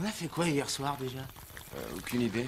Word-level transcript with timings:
On 0.00 0.04
a 0.04 0.08
fait 0.10 0.28
quoi 0.28 0.48
hier 0.48 0.68
soir 0.68 0.96
déjà 1.00 1.18
Euh, 1.76 1.96
aucune 1.98 2.20
idée. 2.20 2.46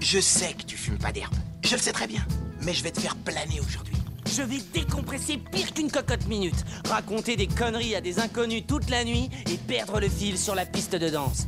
Je 0.00 0.18
sais 0.18 0.54
que 0.54 0.62
tu 0.64 0.76
fumes 0.76 0.98
pas 0.98 1.12
d'herbe. 1.12 1.34
Je 1.64 1.76
le 1.76 1.80
sais 1.80 1.92
très 1.92 2.06
bien. 2.08 2.24
Mais 2.62 2.74
je 2.74 2.82
vais 2.82 2.90
te 2.90 3.00
faire 3.00 3.14
planer 3.16 3.60
aujourd'hui. 3.60 3.94
Je 4.28 4.42
vais 4.42 4.58
décompresser 4.72 5.36
pire 5.38 5.72
qu'une 5.72 5.90
cocotte 5.90 6.26
minute, 6.26 6.64
raconter 6.88 7.36
des 7.36 7.46
conneries 7.46 7.94
à 7.94 8.00
des 8.00 8.18
inconnus 8.18 8.64
toute 8.66 8.90
la 8.90 9.04
nuit 9.04 9.28
et 9.50 9.56
perdre 9.56 10.00
le 10.00 10.08
fil 10.08 10.36
sur 10.38 10.54
la 10.54 10.66
piste 10.66 10.94
de 10.96 11.08
danse. 11.08 11.46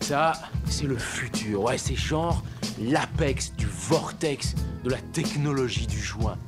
Ça, 0.00 0.32
c'est 0.68 0.86
le 0.86 0.96
futur. 0.96 1.62
Ouais, 1.64 1.76
c'est 1.78 1.96
genre 1.96 2.42
l'apex 2.80 3.52
du 3.56 3.66
vortex 3.66 4.54
de 4.84 4.90
la 4.90 4.98
technologie 5.12 5.86
du 5.86 6.00
joint. 6.00 6.38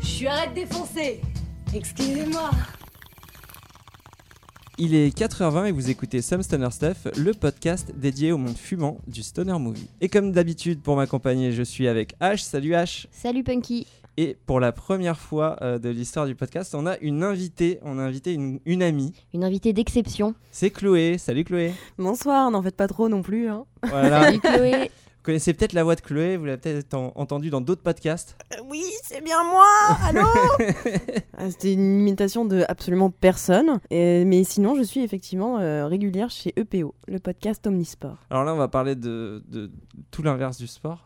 Je 0.00 0.06
suis 0.06 0.26
arrête 0.28 0.54
défoncer 0.54 1.20
Excusez-moi 1.74 2.50
Il 4.78 4.94
est 4.94 5.16
4h20 5.16 5.68
et 5.68 5.72
vous 5.72 5.88
écoutez 5.88 6.20
Some 6.20 6.42
Stoner 6.42 6.70
Stuff, 6.70 7.06
le 7.16 7.32
podcast 7.32 7.94
dédié 7.96 8.30
au 8.32 8.36
monde 8.36 8.58
fumant 8.58 8.98
du 9.06 9.22
Stoner 9.22 9.58
Movie. 9.58 9.88
Et 10.02 10.10
comme 10.10 10.32
d'habitude, 10.32 10.82
pour 10.82 10.96
m'accompagner, 10.96 11.50
je 11.52 11.62
suis 11.62 11.88
avec 11.88 12.14
H. 12.20 12.42
Salut 12.44 12.72
H. 12.72 13.06
Salut 13.10 13.42
Punky 13.42 13.86
Et 14.18 14.36
pour 14.44 14.60
la 14.60 14.72
première 14.72 15.18
fois 15.18 15.56
euh, 15.62 15.78
de 15.78 15.88
l'histoire 15.88 16.26
du 16.26 16.34
podcast, 16.34 16.74
on 16.74 16.84
a 16.86 16.98
une 16.98 17.22
invitée, 17.22 17.78
on 17.84 17.98
a 17.98 18.02
invité 18.02 18.34
une, 18.34 18.60
une 18.66 18.82
amie. 18.82 19.14
Une 19.32 19.44
invitée 19.44 19.72
d'exception. 19.72 20.34
C'est 20.50 20.68
Chloé. 20.68 21.16
Salut 21.16 21.44
Chloé. 21.44 21.72
Bonsoir, 21.96 22.50
n'en 22.50 22.60
faites 22.60 22.76
pas 22.76 22.86
trop 22.86 23.08
non 23.08 23.22
plus. 23.22 23.48
Hein. 23.48 23.64
Voilà. 23.82 24.24
Salut 24.24 24.40
Chloé 24.40 24.90
connaissez 25.26 25.52
peut-être 25.52 25.72
la 25.72 25.82
voix 25.84 25.96
de 25.96 26.00
Chloé, 26.00 26.36
vous 26.36 26.44
l'avez 26.44 26.58
peut-être 26.58 26.94
en- 26.94 27.12
entendue 27.16 27.50
dans 27.50 27.60
d'autres 27.60 27.82
podcasts. 27.82 28.36
oui, 28.70 28.82
c'est 29.02 29.22
bien 29.22 29.42
moi 29.44 29.66
Allô 30.04 30.26
Ah, 31.36 31.50
C'était 31.50 31.72
une 31.74 32.00
imitation 32.00 32.44
de 32.44 32.64
absolument 32.68 33.10
personne. 33.10 33.80
Et- 33.90 34.24
mais 34.24 34.44
sinon, 34.44 34.76
je 34.76 34.82
suis 34.82 35.00
effectivement 35.02 35.58
euh, 35.58 35.86
régulière 35.86 36.30
chez 36.30 36.52
EPO, 36.56 36.94
le 37.08 37.18
podcast 37.18 37.66
Omnisport. 37.66 38.16
Alors 38.30 38.44
là, 38.44 38.54
on 38.54 38.58
va 38.58 38.68
parler 38.68 38.94
de, 38.94 39.42
de 39.48 39.70
tout 40.10 40.22
l'inverse 40.22 40.56
du 40.58 40.66
sport. 40.66 41.04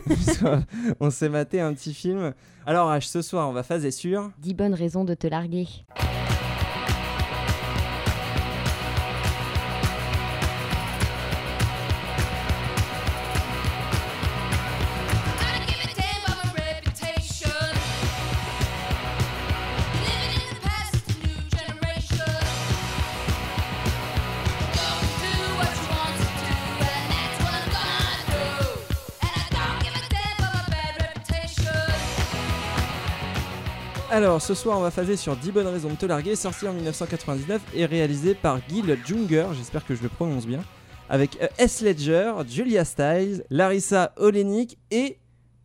on 1.00 1.10
s'est 1.10 1.28
maté 1.28 1.60
un 1.60 1.74
petit 1.74 1.92
film. 1.94 2.32
Alors 2.66 2.90
H, 2.90 3.08
ce 3.08 3.20
soir, 3.22 3.48
on 3.48 3.52
va 3.52 3.62
phaser 3.62 3.90
sur... 3.90 4.30
10 4.38 4.54
bonnes 4.54 4.74
raisons 4.74 5.04
de 5.04 5.14
te 5.14 5.26
larguer. 5.26 5.66
Alors, 34.20 34.42
ce 34.42 34.52
soir, 34.52 34.76
on 34.76 34.82
va 34.82 34.90
phaser 34.90 35.16
sur 35.16 35.34
10 35.34 35.50
bonnes 35.50 35.66
raisons 35.66 35.88
de 35.88 35.94
te 35.94 36.04
larguer, 36.04 36.36
sorti 36.36 36.68
en 36.68 36.74
1999 36.74 37.62
et 37.74 37.86
réalisé 37.86 38.34
par 38.34 38.60
Gil 38.68 38.98
Junger, 39.02 39.46
j'espère 39.56 39.86
que 39.86 39.94
je 39.94 40.02
le 40.02 40.10
prononce 40.10 40.46
bien, 40.46 40.62
avec 41.08 41.40
euh, 41.40 41.46
S. 41.56 41.80
Ledger, 41.80 42.30
Julia 42.46 42.84
Stiles, 42.84 43.44
Larissa 43.48 44.12
Olenik 44.18 44.76
et 44.90 45.16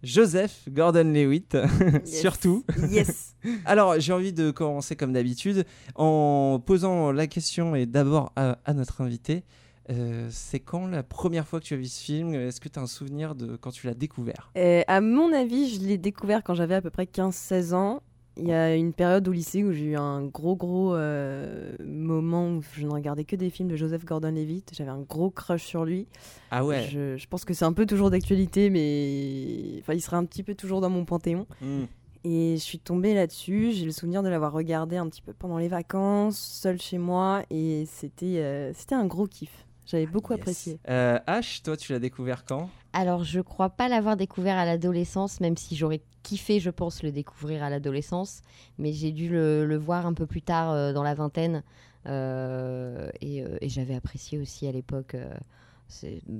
Joseph 0.03 0.69
Gordon-Lewitt, 0.69 1.57
surtout. 2.05 2.63
Yes 2.89 3.35
Alors, 3.65 3.99
j'ai 3.99 4.13
envie 4.13 4.31
de 4.31 4.51
commencer 4.51 4.95
comme 4.95 5.11
d'habitude 5.11 5.65
en 5.95 6.61
posant 6.65 7.11
la 7.11 7.27
question 7.27 7.75
et 7.75 7.85
d'abord 7.85 8.31
à, 8.37 8.57
à 8.63 8.73
notre 8.73 9.01
invité. 9.01 9.43
Euh, 9.89 10.29
c'est 10.31 10.61
quand 10.61 10.87
la 10.87 11.03
première 11.03 11.45
fois 11.45 11.59
que 11.59 11.65
tu 11.65 11.73
as 11.73 11.77
vu 11.77 11.87
ce 11.87 12.01
film? 12.01 12.33
Est-ce 12.33 12.61
que 12.61 12.69
tu 12.69 12.79
as 12.79 12.81
un 12.81 12.87
souvenir 12.87 13.35
de 13.35 13.57
quand 13.57 13.71
tu 13.71 13.85
l'as 13.85 13.93
découvert? 13.93 14.49
Euh, 14.57 14.81
à 14.87 15.01
mon 15.01 15.33
avis, 15.33 15.75
je 15.75 15.81
l'ai 15.81 15.97
découvert 15.97 16.41
quand 16.41 16.55
j'avais 16.55 16.75
à 16.75 16.81
peu 16.81 16.89
près 16.89 17.03
15-16 17.03 17.73
ans. 17.73 18.01
Il 18.37 18.47
y 18.47 18.51
a 18.51 18.75
une 18.75 18.91
période 18.91 19.27
au 19.27 19.31
lycée 19.31 19.63
où 19.63 19.71
j'ai 19.71 19.85
eu 19.85 19.95
un 19.95 20.23
gros 20.23 20.55
gros 20.57 20.93
euh, 20.93 21.71
moment 21.85 22.49
où 22.49 22.61
je 22.73 22.85
ne 22.85 22.91
regardais 22.91 23.23
que 23.23 23.37
des 23.37 23.49
films 23.49 23.69
de 23.69 23.77
Joseph 23.77 24.03
Gordon-Levitt. 24.03 24.71
J'avais 24.73 24.89
un 24.89 25.01
gros 25.01 25.29
crush 25.29 25.63
sur 25.63 25.85
lui. 25.85 26.07
Ah 26.51 26.65
ouais 26.65 26.87
Je, 26.91 27.15
je 27.15 27.27
pense 27.27 27.45
que 27.45 27.53
c'est 27.53 27.65
un 27.65 27.71
peu 27.71 27.85
toujours 27.85 28.09
d'actualité, 28.09 28.69
mais 28.69 29.79
enfin, 29.79 29.93
il 29.93 30.01
serait 30.01 30.17
un 30.17 30.25
petit 30.25 30.43
peu 30.43 30.53
toujours 30.53 30.81
dans 30.81 30.89
mon 30.89 31.05
panthéon. 31.05 31.47
Hmm. 31.61 31.85
Et 32.25 32.55
je 32.57 32.61
suis 32.61 32.79
tombée 32.79 33.13
là-dessus. 33.13 33.71
J'ai 33.71 33.85
le 33.85 33.91
souvenir 33.91 34.23
de 34.23 34.29
l'avoir 34.29 34.51
regardé 34.51 34.97
un 34.97 35.07
petit 35.07 35.21
peu 35.21 35.31
pendant 35.31 35.59
les 35.59 35.67
vacances, 35.67 36.37
seule 36.37 36.81
chez 36.81 36.97
moi, 36.97 37.43
et 37.51 37.85
c'était 37.87 38.39
euh, 38.39 38.73
c'était 38.73 38.95
un 38.95 39.05
gros 39.05 39.27
kiff. 39.27 39.64
J'avais 39.85 40.05
beaucoup 40.07 40.33
Yes. 40.33 40.41
apprécié. 40.41 40.79
Euh, 40.89 41.19
H, 41.27 41.61
toi, 41.63 41.77
tu 41.77 41.91
l'as 41.93 41.99
découvert 41.99 42.43
quand? 42.45 42.69
Alors, 42.93 43.23
je 43.23 43.39
crois 43.41 43.69
pas 43.69 43.87
l'avoir 43.87 44.15
découvert 44.17 44.57
à 44.57 44.65
l'adolescence, 44.65 45.39
même 45.41 45.57
si 45.57 45.75
j'aurais 45.75 46.01
kiffé, 46.23 46.59
je 46.59 46.69
pense, 46.69 47.03
le 47.03 47.11
découvrir 47.11 47.61
à 47.63 47.69
l'adolescence. 47.69 48.41
Mais 48.79 48.93
j'ai 48.93 49.11
dû 49.11 49.29
le, 49.29 49.65
le 49.65 49.77
voir 49.77 50.05
un 50.05 50.13
peu 50.13 50.25
plus 50.25 50.41
tard, 50.41 50.71
euh, 50.71 50.93
dans 50.93 51.03
la 51.03 51.13
vingtaine. 51.13 51.61
Euh, 52.07 53.09
et 53.21 53.41
euh, 53.43 53.57
et 53.61 53.69
j'avais 53.69 53.95
apprécié 53.95 54.37
aussi 54.39 54.67
à 54.67 54.71
l'époque. 54.71 55.15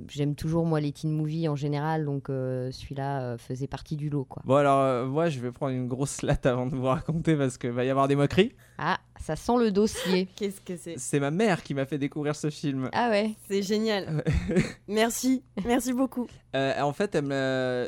J'aime 0.08 0.34
toujours, 0.34 0.66
moi, 0.66 0.80
les 0.80 0.92
teen 0.92 1.10
movies 1.10 1.48
en 1.48 1.56
général, 1.56 2.04
donc 2.04 2.28
euh, 2.28 2.70
celui-là 2.72 3.22
euh, 3.22 3.38
faisait 3.38 3.66
partie 3.66 3.96
du 3.96 4.10
lot, 4.10 4.24
quoi. 4.24 4.42
Bon 4.44 4.56
alors 4.56 4.80
euh, 4.80 5.06
moi 5.06 5.28
je 5.28 5.40
vais 5.40 5.52
prendre 5.52 5.74
une 5.74 5.86
grosse 5.86 6.22
latte 6.22 6.46
avant 6.46 6.66
de 6.66 6.74
vous 6.74 6.84
raconter 6.84 7.36
parce 7.36 7.56
qu'il 7.56 7.70
va 7.70 7.84
y 7.84 7.90
avoir 7.90 8.08
des 8.08 8.16
moqueries. 8.16 8.52
Ah, 8.78 8.98
ça 9.20 9.36
sent 9.36 9.56
le 9.58 9.70
dossier. 9.70 10.28
Qu'est-ce 10.36 10.60
que 10.60 10.76
c'est? 10.76 10.98
C'est 10.98 11.20
ma 11.20 11.30
mère 11.30 11.62
qui 11.62 11.74
m'a 11.74 11.86
fait 11.86 11.98
découvrir 11.98 12.34
ce 12.36 12.50
film. 12.50 12.90
Ah 12.92 13.08
ouais 13.08 13.34
C'est 13.48 13.62
génial. 13.62 14.24
Merci, 14.88 15.42
merci 15.64 15.92
beaucoup. 15.92 16.26
Euh, 16.54 16.80
en 16.80 16.92
fait, 16.92 17.18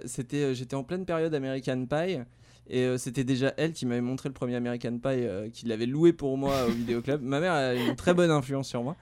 c'était, 0.07 0.55
j'étais 0.55 0.75
en 0.75 0.85
pleine 0.85 1.05
période 1.05 1.35
American 1.35 1.87
Pie. 1.87 2.19
Et 2.71 2.85
euh, 2.85 2.99
c'était 2.99 3.25
déjà 3.25 3.55
elle 3.57 3.73
qui 3.73 3.87
m'avait 3.87 4.01
montré 4.01 4.29
le 4.29 4.35
premier 4.35 4.55
American 4.55 4.99
Pie, 4.99 5.09
euh, 5.09 5.49
qui 5.51 5.67
l'avait 5.67 5.87
loué 5.87 6.13
pour 6.13 6.37
moi 6.37 6.65
au 6.67 6.71
vidéoclub. 6.71 7.23
Ma 7.23 7.41
mère 7.41 7.53
a 7.53 7.75
une 7.75 7.97
très 7.97 8.13
bonne 8.15 8.31
influence 8.31 8.69
sur 8.69 8.83
moi. 8.83 8.97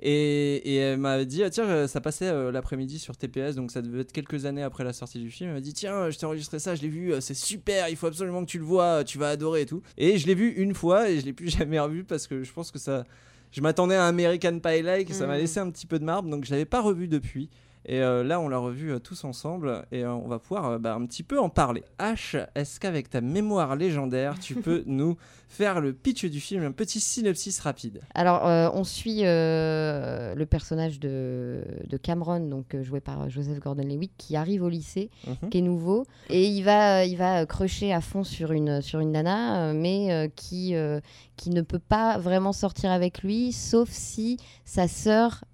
Et, 0.00 0.56
et 0.56 0.76
elle 0.76 0.98
m'avait 0.98 1.26
dit, 1.26 1.42
ah, 1.42 1.50
tiens, 1.50 1.86
ça 1.88 2.00
passait 2.00 2.28
euh, 2.28 2.52
l'après-midi 2.52 2.98
sur 3.00 3.16
TPS, 3.16 3.56
donc 3.56 3.70
ça 3.72 3.82
devait 3.82 4.02
être 4.02 4.12
quelques 4.12 4.46
années 4.46 4.62
après 4.62 4.84
la 4.84 4.92
sortie 4.92 5.18
du 5.18 5.30
film. 5.30 5.50
Elle 5.50 5.56
m'a 5.56 5.60
dit, 5.60 5.72
tiens, 5.72 6.08
je 6.10 6.18
t'ai 6.18 6.26
enregistré 6.26 6.58
ça, 6.60 6.74
je 6.76 6.82
l'ai 6.82 6.88
vu, 6.88 7.12
euh, 7.12 7.20
c'est 7.20 7.34
super, 7.34 7.88
il 7.88 7.96
faut 7.96 8.06
absolument 8.06 8.44
que 8.44 8.50
tu 8.50 8.58
le 8.58 8.64
vois, 8.64 9.02
tu 9.04 9.18
vas 9.18 9.30
adorer 9.30 9.62
et 9.62 9.66
tout. 9.66 9.82
Et 9.96 10.16
je 10.18 10.26
l'ai 10.28 10.34
vu 10.34 10.50
une 10.52 10.74
fois 10.74 11.10
et 11.10 11.18
je 11.18 11.24
l'ai 11.24 11.32
plus 11.32 11.48
jamais 11.58 11.80
revu 11.80 12.04
parce 12.04 12.26
que 12.26 12.44
je 12.44 12.52
pense 12.52 12.70
que 12.70 12.78
ça. 12.78 13.04
Je 13.50 13.60
m'attendais 13.62 13.94
à 13.94 14.04
un 14.04 14.08
American 14.10 14.58
Pie-like, 14.60 15.12
ça 15.14 15.26
m'a 15.26 15.36
Mm. 15.36 15.40
laissé 15.40 15.58
un 15.60 15.70
petit 15.70 15.86
peu 15.86 15.98
de 15.98 16.04
marbre, 16.04 16.28
donc 16.28 16.44
je 16.44 16.50
l'avais 16.50 16.66
pas 16.66 16.82
revu 16.82 17.08
depuis. 17.08 17.48
Et 17.90 18.02
euh, 18.02 18.22
là, 18.22 18.38
on 18.38 18.48
l'a 18.48 18.58
revu 18.58 18.92
euh, 18.92 18.98
tous 18.98 19.24
ensemble 19.24 19.86
et 19.92 20.04
euh, 20.04 20.12
on 20.12 20.28
va 20.28 20.38
pouvoir 20.38 20.78
bah, 20.78 20.94
un 20.94 21.06
petit 21.06 21.22
peu 21.22 21.40
en 21.40 21.48
parler. 21.48 21.82
H, 21.98 22.46
est-ce 22.54 22.78
qu'avec 22.80 23.08
ta 23.08 23.22
mémoire 23.22 23.76
légendaire, 23.76 24.38
tu 24.38 24.54
peux 24.60 24.82
nous 24.84 25.16
faire 25.48 25.80
le 25.80 25.94
pitch 25.94 26.26
du 26.26 26.38
film, 26.40 26.62
un 26.64 26.72
petit 26.72 27.00
synopsis 27.00 27.58
rapide? 27.60 28.02
Alors, 28.14 28.46
euh, 28.46 28.68
on 28.74 28.84
suit 28.84 29.20
euh, 29.24 30.34
le 30.34 30.44
personnage 30.44 31.00
de, 31.00 31.62
de 31.88 31.96
Cameron, 31.96 32.40
donc 32.40 32.76
joué 32.82 33.00
par 33.00 33.30
Joseph 33.30 33.58
Gordon-Levitt, 33.58 34.12
qui 34.18 34.36
arrive 34.36 34.62
au 34.62 34.68
lycée, 34.68 35.08
Mhm. 35.26 35.48
qui 35.48 35.58
est 35.58 35.62
nouveau, 35.62 36.04
et 36.28 36.44
il 36.46 36.62
va, 36.64 37.06
il 37.06 37.16
va 37.16 37.46
crusher 37.46 37.94
à 37.94 38.02
fond 38.02 38.22
sur 38.22 38.52
une, 38.52 38.82
sur 38.82 39.00
une 39.00 39.12
nana, 39.12 39.72
mais 39.72 40.12
euh, 40.12 40.28
qui, 40.36 40.74
qui 41.36 41.48
ne 41.50 41.62
peut 41.62 41.78
pas 41.78 42.18
vraiment 42.18 42.52
sortir 42.52 42.90
avec 42.90 43.22
lui, 43.22 43.52
sauf 43.52 43.88
si 43.88 44.36
sa 44.66 44.86
sœur 44.88 45.44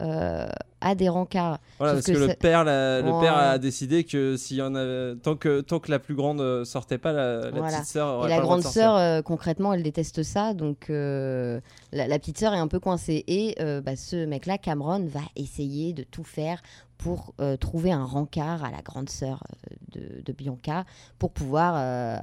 a 0.84 0.94
des 0.94 1.08
rencarts. 1.08 1.58
Voilà, 1.78 1.94
parce 1.94 2.06
que, 2.06 2.12
que 2.12 2.18
le 2.18 2.28
ça- 2.28 2.34
père, 2.36 2.62
la- 2.64 3.00
le 3.00 3.20
père 3.20 3.36
a 3.36 3.58
décidé 3.58 4.04
que 4.04 4.36
s'il 4.36 4.58
y 4.58 4.62
en 4.62 4.74
avait, 4.74 5.16
tant 5.16 5.34
que 5.34 5.60
tant 5.60 5.80
que 5.80 5.90
la 5.90 5.98
plus 5.98 6.14
grande 6.14 6.40
euh, 6.40 6.64
sortait 6.64 6.98
pas, 6.98 7.12
la, 7.12 7.50
la 7.50 7.50
Voilà. 7.50 7.78
petite 7.78 7.90
sœur 7.90 8.26
Et 8.26 8.28
la 8.28 8.40
grande 8.40 8.62
sœur, 8.62 8.94
euh, 8.96 9.22
concrètement, 9.22 9.72
elle 9.72 9.82
déteste 9.82 10.22
ça, 10.22 10.54
donc 10.54 10.90
euh, 10.90 11.60
la, 11.92 12.06
la 12.06 12.18
petite 12.18 12.38
sœur 12.38 12.54
est 12.54 12.58
un 12.58 12.68
peu 12.68 12.78
coincée. 12.80 13.24
Et 13.26 13.56
euh, 13.60 13.80
bah, 13.80 13.96
ce 13.96 14.24
mec-là, 14.26 14.58
Cameron, 14.58 15.04
va 15.06 15.20
essayer 15.36 15.92
de 15.92 16.02
tout 16.04 16.24
faire 16.24 16.60
pour 16.98 17.34
euh, 17.40 17.56
trouver 17.56 17.92
un 17.92 18.04
rencard 18.04 18.64
à 18.64 18.70
la 18.70 18.80
grande 18.82 19.08
sœur 19.08 19.42
euh, 19.70 19.74
de, 19.92 20.22
de 20.22 20.32
Bianca 20.32 20.84
pour 21.18 21.32
pouvoir 21.32 21.74
euh, 21.76 22.16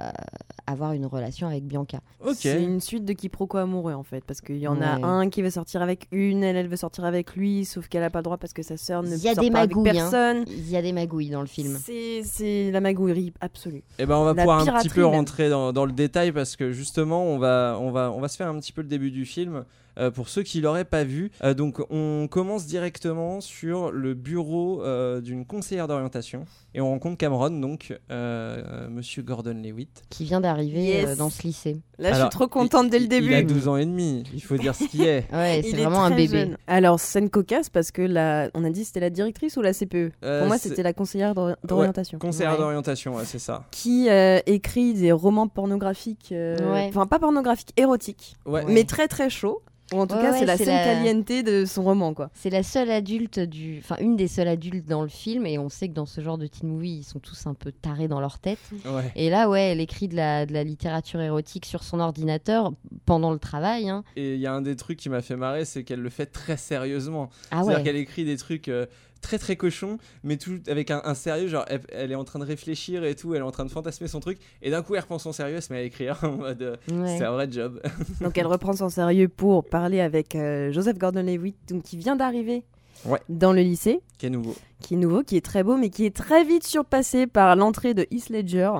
avoir 0.66 0.92
une 0.92 1.06
relation 1.06 1.46
avec 1.46 1.64
Bianca. 1.64 2.00
C'est 2.34 2.62
une 2.62 2.80
suite 2.80 3.04
de 3.04 3.12
quiproquos 3.12 3.58
amoureux 3.58 3.92
en 3.92 4.02
fait, 4.02 4.24
parce 4.24 4.40
qu'il 4.40 4.58
y 4.58 4.66
en 4.68 4.80
a 4.80 5.04
un 5.06 5.28
qui 5.28 5.42
veut 5.42 5.50
sortir 5.50 5.82
avec 5.82 6.08
une, 6.10 6.42
elle, 6.42 6.56
elle 6.56 6.68
veut 6.68 6.76
sortir 6.76 7.04
avec 7.04 7.36
lui, 7.36 7.64
sauf 7.64 7.88
qu'elle 7.88 8.02
a 8.02 8.10
pas 8.10 8.20
le 8.20 8.24
droit 8.24 8.38
parce 8.38 8.52
que 8.52 8.62
sa 8.62 8.76
sœur 8.76 9.02
ne 9.02 9.16
y 9.16 9.28
a 9.28 9.34
sort 9.34 9.44
des 9.44 9.50
pas 9.50 9.60
avec 9.60 9.76
magouilles, 9.76 9.90
hein. 9.90 9.92
personne. 9.92 10.44
Il 10.48 10.70
y 10.70 10.76
a 10.76 10.82
des 10.82 10.92
magouilles 10.92 11.30
dans 11.30 11.40
le 11.42 11.46
film. 11.46 11.78
C'est 11.82 12.22
c'est 12.24 12.70
la 12.70 12.80
magouillerie 12.80 13.32
absolue. 13.40 13.82
Eh 13.98 14.06
ben, 14.06 14.16
on 14.16 14.24
va 14.24 14.34
La 14.34 14.42
pouvoir 14.42 14.60
un 14.60 14.80
petit 14.80 14.88
peu 14.88 15.02
même. 15.02 15.10
rentrer 15.10 15.48
dans, 15.50 15.72
dans 15.72 15.84
le 15.84 15.92
détail 15.92 16.32
parce 16.32 16.56
que 16.56 16.72
justement, 16.72 17.24
on 17.24 17.38
va, 17.38 17.76
on, 17.80 17.90
va, 17.90 18.10
on 18.12 18.20
va 18.20 18.28
se 18.28 18.36
faire 18.36 18.48
un 18.48 18.58
petit 18.58 18.72
peu 18.72 18.82
le 18.82 18.88
début 18.88 19.10
du 19.10 19.26
film. 19.26 19.64
Euh, 19.98 20.10
pour 20.10 20.28
ceux 20.28 20.42
qui 20.42 20.60
l'auraient 20.60 20.84
pas 20.84 21.04
vu. 21.04 21.30
Euh, 21.44 21.54
donc 21.54 21.80
on 21.90 22.28
commence 22.30 22.66
directement 22.66 23.40
sur 23.40 23.90
le 23.90 24.14
bureau 24.14 24.82
euh, 24.82 25.20
d'une 25.20 25.44
conseillère 25.44 25.88
d'orientation 25.88 26.44
et 26.74 26.80
on 26.80 26.88
rencontre 26.88 27.18
Cameron, 27.18 27.50
donc 27.50 27.90
euh, 27.90 27.96
euh, 28.10 28.88
Monsieur 28.88 29.22
Gordon 29.22 29.60
Lewitt. 29.62 30.02
Qui 30.10 30.24
vient 30.24 30.40
d'arriver 30.40 30.82
Yes. 30.82 31.08
euh, 31.10 31.16
dans 31.16 31.28
ce 31.30 31.42
lycée. 31.42 31.80
Là, 31.98 32.12
je 32.14 32.20
suis 32.20 32.28
trop 32.30 32.48
contente 32.48 32.90
dès 32.90 32.98
le 32.98 33.06
début. 33.06 33.28
Il 33.28 33.34
a 33.34 33.42
12 33.42 33.68
ans 33.68 33.76
et 33.76 33.84
demi, 33.86 34.24
il 34.34 34.42
faut 34.42 34.56
dire 34.56 34.74
ce 34.74 34.84
qui 34.84 35.02
est. 35.02 35.24
Ouais, 35.32 35.60
Il 35.60 35.64
c'est 35.64 35.70
est 35.78 35.82
vraiment 35.84 36.02
un 36.04 36.10
bébé. 36.10 36.26
jeune. 36.28 36.56
Alors, 36.66 36.98
scène 36.98 37.30
cocasse 37.30 37.68
parce 37.70 37.90
que 37.92 38.02
la... 38.02 38.50
on 38.54 38.64
a 38.64 38.70
dit 38.70 38.84
c'était 38.84 39.00
la 39.00 39.10
directrice 39.10 39.56
ou 39.56 39.62
la 39.62 39.72
CPE 39.72 40.12
Euh, 40.24 40.40
Pour 40.40 40.48
moi, 40.48 40.58
c'était 40.58 40.82
la 40.82 40.92
conseillère 40.92 41.34
d'ori- 41.34 41.54
d'orientation. 41.64 42.18
Conseillère 42.18 42.52
Ouais. 42.52 42.58
d'orientation, 42.58 43.14
ouais, 43.16 43.24
c'est 43.24 43.38
ça. 43.38 43.64
Qui 43.70 44.08
euh, 44.08 44.40
écrit 44.46 44.94
des 44.94 45.12
romans 45.12 45.46
pornographiques, 45.48 46.30
euh, 46.32 46.56
Ouais. 46.72 46.86
enfin 46.88 47.06
pas 47.06 47.18
pornographiques, 47.18 47.72
érotiques, 47.76 48.36
Ouais. 48.46 48.64
mais 48.68 48.84
très 48.84 49.06
très 49.08 49.30
chauds. 49.30 49.62
Ou 49.94 50.00
en 50.00 50.06
tout 50.06 50.14
Ouais, 50.14 50.22
cas, 50.22 50.32
ouais, 50.32 50.38
c'est 50.38 50.44
la 50.46 50.56
la- 50.56 50.84
caliente 50.84 51.28
de 51.44 51.64
son 51.64 51.82
roman, 51.82 52.14
quoi. 52.14 52.30
C'est 52.34 52.50
la 52.50 52.62
seule 52.62 52.90
adulte 52.90 53.38
du, 53.40 53.78
enfin 53.78 53.96
une 54.00 54.16
des 54.16 54.28
seules 54.28 54.48
adultes 54.48 54.86
dans 54.88 55.02
le 55.02 55.08
film, 55.08 55.46
et 55.46 55.58
on 55.58 55.68
sait 55.68 55.88
que 55.88 55.94
dans 55.94 56.06
ce 56.06 56.20
genre 56.20 56.38
de 56.38 56.46
teen 56.46 56.68
movie, 56.68 56.98
ils 56.98 57.02
sont 57.04 57.18
tous 57.18 57.46
un 57.46 57.54
peu 57.54 57.72
tarés 57.72 58.08
dans 58.08 58.20
leur 58.20 58.38
tête. 58.38 58.58
Ouais. 58.86 59.12
Et 59.16 59.30
là, 59.30 59.48
ouais, 59.48 59.70
elle 59.72 59.80
écrit 59.80 60.08
de 60.08 60.16
la, 60.16 60.46
de 60.46 60.52
la 60.52 60.64
littérature 60.64 61.20
érotique 61.20 61.66
sur 61.66 61.82
son 61.82 62.00
ordinateur 62.00 62.72
pendant 63.06 63.30
le 63.32 63.38
travail. 63.38 63.88
hein. 63.88 64.04
Et 64.16 64.34
il 64.34 64.40
y 64.40 64.46
a 64.46 64.52
un 64.52 64.62
des 64.62 64.76
trucs 64.76 64.98
qui 64.98 65.08
m'a 65.08 65.20
fait 65.22 65.36
marrer, 65.36 65.64
c'est 65.64 65.84
qu'elle 65.84 66.00
le 66.00 66.10
fait 66.10 66.26
très 66.26 66.56
sérieusement. 66.56 67.28
Ah 67.50 67.62
C'est-à-dire 67.62 67.76
ouais. 67.78 67.82
qu'elle 67.82 67.96
écrit 67.96 68.24
des 68.24 68.36
trucs 68.36 68.68
euh, 68.68 68.86
très 69.22 69.38
très 69.38 69.56
cochons, 69.56 69.96
mais 70.22 70.36
tout 70.36 70.58
avec 70.68 70.90
un, 70.90 71.00
un 71.04 71.14
sérieux, 71.14 71.48
genre 71.48 71.64
elle, 71.68 71.80
elle 71.90 72.12
est 72.12 72.16
en 72.16 72.24
train 72.24 72.38
de 72.40 72.44
réfléchir 72.44 73.04
et 73.04 73.14
tout, 73.14 73.34
elle 73.34 73.40
est 73.40 73.44
en 73.44 73.50
train 73.50 73.64
de 73.64 73.70
fantasmer 73.70 74.08
son 74.08 74.20
truc, 74.20 74.38
et 74.60 74.70
d'un 74.70 74.82
coup 74.82 74.94
elle 74.94 75.00
reprend 75.00 75.18
son 75.18 75.32
sérieux, 75.32 75.56
elle 75.56 75.62
se 75.62 75.72
met 75.72 75.78
à 75.78 75.82
écrire 75.82 76.18
en 76.22 76.32
mode 76.32 76.78
Ouais. 76.90 77.16
c'est 77.18 77.24
un 77.24 77.32
vrai 77.32 77.48
job. 77.50 77.80
Donc 78.20 78.36
elle 78.36 78.46
reprend 78.46 78.74
son 78.74 78.90
sérieux 78.90 79.28
pour 79.28 79.64
parler 79.64 80.00
avec 80.00 80.34
euh, 80.34 80.70
Joseph 80.72 80.98
Gordon-Levitt, 80.98 81.56
donc 81.70 81.82
qui 81.84 81.96
vient 81.96 82.16
d'arriver 82.16 82.64
Ouais. 83.04 83.18
dans 83.28 83.52
le 83.52 83.62
lycée, 83.62 84.00
Qui 84.18 84.26
est 84.26 84.30
nouveau. 84.30 84.54
qui 84.80 84.94
est 84.94 84.96
nouveau, 84.96 85.22
qui 85.24 85.36
est 85.36 85.44
très 85.44 85.64
beau, 85.64 85.76
mais 85.76 85.90
qui 85.90 86.04
est 86.04 86.14
très 86.14 86.44
vite 86.44 86.64
surpassé 86.64 87.26
par 87.26 87.56
l'entrée 87.56 87.94
de 87.94 88.06
Heath 88.12 88.28
Ledger, 88.28 88.70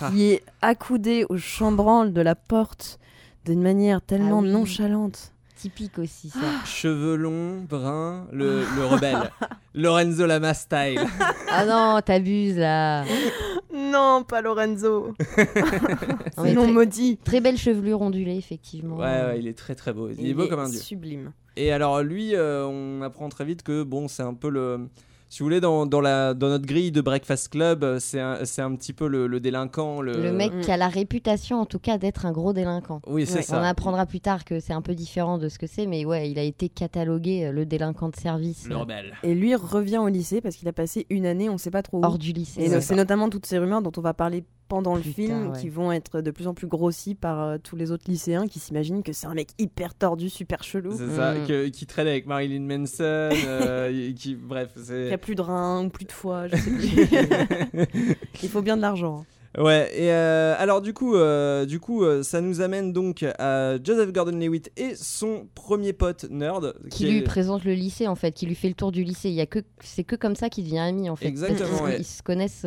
Ah. 0.00 0.10
qui 0.12 0.26
est 0.30 0.42
accoudé 0.62 1.24
au 1.28 1.36
chambranle 1.38 2.12
de 2.12 2.20
la 2.20 2.36
porte 2.36 3.00
d'une 3.46 3.60
manière 3.62 4.00
tellement 4.00 4.38
Ah 4.40 4.42
oui. 4.44 4.50
nonchalante. 4.52 5.32
Typique 5.64 5.98
aussi 5.98 6.28
ça. 6.28 6.40
Cheveux 6.66 7.16
longs, 7.16 7.62
bruns, 7.66 8.26
le, 8.30 8.66
le 8.76 8.84
rebelle. 8.90 9.30
Lorenzo 9.72 10.26
Lama 10.26 10.52
style. 10.52 11.00
ah 11.50 11.64
non, 11.64 12.02
t'abuses 12.04 12.58
là. 12.58 13.04
Non, 13.74 14.24
pas 14.28 14.42
Lorenzo. 14.42 15.14
Non, 16.36 16.52
non 16.52 16.62
très, 16.64 16.72
maudit. 16.72 17.16
très 17.24 17.40
belle 17.40 17.56
chevelure 17.56 18.02
ondulée, 18.02 18.36
effectivement. 18.36 18.96
Ouais, 18.96 19.24
ouais, 19.24 19.38
il 19.38 19.48
est 19.48 19.56
très 19.56 19.74
très 19.74 19.94
beau. 19.94 20.10
Il, 20.10 20.28
est 20.28 20.34
beau 20.34 20.48
comme 20.48 20.60
un 20.60 20.68
dieu. 20.68 20.78
Sublime. 20.78 21.32
Et 21.56 21.72
alors 21.72 22.02
lui, 22.02 22.34
euh, 22.34 22.66
on 22.66 23.00
apprend 23.00 23.30
très 23.30 23.46
vite 23.46 23.62
que 23.62 23.84
bon, 23.84 24.06
c'est 24.06 24.22
un 24.22 24.34
peu 24.34 24.50
le, 24.50 24.88
si 25.34 25.40
vous 25.40 25.46
voulez, 25.46 25.60
dans, 25.60 25.84
dans 25.84 26.00
la, 26.00 26.32
dans 26.32 26.46
notre 26.48 26.64
grille 26.64 26.92
de 26.92 27.00
Breakfast 27.00 27.48
Club, 27.48 27.82
euh, 27.82 27.98
c'est 27.98 28.20
un, 28.20 28.44
c'est 28.44 28.62
un 28.62 28.72
petit 28.76 28.92
peu 28.92 29.08
le, 29.08 29.26
le 29.26 29.40
délinquant, 29.40 30.00
le. 30.00 30.12
Le 30.12 30.30
mec 30.32 30.54
Mm. 30.54 30.60
qui 30.60 30.70
a 30.70 30.76
la 30.76 30.86
réputation, 30.86 31.60
en 31.60 31.66
tout 31.66 31.80
cas, 31.80 31.98
d'être 31.98 32.24
un 32.24 32.30
gros 32.30 32.52
délinquant. 32.52 33.00
Oui, 33.08 33.26
c'est 33.26 33.38
Ouais, 33.38 33.42
ça. 33.42 33.58
On 33.60 33.64
apprendra 33.64 34.06
plus 34.06 34.20
tard 34.20 34.44
que 34.44 34.60
c'est 34.60 34.72
un 34.72 34.80
peu 34.82 34.94
différent 34.94 35.38
de 35.38 35.48
ce 35.48 35.58
que 35.58 35.66
c'est, 35.66 35.86
mais 35.86 36.04
ouais, 36.04 36.30
il 36.30 36.38
a 36.38 36.42
été 36.44 36.68
catalogué 36.68 37.46
euh, 37.46 37.50
le 37.52 37.66
délinquant 37.66 38.10
de 38.10 38.16
service 38.16 38.68
Le 38.68 38.76
rebelle. 38.76 39.14
Et 39.24 39.34
lui 39.34 39.56
revient 39.56 39.98
au 39.98 40.06
lycée 40.08 40.40
parce 40.40 40.54
qu'il 40.54 40.68
a 40.68 40.72
passé 40.72 41.04
une 41.10 41.26
année, 41.26 41.50
on 41.50 41.58
sait 41.58 41.72
pas 41.72 41.82
trop 41.82 41.98
où. 41.98 42.04
hors 42.04 42.18
du 42.18 42.32
lycée. 42.32 42.62
Et 42.62 42.80
c'est 42.80 42.94
notamment 42.94 43.28
toutes 43.28 43.46
ces 43.46 43.58
rumeurs 43.58 43.82
dont 43.82 43.92
on 43.96 44.00
va 44.02 44.14
parler 44.14 44.44
pendant 44.68 44.94
le 44.96 45.02
film, 45.02 45.50
ouais. 45.50 45.58
qui 45.60 45.68
vont 45.68 45.92
être 45.92 46.20
de 46.20 46.30
plus 46.30 46.46
en 46.46 46.54
plus 46.54 46.66
grossies 46.66 47.14
par 47.14 47.40
euh, 47.42 47.58
tous 47.62 47.76
les 47.76 47.90
autres 47.90 48.04
lycéens 48.08 48.46
qui 48.46 48.58
s'imaginent 48.58 49.02
que 49.02 49.12
c'est 49.12 49.26
un 49.26 49.34
mec 49.34 49.50
hyper 49.58 49.94
tordu, 49.94 50.30
super 50.30 50.62
chelou, 50.64 50.96
C'est 50.96 51.10
ça, 51.16 51.34
Mm. 51.34 51.46
que- 51.46 51.68
qui 51.68 51.86
traîne 51.86 52.06
avec 52.08 52.26
Marilyn 52.26 52.62
Manson, 52.62 53.02
euh, 53.02 54.12
qui, 54.16 54.34
bref, 54.34 54.70
qui 54.74 54.84
c'est. 54.84 55.12
a 55.12 55.18
plus 55.18 55.34
de 55.34 55.42
reins 55.42 55.84
ou 55.84 55.88
plus 55.90 56.04
de 56.06 56.12
foie, 56.12 56.48
je 56.48 56.56
sais 56.56 56.70
plus. 57.72 58.16
Il 58.42 58.48
faut 58.48 58.62
bien 58.62 58.76
de 58.76 58.82
l'argent. 58.82 59.24
Ouais, 59.56 59.90
et 59.94 60.10
euh, 60.10 60.54
alors 60.58 60.82
du 60.82 60.92
coup, 60.92 61.14
euh, 61.14 61.64
du 61.64 61.78
coup 61.78 62.02
euh, 62.04 62.22
ça 62.22 62.40
nous 62.40 62.60
amène 62.60 62.92
donc 62.92 63.24
à 63.38 63.76
Joseph 63.82 64.12
Gordon-Levitt 64.12 64.72
et 64.76 64.94
son 64.96 65.46
premier 65.54 65.92
pote 65.92 66.26
nerd. 66.30 66.74
qui 66.90 67.06
lui 67.06 67.22
présente 67.22 67.64
le 67.64 67.74
lycée 67.74 68.08
en 68.08 68.16
fait, 68.16 68.32
qui 68.32 68.46
lui 68.46 68.56
fait 68.56 68.68
le 68.68 68.74
tour 68.74 68.90
du 68.90 69.04
lycée. 69.04 69.28
Il 69.28 69.34
y 69.34 69.40
a 69.40 69.46
que 69.46 69.60
c'est 69.80 70.04
que 70.04 70.16
comme 70.16 70.34
ça 70.34 70.48
qu'il 70.48 70.64
devient 70.64 70.78
ami 70.78 71.08
en 71.08 71.16
fait. 71.16 71.26
Exactement, 71.26 71.82
ouais. 71.82 71.98
Ils 72.00 72.04
se 72.04 72.22
connaissent 72.22 72.66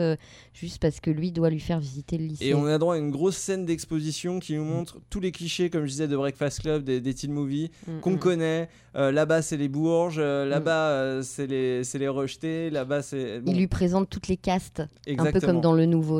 juste 0.53 0.79
parce 0.79 0.99
que 0.99 1.11
lui 1.11 1.31
doit 1.31 1.49
lui 1.49 1.59
faire 1.59 1.79
visiter 1.79 2.17
le 2.17 2.25
lycée. 2.25 2.45
Et 2.45 2.53
on 2.53 2.65
a 2.65 2.77
droit 2.77 2.95
à 2.95 2.97
une 2.97 3.11
grosse 3.11 3.37
scène 3.37 3.65
d'exposition 3.65 4.39
qui 4.39 4.55
nous 4.55 4.63
montre 4.63 4.99
tous 5.09 5.19
les 5.19 5.31
clichés, 5.31 5.69
comme 5.69 5.85
je 5.85 5.91
disais, 5.91 6.07
de 6.07 6.15
Breakfast 6.15 6.61
Club, 6.61 6.83
des, 6.83 7.01
des 7.01 7.13
teen 7.13 7.31
movies 7.31 7.69
Mm, 7.87 7.99
qu'on 7.99 8.11
mm. 8.11 8.19
connaît. 8.19 8.69
Là-bas, 8.93 9.43
c'est 9.43 9.57
les 9.57 9.67
Bourges, 9.67 10.17
euh, 10.17 10.43
là-bas, 10.45 11.21
c'est 11.21 11.45
les, 11.45 11.83
c'est 11.83 11.99
les 11.99 12.07
rejetés, 12.07 12.71
là-bas, 12.71 13.03
c'est. 13.03 13.39
bon, 13.41 13.51
Il 13.51 13.57
lui 13.59 13.67
présente 13.67 14.09
toutes 14.09 14.27
les 14.27 14.37
castes, 14.37 14.81
un 15.07 15.31
peu 15.31 15.39
comme 15.39 15.61
dans 15.61 15.73
le 15.73 15.85
nouveau, 15.85 16.19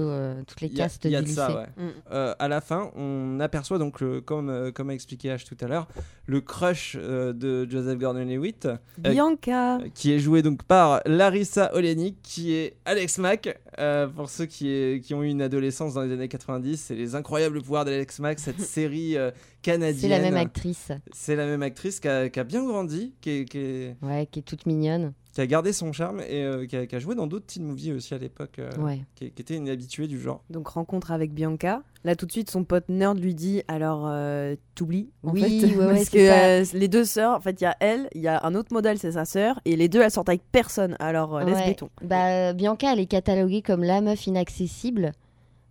toutes 0.58 0.70
les 0.70 0.74
Il 0.74 0.78
y 0.78 0.82
a- 0.82 0.84
castes 0.86 1.06
y 1.06 1.16
a 1.16 1.20
du 1.20 1.26
de 1.26 1.30
lycée. 1.30 1.36
ça, 1.42 1.56
ouais. 1.56 1.84
Mm. 1.84 1.90
Euh, 2.12 2.34
à 2.40 2.48
la 2.48 2.62
fin, 2.62 2.92
on 2.96 3.40
aperçoit 3.40 3.78
donc, 3.78 4.02
le- 4.02 4.22
comme, 4.22 4.50
euh, 4.50 4.72
comme 4.72 4.90
a 4.90 4.94
expliqué 4.94 5.30
H 5.30 5.46
tout 5.46 5.58
à 5.64 5.68
l'heure, 5.68 5.88
le 6.26 6.42
crush 6.42 6.98
euh, 7.00 7.34
de 7.34 7.70
Joseph 7.70 7.98
Gordon-Levitt, 8.00 8.66
euh, 8.66 8.78
Bianca. 8.98 9.80
qui 9.94 10.12
est 10.14 10.20
joué 10.20 10.42
donc 10.42 10.64
par 10.64 11.02
Larissa 11.06 11.74
Olenik, 11.76 12.18
qui 12.22 12.54
est 12.54 12.76
Alex 12.86 13.18
Mack. 13.20 13.60
Euh, 13.80 14.08
pour 14.08 14.30
ceux 14.30 14.46
qui, 14.48 14.70
est- 14.70 15.02
qui 15.04 15.14
ont 15.14 15.22
eu 15.24 15.28
une 15.30 15.42
adolescence 15.42 15.94
dans 15.94 16.02
les 16.02 16.12
années 16.12 16.28
90, 16.28 16.78
c'est 16.82 16.96
les 16.96 17.14
incroyables 17.16 17.62
pouvoirs 17.62 17.86
d'Alex 17.86 18.20
Mack, 18.20 18.40
cette 18.40 18.60
série 18.62 19.16
euh, 19.18 19.32
canadienne. 19.62 20.02
C'est 20.02 20.08
la 20.10 20.20
même 20.20 20.36
actrice, 20.38 20.92
C'est 21.14 21.36
la 21.36 21.46
même 21.46 21.62
actrice 21.62 22.00
qui 22.00 22.08
a, 22.08 22.30
qui 22.30 22.40
a 22.40 22.44
bien 22.44 22.66
grandi, 22.66 23.14
qui, 23.22 23.30
est- 23.30 23.46
qui 23.46 23.58
est- 23.60 23.96
ouais, 24.02 24.28
qui 24.32 24.40
est 24.40 24.44
toute 24.44 24.66
mignonne. 24.66 25.14
Qui 25.38 25.42
a 25.42 25.46
gardé 25.46 25.72
son 25.72 25.94
charme 25.94 26.20
et 26.22 26.42
euh, 26.44 26.66
qui, 26.66 26.76
a, 26.76 26.88
qui 26.88 26.96
a 26.96 27.00
joué 27.00 27.14
dans 27.14 27.28
d'autres 27.28 27.46
teen 27.46 27.64
movies 27.64 27.94
aussi 27.94 28.12
à 28.16 28.18
l'époque, 28.18 28.58
euh, 28.58 28.72
Ouais. 28.80 29.02
qui, 29.14 29.30
qui 29.30 29.40
était 29.44 29.56
une 29.56 29.70
habituée 29.70 30.08
du 30.08 30.20
genre. 30.20 30.44
Donc 30.50 30.68
rencontre 30.70 31.12
avec 31.12 31.32
Bianca. 31.32 31.84
Là 32.04 32.16
tout 32.16 32.26
de 32.26 32.32
suite 32.32 32.50
son 32.50 32.64
pote 32.64 32.90
nerd 32.90 33.20
lui 33.20 33.36
dit 33.36 33.62
alors 33.68 34.06
euh, 34.08 34.56
t'oublies 34.74 35.12
Oui, 35.22 35.60
fait 35.62 35.68
ouais, 35.68 35.86
ouais, 35.86 35.94
parce 35.94 36.10
que 36.10 36.18
euh, 36.18 36.66
les 36.74 36.88
deux 36.88 37.06
sœurs 37.06 37.36
en 37.38 37.40
fait 37.42 37.62
il 37.62 37.66
y 37.66 37.68
a 37.68 37.76
elle 37.80 38.10
il 38.16 38.22
y 38.22 38.28
a 38.28 38.44
un 38.46 38.56
autre 38.56 38.74
modèle 38.74 38.98
c'est 38.98 39.12
sa 39.12 39.26
sœur 39.26 39.60
et 39.66 39.76
les 39.76 39.90
deux 39.90 40.02
elles 40.02 40.10
sortent 40.10 40.30
avec 40.30 40.42
personne 40.52 40.96
alors 41.00 41.36
euh, 41.38 41.44
laisse 41.44 41.58
Ouais. 41.60 41.66
béton. 41.68 41.90
Bah, 42.02 42.54
Bianca, 42.54 42.92
elle 42.94 43.00
est 43.00 43.06
cataloguée 43.06 43.62
comme 43.62 43.84
la 43.84 44.02
meuf 44.02 44.26
inaccessible. 44.26 45.12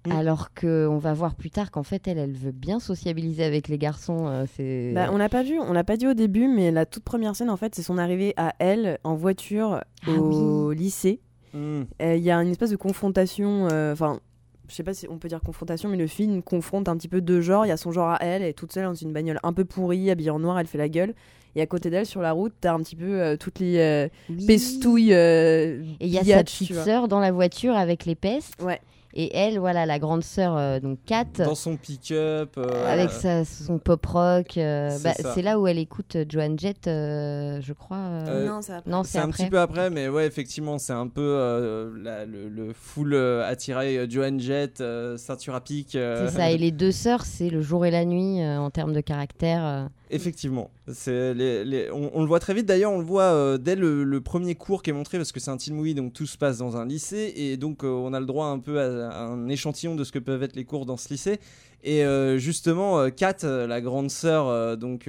Mm. 0.07 0.13
Alors 0.13 0.55
que 0.55 0.87
on 0.89 0.99
va 0.99 1.13
voir 1.15 1.35
plus 1.35 1.51
tard 1.51 1.71
qu'en 1.71 1.83
fait 1.83 2.07
elle, 2.09 2.19
elle 2.19 2.33
veut 2.33 2.53
bien 2.53 2.79
sociabiliser 2.81 3.45
avec 3.45 3.69
les 3.69 3.79
garçons. 3.79 4.27
euh, 4.29 4.45
c'est 4.57 4.93
Bah, 4.95 5.09
on 5.13 5.17
l'a 5.17 5.29
pas 5.29 5.43
vu 5.43 5.59
on 5.59 5.73
l'a 5.73 5.85
pas 5.85 5.97
dit 5.97 6.07
au 6.07 6.15
début 6.15 6.49
mais 6.49 6.71
la 6.71 6.87
toute 6.87 7.03
première 7.05 7.35
scène 7.37 7.51
en 7.51 7.57
fait 7.57 7.75
c'est 7.75 7.83
son 7.83 7.99
arrivée 7.99 8.33
à 8.37 8.55
elle 8.59 8.99
en 9.05 9.15
voiture 9.15 9.81
Ah 10.07 10.11
au 10.11 10.73
lycée. 10.73 11.21
Euh, 11.55 11.85
Il 12.01 12.23
y 12.23 12.31
a 12.31 12.37
une 12.43 12.51
espèce 12.51 12.71
de 12.71 12.77
confrontation 12.77 13.69
euh, 13.73 13.93
enfin 13.93 14.21
je 14.69 14.75
sais 14.75 14.83
pas 14.83 14.95
si 14.95 15.07
on 15.09 15.17
peut 15.19 15.29
dire 15.29 15.41
confrontation, 15.41 15.89
mais 15.89 15.97
le 15.97 16.09
film 16.09 16.43
confronte 16.43 16.89
un 16.89 16.97
petit 16.97 17.07
peu 17.07 17.21
deux 17.21 17.41
genres. 17.41 17.65
Il 17.67 17.69
y 17.69 17.73
a 17.73 17.77
son 17.77 17.93
genre 17.93 18.09
à 18.09 18.19
elle, 18.21 18.43
elle 18.43 18.49
est 18.49 18.53
toute 18.53 18.73
seule 18.73 18.83
dans 18.85 18.95
une 18.95 19.13
bagnole 19.13 19.39
un 19.45 19.53
peu 19.53 19.65
pourrie, 19.65 20.11
habillée 20.11 20.31
en 20.31 20.41
noir, 20.41 20.59
elle 20.59 20.67
fait 20.67 20.77
la 20.77 20.89
gueule. 20.89 21.15
Et 21.55 21.63
à 21.63 21.67
côté 21.67 21.89
d'elle, 21.89 22.05
sur 22.05 22.21
la 22.21 22.33
route, 22.33 22.53
t'as 22.61 22.75
un 22.75 22.81
petit 22.81 22.97
peu 22.97 23.21
euh, 23.21 23.37
toutes 23.37 23.61
les 23.61 23.79
euh, 23.79 24.09
Oui. 24.29 24.45
pestouilles. 24.45 25.15
euh, 25.15 25.83
Et 26.01 26.07
il 26.09 26.13
y 26.13 26.19
a 26.19 26.25
sa 26.25 26.43
petite 26.43 26.73
vois. 26.73 26.83
sœur 26.83 27.07
dans 27.07 27.21
la 27.21 27.31
voiture 27.31 27.77
avec 27.77 28.07
les 28.07 28.17
pestes. 28.17 28.61
Ouais. 28.61 28.81
Et 29.19 29.35
elle, 29.35 29.59
voilà, 29.59 29.87
la 29.87 29.99
grande 29.99 30.23
sœur, 30.23 30.59
euh, 30.59 30.79
donc 30.79 30.99
Kat, 31.07 31.25
Dans 31.39 31.55
son 31.55 31.79
pick-up. 31.79 32.51
euh, 32.59 32.93
avec 32.93 33.11
sa, 33.11 33.47
son 33.47 33.79
pop 33.79 34.05
rock. 34.05 34.59
euh, 34.59 34.91
C'est 34.91 35.03
bah, 35.23 35.31
c'est 35.35 35.41
là 35.41 35.59
où 35.59 35.67
elle 35.67 35.79
écoute 35.79 36.19
Joan 36.29 36.59
Jett, 36.59 36.87
euh, 36.87 37.59
je 37.63 37.73
crois. 37.73 37.97
euh, 37.97 38.27
Euh, 38.29 38.47
non, 38.47 38.61
ça 38.61 38.83
non, 38.87 39.03
C'est 39.05 39.13
c'est 39.13 39.19
un 39.19 39.23
après. 39.31 39.45
petit 39.45 39.51
peu 39.51 39.59
après, 39.59 39.89
mais 39.89 40.11
ouais, 40.11 40.27
effectivement, 40.27 40.77
c'est 40.77 40.93
un 40.93 41.09
peu 41.09 41.23
euh, 41.23 41.91
la- 42.03 42.27
le, 42.27 42.51
le 42.51 42.75
full 42.75 43.15
euh, 43.15 43.43
attiré 43.49 43.97
euh, 43.97 44.07
Joan 44.07 44.39
Jett, 44.39 44.83
euh, 44.83 45.17
ceinture 45.17 45.55
à 45.55 45.63
pic. 45.63 45.95
euh, 45.95 46.29
C'est 46.29 46.37
ça. 46.37 46.51
Et 46.51 46.59
les 46.59 46.71
deux 46.71 46.93
sœurs, 46.93 47.25
c'est 47.25 47.49
le 47.49 47.63
jour 47.63 47.87
et 47.87 47.91
la 47.91 48.05
nuit 48.05 48.43
euh, 48.43 48.59
en 48.59 48.69
termes 48.69 48.93
de 48.93 49.01
caractère. 49.01 49.89
Effectivement, 50.11 50.71
les, 50.87 51.89
on, 51.93 52.21
le 52.21 52.27
voit 52.27 52.39
très 52.39 52.55
vite. 52.55 52.67
D'ailleurs, 52.67 52.93
on 52.93 52.99
le 52.99 53.05
voit 53.05 53.25
euh, 53.25 53.59
dès 53.59 53.75
le, 53.75 54.21
premier 54.21 54.55
cours 54.55 54.83
qui 54.83 54.91
est 54.91 54.93
montré 54.93 55.19
parce 55.19 55.33
que 55.33 55.41
c'est 55.41 55.51
un 55.51 55.57
teen 55.57 55.75
movie, 55.75 55.95
donc 55.95 56.13
tout 56.13 56.27
se 56.27 56.39
passe 56.39 56.59
dans 56.59 56.77
un 56.77 56.87
lycée 56.87 57.33
et 57.37 57.57
donc 57.57 57.83
euh, 57.83 57.89
on 57.89 58.13
a 58.13 58.21
le 58.21 58.27
droit 58.27 58.47
un 58.47 58.59
peu 58.59 58.81
à, 58.81 59.19
un 59.19 59.49
échantillon 59.49 59.97
de 59.97 60.05
ce 60.05 60.13
que 60.13 60.19
peuvent 60.19 60.43
être 60.43 60.55
les 60.55 60.65
cours 60.65 60.87
dans 60.87 60.97
ce 60.97 61.09
lycée. 61.09 61.41
Et 61.83 62.05
euh, 62.05 62.39
justement, 62.39 63.11
Kat, 63.11 63.39
la 63.43 63.81
grande 63.81 64.11
sœur, 64.11 64.77
donc 64.77 65.09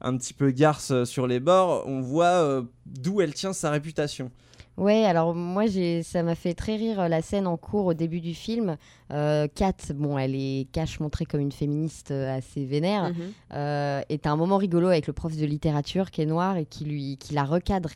un 0.00 0.16
petit 0.16 0.34
peu 0.34 0.50
garce 0.50 1.04
sur 1.04 1.26
les 1.26 1.40
bords, 1.40 1.84
on 1.86 2.00
voit 2.00 2.62
d'où 2.86 3.20
elle 3.20 3.34
tient 3.34 3.52
sa 3.52 3.70
réputation. 3.70 4.30
Ouais, 4.76 5.04
alors 5.06 5.34
moi, 5.34 5.66
j'ai, 5.66 6.02
ça 6.02 6.22
m'a 6.22 6.34
fait 6.34 6.52
très 6.52 6.76
rire 6.76 7.00
euh, 7.00 7.08
la 7.08 7.22
scène 7.22 7.46
en 7.46 7.56
cours 7.56 7.86
au 7.86 7.94
début 7.94 8.20
du 8.20 8.34
film. 8.34 8.76
Euh, 9.10 9.48
Kat, 9.54 9.72
bon, 9.94 10.18
elle 10.18 10.34
est 10.34 10.68
cache 10.70 11.00
montrée 11.00 11.24
comme 11.24 11.40
une 11.40 11.52
féministe 11.52 12.10
euh, 12.10 12.36
assez 12.36 12.64
vénère. 12.64 13.10
Euh, 13.54 14.02
et 14.10 14.18
t'as 14.18 14.30
un 14.30 14.36
moment 14.36 14.58
rigolo 14.58 14.88
avec 14.88 15.06
le 15.06 15.14
prof 15.14 15.34
de 15.34 15.46
littérature 15.46 16.10
qui 16.10 16.20
est 16.20 16.26
noir 16.26 16.56
et 16.58 16.66
qui 16.66 16.84
lui 16.84 17.16
qui 17.16 17.32
la 17.32 17.44
recadre 17.44 17.90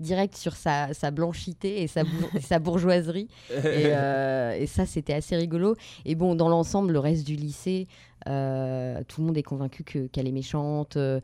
direct 0.00 0.36
sur 0.36 0.54
sa, 0.54 0.92
sa 0.94 1.10
blanchité 1.10 1.82
et 1.82 1.86
sa, 1.86 2.02
sa 2.42 2.58
bourgeoiserie. 2.58 3.28
Et, 3.50 3.62
euh, 3.64 4.52
et 4.58 4.66
ça, 4.66 4.86
c'était 4.86 5.14
assez 5.14 5.36
rigolo. 5.36 5.76
Et 6.04 6.14
bon, 6.14 6.34
dans 6.34 6.48
l'ensemble, 6.48 6.92
le 6.92 6.98
reste 6.98 7.26
du 7.26 7.34
lycée, 7.36 7.86
euh, 8.28 9.00
tout 9.06 9.20
le 9.20 9.26
monde 9.28 9.38
est 9.38 9.42
convaincu 9.42 9.84
que- 9.84 10.06
qu'elle 10.08 10.26
est 10.26 10.32
méchante, 10.32 10.96
euh, 10.96 11.20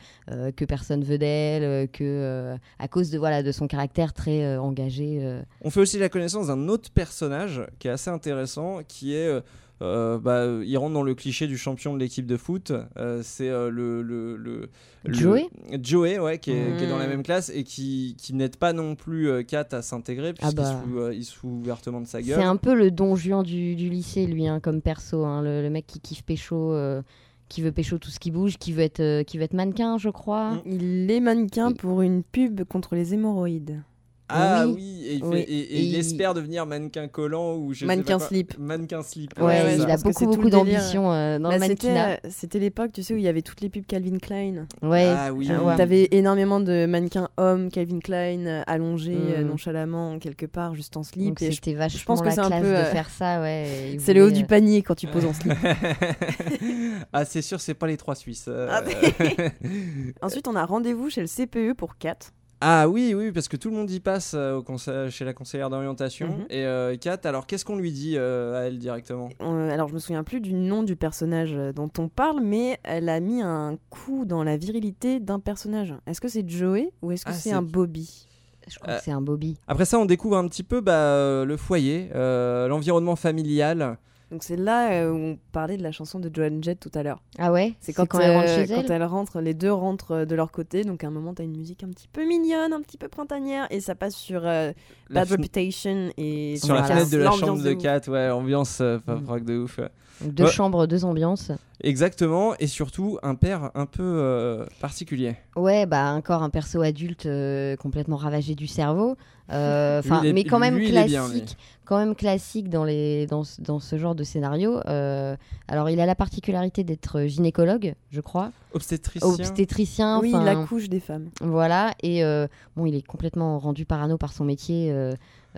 que 0.55 0.65
personne 0.65 1.03
veut 1.03 1.19
d'elle, 1.19 1.89
que 1.89 2.05
euh, 2.05 2.57
à 2.79 2.89
cause 2.89 3.11
de 3.11 3.19
voilà 3.19 3.43
de 3.43 3.51
son 3.53 3.67
caractère 3.67 4.13
très 4.13 4.45
euh, 4.45 4.61
engagé. 4.61 5.19
euh, 5.21 5.43
On 5.63 5.71
fait 5.71 5.81
aussi 5.81 5.99
la 5.99 6.09
connaissance 6.09 6.47
d'un 6.47 6.69
autre 6.69 6.91
personnage 6.91 7.63
qui 7.79 7.89
est 7.89 7.91
assez 7.93 8.11
intéressant, 8.11 8.81
qui 8.87 9.15
est. 9.15 9.43
euh, 9.83 10.19
bah, 10.19 10.47
il 10.65 10.77
rentre 10.79 10.95
dans 10.95 11.03
le 11.03 11.15
cliché 11.15 11.47
du 11.47 11.59
champion 11.59 11.93
de 11.93 11.99
l'équipe 11.99 12.25
de 12.27 12.37
foot. 12.37 12.73
Euh, 12.97 13.21
c'est 13.23 13.49
euh, 13.51 13.69
le, 13.69 14.01
le, 14.03 14.37
le- 14.37 14.69
le- 15.05 15.13
Joey 15.13 15.49
Joey, 15.83 16.19
ouais, 16.19 16.39
qui 16.39 16.53
est, 16.53 16.77
qui 16.79 16.85
est 16.85 16.89
dans 16.89 16.97
la 16.99 17.07
Mm. 17.07 17.11
même 17.11 17.23
classe 17.23 17.51
et 17.55 17.65
qui, 17.65 18.15
qui 18.19 18.33
n'aide 18.35 18.57
pas 18.57 18.73
non 18.73 18.95
plus 18.95 19.29
euh, 19.29 19.43
Kat 19.43 19.67
à 19.73 19.83
s'intégrer, 19.83 20.33
puisqu'il 20.33 20.57
bah. 20.57 20.65
se, 20.65 20.73
fout, 20.89 20.97
euh, 20.99 21.13
il 21.15 21.25
se 21.25 21.35
fout 21.35 21.51
ouvertement 21.51 22.01
de 22.01 22.07
sa 22.07 22.19
C'est 22.21 22.29
gueule. 22.29 22.41
un 22.43 22.57
peu 22.57 22.75
le 22.75 22.91
don 22.91 23.17
Juan 23.17 23.43
du, 23.43 23.75
du 23.75 23.89
lycée, 23.91 24.27
lui, 24.27 24.47
hein, 24.47 24.61
comme 24.61 24.81
perso. 24.81 25.25
hein, 25.25 25.43
le, 25.43 25.61
le 25.63 25.71
mec 25.71 25.87
qui 25.87 25.99
kiffe 26.01 26.23
pécho, 26.23 26.73
euh, 26.73 27.03
qui 27.49 27.61
veut 27.63 27.73
pécho 27.73 27.99
tout 27.99 28.11
ce 28.11 28.19
qui 28.21 28.31
bouge, 28.31 28.57
qui 28.59 28.73
veut 28.73 28.83
être, 28.83 29.01
euh, 29.01 29.25
qui 29.25 29.37
veut 29.37 29.45
être 29.45 29.53
mannequin, 29.55 29.99
je 29.99 30.09
crois. 30.09 30.63
Il 30.65 31.11
est 31.11 31.21
mannequin 31.21 31.71
Il- 31.71 31.77
pour 31.77 32.01
une 32.03 32.23
pub 32.23 32.63
contre 32.65 32.95
les 32.95 33.13
hémorroïdes. 33.15 33.83
Ah 34.29 34.65
Oui. 34.67 34.73
oui, 34.77 35.03
et 35.07 35.13
il, 35.15 35.21
fait- 35.21 35.27
Oui. 35.27 35.39
et- 35.41 35.43
et 35.43 35.77
Et 35.77 35.81
il 35.83 35.89
il- 35.93 35.97
espère 35.99 36.33
devenir 36.33 36.65
mannequin 36.65 37.07
collant 37.07 37.57
ou 37.57 37.75
je 37.75 37.81
sais 37.81 37.85
Mannequin 37.87 38.15
pas 38.15 38.19
quoi. 38.21 38.29
slip. 38.29 38.59
Mannequin 38.59 39.03
slip. 39.03 39.39
Ouais, 39.39 39.45
Ouais, 39.45 39.63
ouais, 39.65 39.75
il 39.77 39.83
je 39.83 39.87
a 39.87 39.97
beaucoup, 39.99 40.27
beaucoup 40.27 40.49
d'ambition 40.49 41.13
euh, 41.13 41.39
dans 41.39 41.51
Bah, 41.51 41.57
le 41.59 41.63
c'était, 41.65 41.89
mannequinat. 41.89 42.11
euh, 42.13 42.31
c'était 42.31 42.59
l'époque, 42.59 42.93
tu 42.95 43.03
sais, 43.03 43.13
où 43.13 43.19
il 43.19 43.23
y 43.25 43.29
avait 43.29 43.43
toutes 43.43 43.61
les 43.61 43.69
pubs 43.69 43.85
Calvin 43.85 44.17
Klein. 44.19 44.67
Ouais. 44.81 45.13
Ah 45.15 45.33
oui. 45.35 45.49
Ah 45.51 45.63
ouais. 45.63 45.77
T'avais 45.77 46.09
énormément 46.13 46.61
de 46.61 46.87
mannequins 46.87 47.29
hommes 47.37 47.69
Calvin 47.71 47.99
Klein 47.99 48.47
euh, 48.47 48.63
allongés 48.67 49.15
Mm. 49.39 49.43
nonchalamment 49.49 50.19
quelque 50.19 50.47
part, 50.47 50.75
juste 50.75 50.97
en 50.97 51.03
slip. 51.03 51.39
Je- 51.39 51.51
c'était 51.51 51.75
vachement 51.75 52.01
pense 52.15 52.23
que 52.23 52.31
c'est 52.31 52.41
un 52.41 52.49
de 52.61 52.85
faire 52.85 53.11
ça, 53.11 53.41
ouais. 53.43 53.97
C'est 53.99 54.15
le 54.15 54.25
haut 54.25 54.31
du 54.31 54.47
panier 54.47 54.81
quand 54.83 54.95
tu 54.95 55.09
poses 55.09 55.27
en 55.27 55.35
slip. 55.35 55.53
ah, 57.13 57.25
c'est 57.25 57.43
sûr, 57.43 57.61
c'est 57.61 57.75
pas 57.75 57.87
les 57.87 57.97
trois 57.97 58.15
Suisses. 58.15 58.49
Ah, 58.49 58.83
Ensuite, 60.23 60.49
on 60.49 60.57
a 60.57 60.65
rendez-vous 60.65 61.11
chez 61.11 61.21
le 61.21 61.27
CPE 61.27 61.75
pour 61.77 61.99
4. 61.99 62.33
Ah 62.65 62.89
oui, 62.89 63.13
oui, 63.13 63.33
parce 63.33 63.49
que 63.49 63.57
tout 63.57 63.71
le 63.71 63.77
monde 63.77 63.91
y 63.91 63.99
passe 63.99 64.35
euh, 64.37 64.55
au 64.59 64.63
conseil- 64.63 65.11
chez 65.11 65.25
la 65.25 65.33
conseillère 65.35 65.69
d'orientation. 65.69 66.29
Mhm. 66.29 66.47
Et 66.49 66.65
euh, 66.65 66.97
Kat, 66.97 67.19
alors 67.25 67.47
qu'est-ce 67.49 67.65
qu'on 67.65 67.75
lui 67.75 67.91
dit 67.91 68.15
euh, 68.17 68.55
à 68.57 68.61
elle 68.67 68.79
directement? 68.79 69.31
Alors, 69.41 69.89
je 69.89 69.95
me 69.95 69.99
souviens 69.99 70.23
plus 70.23 70.41
du 70.41 70.53
nom 70.55 70.85
du 70.85 70.95
personnage 70.95 71.57
dont 71.75 71.91
on 71.99 72.09
parle, 72.09 72.41
mais 72.41 72.79
elle 72.85 73.09
a 73.09 73.19
mis 73.19 73.43
un 73.43 73.77
coup 73.91 74.25
dans 74.25 74.45
la 74.45 74.57
virilité 74.57 75.19
d'un 75.19 75.41
personnage. 75.41 75.93
Est-ce 76.07 76.21
que 76.21 76.29
c'est 76.29 76.49
Joey 76.49 76.93
ou 77.03 77.11
est-ce 77.11 77.25
que 77.25 77.33
Ah, 77.33 77.35
c'est 77.35 77.51
un 77.51 77.63
Bobby? 77.63 78.29
Je 78.69 78.79
crois 78.79 78.95
que 78.95 79.03
c'est 79.03 79.11
un 79.11 79.21
Bobby. 79.21 79.57
Après 79.67 79.85
ça, 79.85 79.99
on 79.99 80.05
découvre 80.05 80.37
un 80.37 80.47
petit 80.47 80.63
peu 80.63 80.81
bah, 80.81 81.45
le 81.45 81.57
foyer, 81.57 82.11
l'environnement 82.15 83.17
familial. 83.17 83.99
Donc, 84.33 84.43
c'est 84.43 84.57
là 84.57 84.91
euh, 84.93 85.13
où 85.13 85.17
on 85.17 85.39
parlait 85.53 85.77
de 85.77 85.83
la 85.83 85.93
chanson 85.93 86.19
de 86.19 86.31
Joan 86.33 86.65
Jett 86.65 86.81
tout 86.81 86.91
à 86.95 87.03
l'heure. 87.03 87.21
Ah 87.39 87.53
ouais 87.53 87.75
C'est 87.81 87.93
quand, 87.93 88.07
elle 88.19 88.35
rentre 88.35 88.49
euh, 88.49 88.67
chez 88.67 88.75
quand 88.75 88.81
elle. 88.83 88.93
elle 88.93 89.05
rentre, 89.05 89.41
les 89.43 89.53
deux 89.55 89.73
rentrent 89.73 90.13
euh, 90.13 90.25
de 90.25 90.35
leur 90.35 90.51
côté. 90.51 90.85
Donc 90.85 91.05
à 91.05 91.09
un 91.09 91.11
moment, 91.11 91.35
t'as 91.35 91.45
une 91.45 91.57
musique 91.57 91.85
un 91.85 91.89
petit 91.91 92.09
peu 92.11 92.25
mignonne, 92.27 92.73
un 92.73 92.81
petit 92.81 92.97
peu 92.97 93.09
printanière, 93.09 93.67
et 93.71 93.81
ça 93.81 93.95
passe 93.95 94.15
sur 94.17 94.41
euh, 94.47 94.73
La 95.11 95.21
Bad 95.27 95.33
Reputation 95.33 96.11
et 96.17 96.57
sur 96.57 96.75
la 96.75 96.85
fenêtre 96.85 97.11
de 97.11 97.19
la 97.19 97.31
chambre 97.31 97.63
de. 97.63 97.75
Kat, 97.75 98.01
ouais, 98.09 98.31
ambiance 98.31 98.81
euh, 98.81 98.99
pop 98.99 99.21
Mm. 99.21 99.29
rock 99.29 99.45
de 99.45 99.59
ouf. 99.59 99.79
ouais. 99.79 99.91
Deux 100.25 100.45
Ouais. 100.45 100.51
chambres, 100.51 100.87
deux 100.87 101.05
ambiances. 101.05 101.53
Exactement, 101.83 102.55
et 102.61 102.67
surtout 102.69 103.19
un 103.23 103.35
père 103.35 103.71
un 103.75 103.87
peu 103.87 104.03
euh, 104.03 104.65
particulier. 104.81 105.35
Ouais, 105.57 105.85
bah 105.87 106.13
encore 106.13 106.43
un 106.43 106.51
perso 106.51 106.81
adulte 106.81 107.27
euh, 107.27 107.75
complètement 107.77 108.17
ravagé 108.17 108.55
du 108.55 108.67
cerveau. 108.69 109.17
Euh, 109.51 110.01
Lui, 110.01 110.09
Enfin, 110.11 110.21
il 110.23 110.29
est- 110.29 110.33
mais 110.33 110.45
quand 110.45 110.61
même 110.61 110.77
lui, 110.77 110.89
il 110.89 110.97
est 110.97 111.05
bien, 111.05 111.27
classique, 111.29 111.57
quand 111.85 111.99
même 111.99 112.15
classique 112.15 112.69
dans 112.71 112.85
les 112.85 113.27
dans, 113.27 113.43
ce- 113.43 113.61
dans 113.61 113.81
ce 113.81 113.99
genre 113.99 114.15
de 114.15 114.23
scénario. 114.23 114.79
Euh, 114.87 115.37
alors, 115.67 115.91
il 115.91 115.99
a 116.01 116.07
la 116.07 116.15
particularité 116.15 116.85
d'être 116.85 117.23
gynécologue, 117.25 117.95
je 118.11 118.21
crois, 118.21 118.53
Obstétricien. 118.73 119.29
obstétricien. 119.29 120.21
Oui, 120.21 120.33
enfin, 120.35 120.45
la 120.45 120.55
couche 120.55 120.89
des 120.89 121.01
femmes. 121.01 121.31
Voilà, 121.41 121.93
et 122.03 122.25
euh, 122.25 122.47
bon, 122.77 122.87
il 122.87 122.95
est 122.95 123.03
complètement 123.07 123.59
rendu 123.59 123.85
parano 123.85 124.17
par 124.19 124.33
son 124.33 124.45
métier. 124.45 124.91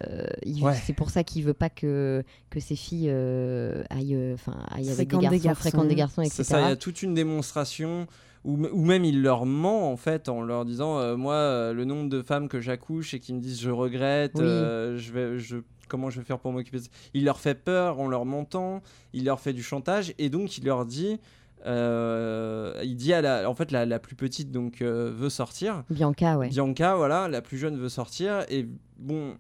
Euh, 0.02 0.26
Ouais. 0.60 0.74
C'est 0.84 0.92
pour 0.92 1.10
ça 1.10 1.22
qu'il 1.24 1.44
veut 1.44 1.54
pas 1.54 1.70
que, 1.70 2.22
que 2.50 2.60
ses 2.60 2.76
filles 2.76 3.08
euh, 3.10 3.82
aillent, 3.90 4.14
euh, 4.16 4.34
enfin, 4.34 4.56
aillent 4.70 4.90
avec 4.90 5.08
des 5.08 5.16
garçons, 5.18 5.30
des 5.30 5.38
garçons. 5.40 5.60
fréquentent 5.60 5.88
des 5.88 5.94
garçons, 5.94 6.22
etc. 6.22 6.34
C'est 6.36 6.44
ça, 6.44 6.60
il 6.60 6.68
y 6.68 6.70
a 6.72 6.76
toute 6.76 7.02
une 7.02 7.14
démonstration 7.14 8.06
où, 8.44 8.56
même 8.56 9.04
il 9.04 9.22
leur 9.22 9.46
ment 9.46 9.90
en 9.90 9.96
fait 9.96 10.28
en 10.28 10.42
leur 10.42 10.64
disant 10.66 10.98
euh, 10.98 11.16
moi 11.16 11.34
euh, 11.34 11.72
le 11.72 11.84
nombre 11.86 12.10
de 12.10 12.20
femmes 12.22 12.48
que 12.48 12.60
j'accouche 12.60 13.14
et 13.14 13.20
qui 13.20 13.32
me 13.32 13.40
disent 13.40 13.60
je 13.60 13.70
regrette, 13.70 14.32
Oui. 14.34 14.42
euh, 14.44 14.98
je 14.98 15.12
vais, 15.12 15.38
je, 15.38 15.56
comment 15.88 16.10
je 16.10 16.18
vais 16.20 16.26
faire 16.26 16.38
pour 16.38 16.52
m'occuper. 16.52 16.76
de 16.78 16.82
ça? 16.82 16.90
Il 17.14 17.24
leur 17.24 17.38
fait 17.40 17.54
peur 17.54 18.00
en 18.00 18.06
leur 18.08 18.24
mentant, 18.26 18.82
il 19.14 19.24
leur 19.24 19.40
fait 19.40 19.52
du 19.54 19.62
chantage 19.62 20.12
et 20.18 20.28
donc 20.28 20.58
il 20.58 20.64
leur 20.66 20.84
dit, 20.84 21.18
euh, 21.66 22.74
il 22.84 22.96
dit 22.96 23.12
à 23.12 23.22
la, 23.22 23.48
en 23.48 23.54
fait 23.54 23.70
la, 23.70 23.86
la 23.86 23.98
plus 23.98 24.14
petite 24.16 24.50
donc 24.50 24.82
euh, 24.82 25.10
veut 25.14 25.30
sortir. 25.30 25.84
Bianca, 25.90 26.36
ouais. 26.36 26.48
Bianca, 26.48 26.96
voilà, 26.96 27.28
la 27.28 27.40
plus 27.42 27.58
jeune 27.58 27.76
veut 27.78 27.88
sortir 27.88 28.44
et 28.48 28.66
bon. 28.98 29.36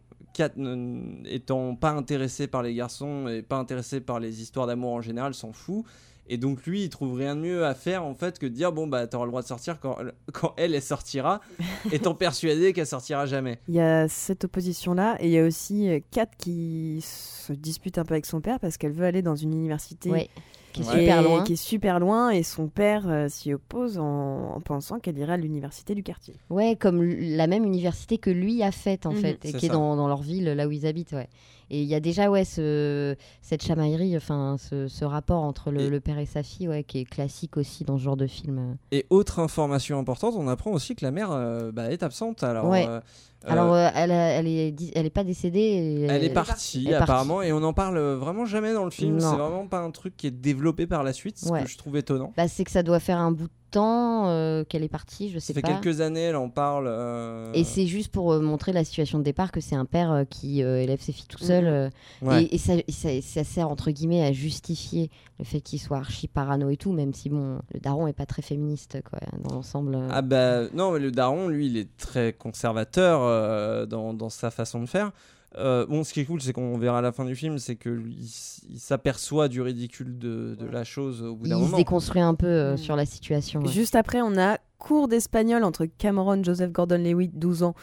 Étant 1.26 1.74
pas 1.76 1.90
intéressée 1.90 2.46
par 2.46 2.62
les 2.62 2.74
garçons 2.74 3.28
et 3.28 3.42
pas 3.42 3.56
intéressée 3.56 4.00
par 4.00 4.20
les 4.20 4.42
histoires 4.42 4.66
d'amour 4.66 4.92
en 4.92 5.00
général, 5.00 5.34
s'en 5.34 5.52
fout. 5.52 5.84
Et 6.26 6.38
donc 6.38 6.64
lui, 6.64 6.84
il 6.84 6.88
trouve 6.88 7.18
rien 7.18 7.36
de 7.36 7.40
mieux 7.42 7.66
à 7.66 7.74
faire 7.74 8.04
en 8.04 8.14
fait 8.14 8.38
que 8.38 8.46
de 8.46 8.52
dire 8.52 8.72
bon 8.72 8.86
bah 8.86 9.06
t'auras 9.06 9.26
le 9.26 9.30
droit 9.30 9.42
de 9.42 9.46
sortir 9.46 9.78
quand, 9.78 9.98
quand 10.32 10.54
elle 10.56 10.74
elle 10.74 10.82
sortira, 10.82 11.40
étant 11.92 12.14
persuadé 12.14 12.72
qu'elle 12.72 12.86
sortira 12.86 13.26
jamais. 13.26 13.58
Il 13.68 13.74
y 13.74 13.80
a 13.80 14.08
cette 14.08 14.44
opposition-là, 14.44 15.16
et 15.20 15.26
il 15.26 15.32
y 15.32 15.38
a 15.38 15.44
aussi 15.44 15.88
euh, 15.88 16.00
Kat 16.10 16.26
qui 16.38 17.00
se 17.02 17.52
dispute 17.52 17.98
un 17.98 18.04
peu 18.04 18.14
avec 18.14 18.26
son 18.26 18.40
père 18.40 18.58
parce 18.58 18.78
qu'elle 18.78 18.92
veut 18.92 19.04
aller 19.04 19.22
dans 19.22 19.36
une 19.36 19.52
université 19.52 20.10
Ouais, 20.10 20.30
qui 20.74 20.82
est 20.82 20.84
Ouais. 20.84 20.98
super 20.98 21.22
loin. 21.22 21.42
qui 21.44 21.52
est 21.54 21.56
super 21.56 22.00
loin, 22.00 22.28
et 22.30 22.42
son 22.42 22.66
père 22.68 23.08
euh, 23.08 23.28
s'y 23.28 23.54
oppose 23.54 23.96
en, 23.96 24.54
en 24.56 24.60
pensant 24.60 24.98
qu'elle 24.98 25.16
irait 25.16 25.32
à 25.32 25.36
l'université 25.38 25.94
du 25.94 26.02
quartier. 26.02 26.34
Ouais, 26.50 26.76
comme 26.78 27.02
la 27.02 27.46
même 27.46 27.64
université 27.64 28.18
que 28.18 28.28
lui 28.28 28.62
a 28.62 28.70
faite 28.72 29.06
en 29.06 29.12
Mhm. 29.12 29.16
fait, 29.16 29.44
et 29.46 29.52
qui 29.54 29.66
est 29.66 29.68
dans, 29.70 29.96
dans 29.96 30.08
leur 30.08 30.20
ville, 30.20 30.44
là 30.44 30.66
où 30.68 30.72
ils 30.72 30.84
habitent, 30.86 31.12
ouais. 31.12 31.28
Et 31.70 31.80
il 31.82 31.88
y 31.88 31.94
a 31.94 32.00
déjà 32.00 32.30
ouais 32.30 32.44
ce, 32.44 33.16
cette 33.42 33.62
chamaillerie, 33.64 34.16
enfin 34.16 34.56
ce, 34.58 34.88
ce 34.88 35.04
rapport 35.04 35.42
entre 35.42 35.70
le, 35.70 35.98
père 36.00 36.18
et 36.18 36.26
sa 36.26 36.42
fille, 36.42 36.68
ouais, 36.68 36.84
qui 36.84 36.98
est 37.00 37.04
classique 37.04 37.56
aussi 37.56 37.84
dans 37.84 37.98
ce 37.98 38.02
genre 38.02 38.16
de 38.16 38.26
film. 38.26 38.76
Et 38.92 39.06
autre 39.10 39.38
information 39.38 39.98
importante, 39.98 40.34
on 40.36 40.48
apprend 40.48 40.72
aussi 40.72 40.94
que 40.94 41.04
la 41.04 41.10
mère 41.10 41.30
euh, 41.32 41.72
bah, 41.72 41.90
est 41.90 42.02
absente. 42.02 42.42
Alors, 42.42 42.68
Ouais. 42.68 42.86
euh, 42.88 43.00
Alors 43.46 43.72
euh, 43.74 43.88
elle, 43.94 44.10
a- 44.10 44.30
elle 44.38 44.46
est 44.46 44.74
elle 44.94 45.04
est 45.06 45.10
pas 45.10 45.24
décédée. 45.24 46.06
elle 46.08 46.24
est 46.24 46.30
partie 46.30 46.78
elle 46.86 46.94
est 46.94 46.98
partie. 46.98 47.02
apparemment 47.02 47.42
et 47.42 47.52
on 47.52 47.60
n'en 47.60 47.72
parle 47.74 47.98
vraiment 47.98 48.46
jamais 48.46 48.72
dans 48.72 48.84
le 48.84 48.90
film. 48.90 49.20
C'est 49.20 49.26
vraiment 49.36 49.66
pas 49.66 49.80
un 49.80 49.90
truc 49.90 50.16
qui 50.16 50.26
est 50.26 50.30
développé 50.30 50.86
par 50.86 51.02
la 51.02 51.12
suite, 51.12 51.38
ce 51.38 51.48
Ouais. 51.50 51.62
que 51.62 51.68
je 51.68 51.76
trouve 51.76 51.96
étonnant. 51.96 52.32
Bah, 52.36 52.48
c'est 52.48 52.64
que 52.64 52.70
ça 52.70 52.82
doit 52.82 53.00
faire 53.00 53.18
un 53.18 53.32
bout 53.32 53.44
de 53.48 53.52
temps 53.74 54.28
euh, 54.28 54.64
qu'elle 54.64 54.82
est 54.82 54.88
partie, 54.88 55.30
je 55.30 55.38
Ça 55.38 55.46
sais 55.48 55.52
fait 55.54 55.60
pas. 55.62 55.68
quelques 55.78 56.00
années, 56.00 56.22
elle 56.22 56.36
en 56.36 56.48
parle. 56.48 56.86
euh, 56.88 57.52
Et 57.54 57.64
c'est 57.64 57.86
juste 57.86 58.10
pour 58.12 58.32
euh, 58.32 58.40
montrer 58.40 58.72
la 58.72 58.84
situation 58.84 59.18
de 59.18 59.24
départ 59.24 59.52
que 59.52 59.60
c'est 59.60 59.74
un 59.76 59.84
père 59.84 60.12
euh, 60.12 60.24
qui 60.24 60.62
euh, 60.62 60.80
élève 60.82 61.00
ses 61.00 61.12
filles 61.12 61.26
tout 61.28 61.38
seul. 61.42 61.64
Mhm. 61.64 61.70
euh, 61.70 61.90
ouais. 62.22 62.42
Et, 62.44 62.54
et 62.54 62.58
ça, 62.58 62.74
et 62.74 62.92
ça- 62.92 63.20
ça 63.22 63.44
sert 63.44 63.68
entre 63.68 63.90
guillemets 63.90 64.22
à 64.24 64.32
justifier 64.32 65.10
le 65.38 65.44
fait 65.44 65.60
qu'il 65.60 65.80
soit 65.80 65.98
archi 65.98 66.28
parano 66.28 66.70
et 66.70 66.76
tout, 66.76 66.92
même 66.92 67.12
si 67.12 67.28
bon, 67.28 67.58
le 67.72 67.80
daron 67.80 68.06
est 68.06 68.12
pas 68.12 68.26
très 68.26 68.42
féministe 68.42 68.98
quoi, 69.10 69.18
dans 69.42 69.56
l'ensemble. 69.56 69.94
euh. 69.96 70.08
Ah 70.10 70.22
bah 70.22 70.68
non, 70.72 70.92
mais 70.92 71.00
le 71.00 71.10
daron, 71.10 71.48
lui, 71.48 71.66
il 71.66 71.76
est 71.76 71.96
très 71.96 72.32
conservateur 72.32 73.20
euh, 73.22 73.86
dans, 73.86 74.14
dans 74.14 74.30
sa 74.30 74.50
façon 74.50 74.80
de 74.80 74.86
faire. 74.86 75.10
Euh, 75.56 75.86
bon, 75.86 76.02
ce 76.04 76.12
qui 76.12 76.20
est 76.20 76.24
cool, 76.24 76.40
c'est 76.40 76.52
qu'on 76.52 76.76
verra 76.78 76.98
à 76.98 77.02
la 77.02 77.12
fin 77.12 77.24
du 77.24 77.36
film, 77.36 77.58
c'est 77.58 77.76
que 77.76 77.88
lui, 77.88 78.14
il 78.18 78.24
s- 78.24 78.60
il 78.68 78.78
s'aperçoit 78.80 79.48
du 79.48 79.60
ridicule 79.62 80.18
de, 80.18 80.56
de 80.58 80.66
la 80.66 80.82
chose 80.84 81.22
au 81.22 81.36
bout 81.36 81.46
d'un 81.46 81.56
il 81.56 81.60
se 81.60 81.64
moment. 81.66 81.76
déconstruit 81.76 82.22
un 82.22 82.34
peu 82.34 82.46
euh, 82.46 82.70
Mhm. 82.72 82.76
sur 82.78 82.96
la 82.96 83.06
situation. 83.06 83.60
ouais. 83.62 83.68
Juste 83.72 83.94
après, 83.94 84.20
on 84.20 84.36
a 84.36 84.58
cours 84.78 85.06
d'espagnol 85.08 85.62
entre 85.64 85.86
Cameron 85.86 86.42
Joseph 86.42 86.72
Gordon-Levitt, 86.72 87.38
12 87.38 87.62
ans, 87.62 87.74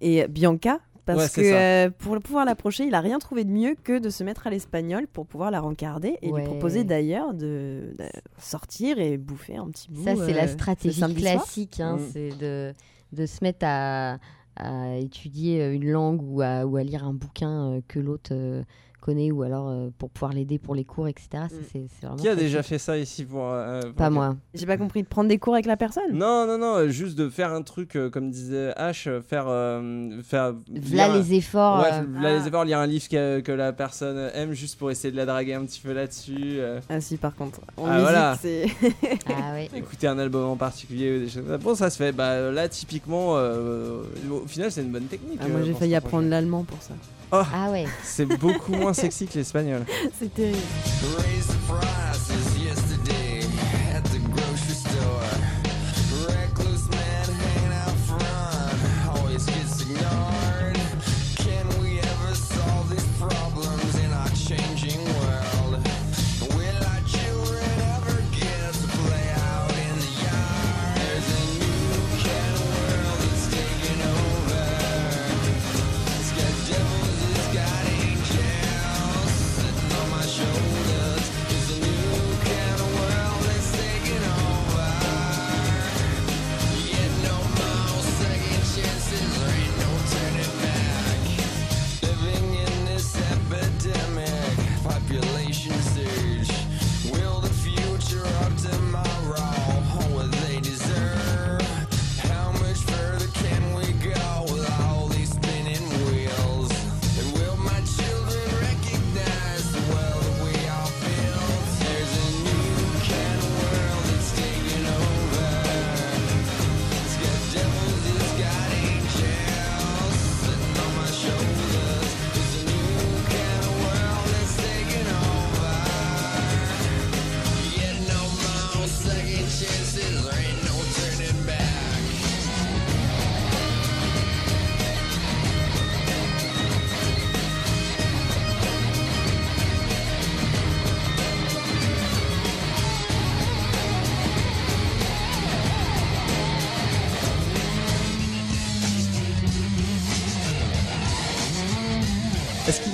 et 0.00 0.26
Bianca. 0.28 0.78
Parce 1.04 1.36
Ouais, 1.36 1.42
que 1.42 1.54
euh, 1.54 1.90
pour 1.96 2.18
pouvoir 2.18 2.44
l'approcher, 2.44 2.84
il 2.84 2.94
a 2.94 3.00
rien 3.00 3.20
trouvé 3.20 3.44
de 3.44 3.50
mieux 3.50 3.76
que 3.84 4.00
de 4.00 4.10
se 4.10 4.24
mettre 4.24 4.48
à 4.48 4.50
l'espagnol 4.50 5.06
pour 5.06 5.24
pouvoir 5.24 5.52
la 5.52 5.60
rencarder 5.60 6.16
et 6.20 6.32
Ouais. 6.32 6.40
lui 6.40 6.46
proposer 6.48 6.82
d'ailleurs 6.82 7.32
de, 7.32 7.94
de 7.96 8.04
sortir 8.38 8.98
et 8.98 9.16
bouffer 9.16 9.56
un 9.56 9.68
petit 9.68 9.88
bout. 9.88 10.02
Ça 10.02 10.16
c'est 10.16 10.32
euh, 10.32 10.36
la 10.36 10.48
stratégie 10.48 11.14
classique, 11.14 11.78
hein, 11.78 11.98
Mhm. 11.98 12.08
c'est 12.12 12.30
de, 12.38 12.74
de 13.12 13.26
se 13.26 13.38
mettre 13.42 13.64
à, 13.68 14.18
à 14.56 14.96
étudier 14.96 15.62
euh, 15.62 15.74
une 15.74 15.90
langue 15.90 16.22
ou 16.22 16.40
à, 16.42 16.66
ou 16.66 16.76
à 16.76 16.82
lire 16.82 17.04
un 17.04 17.12
bouquin 17.12 17.72
euh, 17.72 17.80
que 17.88 17.98
l'autre 17.98 18.30
euh, 18.32 18.62
connaît 19.06 19.30
ou 19.30 19.42
alors 19.42 19.68
euh, 19.68 19.88
pour 19.98 20.10
pouvoir 20.10 20.32
l'aider 20.32 20.58
pour 20.58 20.74
les 20.74 20.84
cours, 20.84 21.06
etc. 21.08 21.28
Ça, 21.32 21.38
Mm. 21.44 21.48
c'est 21.72 21.86
c'est 22.00 22.06
vraiment 22.06 22.20
Qui 22.22 22.28
a 22.28 22.34
déjà 22.36 22.62
fait 22.62 22.78
ça 22.78 22.98
ici 22.98 23.24
pour. 23.24 23.44
euh, 23.44 23.80
pour- 23.82 23.92
Pas 23.94 24.10
moi. 24.10 24.36
J'ai 24.54 24.66
pas 24.66 24.76
compris 24.76 25.02
de 25.02 25.08
prendre 25.08 25.28
des 25.28 25.38
cours 25.38 25.54
avec 25.54 25.66
la 25.66 25.76
personne? 25.76 26.12
Non, 26.12 26.46
non, 26.46 26.58
non, 26.58 26.74
euh, 26.76 26.88
juste 26.88 27.16
de 27.16 27.28
faire 27.28 27.52
un 27.52 27.62
truc, 27.62 27.94
euh, 27.96 28.10
comme 28.10 28.30
disait 28.30 28.72
H, 28.76 29.08
euh, 29.08 29.22
faire. 29.22 29.44
euh, 29.48 30.20
faire 30.22 30.52
Là, 30.92 31.08
lire- 31.08 31.14
les 31.14 31.34
efforts. 31.34 31.80
Ouais, 31.80 31.92
euh, 31.92 32.20
là, 32.20 32.28
Ah. 32.30 32.38
les 32.40 32.46
efforts, 32.48 32.64
lire 32.64 32.78
un 32.78 32.86
livre 32.86 33.08
que, 33.08 33.40
que 33.40 33.52
la 33.52 33.72
personne 33.72 34.30
aime 34.34 34.52
juste 34.52 34.78
pour 34.78 34.90
essayer 34.90 35.12
de 35.12 35.16
la 35.16 35.24
draguer 35.26 35.54
un 35.54 35.64
petit 35.64 35.80
peu 35.80 35.92
là-dessus. 35.92 36.36
euh, 36.58 36.80
Ah 36.88 37.00
si, 37.00 37.16
par 37.16 37.34
contre. 37.34 37.60
En 37.76 37.84
Ah, 37.86 37.90
musique, 37.92 38.02
voilà. 38.02 38.38
c'est... 38.40 38.66
Ah 39.28 39.52
ouais. 39.52 39.70
écouter 39.74 40.06
un 40.08 40.18
album 40.18 40.44
en 40.44 40.56
particulier 40.56 41.16
ou 41.16 41.20
des 41.20 41.28
choses 41.28 41.42
comme 41.42 41.52
ça. 41.52 41.58
Bon, 41.58 41.74
ça 41.74 41.90
se 41.90 41.96
fait. 41.96 42.12
Bah 42.12 42.50
là, 42.50 42.68
typiquement, 42.68 43.36
euh, 43.36 44.02
au 44.30 44.46
final, 44.46 44.72
c'est 44.72 44.82
une 44.82 44.90
bonne 44.92 45.04
technique. 45.06 45.38
Ah, 45.40 45.48
moi, 45.48 45.60
euh, 45.60 45.64
j'ai 45.64 45.70
pour 45.70 45.80
failli 45.80 45.92
se 45.92 45.96
apprendre 45.98 46.28
l'allemand 46.28 46.64
pour 46.64 46.80
ça. 46.82 46.94
Ah 47.32 47.70
ouais. 47.70 47.86
C'est 48.02 48.26
beaucoup 48.26 48.72
moins 48.72 48.92
sexy 48.92 49.26
que 49.26 49.38
l'espagnol. 49.38 49.84
c'est 50.18 50.32
terrible. 50.32 50.58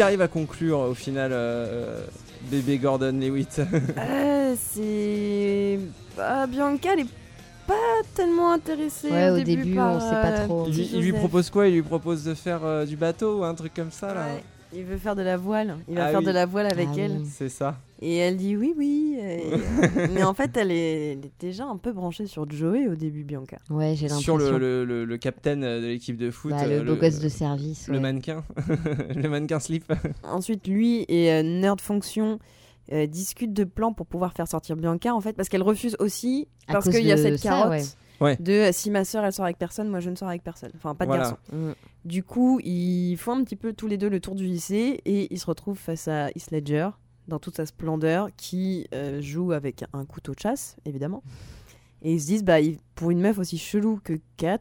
Qu'il 0.03 0.09
arrive 0.09 0.21
à 0.23 0.29
conclure 0.29 0.79
au 0.81 0.95
final 0.95 1.31
euh, 1.33 1.37
euh, 1.37 2.05
bébé 2.51 2.79
Gordon 2.79 3.13
Lewitt 3.13 3.61
Euh, 3.99 4.55
c'est... 4.59 5.79
Bah, 6.17 6.47
Bianca, 6.47 6.91
elle 6.95 7.01
est 7.01 7.07
pas 7.67 7.75
tellement 8.15 8.53
intéressée 8.53 9.11
Ouais, 9.11 9.31
au, 9.31 9.37
au 9.37 9.41
début, 9.41 9.75
par, 9.77 9.95
on 9.95 10.01
sait 10.01 10.17
pas 10.17 10.33
euh, 10.41 10.45
trop. 10.47 10.65
il, 10.67 10.75
lui- 10.75 10.91
il 11.09 11.15
propose 11.15 11.49
quoi? 11.51 11.69
Il 11.69 11.75
lui 11.75 11.83
propose 11.83 12.25
de 12.25 12.35
faire 12.35 12.61
euh, 12.65 12.85
du 12.85 12.97
bateau 12.97 13.39
ou 13.41 13.45
un 13.45 13.55
truc 13.55 13.73
comme 13.75 13.93
ça 13.93 14.13
là? 14.13 14.27
Ouais, 14.35 14.43
Il 14.75 14.85
veut 14.85 14.97
faire 14.97 15.15
de 15.15 15.23
la 15.23 15.37
voile. 15.37 15.77
Il 15.89 15.97
va 15.97 16.07
Ah 16.07 16.11
faire 16.11 16.21
oui. 16.21 16.25
de 16.27 16.31
la 16.31 16.47
voile 16.47 16.67
avec 16.67 16.89
Ah 16.93 16.99
elle. 16.99 17.13
oui. 17.21 17.27
C'est 17.31 17.49
ça. 17.49 17.79
Et 18.01 18.17
elle 18.17 18.37
dit 18.37 18.57
oui, 18.57 18.75
oui. 18.77 19.17
et- 19.21 20.09
Mais 20.15 20.23
en 20.25 20.35
fait, 20.35 20.57
elle 20.57 20.71
est... 20.71 21.13
elle 21.13 21.27
est 21.27 21.33
déjà 21.41 21.65
un 21.67 21.77
peu 21.77 21.93
branchée 21.93 22.27
sur 22.27 22.51
Joey 22.51 22.89
au 22.89 22.95
début, 22.95 23.23
Bianca. 23.23 23.59
Ouais, 23.71 23.95
j'ai 23.97 24.09
l'impression. 24.09 24.39
Sur 24.39 24.39
le, 24.39 24.59
le, 24.59 24.85
le, 24.85 25.05
le 25.05 25.17
capitaine 25.19 25.61
de 25.61 25.87
l'équipe 25.87 26.17
de 26.17 26.31
foot. 26.31 26.51
Bah, 26.53 26.63
euh, 26.65 26.83
le 26.83 26.95
beau 26.95 27.01
gosse 27.01 27.19
de 27.21 27.29
service. 27.29 27.87
Le 27.89 27.95
ouais. 27.95 28.01
mannequin. 28.01 28.45
le 29.15 29.29
mannequin 29.29 29.61
slip. 29.61 29.93
Ensuite, 30.25 30.67
lui 30.67 31.05
et 31.09 31.31
euh, 31.33 31.43
Nerd 31.43 31.81
Fonction 31.81 32.39
euh, 32.93 33.07
discutent 33.07 33.53
de 33.55 33.65
plans 33.65 33.93
pour 33.93 34.07
pouvoir 34.07 34.33
faire 34.33 34.49
sortir 34.49 34.75
Bianca, 34.77 35.15
en 35.15 35.21
fait, 35.21 35.35
parce 35.35 35.49
qu'elle 35.49 35.63
refuse 35.63 35.97
aussi, 36.01 36.49
À 36.67 36.73
parce 36.73 36.89
qu'il 36.89 37.05
y 37.07 37.13
a 37.13 37.17
cette 37.17 37.39
ça, 37.39 37.49
carotte 37.51 37.97
ouais. 38.21 38.37
De 38.41 38.53
euh, 38.53 38.71
si 38.73 38.91
ma 38.91 39.05
soeur 39.05 39.25
elle 39.25 39.33
sort 39.33 39.45
avec 39.45 39.59
personne, 39.59 39.89
moi 39.89 40.01
je 40.01 40.11
ne 40.11 40.17
sors 40.17 40.29
avec 40.29 40.43
personne. 40.43 40.71
Enfin, 40.77 40.95
pas 40.95 41.05
de 41.07 41.11
Voilà. 41.11 41.23
garçon. 41.53 41.75
Du 42.05 42.25
coup, 42.25 42.61
ils 42.65 43.17
font 43.17 43.33
un 43.33 43.45
petit 43.45 43.57
peu 43.57 43.73
tous 43.73 43.87
les 43.87 43.97
deux 43.97 44.09
le 44.09 44.19
tour 44.21 44.35
du 44.35 44.45
lycée 44.45 45.01
et 45.05 45.33
ils 45.33 45.39
se 45.39 45.47
retrouvent 45.47 45.79
face 45.79 46.09
à 46.09 46.31
Heath 46.31 46.51
Ledger 46.51 46.89
dans 47.29 47.39
toute 47.39 47.57
sa 47.57 47.67
splendeur 47.67 48.29
qui 48.37 48.87
euh, 48.93 49.21
joue 49.23 49.53
avec 49.53 49.85
un 49.93 50.05
couteau 50.05 50.35
de 50.35 50.41
chasse, 50.41 50.77
évidemment. 50.85 51.23
Et 52.03 52.15
ils 52.15 52.21
se 52.21 52.27
disent, 52.27 52.45
bah, 52.45 52.61
il- 52.61 52.79
pour 52.97 53.13
une 53.13 53.21
meuf 53.21 53.39
aussi 53.39 53.57
chelou 53.59 54.01
que 54.03 54.15
Kat, 54.37 54.59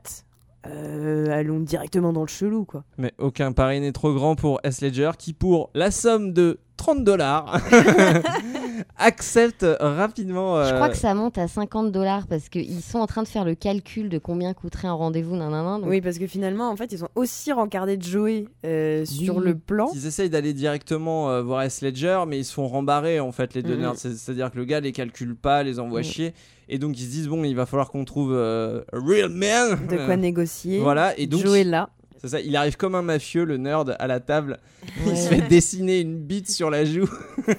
euh, 0.67 1.31
allons 1.31 1.59
directement 1.59 2.13
dans 2.13 2.21
le 2.21 2.27
chelou, 2.27 2.65
quoi. 2.65 2.83
Mais 2.99 3.13
aucun 3.17 3.51
pari 3.51 3.79
n'est 3.81 3.91
trop 3.91 4.13
grand 4.13 4.35
pour 4.35 4.59
S. 4.63 4.81
Ledger 4.81 5.11
qui, 5.17 5.33
pour 5.33 5.71
la 5.73 5.89
somme 5.89 6.33
de 6.33 6.59
30 6.77 7.03
dollars, 7.03 7.59
accepte 8.97 9.65
rapidement. 9.79 10.63
Je 10.63 10.69
euh, 10.71 10.75
crois 10.75 10.89
que 10.89 10.97
ça 10.97 11.13
monte 11.13 11.37
à 11.37 11.47
50 11.47 11.91
dollars 11.91 12.27
parce 12.27 12.49
qu'ils 12.49 12.81
sont 12.81 12.99
en 12.99 13.07
train 13.07 13.23
de 13.23 13.27
faire 13.27 13.45
le 13.45 13.55
calcul 13.55 14.09
de 14.09 14.17
combien 14.17 14.53
coûterait 14.53 14.87
un 14.87 14.93
rendez-vous. 14.93 15.37
Donc 15.37 15.83
Oui, 15.85 16.01
parce 16.01 16.17
que 16.17 16.27
finalement, 16.27 16.69
en 16.69 16.75
fait, 16.75 16.91
ils 16.91 17.03
ont 17.03 17.09
aussi 17.15 17.51
rencardé 17.51 17.97
Joey 17.99 18.45
euh, 18.65 19.05
sur 19.05 19.37
Oui. 19.37 19.45
le 19.45 19.55
plan. 19.57 19.89
Ils 19.93 20.05
essayent 20.05 20.29
d'aller 20.29 20.53
directement 20.53 21.29
euh, 21.29 21.41
voir 21.41 21.61
S. 21.63 21.81
Ledger, 21.81 22.19
mais 22.27 22.37
ils 22.39 22.45
se 22.45 22.53
font 22.53 22.67
rembarrer 22.67 23.19
en 23.19 23.31
fait, 23.31 23.53
les 23.53 23.63
deux 23.63 23.75
nerds. 23.75 23.93
C'est- 23.95 24.15
C'est-à-dire 24.15 24.51
que 24.51 24.57
le 24.57 24.65
gars 24.65 24.79
les 24.79 24.91
calcule 24.91 25.35
pas, 25.35 25.63
les 25.63 25.79
envoie 25.79 25.99
Mhm. 25.99 26.05
chier. 26.05 26.33
Et 26.69 26.77
donc 26.77 26.97
ils 26.99 27.05
se 27.05 27.09
disent, 27.11 27.27
bon, 27.27 27.43
il 27.43 27.55
va 27.55 27.65
falloir 27.65 27.89
qu'on 27.91 28.05
trouve 28.05 28.31
euh, 28.33 28.81
a 28.93 28.97
real 28.99 29.29
man. 29.29 29.87
De 29.89 29.97
quoi 30.05 30.15
négocier. 30.15 30.79
Voilà, 30.79 31.17
et 31.19 31.27
donc 31.27 31.41
Joey 31.41 31.63
là. 31.63 31.89
C'est 32.21 32.27
ça, 32.27 32.39
il 32.39 32.55
arrive 32.55 32.77
comme 32.77 32.93
un 32.95 33.01
mafieux, 33.01 33.43
le 33.45 33.57
nerd, 33.57 33.95
à 33.99 34.07
la 34.07 34.19
table. 34.19 34.59
Il 35.07 35.17
se 35.17 35.27
fait 35.27 35.41
dessiner 35.47 35.99
une 36.01 36.19
bite 36.19 36.49
sur 36.49 36.69
la 36.69 36.85
joue. 36.85 37.09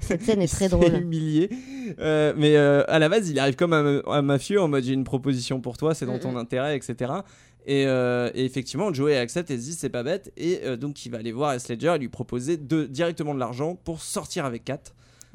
cette 0.00 0.22
scène 0.22 0.42
est 0.42 0.46
très 0.52 0.66
Il 0.66 0.70
drôle. 0.70 0.94
humilier. 0.94 1.50
Euh, 1.98 2.32
mais 2.36 2.56
euh, 2.56 2.82
à 2.88 2.98
la 2.98 3.08
base, 3.08 3.28
il 3.30 3.38
arrive 3.38 3.56
comme 3.56 3.72
un, 3.72 4.02
un 4.06 4.22
mafieux 4.22 4.60
en 4.60 4.68
mode 4.68 4.84
j'ai 4.84 4.92
une 4.92 5.04
proposition 5.04 5.60
pour 5.60 5.76
toi, 5.76 5.94
c'est 5.94 6.06
dans 6.06 6.18
ton 6.18 6.32
Mhm. 6.32 6.36
intérêt, 6.38 6.76
etc. 6.76 7.12
Et, 7.66 7.86
euh, 7.86 8.30
et 8.34 8.44
effectivement, 8.44 8.92
Joey 8.92 9.16
accepte 9.16 9.50
et 9.50 9.56
se 9.56 9.62
dit 9.62 9.72
c'est 9.72 9.88
pas 9.88 10.02
bête. 10.02 10.32
Et 10.36 10.60
euh, 10.64 10.76
donc 10.76 11.06
il 11.06 11.10
va 11.10 11.18
aller 11.18 11.32
voir 11.32 11.52
S. 11.54 11.68
Ledger 11.68 11.94
et 11.94 11.98
lui 11.98 12.08
proposer 12.08 12.56
de, 12.56 12.84
directement 12.84 13.34
de 13.34 13.38
l'argent 13.40 13.74
pour 13.84 14.00
sortir 14.02 14.44
avec 14.44 14.64
Kat. 14.64 14.80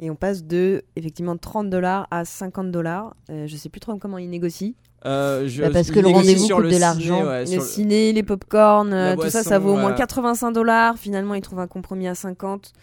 Et 0.01 0.09
on 0.09 0.15
passe 0.15 0.43
de 0.45 0.83
effectivement 0.95 1.35
30 1.37 1.69
dollars 1.69 2.07
à 2.11 2.23
50 2.25 2.71
dollars. 2.71 3.15
Euh, 3.29 3.47
je 3.47 3.55
sais 3.57 3.69
plus 3.69 3.79
trop 3.81 3.97
comment 3.97 4.17
ils 4.17 4.29
négocient. 4.29 4.73
Euh, 5.05 5.47
je- 5.47 5.61
Bah, 5.63 5.69
parce 5.71 5.91
que 5.91 5.99
le 5.99 6.07
rendez-vous 6.07 6.47
coûte 6.47 6.63
le 6.63 6.71
de 6.71 6.77
l'argent. 6.77 7.25
ouais, 7.25 7.45
le 7.45 7.61
ciné, 7.61 8.11
les 8.13 8.23
pop-corn, 8.23 8.89
La 8.89 9.15
tout 9.15 9.29
ça, 9.29 9.43
ça 9.43 9.57
vaut 9.59 9.69
au 9.69 9.73
moins 9.73 9.81
voilà. 9.83 9.95
85 9.97 10.51
dollars. 10.51 10.97
Finalement, 10.97 11.35
ils 11.35 11.41
trouvent 11.41 11.59
un 11.59 11.67
compromis 11.67 12.07
à 12.07 12.15
50. 12.15 12.73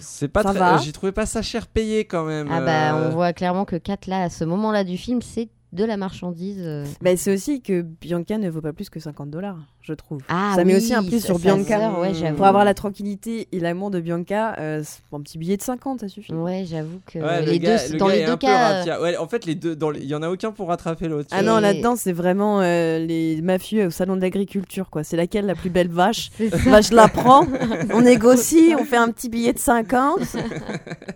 C'est 0.00 0.28
pas 0.28 0.42
Ça 0.42 0.52
très. 0.52 0.60
euh, 0.62 0.78
J'ai 0.78 0.92
trouvé 0.92 1.12
pas 1.12 1.26
ça 1.26 1.42
cher 1.42 1.66
payé 1.66 2.04
quand 2.04 2.24
même. 2.24 2.48
Ah 2.50 2.60
bah, 2.60 2.94
euh, 2.96 3.06
on 3.06 3.10
voit 3.10 3.32
clairement 3.32 3.64
que 3.64 3.76
Kat, 3.76 3.98
là, 4.08 4.24
à 4.24 4.30
ce 4.30 4.44
moment-là 4.44 4.84
du 4.84 4.96
film, 4.98 5.22
c'est 5.22 5.48
de 5.72 5.84
la 5.84 5.96
marchandise. 5.96 6.60
euh. 6.60 6.84
Bah, 7.00 7.16
c'est 7.16 7.32
aussi 7.32 7.62
que 7.62 7.80
Bianca 7.82 8.36
ne 8.36 8.50
vaut 8.50 8.60
pas 8.60 8.72
plus 8.74 8.90
que 8.90 9.00
50 9.00 9.30
dollars, 9.30 9.56
je 9.82 9.92
trouve. 9.94 10.20
Ah 10.28 10.52
ça 10.56 10.64
met 10.64 10.76
aussi 10.76 10.94
un 10.94 11.02
plus 11.02 11.24
sur 11.24 11.38
Bianca. 11.38 11.90
ouais. 12.00 12.32
Pour 12.32 12.46
avoir 12.46 12.64
la 12.64 12.74
tranquillité 12.74 13.48
et 13.52 13.60
l'amour 13.60 13.90
de 13.90 14.00
Bianca, 14.00 14.54
euh, 14.58 14.82
un 15.12 15.20
petit 15.20 15.38
billet 15.38 15.56
de 15.56 15.62
50, 15.62 16.00
ça 16.00 16.08
suffit. 16.08 16.32
Ouais, 16.32 16.64
j'avoue 16.68 17.00
que 17.06 17.18
ouais, 17.18 17.44
le 17.44 17.50
les 17.52 17.58
gars- 17.58 17.76
deux, 17.86 17.92
le 17.94 17.98
dans 17.98 18.08
les 18.08 18.24
deux 18.24 18.36
cas, 18.36 18.84
euh. 18.86 19.02
Ouais, 19.02 19.16
en 19.16 19.26
fait, 19.28 19.44
les 19.44 19.54
deux, 19.54 19.74
dans 19.76 19.90
les- 19.90 20.00
il 20.00 20.06
y 20.08 20.14
en 20.14 20.22
a 20.22 20.28
aucun 20.30 20.52
pour 20.52 20.68
rattraper 20.68 21.08
l'autre. 21.08 21.28
Ah 21.32 21.42
non, 21.42 21.58
là-dedans, 21.58 21.96
c'est 21.96 22.12
vraiment 22.12 22.60
euh, 22.60 22.98
les 22.98 23.40
mafieux 23.42 23.86
au 23.86 23.90
salon 23.90 24.16
de 24.16 24.20
l'agriculture, 24.22 24.88
quoi. 24.90 25.04
C'est 25.04 25.16
laquelle 25.16 25.46
la 25.46 25.54
plus 25.54 25.70
belle 25.70 25.88
vache? 25.88 26.30
Bah, 26.66 26.80
je 26.80 26.94
la 26.94 27.08
prends, 27.08 27.46
on 27.92 28.00
négocie, 28.02 28.74
on 28.78 28.84
fait 28.84 28.96
un 28.96 29.08
petit 29.08 29.28
billet 29.28 29.52
de 29.52 29.58
50. 29.58 30.20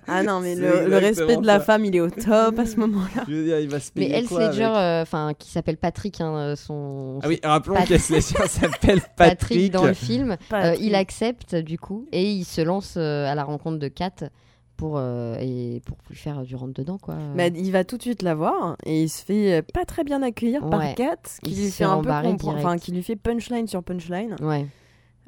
Ah 0.09 0.23
non, 0.23 0.39
mais 0.41 0.55
le, 0.55 0.87
le 0.89 0.97
respect 0.99 1.37
de 1.37 1.47
la 1.47 1.59
ça. 1.59 1.65
femme, 1.65 1.85
il 1.85 1.97
est 1.97 2.01
au 2.01 2.09
top 2.11 2.59
à 2.61 2.65
ce 2.67 2.77
moment-là. 2.77 3.25
Je 3.29 3.35
veux 3.35 3.45
dire, 3.45 3.59
il 3.59 3.69
va 3.69 3.81
se 3.81 3.91
Mais 3.97 4.07
payer 4.09 4.23
quoi 4.25 4.49
Ledger, 4.49 4.63
avec 4.63 4.77
euh, 4.79 5.03
enfin, 5.03 5.33
qui 5.37 5.51
s'appelle 5.51 5.77
Patrick, 5.79 6.21
hein, 6.21 6.33
euh, 6.37 6.57
son. 6.57 7.19
Ah 7.25 7.29
oui, 7.29 7.41
rappelons 7.43 7.75
qu'S. 7.85 8.11
Ledger 8.11 8.35
s'appelle 8.61 9.01
Patrick 9.17 9.39
Patrick. 9.39 9.73
dans 9.73 9.85
le 9.85 9.95
film. 9.95 10.33
Euh, 10.33 10.37
Patrick. 10.49 10.81
il 10.83 10.95
accepte 10.95 11.55
du 11.55 11.79
coup 11.79 12.07
et 12.13 12.31
il 12.31 12.45
se 12.45 12.61
lance 12.61 12.95
euh, 12.97 13.27
à 13.31 13.35
la 13.35 13.45
rencontre 13.45 13.79
de 13.79 13.89
Kat 13.89 14.31
pour 14.77 14.97
euh, 14.99 15.37
et 15.41 15.81
pour 15.87 15.97
lui 16.11 16.17
faire 16.17 16.43
du 16.43 16.55
rentre 16.57 16.75
dedans 16.75 16.99
quoi. 16.99 17.17
Bah, 17.35 17.47
il 17.47 17.73
va 17.73 17.85
tout 17.85 17.97
de 17.97 18.03
suite 18.03 18.23
la 18.23 18.35
voir 18.35 18.77
et 18.85 19.03
il 19.05 19.09
se 19.09 19.25
fait 19.25 19.63
pas 19.73 19.85
très 19.85 20.05
bien 20.05 20.23
accueillir 20.23 20.63
Ouais. 20.65 20.71
par 20.71 20.95
Kat, 20.95 21.17
qui 21.43 21.51
Il 21.53 21.63
lui 21.65 21.71
fait 21.71 21.85
un 21.85 22.03
peu 22.03 22.11
enfin 22.11 22.77
qui 22.77 22.93
lui 22.93 23.03
fait 23.03 23.17
punchline 23.17 23.67
sur 23.67 23.83
punchline 23.83 24.37
ouais. 24.41 24.67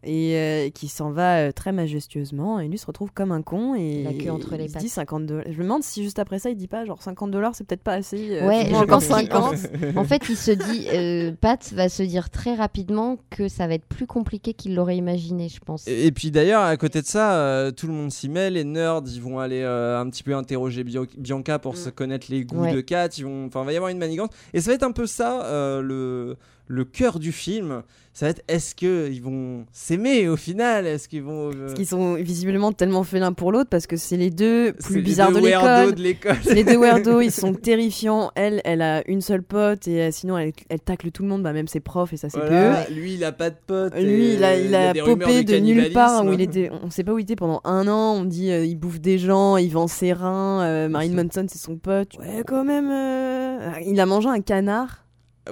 Et 0.04 0.36
euh, 0.36 0.70
qui 0.70 0.86
s'en 0.88 1.10
va 1.10 1.38
euh, 1.38 1.52
très 1.52 1.72
majestueusement 1.72 2.60
et 2.60 2.68
lui 2.68 2.78
se 2.78 2.86
retrouve 2.86 3.10
comme 3.12 3.32
un 3.32 3.42
con 3.42 3.74
et 3.74 4.04
La 4.04 4.12
queue 4.12 4.30
entre 4.30 4.56
les 4.56 4.68
pattes. 4.68 4.82
dit 4.82 4.88
50 4.88 5.26
dollars. 5.26 5.44
Je 5.50 5.58
me 5.58 5.62
demande 5.64 5.82
si 5.82 6.02
juste 6.04 6.18
après 6.18 6.38
ça 6.38 6.50
il 6.50 6.56
dit 6.56 6.68
pas 6.68 6.84
genre 6.84 7.02
50 7.02 7.30
dollars 7.30 7.54
c'est 7.54 7.64
peut-être 7.64 7.82
pas 7.82 7.94
assez. 7.94 8.38
euh, 8.40 8.46
Ouais, 8.46 8.66
je 8.68 8.84
pense 8.84 9.06
qu'il- 9.06 9.14
50. 9.16 9.56
En 9.96 10.04
fait, 10.04 10.22
il 10.28 10.36
se 10.36 10.50
dit, 10.52 10.86
euh, 10.92 11.32
Pat 11.40 11.72
va 11.72 11.88
se 11.88 12.02
dire 12.02 12.30
très 12.30 12.54
rapidement 12.54 13.18
que 13.30 13.48
ça 13.48 13.66
va 13.66 13.74
être 13.74 13.86
plus 13.86 14.06
compliqué 14.06 14.54
qu'il 14.54 14.74
l'aurait 14.74 14.96
imaginé, 14.96 15.48
je 15.48 15.58
pense. 15.60 15.86
Et, 15.88 16.06
et 16.06 16.12
puis 16.12 16.30
d'ailleurs, 16.30 16.62
à 16.62 16.76
côté 16.76 17.00
de 17.02 17.06
ça, 17.06 17.34
euh, 17.36 17.70
tout 17.72 17.86
le 17.86 17.92
monde 17.92 18.10
s'y 18.12 18.28
met. 18.28 18.50
Les 18.50 18.64
nerds, 18.64 19.02
ils 19.06 19.20
vont 19.20 19.38
aller 19.40 19.62
euh, 19.62 19.98
un 20.00 20.08
petit 20.08 20.22
peu 20.22 20.34
interroger 20.36 20.84
Bio- 20.84 21.06
Bianca 21.16 21.58
pour 21.58 21.72
Mm. 21.72 21.76
se 21.76 21.90
connaître 21.90 22.26
les 22.30 22.44
goûts 22.44 22.60
Ouais. 22.62 22.72
de 22.74 22.80
Kat. 22.80 23.08
Ils 23.18 23.24
vont, 23.24 23.46
enfin, 23.46 23.62
il 23.62 23.66
va 23.66 23.72
y 23.72 23.76
avoir 23.76 23.90
une 23.90 23.98
manigance. 23.98 24.30
Et 24.54 24.60
ça 24.60 24.70
va 24.70 24.74
être 24.74 24.82
un 24.84 24.92
peu 24.92 25.06
ça 25.06 25.44
euh, 25.44 25.80
le 25.82 26.36
le 26.68 26.84
cœur 26.84 27.18
du 27.18 27.32
film. 27.32 27.82
Ça 28.14 28.26
va 28.26 28.30
être 28.30 28.42
est-ce 28.48 28.74
que 28.74 29.08
ils 29.12 29.22
vont 29.22 29.64
s'aimer 29.72 30.28
au 30.28 30.36
final? 30.36 30.86
Est-ce 30.88 31.08
qu'ils 31.08 31.22
vont 31.22 31.50
euh, 31.50 31.66
Parce 31.66 31.74
qu'ils 31.74 31.86
sont 31.86 32.14
visiblement 32.14 32.72
tellement 32.72 33.04
faits 33.04 33.20
l'un 33.20 33.32
pour 33.32 33.52
l'autre 33.52 33.70
parce 33.70 33.86
que 33.86 33.96
c'est 33.96 34.16
les 34.16 34.30
deux 34.30 34.72
plus 34.72 34.96
les 34.96 35.02
bizarres 35.02 35.30
deux 35.30 35.40
de 35.40 35.46
weirdos 35.46 35.94
l'école. 35.94 36.36
de 36.44 36.52
les 36.52 36.64
deux 36.64 36.76
weirdos, 36.80 37.20
ils 37.20 37.30
sont 37.30 37.54
terrifiants. 37.54 38.32
Elle, 38.34 38.60
elle 38.64 38.82
a 38.82 39.08
une 39.08 39.20
seule 39.20 39.44
pote 39.44 39.86
et 39.86 40.02
euh, 40.02 40.08
sinon 40.10 40.36
elle, 40.36 40.52
elle 40.68 40.80
tacle 40.80 41.12
tout 41.12 41.22
le 41.22 41.28
monde, 41.28 41.44
bah, 41.44 41.52
même 41.52 41.68
ses 41.68 41.78
profs 41.78 42.12
et 42.12 42.16
ça 42.16 42.28
c'est 42.28 42.38
Voilà, 42.40 42.90
lui, 42.90 43.14
il 43.14 43.22
a 43.22 43.30
pas 43.30 43.50
de 43.50 43.56
pote. 43.64 43.94
Lui, 43.94 44.34
il 44.34 44.42
a, 44.42 44.58
il 44.58 44.74
a 44.74 44.94
popé 44.94 45.44
de, 45.44 45.56
nulle 45.58 45.92
part 45.92 46.24
où 46.24 46.32
il 46.32 46.40
était. 46.40 46.70
On 46.82 46.90
sait 46.90 47.04
pas 47.04 47.12
où 47.12 47.18
il 47.20 47.22
était 47.22 47.36
pendant 47.36 47.60
un 47.62 47.86
an. 47.86 48.14
On 48.16 48.24
dit 48.24 48.50
euh, 48.50 48.64
il 48.64 48.74
bouffe 48.74 49.00
des 49.00 49.18
gens, 49.18 49.56
il 49.58 49.70
vend 49.70 49.86
ses 49.86 50.12
reins. 50.12 50.62
euh, 50.62 50.88
Marilyn 50.88 51.22
Manson 51.22 51.46
c'est 51.48 51.58
son 51.58 51.76
pote. 51.76 52.18
Ouais, 52.18 52.42
quand 52.44 52.64
même. 52.64 52.90
euh, 52.90 53.70
Il 53.86 54.00
a 54.00 54.06
mangé 54.06 54.28
un 54.28 54.40
canard 54.40 55.04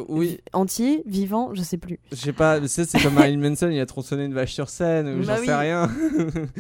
Oui, 0.09 0.39
entier, 0.53 1.03
vivant, 1.07 1.55
je 1.55 1.63
sais 1.63 1.79
plus. 1.79 1.99
je 2.11 2.17
sais 2.17 2.33
pas. 2.33 2.61
Tu 2.61 2.69
sais, 2.69 2.85
c'est 2.85 3.01
comme 3.01 3.15
Marilyn 3.15 3.39
Manson, 3.49 3.69
il 3.71 3.81
a 3.81 3.87
tronçonné 3.87 4.25
une 4.25 4.35
vache 4.35 4.53
sur 4.55 4.69
scène 4.69 5.09
ou 5.09 5.25
Bah 5.25 5.35
j'en 5.37 5.41
oui. 5.41 5.47
sais 5.47 5.55
rien. 5.55 5.91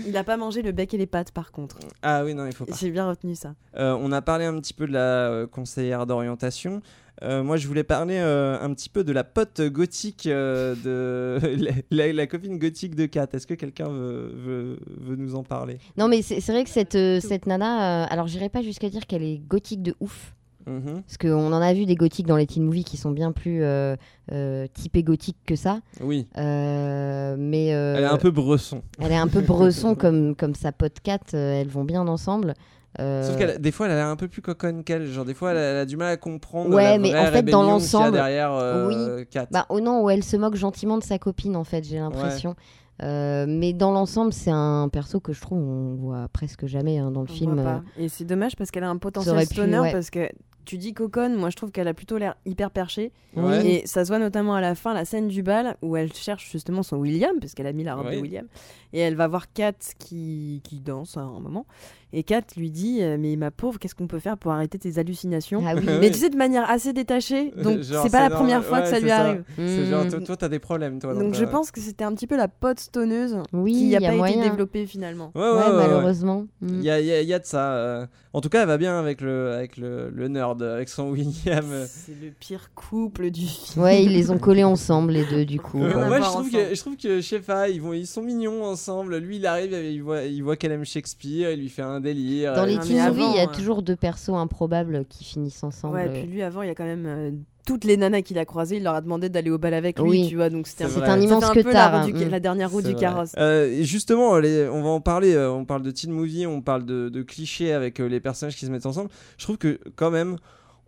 Il 0.07 0.17
a 0.17 0.25
pas 0.25 0.37
mangé 0.37 0.63
le 0.63 0.73
bec 0.73 0.93
et 0.95 0.99
les 0.99 1.07
pattes 1.07 1.33
par 1.33 1.53
contre. 1.53 1.79
ah 2.03 2.25
oui, 2.25 2.35
non, 2.35 2.47
il 2.47 2.53
faut 2.53 2.65
pas. 2.65 2.75
J'ai 2.79 2.91
bien 2.91 3.09
retenu 3.09 3.35
ça. 3.35 3.55
Euh, 3.77 3.97
on 4.01 4.13
a 4.13 4.23
parlé 4.23 4.45
un 4.45 4.59
petit 4.61 4.75
peu 4.75 4.87
de 4.87 4.93
la 4.93 5.31
euh, 5.31 5.47
conseillère 5.47 6.07
d'orientation. 6.07 6.81
Euh, 7.23 7.43
moi, 7.43 7.57
je 7.57 7.67
voulais 7.67 7.83
parler 7.85 8.19
euh, 8.19 8.59
un 8.61 8.75
petit 8.75 8.91
peu 8.91 9.03
de 9.03 9.11
la 9.11 9.25
pote 9.25 9.63
gothique 9.63 10.27
euh, 10.27 10.75
de 10.85 11.41
la, 11.91 12.07
la- 12.07 12.13
la 12.13 12.27
copine 12.27 12.59
gothique 12.59 12.95
de 12.95 13.07
Kat. 13.07 13.29
Est-ce 13.33 13.47
que 13.47 13.55
quelqu'un 13.55 13.89
veut, 13.89 14.33
veut, 14.37 14.79
veut 15.01 15.17
nous 15.17 15.35
en 15.35 15.43
parler? 15.43 15.79
Non, 15.97 16.09
mais 16.09 16.21
c'est 16.21 16.41
vrai 16.47 16.63
que 16.65 16.69
cette, 16.71 16.95
euh, 16.95 17.21
cette 17.21 17.47
nana, 17.47 18.05
euh, 18.05 18.07
alors 18.11 18.27
j'irai 18.27 18.51
pas 18.51 18.61
jusqu'à 18.61 18.91
dire 18.91 19.07
qu'elle 19.07 19.23
est 19.23 19.39
gothique 19.39 19.83
de 19.83 19.95
ouf. 20.01 20.35
Mhm. 20.67 21.03
Parce 21.03 21.17
qu'on 21.19 21.53
en 21.53 21.63
a 21.63 21.73
vu 21.75 21.87
des 21.87 21.95
gothiques 21.95 22.27
dans 22.27 22.37
les 22.37 22.47
teen 22.47 22.65
movies 22.65 22.85
qui 22.85 22.97
sont 22.97 23.11
bien 23.13 23.33
plus 23.33 23.63
euh, 23.63 23.95
euh, 24.33 24.67
typés 24.75 25.03
gothiques 25.05 25.39
que 25.47 25.55
ça. 25.57 25.81
Oui, 26.01 26.27
Euh, 26.39 27.37
mais 27.39 27.73
euh, 27.75 27.95
elle 27.97 28.05
est 28.05 28.07
un 28.07 28.17
peu 28.19 28.31
bresson. 28.31 28.83
elle 29.01 29.13
est 29.13 29.17
un 29.17 29.29
peu 29.29 29.41
bresson 29.41 29.95
comme, 29.99 30.35
comme 30.35 30.55
sa 30.55 30.73
pote 30.73 30.99
Kat. 31.03 31.19
euh, 31.35 31.61
elles 31.61 31.69
vont 31.69 31.85
bien 31.85 32.07
ensemble. 32.09 32.55
Euh, 32.99 33.23
Sauf 33.23 33.37
que 33.39 33.59
des 33.59 33.73
fois, 33.73 33.87
elle 33.87 33.93
a 33.93 33.97
l'air 33.97 34.07
un 34.07 34.17
peu 34.17 34.27
plus 34.27 34.41
coconne 34.41 34.83
qu'elle. 34.83 35.07
Genre, 35.07 35.27
des 35.27 35.35
fois, 35.35 35.51
elle 35.51 35.59
a, 35.59 35.61
elle 35.61 35.77
a 35.77 35.85
du 35.85 35.97
mal 35.99 36.09
à 36.09 36.17
comprendre 36.17 36.75
Ouais, 36.75 36.93
la 36.93 36.99
mais 36.99 37.11
vraie 37.11 37.29
en 37.29 37.33
fait, 37.33 37.43
dans 37.43 37.63
l'ensemble, 37.63 38.13
derrière 38.13 38.53
euh, 38.55 39.23
Kat. 39.31 39.47
Bah, 39.51 39.67
oh 39.69 39.81
non, 39.81 40.03
où 40.03 40.09
elle 40.11 40.25
se 40.25 40.37
moque 40.39 40.55
gentiment 40.57 40.97
de 40.97 41.03
sa 41.05 41.19
copine, 41.19 41.57
en 41.57 41.65
fait, 41.65 41.85
j'ai 41.85 41.99
l'impression. 41.99 42.55
Euh, 43.03 43.45
mais 43.47 43.75
dans 43.75 43.93
l'ensemble, 43.93 44.33
c'est 44.33 44.51
un 44.51 44.89
perso 44.91 45.21
que 45.21 45.35
je 45.35 45.41
trouve 45.43 45.59
on 45.59 45.95
voit 45.97 46.29
presque 46.33 46.65
jamais 46.65 46.97
hein, 46.97 47.11
dans 47.11 47.21
le 47.21 47.29
On 47.31 47.35
film. 47.35 47.53
voit 47.61 47.63
pas. 47.65 47.83
Et 47.99 48.09
c'est 48.09 48.25
dommage 48.25 48.57
parce 48.57 48.71
qu'elle 48.71 48.85
a 48.85 48.89
un 48.89 48.97
potentiel 48.97 49.45
stoner 49.45 49.79
ouais. 49.81 49.93
parce 49.93 50.09
que 50.09 50.31
tu 50.67 50.77
dis 50.77 50.93
coconne, 50.93 51.35
moi 51.37 51.49
je 51.49 51.57
trouve 51.57 51.71
qu'elle 51.71 51.89
a 51.89 51.95
plutôt 51.95 52.19
l'air 52.19 52.35
hyper 52.45 52.71
perchée. 52.71 53.13
Ouais. 53.35 53.67
Et 53.67 53.87
ça 53.87 54.05
se 54.05 54.11
voit 54.11 54.19
notamment 54.19 54.55
à 54.55 54.61
la 54.61 54.75
fin, 54.75 54.93
la 54.93 55.05
scène 55.07 55.29
du 55.29 55.43
bal, 55.43 55.77
où 55.81 55.97
elle 55.97 56.13
cherche 56.13 56.51
justement 56.53 56.83
son 56.83 56.97
William, 56.99 57.39
parce 57.41 57.55
qu'elle 57.55 57.67
a 57.67 57.73
mis 57.73 57.85
la 57.85 57.95
robe 57.95 58.07
Ouais. 58.07 58.17
de 58.17 58.21
William. 58.21 58.47
Et 58.93 59.01
elle 59.01 59.15
va 59.15 59.27
voir 59.29 59.53
Kat 59.53 59.73
qui, 59.99 60.61
qui 60.65 60.81
danse 60.81 61.17
à 61.17 61.21
un 61.21 61.41
moment. 61.41 61.65
Et 62.13 62.23
Kat 62.23 62.43
lui 62.57 62.71
dit 62.71 63.03
euh, 63.03 63.17
Mais 63.19 63.37
ma 63.37 63.51
pauvre, 63.51 63.79
qu'est-ce 63.79 63.95
qu'on 63.95 64.07
peut 64.07 64.19
faire 64.21 64.39
pour 64.39 64.53
arrêter 64.53 64.79
tes 64.79 64.99
hallucinations 64.99 65.63
Ah 65.67 65.75
oui. 65.77 65.85
Mais 66.01 66.11
tu 66.11 66.19
sais, 66.19 66.31
de 66.31 66.37
manière 66.37 66.71
assez 66.71 66.93
détachée, 66.93 67.53
donc 67.63 67.83
Genre, 67.83 68.03
c'est 68.05 68.11
pas 68.13 68.29
la 68.29 68.31
première 68.35 68.65
fois 68.65 68.81
que 68.81 68.89
ça 68.89 69.01
lui 69.01 69.11
arrive. 69.11 69.43
C'est 69.57 69.87
genre, 69.87 70.05
Mm. 70.05 70.25
toi, 70.25 70.37
t'as 70.37 70.49
des 70.49 70.59
problèmes, 70.61 70.99
toi. 71.01 71.15
Donc 71.15 71.35
je 71.35 71.45
ta- 71.45 71.51
pense 71.51 71.71
que 71.71 71.81
c'était 71.81 72.05
un 72.05 72.15
petit 72.15 72.27
peu 72.27 72.37
la 72.37 72.49
pote 72.49 72.79
stoneuse 72.81 73.39
Oui, 73.53 73.73
qui 73.73 73.79
il 73.87 73.91
n'a 73.91 73.93
y 73.93 73.97
a 73.97 74.01
pas 74.09 74.15
été 74.15 74.17
moyen. 74.17 74.43
développée 74.43 74.87
finalement. 74.87 75.33
Ouais, 75.35 75.43
ouais, 75.43 75.49
Ouais, 75.51 75.59
ouais, 75.59 75.67
ouais. 75.69 75.77
malheureusement. 75.77 76.47
Mm. 76.61 76.69
Il 76.79 76.83
y 76.85 76.91
a, 76.91 77.01
il 77.01 77.07
y 77.07 77.13
a- 77.13 77.21
il 77.23 77.29
y 77.29 77.35
a 77.35 77.39
de 77.39 77.45
ça. 77.47 77.73
euh. 77.75 78.07
En 78.33 78.41
tout 78.43 78.51
cas, 78.51 78.61
elle 78.63 78.69
va 78.69 78.77
bien 78.77 78.99
avec 78.99 79.23
le, 79.23 79.53
avec 79.53 79.79
le, 79.79 80.11
le 80.11 80.29
nerd, 80.29 80.63
avec 80.63 80.89
son 80.91 81.09
William. 81.11 81.65
euh. 81.73 81.87
C'est 81.89 82.13
le 82.13 82.31
pire 82.39 82.71
couple 82.75 83.31
du 83.31 83.47
film. 83.47 83.83
Ouais, 83.85 84.05
ils 84.05 84.13
les 84.13 84.31
ont 84.31 84.39
collés 84.39 84.63
ensemble, 84.65 85.13
les 85.13 85.25
deux, 85.25 85.45
du 85.45 85.59
coup. 85.61 85.83
Euh, 85.83 86.07
moi, 86.07 86.19
je 86.21 86.25
trouve, 86.27 86.51
que, 86.51 86.75
je 86.75 86.81
trouve 86.81 86.97
que, 86.97 87.17
je 87.17 87.27
sais 87.27 87.41
pas, 87.41 87.69
ils, 87.69 87.81
vont, 87.81 87.93
ils 87.95 88.07
sont 88.07 88.23
mignons 88.23 88.63
ensemble. 88.65 89.17
Lui, 89.17 89.37
il 89.37 89.47
arrive, 89.47 89.73
il 89.73 90.03
voit, 90.03 90.23
il 90.23 90.43
voit 90.43 90.57
qu'elle 90.57 90.73
aime 90.73 90.85
Shakespeare, 90.85 91.51
il 91.53 91.61
lui 91.61 91.69
fait 91.71 91.83
un 91.83 91.96
délire. 92.01 92.55
Dans 92.55 92.65
les 92.65 92.77
euh, 92.77 92.81
Ah, 92.81 92.85
teen 92.87 93.07
movies, 93.09 93.27
il 93.35 93.37
y 93.37 93.41
a 93.41 93.49
euh, 93.49 93.53
toujours 93.53 93.83
deux 93.83 93.97
persos 93.97 94.31
improbables 94.35 95.05
qui 95.09 95.25
finissent 95.25 95.63
ensemble. 95.65 95.95
Ouais, 95.97 96.09
puis 96.09 96.23
lui 96.31 96.43
avant, 96.43 96.63
il 96.63 96.69
y 96.69 96.71
a 96.71 96.75
quand 96.75 96.85
même 96.85 97.07
euh, 97.07 97.31
toutes 97.67 97.85
les 97.85 97.97
nanas 97.97 98.23
qu'il 98.23 98.39
a 98.39 98.45
croisées, 98.45 98.77
il 98.77 98.85
leur 98.85 98.95
a 98.95 99.01
demandé 99.01 99.29
d'aller 99.29 99.51
au 99.51 99.59
bal 99.59 99.75
avec 99.75 99.99
lui, 99.99 100.09
Oui. 100.09 100.27
tu 100.29 100.37
vois. 100.37 100.51
Donc 100.51 100.67
c'était 100.69 100.89
C'est 100.89 101.03
un, 101.03 101.21
immense 101.21 101.43
un 101.45 101.53
peu 101.53 101.63
queutard. 101.65 101.93
la, 101.93 102.03
roue 102.05 102.09
hein. 102.11 102.13
du- 102.19 102.29
la 102.29 102.41
dernière 102.41 102.71
roue 102.71 102.81
du 102.83 102.93
vrai. 102.93 103.01
carrosse. 103.01 103.33
Euh, 103.39 103.83
justement, 103.83 104.39
les- 104.39 104.69
on 104.69 104.83
va 104.83 104.89
en 104.91 105.01
parler. 105.01 105.35
euh, 105.35 105.51
on 105.51 105.65
parle 105.65 105.83
de 105.83 105.91
teen 105.91 106.13
movie, 106.13 106.47
on 106.47 106.61
parle 106.63 106.85
de, 106.87 107.09
de 107.09 107.23
clichés 107.23 107.73
avec 107.73 107.99
euh, 108.01 108.07
les 108.09 108.21
personnages 108.21 108.57
qui 108.57 108.67
se 108.67 108.71
mettent 108.71 108.87
ensemble. 108.87 109.11
Je 109.37 109.45
trouve 109.45 109.59
que 109.59 109.81
quand 109.97 110.11
même, 110.13 110.37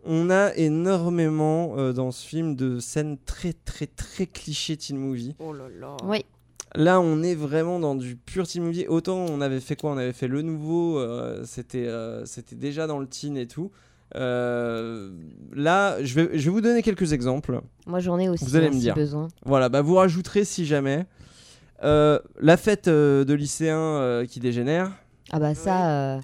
on 0.05 0.29
a 0.29 0.53
énormément 0.55 1.73
euh, 1.77 1.91
dans 1.91 2.11
ce 2.11 2.25
film 2.25 2.55
de 2.55 2.79
scènes 2.79 3.17
très 3.25 3.51
très 3.53 3.85
très 3.85 4.25
clichés 4.25 4.77
teen 4.77 4.97
movie. 4.97 5.35
Oh 5.39 5.51
là 5.51 5.65
là. 5.79 5.97
Oui. 6.05 6.23
Là, 6.75 6.99
on 7.01 7.23
est 7.23 7.35
vraiment 7.35 7.79
dans 7.79 7.95
du 7.95 8.15
pur 8.15 8.47
teen 8.47 8.63
movie. 8.63 8.85
Autant 8.87 9.17
on 9.29 9.41
avait 9.41 9.59
fait 9.59 9.75
quoi? 9.75 9.91
On 9.91 9.97
avait 9.97 10.13
fait 10.13 10.27
le 10.27 10.41
nouveau. 10.43 10.99
euh, 10.99 11.41
c'était 11.45 11.87
euh, 11.87 12.25
c'était 12.25 12.55
déjà 12.55 12.85
dans 12.87 12.99
le 12.99 13.07
teen 13.07 13.37
et 13.37 13.47
tout. 13.47 13.71
Euh, 14.15 15.11
là, 15.53 15.97
je 16.03 16.15
vais, 16.15 16.29
je 16.37 16.45
vais 16.45 16.49
vous 16.51 16.61
donner 16.61 16.81
quelques 16.81 17.13
exemples. 17.13 17.61
Moi, 17.85 17.99
j'en 17.99 18.17
ai 18.17 18.27
aussi, 18.29 18.43
Vous 18.45 18.55
allez 18.55 18.67
hein, 18.67 18.69
me 18.69 18.75
si 18.75 18.79
dire. 18.81 18.95
besoin. 18.95 19.27
Voilà, 19.45 19.69
bah 19.69 19.81
vous 19.81 19.95
rajouterez 19.95 20.45
si 20.45 20.65
jamais. 20.65 21.05
Euh, 21.83 22.19
la 22.39 22.57
fête 22.57 22.87
euh, 22.87 23.23
de 23.23 23.33
lycéens 23.33 23.77
euh, 23.77 24.25
qui 24.25 24.39
dégénère. 24.39 24.91
Ah 25.31 25.39
bah 25.39 25.55
ça... 25.55 25.89
euh, 25.89 26.17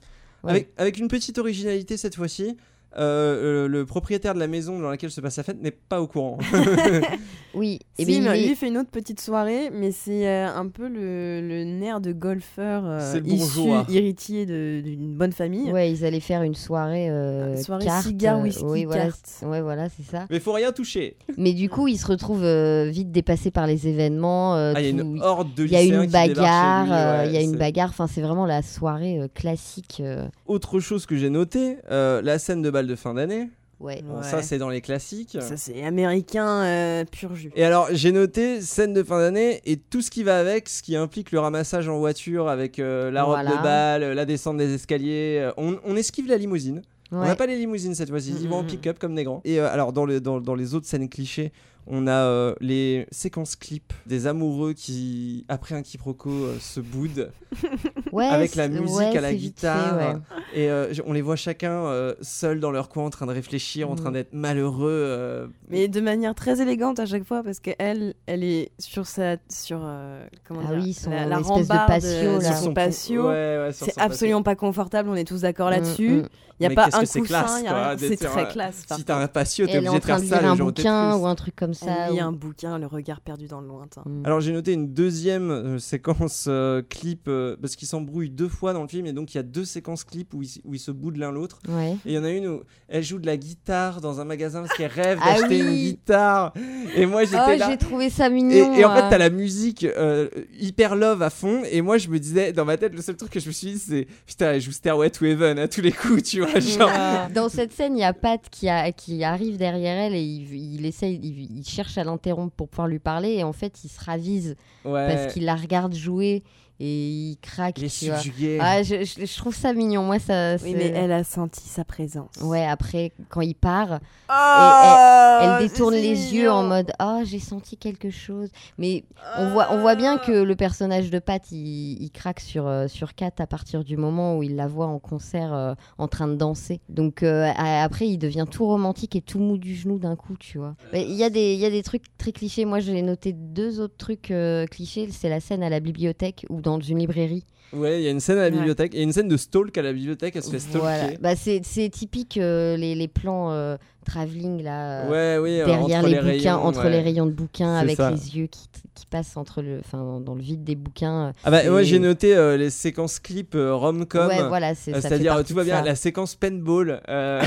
ouais. 0.43 0.49
Avec, 0.51 0.73
avec 0.77 0.97
une 0.97 1.07
petite 1.07 1.37
originalité 1.37 1.95
cette 1.97 2.15
fois-ci. 2.15 2.57
Euh, 2.97 3.63
euh, 3.65 3.67
le 3.67 3.85
propriétaire 3.85 4.33
de 4.33 4.39
la 4.39 4.47
maison 4.47 4.79
dans 4.79 4.89
laquelle 4.89 5.11
se 5.11 5.21
passe 5.21 5.37
la 5.37 5.43
fête 5.43 5.61
n'est 5.61 5.71
pas 5.71 6.01
au 6.01 6.07
courant. 6.07 6.37
Oui. 7.53 7.79
Et 7.97 8.03
Si, 8.03 8.19
ben, 8.19 8.35
il 8.35 8.49
lui 8.49 8.55
fait 8.55 8.67
une 8.67 8.77
autre 8.77 8.89
petite 8.91 9.21
soirée, 9.21 9.69
mais 9.71 9.93
c'est 9.93 10.27
euh, 10.27 10.53
un 10.53 10.67
peu 10.67 10.89
le, 10.89 11.39
le 11.39 11.63
nerf 11.63 12.01
de 12.01 12.11
golfeur 12.11 12.83
euh, 12.85 13.21
issu, 13.23 13.69
héritier 13.89 14.45
de- 14.45 14.81
d'une 14.83 15.15
bonne 15.15 15.31
famille. 15.31 15.71
Ouais, 15.71 15.89
ils 15.89 16.03
allaient 16.03 16.19
faire 16.19 16.41
une 16.43 16.53
soirée. 16.53 17.09
euh, 17.09 17.55
soirée 17.55 17.85
carte, 17.85 18.07
cigare, 18.07 18.39
euh, 18.39 18.43
whisky, 18.43 18.63
oui, 18.65 18.83
voilà, 18.83 19.03
carte. 19.05 19.19
c'est- 19.23 19.45
Ouais, 19.45 19.61
voilà, 19.61 19.87
c'est 19.87 20.03
ça. 20.03 20.25
Mais 20.29 20.41
faut 20.41 20.51
rien 20.51 20.73
toucher. 20.73 21.15
Mais 21.37 21.53
du 21.53 21.69
coup, 21.69 21.87
il 21.87 21.97
se 21.97 22.05
retrouve 22.07 22.43
euh, 22.43 22.89
vite 22.91 23.13
dépassé 23.13 23.51
par 23.51 23.67
les 23.67 23.87
événements. 23.87 24.57
euh, 24.57 24.73
Ah, 24.75 24.81
il 24.81 24.83
y 24.83 24.87
a 24.87 24.91
une 24.91 25.21
horde 25.21 25.53
de 25.55 25.63
il 25.63 25.71
y 25.71 25.77
a 25.77 25.81
une 25.81 26.07
bagarre, 26.11 26.89
ouais, 27.21 27.27
il 27.29 27.33
y 27.33 27.37
a 27.37 27.41
une 27.41 27.51
c'est- 27.51 27.57
bagarre. 27.57 27.89
Enfin, 27.89 28.07
c'est 28.07 28.21
vraiment 28.21 28.45
la 28.45 28.61
soirée 28.63 29.17
euh, 29.21 29.27
classique. 29.33 30.01
euh, 30.01 30.27
Autre 30.45 30.81
chose 30.81 31.05
que 31.05 31.15
j'ai 31.15 31.29
noté, 31.29 31.77
euh, 31.89 32.21
la 32.21 32.37
scène 32.37 32.61
de 32.61 32.69
bal 32.69 32.84
de 32.87 32.95
fin 32.95 33.13
d'année. 33.13 33.49
Ouais. 33.81 34.01
Bon, 34.03 34.17
Ouais. 34.19 34.23
ça, 34.23 34.41
c'est 34.41 34.57
dans 34.57 34.69
les 34.69 34.79
classiques. 34.79 35.37
Ça, 35.41 35.57
c'est 35.57 35.83
américain 35.83 36.63
euh, 36.63 37.03
pur 37.03 37.35
jus. 37.35 37.51
Et 37.55 37.63
alors, 37.65 37.89
j'ai 37.91 38.13
noté 38.13 38.61
scène 38.61 38.93
de 38.93 39.03
fin 39.03 39.19
d'année 39.19 39.61
et 39.65 39.75
tout 39.75 40.01
ce 40.01 40.09
qui 40.09 40.23
va 40.23 40.39
avec, 40.39 40.69
ce 40.69 40.81
qui 40.81 40.95
implique 40.95 41.31
le 41.33 41.39
ramassage 41.39 41.89
en 41.89 41.97
voiture 41.99 42.47
avec 42.47 42.79
euh, 42.79 43.11
la 43.11 43.23
robe 43.23 43.35
Voilà. 43.41 43.57
de 43.57 43.63
bal, 43.63 44.03
euh, 44.03 44.13
la 44.13 44.25
descente 44.25 44.57
des 44.57 44.73
escaliers. 44.73 45.49
On, 45.57 45.77
on 45.85 45.95
esquive 45.97 46.27
la 46.27 46.37
limousine. 46.37 46.81
On 47.11 47.19
n'a 47.23 47.35
pas 47.35 47.45
les 47.45 47.57
limousines 47.57 47.93
cette 47.95 48.09
fois-ci, 48.09 48.33
ils 48.41 48.49
vont 48.49 48.57
en 48.57 48.63
pick-up 48.63 48.97
comme 48.97 49.13
des 49.13 49.23
grands. 49.23 49.39
Et 49.45 49.59
euh, 49.59 49.69
alors, 49.71 49.93
dans, 49.93 50.05
le, 50.05 50.19
dans, 50.19 50.41
dans 50.41 50.55
les 50.55 50.73
autres 50.73 50.87
scènes 50.87 51.07
clichés, 51.07 51.51
on 51.87 52.07
a 52.07 52.11
euh, 52.11 52.55
les 52.61 53.05
séquences 53.11 53.55
clips 53.55 53.93
des 54.07 54.27
amoureux 54.27 54.73
qui, 54.73 55.45
après 55.49 55.75
un 55.75 55.81
quiproquo, 55.83 56.29
euh, 56.31 56.57
se 56.59 56.79
boudent 56.79 57.29
Ouais, 58.11 58.25
avec 58.25 58.55
la 58.55 58.67
musique 58.67 58.95
ouais, 58.97 59.17
à 59.17 59.21
la 59.21 59.29
fait, 59.29 59.35
guitare. 59.35 59.97
ouais. 59.97 60.15
Et 60.53 60.69
euh, 60.69 60.93
on 61.05 61.13
les 61.13 61.21
voit 61.21 61.35
chacun 61.35 61.85
euh, 61.85 62.13
seuls 62.21 62.59
dans 62.59 62.71
leur 62.71 62.89
coin 62.89 63.05
en 63.05 63.09
train 63.09 63.25
de 63.25 63.31
réfléchir, 63.31 63.89
en 63.89 63.95
train 63.95 64.09
Mhm. 64.09 64.13
d'être 64.13 64.33
malheureux. 64.33 64.89
euh, 64.91 65.47
Mais 65.69 65.87
de 65.87 66.01
manière 66.01 66.33
très 66.35 66.61
élégante 66.61 66.99
à 66.99 67.05
chaque 67.05 67.23
fois, 67.25 67.43
parce 67.43 67.59
qu'elle, 67.59 68.13
elle 68.25 68.43
est 68.43 68.71
sur 68.79 69.05
sa. 69.05 69.37
Sur, 69.49 69.81
euh, 69.83 70.25
comment 70.47 70.61
Ah 70.67 70.75
dire 70.75 70.83
oui, 70.83 70.93
son 70.93 71.09
la, 71.11 71.25
la 71.25 71.39
espèce 71.39 71.67
de 71.67 71.73
rambarde, 71.73 71.87
patio, 72.01 72.31
là. 72.39 72.41
sur 72.41 72.55
son 72.55 72.73
patio. 72.73 73.23
Ouais, 73.27 73.29
ouais, 73.29 73.71
sur 73.73 73.85
C'est 73.85 73.91
son 73.91 73.99
patio. 73.99 74.11
absolument 74.11 74.43
pas 74.43 74.55
confortable, 74.55 75.09
on 75.09 75.15
est 75.15 75.27
tous 75.27 75.41
d'accord 75.41 75.67
Mm, 75.67 75.71
là-dessus. 75.71 76.09
mm. 76.09 76.27
Il 76.59 76.67
n'y 76.67 76.73
a 76.73 76.75
pas 76.75 76.85
un 76.95 76.99
coussin, 77.01 77.21
classe, 77.21 77.61
y 77.63 77.67
a 77.67 77.95
c'est 77.97 78.15
très 78.15 78.41
un- 78.43 78.45
classe. 78.45 78.83
Si 78.95 79.03
t'as 79.03 79.17
un 79.21 79.27
patio, 79.27 79.65
t'es 79.67 79.73
obligé 79.77 79.89
en 79.89 79.95
de 79.97 79.99
faire 80.03 80.15
train 80.17 80.23
de 80.23 80.29
ça, 80.29 80.35
lire 80.35 80.43
les 80.43 80.47
un 80.47 80.55
gens 80.55 80.69
étaient 80.69 80.81
bouquin 80.83 81.15
ou 81.17 81.25
un 81.27 81.35
truc 81.35 81.55
comme 81.55 81.73
ça. 81.73 81.91
Elle 82.07 82.13
lit 82.13 82.21
ou- 82.21 82.25
un 82.25 82.31
bouquin, 82.31 82.77
le 82.77 82.85
regard 82.87 83.19
perdu 83.19 83.47
dans 83.47 83.59
le 83.59 83.67
lointain. 83.67 84.03
Mm. 84.05 84.25
Alors 84.25 84.39
j'ai 84.39 84.53
noté 84.53 84.71
une 84.71 84.93
deuxième 84.93 85.51
euh, 85.51 85.79
séquence 85.79 86.45
euh, 86.47 86.81
clip 86.87 87.27
euh, 87.27 87.57
parce 87.61 87.75
qu'ils 87.75 87.87
s'embrouillent 87.89 88.29
deux 88.29 88.47
fois 88.47 88.71
dans 88.71 88.81
le 88.83 88.87
film 88.87 89.05
et 89.05 89.11
donc 89.13 89.33
il 89.33 89.37
y 89.37 89.39
a 89.39 89.43
deux 89.43 89.65
séquences 89.65 90.05
clip 90.05 90.33
où 90.33 90.43
ils, 90.43 90.61
où 90.63 90.73
ils 90.73 90.79
se 90.79 90.91
boudent 90.91 91.17
l'un 91.17 91.31
l'autre. 91.31 91.59
Ouais. 91.67 91.91
Et 92.05 92.11
il 92.11 92.13
y 92.13 92.17
en 92.17 92.23
a 92.23 92.29
une 92.29 92.47
où 92.47 92.61
elle 92.87 93.03
joue 93.03 93.19
de 93.19 93.25
la 93.25 93.35
guitare 93.37 93.99
dans 93.99 94.21
un 94.21 94.25
magasin 94.25 94.61
parce 94.61 94.77
qu'elle 94.77 94.91
rêve 94.91 95.19
Ah 95.21 95.35
d'acheter 95.39 95.59
une 95.59 95.71
guitare. 95.75 96.53
Et 96.95 97.05
moi 97.05 97.25
j'étais 97.25 97.37
Oh, 97.47 97.57
là. 97.57 97.67
j'ai 97.69 97.77
trouvé 97.77 98.09
ça 98.09 98.29
mignon. 98.29 98.73
et 98.73 98.85
en 98.85 98.95
fait, 98.95 99.09
t'as 99.09 99.17
la 99.17 99.29
musique 99.29 99.83
euh, 99.83 100.29
hyper 100.57 100.95
love 100.95 101.21
à 101.21 101.29
fond. 101.29 101.63
Et 101.69 101.81
moi, 101.81 101.97
je 101.97 102.07
me 102.09 102.17
disais, 102.19 102.53
dans 102.53 102.65
ma 102.65 102.77
tête, 102.77 102.93
le 102.95 103.01
seul 103.01 103.15
truc 103.17 103.29
que 103.31 103.39
je 103.39 103.47
me 103.47 103.51
suis 103.51 103.73
dit, 103.73 103.77
c'est 103.79 104.07
putain, 104.25 104.53
elle 104.53 104.61
joue 104.61 104.71
Stairway 104.71 105.09
to 105.09 105.25
Heaven 105.25 105.59
à 105.59 105.67
tous 105.67 105.81
les 105.81 105.91
coups, 105.91 106.23
tu 106.23 106.39
vois. 106.39 106.44
Genre, 106.59 106.89
Ah. 106.93 107.27
Dans 107.33 107.49
cette 107.49 107.73
scène, 107.73 107.97
il 107.97 108.01
y 108.01 108.03
a 108.03 108.13
Pat 108.13 108.41
qui, 108.49 108.69
a, 108.69 108.91
qui 108.91 109.23
arrive 109.23 109.57
derrière 109.57 109.97
elle 109.97 110.15
et 110.15 110.21
il, 110.21 110.75
il 110.75 110.85
essaye, 110.85 111.19
il, 111.21 111.57
il 111.59 111.65
cherche 111.65 111.97
à 111.97 112.03
l'interrompre 112.03 112.53
pour 112.55 112.69
pouvoir 112.69 112.87
lui 112.87 112.99
parler 112.99 113.33
et 113.33 113.43
en 113.43 113.53
fait, 113.53 113.83
il 113.83 113.89
se 113.89 114.03
ravise 114.03 114.55
ouais. 114.85 115.07
parce 115.07 115.33
qu'il 115.33 115.45
la 115.45 115.55
regarde 115.55 115.93
jouer 115.93 116.43
et 116.79 117.07
il 117.31 117.37
craque. 117.41 117.77
Il 117.79 117.85
est 117.85 117.99
tu 117.99 118.05
vois. 118.07 118.19
Ah, 118.59 118.83
je, 118.83 119.03
je- 119.03 119.25
je 119.25 119.37
trouve 119.37 119.55
ça 119.55 119.73
mignon. 119.73 120.03
Moi, 120.03 120.19
ça. 120.19 120.55
Oui, 120.63 120.73
mais 120.75 120.91
elle 120.95 121.11
a 121.11 121.23
senti 121.23 121.67
sa 121.67 121.83
présence. 121.83 122.35
Ouais, 122.41 122.65
après, 122.65 123.11
quand 123.29 123.41
il 123.41 123.55
part, 123.55 123.99
Ah, 124.27 125.39
elle 125.59 125.67
détourne 125.67 125.93
c'est 125.93 126.01
les 126.01 126.33
yeux 126.35 126.49
en 126.51 126.63
mode 126.63 126.91
Ah, 126.99 127.19
j'ai 127.23 127.39
senti 127.39 127.77
quelque 127.77 128.09
chose. 128.09 128.49
Mais 128.77 129.03
on 129.37 129.49
voit, 129.49 129.67
on 129.71 129.79
voit 129.79 129.95
bien 129.95 130.17
que 130.17 130.31
le 130.31 130.55
personnage 130.55 131.09
de 131.09 131.19
Pat, 131.19 131.41
il, 131.51 132.01
il 132.01 132.11
craque 132.11 132.39
sur, 132.39 132.67
euh, 132.67 132.87
sur 132.87 133.15
Kat 133.15 133.31
à 133.39 133.47
partir 133.47 133.83
du 133.83 133.97
moment 133.97 134.37
où 134.37 134.43
il 134.43 134.55
la 134.55 134.67
voit 134.67 134.87
en 134.87 134.99
concert 134.99 135.53
euh, 135.53 135.73
en 135.97 136.07
train 136.07 136.27
de 136.27 136.35
danser. 136.35 136.81
Donc 136.89 137.23
euh, 137.23 137.51
après, 137.57 138.07
il 138.07 138.17
devient 138.17 138.45
tout 138.49 138.65
romantique 138.65 139.15
et 139.15 139.21
tout 139.21 139.39
mou 139.39 139.57
du 139.57 139.75
genou 139.75 139.99
d'un 139.99 140.15
coup, 140.15 140.35
tu 140.39 140.57
vois. 140.57 140.75
Mais 140.93 141.03
Il 141.05 141.13
y, 141.15 141.23
a 141.23 141.29
des- 141.29 141.53
il 141.53 141.59
y 141.59 141.65
a 141.65 141.69
des 141.69 141.83
trucs 141.83 142.03
très 142.17 142.31
clichés. 142.31 142.65
Moi, 142.65 142.79
j'ai 142.79 143.01
noté 143.01 143.33
deux 143.33 143.79
autres 143.79 143.97
trucs 143.97 144.31
euh, 144.31 144.65
clichés. 144.65 145.09
C'est 145.11 145.29
la 145.29 145.39
scène 145.39 145.63
à 145.63 145.69
la 145.69 145.79
bibliothèque 145.79 146.45
ou 146.49 146.61
dans 146.65 146.79
une 146.79 146.99
librairie. 146.99 147.43
Ouais, 147.73 147.99
il 147.99 148.03
y 148.05 148.07
a 148.07 148.11
une 148.11 148.19
scène 148.19 148.37
à 148.37 148.41
la 148.41 148.45
Ouais. 148.47 148.51
bibliothèque. 148.51 148.91
Il 148.93 148.97
y 148.97 149.01
a 149.01 149.03
une 149.03 149.13
scène 149.13 149.27
de 149.27 149.37
stalk 149.37 149.77
à 149.77 149.81
la 149.81 149.91
bibliothèque. 149.93 150.35
Elle 150.35 150.43
se 150.43 150.51
fait 150.51 150.59
stalker. 150.59 150.79
Voilà. 150.79 151.07
Bah, 151.19 151.35
c'est 151.35 151.61
c'est 151.63 151.89
typique 151.89 152.37
euh, 152.37 152.77
les, 152.77 152.95
les 152.95 153.07
plans 153.07 153.51
euh, 153.51 153.75
travelling 154.05 154.63
là. 154.63 155.01
euh, 155.07 155.39
Ouais, 155.39 155.43
oui. 155.43 155.59
euh, 155.61 155.65
derrière 155.65 156.03
les, 156.03 156.09
les, 156.11 156.15
bouquins, 156.17 156.31
rayons, 156.55 156.63
entre 156.65 156.83
ouais. 156.85 156.89
les 156.91 157.01
rayons 157.01 157.25
de 157.25 157.31
bouquins, 157.31 157.75
C'est 157.77 157.83
avec 157.83 157.97
ça. 157.97 158.11
les 158.11 158.37
yeux 158.37 158.47
qui, 158.47 158.67
qui 158.93 159.05
passent 159.07 159.35
entre 159.35 159.61
le, 159.61 159.79
enfin, 159.79 160.21
dans, 160.21 160.35
le 160.35 160.41
vide 160.41 160.63
des 160.63 160.75
bouquins. 160.75 161.33
Ah 161.43 161.51
bah, 161.51 161.69
moi, 161.69 161.83
j'ai 161.83 161.99
noté 161.99 162.33
euh, 162.35 162.55
les 162.55 162.69
séquences 162.69 163.19
clips 163.19 163.55
euh, 163.55 163.73
rom-com. 163.75 164.27
ouais, 164.27 164.47
voilà, 164.47 164.73
c'est 164.75 164.91
Euh, 164.91 164.95
ça 164.95 165.01
fait 165.01 165.07
C'est-à-dire, 165.09 165.43
tout 165.43 165.53
va 165.55 165.63
bien. 165.65 165.77
ça. 165.79 165.83
La 165.83 165.95
séquence 165.95 166.35
paintball. 166.35 167.01
euh, 167.09 167.41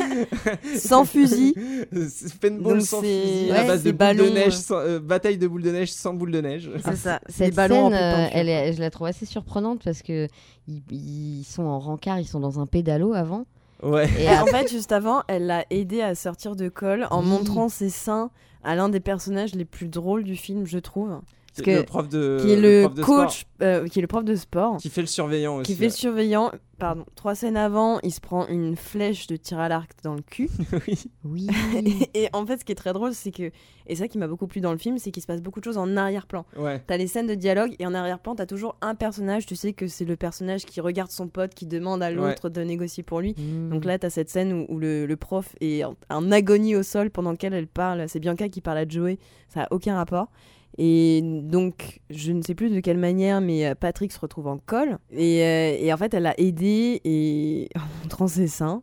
Sans 0.78 1.04
fusil. 1.04 1.54
paintball 2.40 2.74
Donc 2.78 2.82
sans 2.86 3.00
fusil, 3.00 3.50
à 3.50 3.60
ouais, 3.62 3.66
base 3.66 3.82
de 3.82 3.88
c'est 3.88 3.92
boules 3.92 3.98
ballon, 3.98 4.24
de 4.24 4.30
neige, 4.30 4.52
sans- 4.54 4.98
bataille 5.00 5.38
de 5.38 5.46
boules 5.46 5.62
de 5.62 5.70
neige 5.72 5.92
sans 5.92 6.14
boules 6.14 6.30
de 6.32 6.40
neige. 6.40 6.70
C'est 6.84 6.96
ça. 6.96 7.20
Cette 7.28 7.54
ballons 7.54 7.90
scène, 7.90 8.74
je 8.74 8.80
la 8.80 8.90
trouve 8.90 9.08
assez 9.08 9.26
surprenante 9.26 9.47
parce 9.82 10.02
que 10.02 10.28
ils, 10.68 10.82
ils 10.90 11.44
sont 11.44 11.64
en 11.64 11.78
rencard, 11.78 12.20
ils 12.20 12.26
sont 12.26 12.40
dans 12.40 12.60
un 12.60 12.66
pédalo 12.66 13.12
avant. 13.14 13.44
Ouais. 13.82 14.08
Et 14.18 14.24
Et 14.24 14.28
en 14.30 14.46
fait, 14.46 14.70
juste 14.70 14.92
avant, 14.92 15.22
elle 15.28 15.46
l'a 15.46 15.64
aidé 15.70 16.00
à 16.02 16.14
sortir 16.14 16.56
de 16.56 16.68
colle 16.68 17.06
en 17.10 17.22
Oui. 17.22 17.28
montrant 17.28 17.68
ses 17.68 17.90
seins 17.90 18.30
à 18.64 18.74
l'un 18.74 18.88
des 18.88 19.00
personnages 19.00 19.54
les 19.54 19.64
plus 19.64 19.86
drôles 19.88 20.24
du 20.24 20.34
film, 20.36 20.66
je 20.66 20.78
trouve. 20.78 21.20
Qui 21.58 21.64
que- 21.64 21.70
est 21.70 21.78
le 21.78 21.84
prof 21.84 22.08
de, 22.08 22.38
qui 22.40 22.50
est 22.52 22.56
le, 22.60 22.82
prof 22.84 22.94
de 22.94 23.02
sport, 23.02 23.24
coach, 23.26 23.46
euh, 23.62 23.86
qui 23.88 23.98
est 23.98 24.02
le 24.02 24.08
prof 24.08 24.24
de 24.24 24.34
sport, 24.36 24.76
qui 24.78 24.88
fait 24.88 25.00
le 25.00 25.06
surveillant 25.06 25.56
aussi. 25.56 25.72
qui 25.72 25.78
fait 25.78 25.84
le 25.86 25.90
surveillant. 25.90 26.50
Pardon, 26.78 27.04
trois 27.16 27.34
scènes 27.34 27.56
avant, 27.56 27.98
il 28.04 28.12
se 28.12 28.20
prend 28.20 28.46
une 28.46 28.76
flèche 28.76 29.26
de 29.26 29.34
tir 29.34 29.58
à 29.58 29.68
l'arc 29.68 29.90
dans 30.04 30.14
le 30.14 30.22
cul. 30.22 30.48
oui. 30.86 31.04
Oui. 31.24 31.46
et, 32.14 32.22
et 32.22 32.28
en 32.32 32.46
fait, 32.46 32.58
ce 32.60 32.64
qui 32.64 32.70
est 32.70 32.76
très 32.76 32.92
drôle, 32.92 33.14
c'est 33.14 33.32
que, 33.32 33.50
et 33.88 33.96
ça 33.96 34.06
qui 34.06 34.16
m'a 34.16 34.28
beaucoup 34.28 34.46
plu 34.46 34.60
dans 34.60 34.70
le 34.70 34.78
film, 34.78 34.96
c'est 34.98 35.10
qu'il 35.10 35.20
se 35.20 35.26
passe 35.26 35.42
beaucoup 35.42 35.58
de 35.58 35.64
choses 35.64 35.76
en 35.76 35.96
arrière-plan. 35.96 36.46
Ouais. 36.56 36.80
T'as 36.86 36.96
les 36.96 37.08
scènes 37.08 37.26
de 37.26 37.34
dialogue 37.34 37.74
et 37.80 37.86
en 37.86 37.94
arrière-plan, 37.94 38.36
t'as 38.36 38.46
toujours 38.46 38.76
un 38.80 38.94
personnage. 38.94 39.44
Tu 39.44 39.56
sais 39.56 39.72
que 39.72 39.88
c'est 39.88 40.04
le 40.04 40.14
personnage 40.14 40.66
qui 40.66 40.80
regarde 40.80 41.10
son 41.10 41.26
pote, 41.26 41.52
qui 41.52 41.66
demande 41.66 42.00
à 42.00 42.12
l'autre 42.12 42.48
de 42.48 42.60
négocier 42.60 43.02
pour 43.02 43.20
lui. 43.22 43.34
Mm. 43.36 43.70
Donc 43.70 43.84
là, 43.84 43.98
t'as 43.98 44.10
cette 44.10 44.30
scène 44.30 44.52
où, 44.52 44.66
où 44.72 44.78
le, 44.78 45.04
le 45.06 45.16
prof 45.16 45.56
est 45.60 45.82
en, 45.82 45.96
en 46.10 46.30
agonie 46.30 46.76
au 46.76 46.84
sol 46.84 47.10
pendant 47.10 47.32
lequel 47.32 47.54
elle 47.54 47.66
parle. 47.66 48.08
C'est 48.08 48.20
Bianca 48.20 48.48
qui 48.48 48.60
parle 48.60 48.78
à 48.78 48.86
Joey. 48.88 49.18
Ça 49.48 49.60
n'a 49.62 49.68
aucun 49.72 49.96
rapport. 49.96 50.28
Et 50.76 51.20
donc, 51.22 52.00
je 52.10 52.32
ne 52.32 52.42
sais 52.42 52.54
plus 52.54 52.70
de 52.70 52.80
quelle 52.80 52.98
manière, 52.98 53.40
mais 53.40 53.66
euh, 53.66 53.74
Patrick 53.74 54.12
se 54.12 54.20
retrouve 54.20 54.46
en 54.46 54.58
colle. 54.58 54.98
Et, 55.10 55.42
euh, 55.42 55.92
en 55.92 55.96
fait, 55.96 56.14
elle 56.14 56.26
a 56.26 56.38
aidé 56.38 57.00
et 57.04 57.68
en 57.76 58.02
montrant 58.02 58.28
ses 58.28 58.48
seins. 58.48 58.82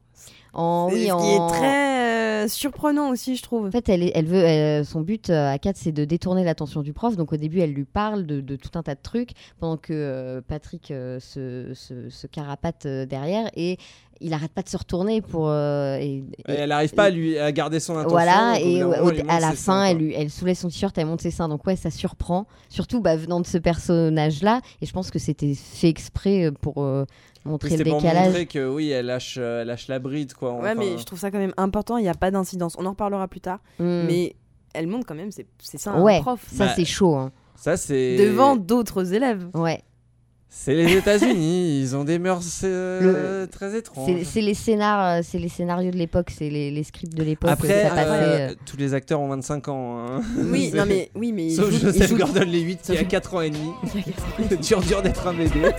En, 0.56 0.90
oui, 0.92 1.08
ce 1.08 1.12
en... 1.12 1.20
qui 1.20 1.28
est 1.30 1.60
très 1.60 2.46
euh, 2.46 2.48
surprenant 2.48 3.10
aussi, 3.10 3.36
je 3.36 3.44
trouve. 3.44 3.68
En 3.68 3.72
fait, 3.72 3.88
elle, 3.90 4.04
est- 4.04 4.12
elle 4.16 4.26
veut, 4.26 4.44
elle- 4.44 4.86
son 4.86 5.02
but 5.02 5.30
euh, 5.30 5.52
à 5.54 5.58
Kat, 5.60 5.74
c'est 5.76 5.92
de 5.92 6.06
détourner 6.06 6.44
l'attention 6.44 6.82
du 6.82 6.94
prof. 6.94 7.16
Donc 7.18 7.34
au 7.34 7.38
début, 7.38 7.60
elle 7.60 7.74
lui 7.74 7.86
parle 7.86 8.26
de, 8.26 8.42
de 8.42 8.56
tout 8.56 8.70
un 8.76 8.84
tas 8.84 8.96
de 8.96 9.02
trucs, 9.02 9.32
pendant 9.60 9.78
que 9.78 9.94
euh, 9.94 10.42
Patrick 10.48 10.92
euh, 10.92 11.20
se, 11.20 11.74
se, 11.74 12.10
se 12.10 12.28
carapate 12.28 12.86
euh, 12.86 13.06
derrière 13.06 13.50
et 13.56 13.78
il 14.22 14.32
arrête 14.34 14.52
pas 14.54 14.62
de 14.62 14.70
se 14.70 14.78
retourner 14.78 15.22
pour. 15.22 15.50
euh, 15.50 15.98
et, 15.98 16.04
Et 16.18 16.24
et- 16.48 16.52
elle 16.54 16.72
arrive 16.72 16.94
pas 16.94 17.06
à 17.06 17.10
lui 17.10 17.38
à 17.38 17.52
garder 17.52 17.82
son 17.82 17.94
attention. 17.98 18.12
Voilà, 18.12 18.58
et 18.62 18.82
au- 18.84 18.90
moment, 18.92 19.12
à 19.28 19.40
la 19.42 19.50
seins, 19.50 19.56
fin, 19.56 19.84
elle, 19.86 19.98
lui, 19.98 20.14
elle 20.14 20.30
soulève 20.30 20.56
son 20.56 20.70
t-shirt, 20.70 20.98
elle 20.98 21.08
monte 21.08 21.22
ses 21.22 21.32
seins. 21.32 21.50
Donc 21.50 21.68
ouais, 21.68 21.76
ça 21.76 21.92
surprend, 21.92 22.48
surtout 22.70 23.02
bah, 23.02 23.18
venant 23.18 23.42
de 23.42 23.46
ce 23.46 23.58
personnage-là. 23.58 24.62
Et 24.82 24.86
je 24.86 24.94
pense 24.94 25.12
que 25.12 25.20
c'était 25.20 25.54
fait 25.54 25.90
exprès 25.90 26.46
euh, 26.46 26.52
pour 26.52 26.82
euh, 26.84 27.04
Montrer 27.46 27.70
c'est 27.70 27.78
le 27.84 27.90
pour 27.92 28.02
décalage. 28.02 28.26
montrer 28.28 28.46
que 28.48 28.68
oui, 28.68 28.90
elle 28.90 29.06
lâche, 29.06 29.36
euh, 29.40 29.62
elle 29.62 29.68
lâche 29.68 29.88
la 29.88 30.00
bride 30.00 30.34
quoi. 30.34 30.54
Ouais, 30.54 30.72
enfin. 30.72 30.76
mais 30.76 30.98
je 30.98 31.04
trouve 31.04 31.20
ça 31.20 31.30
quand 31.32 31.38
même 31.38 31.54
important. 31.58 31.98
Il 31.98 32.02
n'y 32.04 32.10
a 32.10 32.14
pas 32.16 32.32
d'incidence. 32.32 32.76
On 32.80 32.86
en 32.86 32.90
reparlera 32.92 33.28
plus 33.28 33.42
tard. 33.42 33.60
Mm. 33.80 34.04
Mais 34.08 34.36
elle 34.74 34.88
montre 34.88 35.06
quand 35.06 35.16
même 35.16 35.30
seins 35.62 35.94
à 35.94 36.02
ouais, 36.02 36.18
un 36.18 36.22
prof. 36.22 36.44
ça 36.52 36.66
Bah, 36.66 36.74
c'est 36.76 36.86
chaud. 36.86 37.16
hein. 37.16 37.32
Ça 37.56 37.78
c'est 37.78 38.18
Devant 38.18 38.56
d'autres 38.56 39.14
élèves. 39.14 39.48
Ouais. 39.54 39.82
C'est 40.58 40.74
les 40.74 40.96
États-Unis, 40.96 41.80
ils 41.82 41.96
ont 41.98 42.06
des 42.06 42.18
mœurs 42.18 42.42
euh, 42.64 43.46
très 43.48 43.78
étranges. 43.78 44.06
C'est 44.10 44.24
c'est 44.24 44.42
les 44.42 44.54
scénars, 44.54 45.18
euh, 45.18 45.22
c'est 45.22 45.38
les 45.38 45.50
scénarios 45.50 45.92
de 45.92 45.98
l'époque, 45.98 46.32
c'est 46.32 46.50
les, 46.50 46.72
les 46.72 46.84
scripts 46.84 47.14
de 47.14 47.24
l'époque. 47.24 47.50
Après, 47.52 47.84
ça 47.84 47.90
passait, 47.90 48.10
euh, 48.10 48.50
euh, 48.52 48.56
tous 48.66 48.78
les 48.78 48.94
acteurs 48.94 49.20
ont 49.20 49.28
25 49.28 49.68
ans. 49.68 49.98
hein. 50.00 50.22
Oui, 50.38 50.70
C'est- 50.72 50.78
non 50.78 50.86
mais 50.88 51.12
oui, 51.14 51.34
mais 51.34 51.50
Sauf 51.50 51.72
Joseph 51.72 52.14
Gordon-Levitt 52.18 52.82
qui 52.84 52.98
a 52.98 53.04
4 53.04 53.34
ans 53.34 53.42
et 53.42 53.50
demi. 53.50 53.70
dur 54.62 54.80
dur 54.82 55.02
d'être 55.02 55.28
un 55.28 55.34
bébé. 55.34 55.72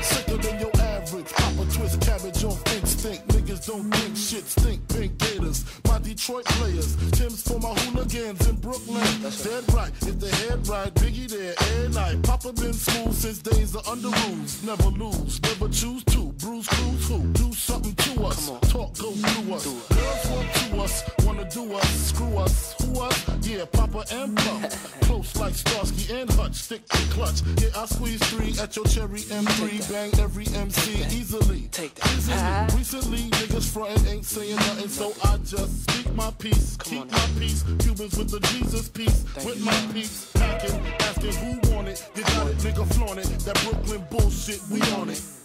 Sicker 0.00 0.38
than 0.38 0.58
your 0.60 0.70
average. 0.80 1.30
Pop 1.32 1.52
a 1.54 1.70
twist 1.70 2.00
cabbage 2.00 2.42
on 2.44 2.56
instinct. 2.76 3.28
Niggas 3.28 3.66
don't 3.66 3.90
think 3.94 4.16
shit 4.16 4.44
stink. 4.46 4.88
Pink 4.88 5.18
Gators, 5.18 5.64
my 5.86 5.98
Detroit 5.98 6.46
players. 6.46 6.96
Tim's 7.12 7.42
for 7.42 7.58
my 7.60 7.74
hooligans 7.74 8.48
in 8.48 8.56
Brooklyn. 8.56 9.04
Dead 9.22 9.64
right, 9.74 9.92
if 10.02 10.18
the 10.18 10.30
head 10.36 10.66
right, 10.68 10.92
Biggie 10.94 11.28
there 11.28 11.54
every 11.58 11.88
night. 11.94 12.22
Papa 12.22 12.52
been 12.52 12.72
smooth 12.72 13.14
since 13.14 13.38
days 13.38 13.74
of 13.74 13.86
under 13.86 14.08
rules. 14.08 14.62
Never 14.64 14.88
lose, 14.88 15.40
never 15.42 15.68
choose 15.68 16.04
to. 16.04 16.27
Bruise, 16.48 16.66
cruise, 16.66 17.08
who? 17.08 17.18
Do 17.34 17.52
something 17.52 17.94
to 17.94 18.24
us. 18.24 18.46
Talk, 18.72 18.96
go 18.96 19.12
through 19.12 19.54
us. 19.54 19.64
Girls 19.66 20.30
want 20.30 20.54
to 20.54 20.80
us, 20.80 21.10
wanna 21.26 21.50
do 21.50 21.74
us, 21.74 21.90
screw 22.08 22.38
us. 22.38 22.74
Who 22.80 23.00
us? 23.02 23.46
Yeah, 23.46 23.66
Papa 23.70 24.06
and 24.10 24.34
Pump. 24.34 24.70
Close 25.02 25.36
like 25.36 25.52
Starsky 25.52 26.10
and 26.10 26.30
Hutch, 26.32 26.54
stick 26.54 26.88
to 26.88 26.96
clutch. 27.12 27.42
Yeah, 27.60 27.68
I 27.76 27.84
squeeze 27.84 28.22
three 28.30 28.54
at 28.58 28.74
your 28.76 28.86
cherry 28.86 29.20
M3. 29.28 29.92
Bang 29.92 30.10
every 30.18 30.46
MC 30.46 31.04
easily. 31.14 31.68
Take 31.70 31.94
that. 31.96 32.10
Easily. 32.16 32.78
Recently, 32.78 33.18
niggas 33.28 33.70
frontin' 33.70 34.06
ain't 34.06 34.24
saying 34.24 34.56
nothing, 34.56 34.88
so 34.88 35.12
I 35.24 35.36
just 35.44 35.90
speak 35.90 36.14
my 36.14 36.30
peace. 36.38 36.78
Keep 36.82 37.12
my 37.12 37.28
peace. 37.38 37.62
Cubans 37.78 38.16
with 38.16 38.30
the 38.30 38.40
Jesus 38.54 38.88
peace. 38.88 39.22
with 39.44 39.62
my 39.62 39.92
peace. 39.92 40.32
Packing, 40.32 40.80
asking 41.00 41.34
who 41.34 41.74
want 41.74 41.88
it. 41.88 42.08
You 42.16 42.22
got 42.22 42.46
it, 42.46 42.56
nigga, 42.56 42.86
flaunt 42.94 43.18
it. 43.18 43.28
That 43.40 43.60
Brooklyn 43.64 44.02
bullshit, 44.08 44.62
we 44.70 44.80
on 44.96 45.10
it. 45.10 45.22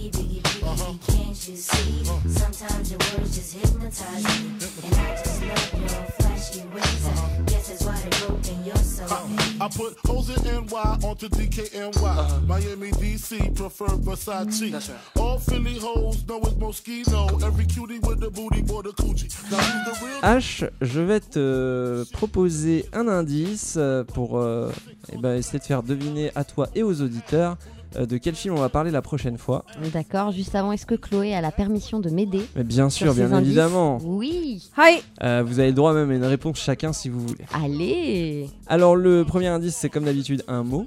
Biggie, 0.00 0.12
biggie, 0.12 0.40
biggie, 0.40 1.14
can't 1.14 1.48
you 1.48 1.56
see? 1.56 2.04
Sometimes 2.30 2.90
your 2.90 2.98
words 2.98 3.36
just 3.36 3.54
hypnotize 3.54 4.24
me. 4.24 4.48
And 4.82 4.94
I 4.94 5.16
just 5.16 5.42
love 5.42 5.74
your 5.74 6.04
flashy 6.16 6.62
ways. 6.72 7.06
I 7.06 7.42
guess 7.44 7.68
that's 7.68 7.84
why 7.84 8.00
they're 8.00 8.28
broken, 8.28 8.64
you're 8.64 8.76
so 8.76 9.06
fake. 9.06 9.60
I 9.60 9.68
put 9.68 9.98
hoes 10.06 10.30
in 10.30 10.64
NY 10.64 10.98
onto 11.04 11.28
DKNY. 11.28 12.46
Miami, 12.46 12.90
DC, 12.92 13.54
prefer 13.54 13.88
Versace. 13.88 14.70
That's 14.70 14.88
right. 14.88 14.98
All 15.18 15.38
Philly 15.38 15.78
hoes 15.78 16.26
know 16.26 16.40
it's 16.44 16.54
Moschino. 16.54 17.42
Every 17.42 17.66
cutie 17.66 17.98
with 17.98 18.20
the 18.20 18.30
booty, 18.30 18.62
boy, 18.62 18.80
the 18.80 18.92
coochie. 18.94 19.28
Now 19.50 19.58
who's 19.58 19.98
the 20.00 20.06
real? 20.06 20.20
H, 20.22 20.64
je 20.80 21.00
vais 21.02 21.20
te 21.20 22.04
proposer 22.12 22.86
un 22.94 23.06
indice 23.06 23.74
euh, 23.76 24.02
pour 24.04 24.38
euh, 24.40 24.72
eh 25.12 25.18
ben, 25.18 25.34
essayer 25.36 25.58
de 25.58 25.64
faire 25.64 25.82
deviner 25.82 26.30
à 26.34 26.44
toi 26.44 26.70
et 26.74 26.82
aux 26.82 27.02
auditeurs 27.02 27.58
euh, 27.60 27.79
de 27.98 28.16
quel 28.18 28.34
film 28.34 28.54
on 28.54 28.60
va 28.60 28.68
parler 28.68 28.90
la 28.90 29.02
prochaine 29.02 29.36
fois. 29.38 29.64
D'accord, 29.92 30.30
juste 30.32 30.54
avant, 30.54 30.72
est-ce 30.72 30.86
que 30.86 30.94
Chloé 30.94 31.34
a 31.34 31.40
la 31.40 31.50
permission 31.50 31.98
de 32.00 32.10
m'aider 32.10 32.42
Mais 32.56 32.64
bien 32.64 32.88
sûr, 32.90 33.12
bien 33.14 33.32
indices 33.32 33.48
évidemment. 33.48 33.98
Oui 34.02 34.70
Hi 34.78 35.00
Euh, 35.22 35.42
vous 35.44 35.58
avez 35.58 35.68
le 35.68 35.74
droit 35.74 35.92
même 35.92 36.10
à 36.10 36.14
une 36.14 36.24
réponse 36.24 36.58
chacun 36.58 36.92
si 36.92 37.08
vous 37.08 37.20
voulez. 37.26 37.44
Allez 37.52 38.48
Alors 38.68 38.94
le 38.96 39.24
premier 39.24 39.48
indice, 39.48 39.74
c'est 39.76 39.88
comme 39.88 40.04
d'habitude 40.04 40.44
un 40.48 40.62
mot. 40.62 40.86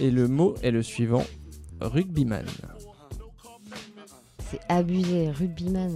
Et 0.00 0.10
le 0.10 0.28
mot 0.28 0.54
est 0.62 0.70
le 0.70 0.82
suivant 0.82 1.24
rugbyman. 1.80 2.44
C'est 4.50 4.60
abusé, 4.68 5.30
rugbyman. 5.30 5.92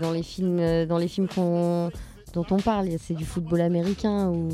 Dans 0.00 0.12
les 0.12 0.22
films, 0.22 0.58
euh, 0.58 0.84
dans 0.86 0.98
les 0.98 1.08
films 1.08 1.28
qu'on- 1.28 1.90
dont 2.32 2.46
on 2.50 2.56
parle, 2.58 2.88
c'est 2.98 3.14
du 3.14 3.24
football 3.24 3.60
américain 3.60 4.28
ou, 4.30 4.48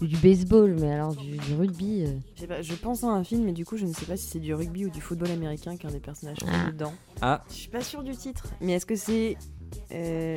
ou 0.00 0.06
du 0.06 0.16
baseball, 0.18 0.76
mais 0.78 0.92
alors 0.92 1.14
du, 1.16 1.36
du 1.38 1.54
rugby. 1.54 2.04
euh, 2.04 2.12
Je, 2.36 2.40
sais 2.42 2.46
pas, 2.46 2.62
je 2.62 2.74
pense 2.74 3.04
à 3.04 3.08
un 3.08 3.24
film, 3.24 3.44
mais 3.44 3.52
du 3.52 3.64
coup, 3.64 3.76
je 3.76 3.86
ne 3.86 3.92
sais 3.92 4.04
pas 4.06 4.16
si 4.16 4.26
c'est 4.26 4.38
du 4.40 4.54
rugby 4.54 4.86
ou 4.86 4.90
du 4.90 5.00
football 5.00 5.30
américain 5.30 5.76
qu'un 5.76 5.88
des 5.90 6.00
personnages 6.00 6.38
Ah. 6.46 6.70
dedans. 6.70 6.92
Ah, 7.20 7.44
Je 7.48 7.54
suis 7.54 7.68
pas 7.70 7.80
sûre 7.82 8.02
du 8.02 8.16
titre, 8.16 8.46
mais 8.60 8.72
est-ce 8.74 8.86
que 8.86 8.96
c'est 8.96 9.36
euh, 9.92 10.36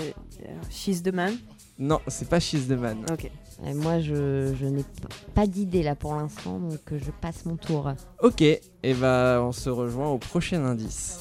She's 0.70 1.04
the 1.04 1.14
Man? 1.14 1.34
Non, 1.78 2.00
c'est 2.08 2.30
pas 2.30 2.40
She's 2.40 2.68
the 2.68 2.72
Man. 2.72 3.06
Ok. 3.12 3.30
et 3.66 3.74
moi, 3.74 4.00
je, 4.00 4.54
je 4.58 4.66
n'ai 4.66 4.86
pas 5.34 5.46
d'idée 5.48 5.84
là 5.84 5.96
pour 5.96 6.16
l'instant, 6.16 6.58
donc 6.60 6.80
euh, 6.94 7.00
je 7.04 7.12
passe 7.12 7.46
mon 7.46 7.58
tour. 7.58 7.92
Ok, 8.22 8.42
et 8.42 8.94
bah 8.94 9.42
on 9.44 9.52
se 9.52 9.70
rejoint 9.70 10.08
au 10.10 10.18
prochain 10.18 10.64
indice. 10.64 11.20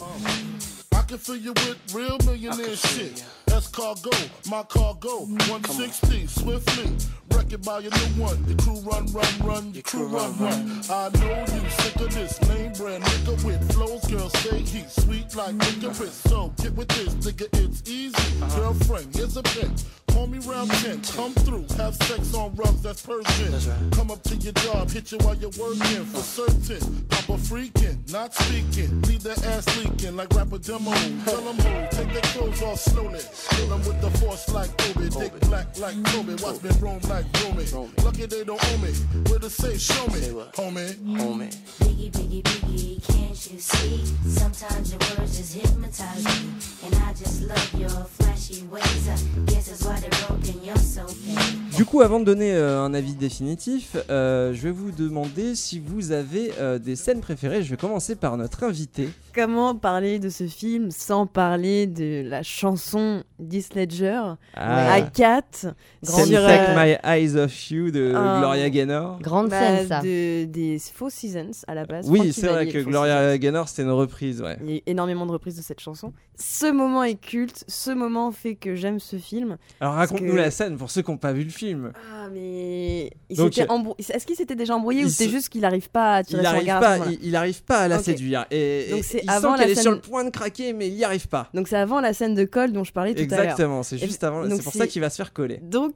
I 1.05 1.07
can 1.07 1.19
fill 1.19 1.37
you 1.37 1.53
with 1.53 1.95
real 1.95 2.17
millionaire 2.25 2.75
shit. 2.77 3.27
That's 3.45 3.69
cargo, 3.69 4.09
my 4.49 4.63
cargo. 4.63 5.27
160, 5.27 6.27
swiftly. 6.29 6.97
Wreck 7.35 7.53
it 7.53 7.65
by 7.65 7.79
your 7.81 7.91
new 7.91 8.23
one. 8.23 8.45
Your 8.47 8.57
crew 8.59 8.81
run, 8.81 9.07
run, 9.13 9.39
run. 9.43 9.75
Your 9.75 9.83
crew 9.83 10.07
run, 10.07 10.37
run. 10.39 10.81
I 10.91 11.11
know 11.19 11.41
you 11.41 11.71
sick 11.71 11.97
of 11.97 12.15
this 12.15 12.41
name 12.49 12.73
brand 12.73 13.03
nigga 13.05 13.45
with 13.45 13.73
flows. 13.73 14.05
Girl, 14.07 14.29
stay 14.31 14.61
heat, 14.61 14.91
sweet 14.91 15.35
like 15.35 15.55
licorice. 15.55 16.15
So 16.29 16.53
get 16.57 16.75
with 16.75 16.89
this, 16.89 17.15
nigga, 17.15 17.49
it's 17.65 17.83
easy. 17.89 18.41
Girlfriend, 18.57 19.15
here's 19.15 19.37
a 19.37 19.43
pin. 19.43 19.75
Call 20.15 20.29
me 20.29 20.39
round 20.47 20.71
10, 20.71 21.03
come 21.03 21.35
through, 21.35 21.67
have 21.77 21.97
sex 21.97 22.33
on 22.35 22.55
rugs, 22.55 22.83
that's 22.83 23.03
Persian. 23.03 23.91
Come 23.91 24.13
up 24.13 24.23
to 24.23 24.37
your 24.37 24.53
job, 24.53 24.89
hit 24.89 25.11
you 25.11 25.19
while 25.19 25.35
you're 25.35 25.51
working 25.59 26.05
for 26.05 26.21
certain. 26.21 27.05
Papa 27.09 27.33
freaking, 27.33 27.99
not 28.13 28.33
speaking, 28.33 29.03
leave 29.03 29.25
their 29.25 29.35
ass 29.51 29.67
leaking 29.77 30.15
like 30.15 30.33
rapper 30.33 30.59
demo. 30.59 30.93
Tell 31.25 31.41
them 31.41 31.57
who, 31.57 31.97
take 31.97 32.13
their 32.13 32.23
clothes 32.31 32.63
off 32.63 32.79
slowly. 32.79 33.19
Kill 33.51 33.67
them 33.67 33.81
with 33.81 34.01
the 34.01 34.11
force 34.19 34.49
like 34.51 34.71
Kobe, 34.79 35.09
dick 35.09 35.41
black 35.49 35.77
like 35.79 36.01
Kobe. 36.05 36.37
Watch 36.41 36.63
me 36.63 36.71
roam 36.81 37.01
like 37.09 37.24
Romy. 37.33 37.91
Lucky 38.05 38.27
they 38.27 38.45
don't 38.45 38.61
owe 38.63 38.79
me. 38.79 38.91
Where 39.29 39.39
to 39.39 39.51
say, 39.51 39.77
show 39.79 40.07
me, 40.09 40.21
homie. 40.55 40.95
Homie. 41.17 41.51
Biggie, 41.81 42.11
biggie, 42.11 42.43
biggie, 42.43 43.03
can't 43.07 43.53
you 43.53 43.59
see? 43.59 44.05
Sometimes 44.29 44.91
your 44.93 45.01
words 45.19 45.37
just 45.37 45.55
hypnotize 45.55 46.25
me. 46.25 46.53
And 46.85 46.95
I 47.05 47.13
just 47.13 47.43
love 47.43 47.75
your 47.81 47.89
flashy 47.91 48.63
ways. 48.67 49.09
I 49.09 49.17
guess 49.47 49.69
that's 49.69 49.85
why 49.85 49.99
they're 50.01 50.27
broken, 50.29 50.63
you're 50.65 50.77
so 50.77 51.07
paid. 51.07 51.61
Du 51.77 51.85
coup, 51.85 52.03
avant 52.03 52.21
de 52.21 52.25
donner 52.25 52.55
euh, 52.55 52.83
un 52.83 52.95
avis 52.95 53.15
définitif, 53.15 53.97
euh, 54.09 54.55
je 54.55 54.63
vais 54.63 54.71
vous 54.71 54.93
demander 54.93 55.57
si 55.57 55.81
vous 55.81 56.13
avez 56.13 56.53
euh, 56.61 56.79
des 56.79 56.95
scènes 56.95 57.21
préférées. 57.21 57.65
Je 57.65 57.71
vais 57.71 57.77
commencer 57.77 58.15
par 58.15 58.37
notre 58.37 58.63
invité. 58.63 59.09
Comment 59.35 59.75
parler 59.75 60.21
de 60.21 60.29
ce 60.29 60.47
film 60.47 60.93
sans 60.93 61.27
parler 61.27 61.89
de 61.89 62.23
la 62.25 62.45
chanson 62.45 63.25
d'Heath 63.41 63.75
Ledger 63.75 64.23
Ah, 64.55 64.93
à 64.93 65.03
4 65.03 65.75
Can't 66.07 66.25
sur, 66.27 66.39
euh, 66.39 66.75
My 66.77 66.97
Eyes 67.19 67.37
Off 67.37 67.71
You 67.71 67.91
de 67.91 68.13
Ah. 68.15 68.37
Gloria 68.41 68.71
Gaynor. 68.71 69.19
Grande 69.21 69.49
bah, 69.49 69.59
scène, 69.61 69.89
ça. 69.89 70.01
de- 70.01 70.45
des 70.45 70.79
Four 70.95 71.11
Seasons 71.11 71.51
à 71.67 71.75
la 71.75 71.85
base. 71.87 72.09
Oui, 72.09 72.33
c'est 72.33 72.47
vrai 72.49 72.67
que 72.69 72.79
Gloria 72.79 73.37
Gaynor, 73.39 73.69
c'était 73.69 73.83
une 73.83 73.91
reprise, 73.91 74.41
ouais. 74.43 74.57
Il 74.65 74.71
y 74.75 74.79
a 74.79 74.81
énormément 74.87 75.27
de 75.27 75.33
reprises 75.33 75.57
de 75.57 75.63
cette 75.63 75.81
chanson. 75.81 76.13
Ce 76.37 76.67
moment 76.71 77.05
est 77.05 77.15
culte, 77.15 77.65
ce 77.69 77.93
moment 77.93 78.33
fait 78.33 78.57
que 78.57 78.75
j'aime 78.75 78.99
ce 78.99 79.17
film. 79.17 79.57
Alors 79.81 79.95
raconte-nous 79.95 80.33
que- 80.33 80.37
la 80.37 80.51
scène 80.51 80.77
pour 80.77 80.91
ceux 80.91 81.03
qui 81.03 81.11
n'ont 81.13 81.17
pas 81.17 81.33
vu 81.33 81.45
le 81.45 81.51
film. 81.51 81.93
Ah 82.13 82.29
mais 82.33 83.13
Est-ce 83.31 84.27
qu'il 84.27 84.35
s'était 84.37 84.57
déjà 84.57 84.75
embrouillé 84.75 85.01
il 85.03 85.07
ou 85.07 85.09
c'était 85.09 85.27
se- 85.27 85.31
juste 85.31 85.49
qu'il 85.49 85.61
n'arrive 85.61 85.91
pas 85.91 86.17
à 86.17 86.23
tirer 86.25 86.43
Il 86.43 86.45
son 86.45 86.49
arrive 86.51 86.61
regard 86.63 86.77
à 86.79 86.99
pas, 86.99 87.07
il, 87.11 87.19
il 87.23 87.37
arrive 87.37 87.63
pas 87.63 87.79
à 87.81 87.89
la 87.89 87.99
séduire 88.03 88.47
et, 88.51 88.87
Donc 88.91 88.99
et 88.99 89.03
c'est 89.03 89.21
il 89.23 89.31
avant 89.31 89.57
sent 89.57 89.63
qu'elle 89.63 89.71
est 89.71 89.81
sur 89.81 89.93
le 89.93 90.01
point 90.01 90.25
de 90.25 90.31
craquer 90.31 90.73
mais 90.73 90.89
il 90.89 90.95
n'y 90.95 91.05
arrive 91.05 91.29
pas. 91.29 91.49
Donc 91.55 91.69
c'est 91.69 91.77
avant 91.77 92.01
la 92.01 92.13
scène 92.13 92.35
de 92.35 92.45
col 92.45 92.73
dont 92.73 92.85
je 92.85 92.93
parlais 92.93 93.15
tout 93.15 93.23
à 93.23 93.27
l'heure. 93.37 93.41
Exactement, 93.45 93.83
c'est 93.85 93.99
juste 93.99 94.25
avant. 94.25 94.43
C'est 94.49 94.63
pour 94.63 94.73
c'est- 94.73 94.79
ça 94.81 94.87
qu'il 94.89 95.01
va 95.03 95.11
se 95.11 95.17
faire 95.17 95.33
coller. 95.33 95.59
Donc 95.63 95.95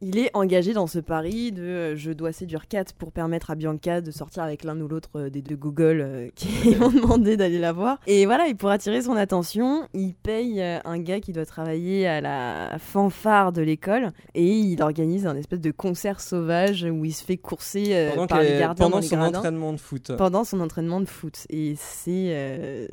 il 0.00 0.18
est 0.18 0.30
engagé 0.34 0.72
dans 0.72 0.86
ce 0.86 0.98
pari 0.98 1.50
de 1.50 1.62
euh, 1.62 1.96
je 1.96 2.12
dois 2.12 2.32
séduire 2.32 2.68
Kat 2.68 2.84
pour 2.96 3.10
permettre 3.10 3.50
à 3.50 3.54
Bianca 3.56 4.00
de 4.00 4.10
sortir 4.10 4.42
avec 4.42 4.62
l'un 4.62 4.80
ou 4.80 4.86
l'autre 4.86 5.10
euh, 5.16 5.30
des 5.30 5.42
deux 5.42 5.56
Google 5.56 6.00
euh, 6.00 6.28
qui 6.34 6.76
m'ont 6.76 6.90
demandé 6.90 7.36
d'aller 7.36 7.58
la 7.58 7.72
voir. 7.72 7.98
Et 8.06 8.26
voilà, 8.26 8.48
et 8.48 8.54
pour 8.54 8.70
attirer 8.70 9.02
son 9.02 9.16
attention, 9.16 9.88
il 9.94 10.14
paye 10.14 10.60
euh, 10.60 10.78
un 10.84 10.98
gars 10.98 11.20
qui 11.20 11.32
doit 11.32 11.46
travailler 11.46 12.06
à 12.06 12.20
la 12.20 12.78
fanfare 12.78 13.52
de 13.52 13.62
l'école 13.62 14.12
et 14.34 14.46
il 14.46 14.82
organise 14.82 15.26
un 15.26 15.36
espèce 15.36 15.60
de 15.60 15.70
concert 15.70 16.20
sauvage 16.20 16.84
où 16.84 17.04
il 17.04 17.12
se 17.12 17.24
fait 17.24 17.36
courser 17.36 18.10
Pendant, 18.14 18.26
par 18.26 18.42
les 18.42 18.58
gardiens 18.58 18.74
pendant 18.74 18.96
dans 18.96 19.00
les 19.00 19.08
son 19.08 19.16
gradins 19.16 19.38
entraînement 19.38 19.72
de 19.72 19.80
foot. 19.80 20.12
pendant 20.16 20.44
son 20.44 20.60
entraînement 20.60 21.00
de 21.00 21.06
foot. 21.06 21.46
Et 21.50 21.74
c'est... 21.76 22.88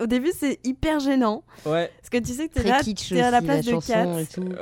au 0.00 0.06
début, 0.06 0.30
c'est 0.38 0.58
hyper 0.64 1.00
gênant. 1.00 1.42
Ouais, 1.66 1.90
Parce 2.00 2.10
que 2.10 2.18
tu 2.18 2.32
sais 2.32 2.48
que 2.48 2.54
t'es 2.54 2.68
là, 2.68 2.80
t'es 2.82 3.20
à 3.20 3.30
la 3.30 3.42
place 3.42 3.64
de 3.64 3.70
chanson 3.70 3.92
Kat. 3.92 4.06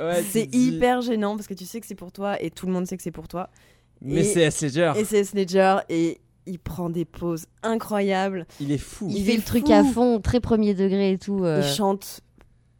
ouais, 0.07 0.23
c'est 0.29 0.53
hyper 0.53 1.01
gênant 1.01 1.35
parce 1.35 1.47
que 1.47 1.53
tu 1.53 1.65
sais 1.65 1.79
que 1.81 1.87
c'est 1.87 1.95
pour 1.95 2.11
toi 2.11 2.41
et 2.41 2.49
tout 2.51 2.65
le 2.67 2.73
monde 2.73 2.85
sait 2.87 2.97
que 2.97 3.03
c'est 3.03 3.11
pour 3.11 3.27
toi. 3.27 3.49
Mais 4.01 4.23
c'est 4.23 4.41
S. 4.41 4.61
Ledger. 4.61 4.93
Et 4.97 5.03
c'est 5.03 5.33
Ledger 5.33 5.77
et 5.89 6.21
il 6.45 6.57
prend 6.59 6.89
des 6.89 7.05
pauses 7.05 7.45
incroyables. 7.63 8.47
Il 8.59 8.71
est 8.71 8.77
fou. 8.77 9.07
Il, 9.09 9.17
Il 9.17 9.25
fait 9.25 9.35
le 9.37 9.43
truc 9.43 9.69
à 9.69 9.83
fond, 9.83 10.19
très 10.19 10.39
premier 10.39 10.73
degré 10.73 11.11
et 11.13 11.17
tout. 11.17 11.43
euh, 11.43 11.61
Il 11.63 11.67
chante 11.73 12.21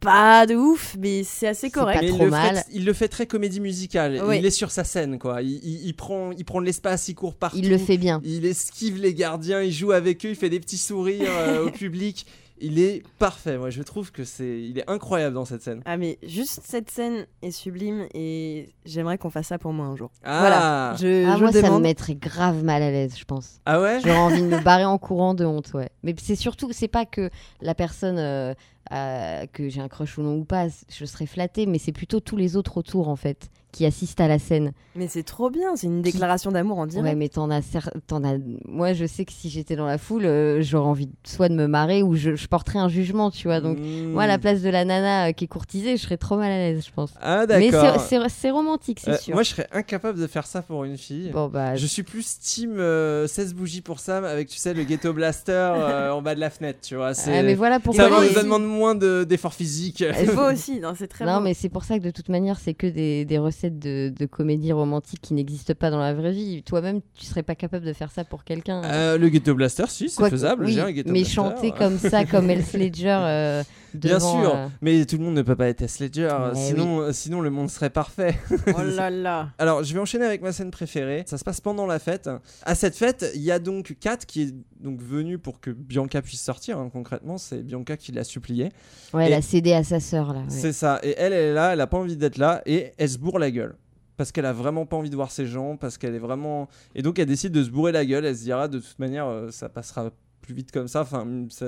pas 0.00 0.46
de 0.46 0.54
ouf, 0.56 0.96
mais 0.98 1.22
c'est 1.24 1.46
assez 1.48 1.70
correct. 1.70 1.96
pas 1.96 2.02
Mais 2.02 2.08
il 2.08 2.14
trop 2.14 2.24
le, 2.24 2.30
mal. 2.30 2.56
fait, 2.56 2.66
il 2.72 2.84
le 2.84 2.92
fait 2.92 3.08
très 3.08 3.26
comédie 3.26 3.60
musicale. 3.60 4.20
Oui. 4.26 4.38
Il 4.38 4.46
est 4.46 4.50
sur 4.50 4.70
sa 4.70 4.82
scène, 4.84 5.18
quoi. 5.18 5.42
Il, 5.42 5.50
il- 5.62 5.86
il 5.86 5.94
prend, 5.94 6.32
il 6.32 6.44
prend 6.44 6.60
de 6.60 6.66
l'espace, 6.66 7.08
il 7.08 7.14
court 7.14 7.34
partout. 7.34 7.58
il 7.58 7.68
le 7.68 7.78
fait 7.78 7.98
bien. 7.98 8.20
Il 8.24 8.44
esquive 8.46 8.96
les 8.98 9.12
gardiens, 9.14 9.62
il 9.62 9.72
joue 9.72 9.92
avec 9.92 10.24
eux, 10.24 10.30
il 10.30 10.36
fait 10.36 10.50
des 10.50 10.60
petits 10.60 10.78
sourires 10.78 11.30
euh, 11.30 11.66
au 11.66 11.70
public. 11.70 12.26
Il 12.60 12.78
est 12.78 13.02
parfait. 13.18 13.56
Moi, 13.58 13.70
je 13.70 13.82
trouve 13.82 14.12
que 14.12 14.24
c'est, 14.24 14.60
il 14.62 14.78
est 14.78 14.88
incroyable 14.90 15.34
dans 15.34 15.44
cette 15.44 15.62
scène. 15.62 15.80
Ah 15.86 15.96
mais 15.96 16.18
juste 16.22 16.60
cette 16.64 16.90
scène 16.90 17.26
est 17.42 17.50
sublime 17.50 18.06
et 18.14 18.68
j'aimerais 18.84 19.16
qu'on 19.18 19.30
fasse 19.30 19.46
ça 19.48 19.58
pour 19.58 19.72
moi 19.72 19.86
un 19.86 19.96
jour. 19.96 20.10
Ah, 20.22 20.40
Voilà, 20.40 20.94
je, 21.00 21.26
Ah, 21.26 21.36
je 21.36 21.42
moi, 21.42 21.52
ça 21.52 21.70
me 21.70 21.78
mettrait 21.78 22.14
grave 22.16 22.62
mal 22.62 22.82
à 22.82 22.90
l'aise, 22.90 23.14
je 23.18 23.24
pense. 23.24 23.60
ah 23.66 23.80
ouais. 23.80 24.00
J'aurais 24.00 24.16
envie 24.18 24.42
de 24.42 24.46
me 24.46 24.60
barrer 24.62 24.84
en 24.84 24.98
courant 24.98 25.34
de 25.34 25.44
honte, 25.44 25.72
ouais. 25.74 25.88
Mais 26.02 26.14
c'est 26.20 26.36
surtout, 26.36 26.70
c'est 26.72 26.88
pas 26.88 27.06
que 27.06 27.30
la 27.62 27.74
personne 27.74 28.18
euh, 28.18 28.54
euh, 28.92 29.46
que 29.52 29.68
j'ai 29.68 29.80
un 29.80 29.88
crush 29.88 30.18
ou 30.18 30.22
non 30.22 30.36
ou 30.36 30.44
pas, 30.44 30.66
je 30.88 31.04
serais 31.04 31.26
flattée, 31.26 31.66
mais 31.66 31.78
c'est 31.78 31.92
plutôt 31.92 32.20
tous 32.20 32.36
les 32.36 32.56
autres 32.56 32.76
autour, 32.76 33.08
en 33.08 33.16
fait, 33.16 33.48
qui 33.72 33.86
assistent 33.86 34.20
à 34.20 34.28
la 34.28 34.38
scène. 34.38 34.72
Mais 34.96 35.06
c'est 35.08 35.22
trop 35.22 35.50
bien, 35.50 35.76
c'est 35.76 35.86
une 35.86 36.02
déclaration 36.02 36.50
d'amour 36.50 36.78
en 36.78 36.82
Ouais, 36.82 36.88
direct. 36.88 37.16
mais 37.16 37.28
t'en 37.28 37.50
as, 37.50 37.60
cer- 37.60 37.90
t'en 38.06 38.24
as. 38.24 38.34
Moi, 38.66 38.92
je 38.92 39.04
sais 39.06 39.24
que 39.24 39.32
si 39.32 39.48
j'étais 39.50 39.76
dans 39.76 39.86
la 39.86 39.98
foule, 39.98 40.24
euh, 40.26 40.60
j'aurais 40.62 40.88
envie 40.88 41.06
de- 41.06 41.12
soit 41.24 41.48
de 41.48 41.54
me 41.54 41.66
marrer 41.66 42.02
ou 42.02 42.14
je, 42.16 42.34
je 42.36 42.46
porterais 42.48 42.78
un 42.80 42.88
jugement, 42.88 43.30
tu 43.30 43.46
vois. 43.48 43.60
Donc, 43.60 43.78
Mmh. 43.78 44.12
moi, 44.12 44.24
à 44.24 44.26
la 44.26 44.38
place 44.38 44.62
de 44.62 44.68
la 44.70 44.84
nana 44.84 45.28
euh, 45.28 45.32
qui 45.32 45.44
est 45.44 45.48
courtisée, 45.48 45.96
je 45.96 46.02
serais 46.02 46.16
trop 46.16 46.36
mal 46.36 46.50
à 46.50 46.56
l'aise, 46.58 46.84
je 46.86 46.92
pense. 46.92 47.12
Ah 47.20 47.44
Mais 47.48 47.70
d'accord. 47.70 48.00
c'est- 48.00 48.18
c'est 48.18 48.28
c'est 48.28 48.50
romantique, 48.50 49.00
c'est 49.04 49.10
Euh, 49.12 49.16
sûr. 49.16 49.34
moi, 49.34 49.42
je 49.42 49.50
serais 49.50 49.68
incapable 49.72 50.18
de 50.18 50.26
faire 50.26 50.46
ça 50.46 50.62
pour 50.62 50.84
une 50.84 50.96
fille. 50.96 51.30
Bon, 51.32 51.48
bah, 51.48 51.76
Je 51.76 51.86
suis 51.86 52.02
plus 52.02 52.38
team 52.40 52.78
euh, 52.78 53.26
16 53.26 53.54
bougies 53.54 53.80
pour 53.82 54.00
Sam 54.00 54.24
avec, 54.24 54.48
tu 54.48 54.58
sais, 54.58 54.74
le 54.74 54.82
ghetto 54.84 55.12
blaster 55.12 55.52
euh, 55.76 56.10
en 56.12 56.22
bas 56.22 56.34
de 56.34 56.40
la 56.40 56.50
fenêtre, 56.50 56.80
tu 56.82 56.96
vois. 56.96 57.14
C'est... 57.14 57.38
ah, 57.38 57.42
mais 57.42 57.54
voilà 57.54 57.78
pourquoi. 57.80 58.04
ça, 58.04 58.08
moi 58.10 58.18
demande- 58.18 58.26
aussi. 58.30 58.34
ça 58.38 58.42
demande 58.42 58.64
moins 58.66 58.94
de, 58.94 59.24
d'efforts 59.24 59.54
physiques. 59.54 60.00
Elle 60.02 60.30
vaut 60.30 60.50
aussi, 60.50 60.80
non, 60.80 60.94
c'est 60.98 61.06
très 61.06 61.24
Non, 61.24 61.36
beau. 61.36 61.44
mais 61.44 61.54
c'est 61.54 61.68
pour 61.68 61.84
ça 61.84 61.98
que 61.98 62.04
de 62.04 62.10
toute 62.10 62.28
manière, 62.28 62.58
c'est 62.58 62.74
que 62.74 62.86
des, 62.86 63.24
des 63.24 63.38
recettes 63.38 63.59
de, 63.68 64.10
de 64.16 64.26
comédie 64.26 64.72
romantique 64.72 65.20
qui 65.20 65.34
n'existent 65.34 65.74
pas 65.74 65.90
dans 65.90 65.98
la 65.98 66.14
vraie 66.14 66.32
vie. 66.32 66.62
Toi-même, 66.62 67.00
tu 67.14 67.26
serais 67.26 67.42
pas 67.42 67.54
capable 67.54 67.84
de 67.84 67.92
faire 67.92 68.10
ça 68.10 68.24
pour 68.24 68.44
quelqu'un. 68.44 68.82
Euh, 68.84 69.18
le 69.18 69.28
ghetto 69.28 69.54
blaster, 69.54 69.84
si, 69.88 70.08
c'est 70.08 70.30
faisable. 70.30 70.64
oui, 70.64 70.72
j'ai 70.72 70.80
un 70.80 70.92
ghetto 70.92 71.08
mais 71.10 71.20
blaster. 71.20 71.34
chanter 71.34 71.72
comme 71.72 71.98
ça, 71.98 72.24
comme 72.24 72.48
Heath 72.48 72.72
Ledger. 72.74 73.08
euh, 73.20 73.62
Bien 73.94 74.14
devant, 74.18 74.40
sûr, 74.42 74.54
euh, 74.54 74.68
mais 74.80 75.04
tout 75.04 75.16
le 75.16 75.24
monde 75.24 75.34
ne 75.34 75.42
peut 75.42 75.56
pas 75.56 75.68
être 75.68 75.82
S. 75.82 75.98
Ledger, 76.00 76.28
Mais 76.54 76.58
sinon, 76.60 77.00
euh, 77.00 77.12
sinon 77.12 77.40
le 77.40 77.50
monde 77.50 77.70
serait 77.70 77.90
parfait. 77.90 78.38
Oh 78.68 78.82
là 78.82 79.10
là. 79.10 79.48
Alors, 79.58 79.82
je 79.84 79.92
vais 79.94 80.00
enchaîner 80.00 80.24
avec 80.24 80.42
ma 80.42 80.52
scène 80.52 80.70
préférée. 80.70 81.24
Ça 81.26 81.38
se 81.38 81.44
passe 81.44 81.60
pendant 81.60 81.86
la 81.86 81.98
fête. 81.98 82.30
À 82.62 82.74
cette 82.74 82.96
fête, 82.96 83.26
il 83.34 83.42
y 83.42 83.50
a 83.50 83.58
donc 83.58 83.96
Kat 84.00 84.18
qui 84.18 84.42
est 84.42 84.54
donc 84.80 85.00
venue 85.00 85.38
pour 85.38 85.60
que 85.60 85.70
Bianca 85.70 86.22
puisse 86.22 86.40
sortir. 86.42 86.78
hein, 86.78 86.90
concrètement, 86.92 87.38
c'est 87.38 87.62
Bianca 87.62 87.96
qui 87.96 88.12
l'a 88.12 88.24
supplié. 88.24 88.70
Ouais, 89.12 89.26
elle 89.26 89.34
a 89.34 89.42
cédé 89.42 89.72
à 89.72 89.82
sa 89.84 90.00
sœur, 90.00 90.32
là. 90.32 90.40
ouais. 90.40 90.46
C'est 90.48 90.72
ça. 90.72 91.00
Et 91.02 91.14
elle, 91.18 91.32
elle 91.32 91.50
est 91.50 91.54
là, 91.54 91.72
elle 91.72 91.80
a 91.80 91.86
pas 91.86 91.98
envie 91.98 92.16
d'être 92.16 92.38
là 92.38 92.62
et 92.66 92.92
elle 92.98 93.08
se 93.08 93.18
bourre 93.18 93.38
la 93.38 93.50
gueule. 93.50 93.74
Parce 94.16 94.32
qu'elle 94.32 94.44
a 94.44 94.52
vraiment 94.52 94.84
pas 94.84 94.96
envie 94.98 95.08
de 95.08 95.16
voir 95.16 95.30
ces 95.30 95.46
gens, 95.46 95.78
parce 95.78 95.96
qu'elle 95.96 96.14
est 96.14 96.18
vraiment. 96.18 96.68
Et 96.94 97.00
donc 97.00 97.18
elle 97.18 97.24
décide 97.26 97.52
de 97.52 97.64
se 97.64 97.70
bourrer 97.70 97.90
la 97.92 98.04
gueule. 98.04 98.26
Elle 98.26 98.36
se 98.36 98.42
dira 98.42 98.68
de 98.68 98.78
toute 98.78 98.98
manière, 98.98 99.26
euh, 99.26 99.50
ça 99.50 99.70
passera 99.70 100.10
plus 100.50 100.56
vite 100.56 100.72
comme 100.72 100.88
ça. 100.88 101.02
Enfin, 101.02 101.26
ça- 101.48 101.66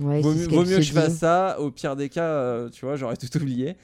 Ouais, 0.00 0.20
vaut 0.20 0.32
mieux, 0.34 0.46
vaut 0.48 0.64
que 0.64 0.80
je 0.80 0.92
fasse 0.92 1.18
ça. 1.18 1.56
Au 1.60 1.70
pire 1.70 1.96
des 1.96 2.08
cas, 2.08 2.24
euh, 2.24 2.68
tu 2.70 2.84
vois, 2.84 2.96
j'aurais 2.96 3.16
tout 3.16 3.34
oublié. 3.36 3.76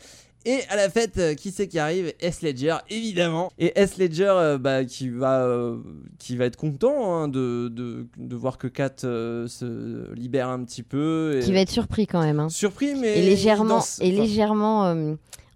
Et 0.47 0.61
à 0.71 0.77
la 0.77 0.89
fête, 0.89 1.19
euh, 1.19 1.35
qui 1.35 1.51
c'est 1.51 1.69
qui 1.69 1.79
arrive? 1.79 2.15
S. 2.19 2.41
Ledger, 2.41 2.77
évidemment. 2.89 3.53
Et 3.59 3.73
S. 3.79 3.99
Ledger, 3.99 4.33
euh, 4.35 4.57
bah, 4.59 4.85
qui, 4.87 5.11
va, 5.11 5.43
euh, 5.45 5.77
qui 6.19 6.35
va 6.37 6.47
être 6.47 6.57
content 6.57 7.15
hein, 7.15 7.29
de, 7.29 7.69
de, 7.69 8.07
de 8.17 8.37
voir 8.37 8.57
que 8.57 8.67
Kat 8.67 8.91
se 9.01 10.13
libère 10.15 10.49
un 10.49 10.65
petit 10.65 10.83
peu. 10.83 11.37
Et... 11.39 11.45
Qui 11.45 11.53
va 11.53 11.61
être 11.61 11.71
surpris 11.71 12.07
quand 12.07 12.23
même. 12.23 12.41
hein. 12.41 12.49
Surpris, 12.49 12.95
mais. 12.95 13.19
Et 13.19 13.23
légèrement 13.23 14.95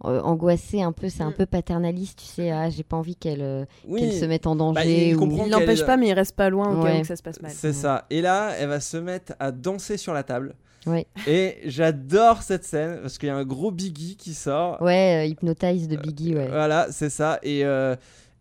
euh, 0.04 0.18
euh, 0.18 0.20
angoissé 0.22 0.82
un 0.82 0.92
peu, 0.92 1.08
c'est 1.08 1.22
un 1.22 1.30
Mm. 1.30 1.34
peu 1.34 1.46
paternaliste, 1.46 2.18
tu 2.20 2.24
sais. 2.26 2.50
Ah, 2.50 2.70
j'ai 2.70 2.82
pas 2.82 2.96
envie 2.96 3.16
qu'elle 3.16 3.42
euh, 3.42 3.64
Oui. 3.88 4.00
qu'elle 4.00 4.12
se 4.12 4.24
mette 4.24 4.46
en 4.46 4.54
Bah, 4.56 4.82
danger. 4.82 5.08
il 5.10 5.16
ou- 5.16 5.30
Il 5.30 5.36
qu'elle 5.38 5.50
n'empêche 5.50 5.80
est- 5.80 5.86
pas, 5.86 5.96
mais 5.96 6.08
il 6.08 6.12
reste 6.12 6.36
pas 6.36 6.50
loin 6.50 6.70
au 6.72 6.82
cas 6.82 6.90
Ouais. 6.90 6.98
où 6.98 7.00
que 7.02 7.06
ça 7.06 7.16
se 7.16 7.22
passe 7.22 7.40
mal. 7.40 7.50
C'est 7.54 7.72
ça. 7.72 8.06
Et 8.10 8.20
là, 8.22 8.52
elle 8.58 8.68
va 8.68 8.80
se 8.80 8.96
mettre 8.96 9.32
à 9.40 9.50
danser 9.50 9.96
sur 9.96 10.12
la 10.14 10.22
table. 10.22 10.54
Ouais. 10.86 11.06
Et 11.26 11.58
j'adore 11.64 12.42
cette 12.42 12.64
scène 12.64 12.98
parce 13.00 13.16
qu'il 13.16 13.28
y 13.28 13.30
a 13.30 13.36
un 13.36 13.44
gros 13.44 13.70
Biggie 13.70 14.16
qui 14.16 14.34
sort. 14.34 14.80
Ouais, 14.82 15.22
euh, 15.22 15.26
Hypnotize 15.26 15.88
de 15.88 15.96
Biggie, 15.96 16.34
ouais. 16.34 16.48
Voilà, 16.48 16.88
c'est 16.90 17.08
ça. 17.08 17.38
Et, 17.42 17.64
euh, 17.64 17.96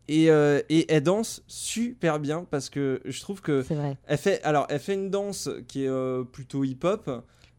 et, 0.10 0.30
euh, 0.30 0.60
et 0.70 0.92
elle 0.94 1.04
danse 1.04 1.42
super 1.48 2.20
bien 2.20 2.46
parce 2.52 2.70
que 2.70 3.00
je 3.06 3.22
trouve 3.22 3.42
que 3.42 3.64
C'est 3.64 3.76
vrai. 3.76 3.96
elle 4.08 4.18
fait, 4.18 4.44
alors, 4.44 4.68
elle 4.70 4.80
fait 4.80 4.94
une 4.96 5.10
danse 5.10 5.50
qui 5.70 5.86
est 5.86 5.88
euh, 5.88 6.26
plutôt 6.26 6.66
hip-hop, 6.66 7.10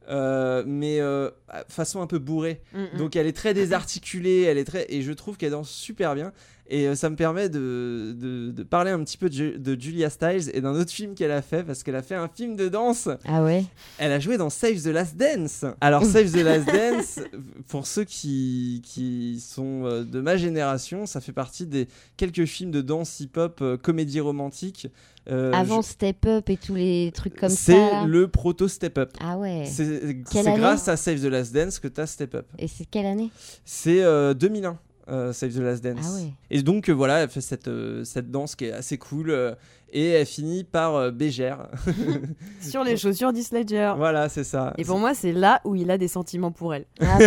euh, 0.09 0.63
mais 0.67 1.01
euh, 1.01 1.31
façon 1.69 2.01
un 2.01 2.07
peu 2.07 2.19
bourrée. 2.19 2.61
Mm, 2.73 2.83
mm. 2.83 2.99
Donc 2.99 3.17
elle 3.17 3.27
est 3.27 3.37
très 3.37 3.55
désarticulée, 3.55 4.43
elle 4.43 4.59
est 4.59 4.65
très 4.65 4.87
et 4.89 5.03
je 5.03 5.13
trouve 5.13 5.37
qu'elle 5.37 5.53
danse 5.53 5.71
super 5.71 6.15
bien. 6.15 6.33
Et 6.67 6.89
euh, 6.89 6.95
ça 6.95 7.11
me 7.11 7.17
permet 7.17 7.51
de, 7.51 8.17
de, 8.19 8.51
de 8.51 8.63
parler 8.63 8.91
un 8.91 9.05
petit 9.05 9.19
peu 9.19 9.29
de, 9.29 9.35
Ju- 9.35 9.59
de 9.59 9.79
Julia 9.79 10.09
Stiles 10.09 10.51
et 10.55 10.63
d'un 10.63 10.73
autre 10.75 10.91
film 10.91 11.15
qu'elle 11.15 11.31
a 11.31 11.43
fait 11.43 11.63
parce 11.63 11.83
qu'elle 11.83 11.95
a 11.95 12.03
fait 12.03 12.15
un 12.15 12.27
film 12.27 12.57
de 12.57 12.69
danse. 12.71 13.09
Ah 13.27 13.45
ouais 13.45 13.65
Elle 13.99 14.13
a 14.13 14.19
joué 14.19 14.39
dans 14.39 14.49
Save 14.49 14.81
the 14.83 14.87
Last 14.87 15.15
Dance. 15.17 15.67
Alors 15.83 16.05
Save 16.07 16.31
the 16.33 16.37
Last 16.43 16.67
Dance, 16.67 17.21
pour 17.69 17.87
ceux 17.87 18.05
qui, 18.05 18.81
qui 18.83 19.41
sont 19.41 19.85
euh, 19.85 20.05
de 20.05 20.21
ma 20.23 20.39
génération, 20.39 21.05
ça 21.05 21.21
fait 21.21 21.33
partie 21.35 21.67
des 21.67 21.87
quelques 22.17 22.47
films 22.47 22.71
de 22.71 22.81
danse 22.81 23.21
hip-hop, 23.21 23.59
euh, 23.61 23.77
comédie 23.77 24.21
romantique. 24.21 24.89
Euh, 25.31 25.53
Avant 25.53 25.83
je- 25.83 25.89
Step 25.89 26.25
Up 26.27 26.49
et 26.49 26.57
tous 26.57 26.75
les 26.75 27.11
trucs 27.15 27.37
comme 27.37 27.49
ça. 27.51 27.57
C'est 27.57 28.07
le 28.07 28.29
proto 28.29 28.69
Step 28.69 28.97
Up. 28.97 29.13
Ah 29.21 29.37
ouais. 29.37 29.65
C'est 29.71 30.15
grâce 30.57 30.89
à 30.89 30.97
Save 30.97 31.21
the 31.21 31.25
Last 31.25 31.53
Dance 31.55 31.79
que 31.79 31.89
tu 31.89 32.01
as 32.01 32.07
Step 32.07 32.35
Up. 32.35 32.47
Et 32.59 32.69
c'est 32.69 32.87
quelle 32.87 33.07
année? 33.07 33.31
C'est 33.67 34.03
euh, 34.03 34.33
2001. 34.33 34.79
Euh, 35.09 35.33
Save 35.33 35.53
the 35.55 35.59
Last 35.59 35.85
Dance. 35.85 35.99
Ah 36.05 36.15
ouais. 36.15 36.33
Et 36.51 36.63
donc 36.63 36.89
euh, 36.89 36.93
voilà, 36.93 37.21
elle 37.23 37.29
fait 37.29 37.41
cette, 37.41 37.69
euh, 37.69 38.05
cette 38.05 38.31
danse 38.31 38.55
qui 38.57 38.67
est 38.67 38.73
assez 38.73 38.99
cool 38.99 39.31
euh, 39.31 39.55
et 39.93 40.09
elle 40.09 40.27
finit 40.27 40.65
par 40.65 40.95
euh, 40.97 41.11
bégère. 41.11 41.69
Sur 42.61 42.83
les 42.83 42.97
chaussures 42.97 43.33
d'Heath 43.33 43.53
Ledger. 43.53 43.93
voilà, 43.97 44.29
c'est 44.29 44.43
ça. 44.45 44.75
Et 44.77 44.85
pour 44.85 44.99
moi, 44.99 45.15
c'est 45.15 45.33
là 45.33 45.61
où 45.65 45.75
il 45.77 45.91
a 45.91 45.99
des 45.99 46.09
sentiments 46.09 46.51
pour 46.51 46.75
elle. 46.75 46.87
Ah, 47.01 47.19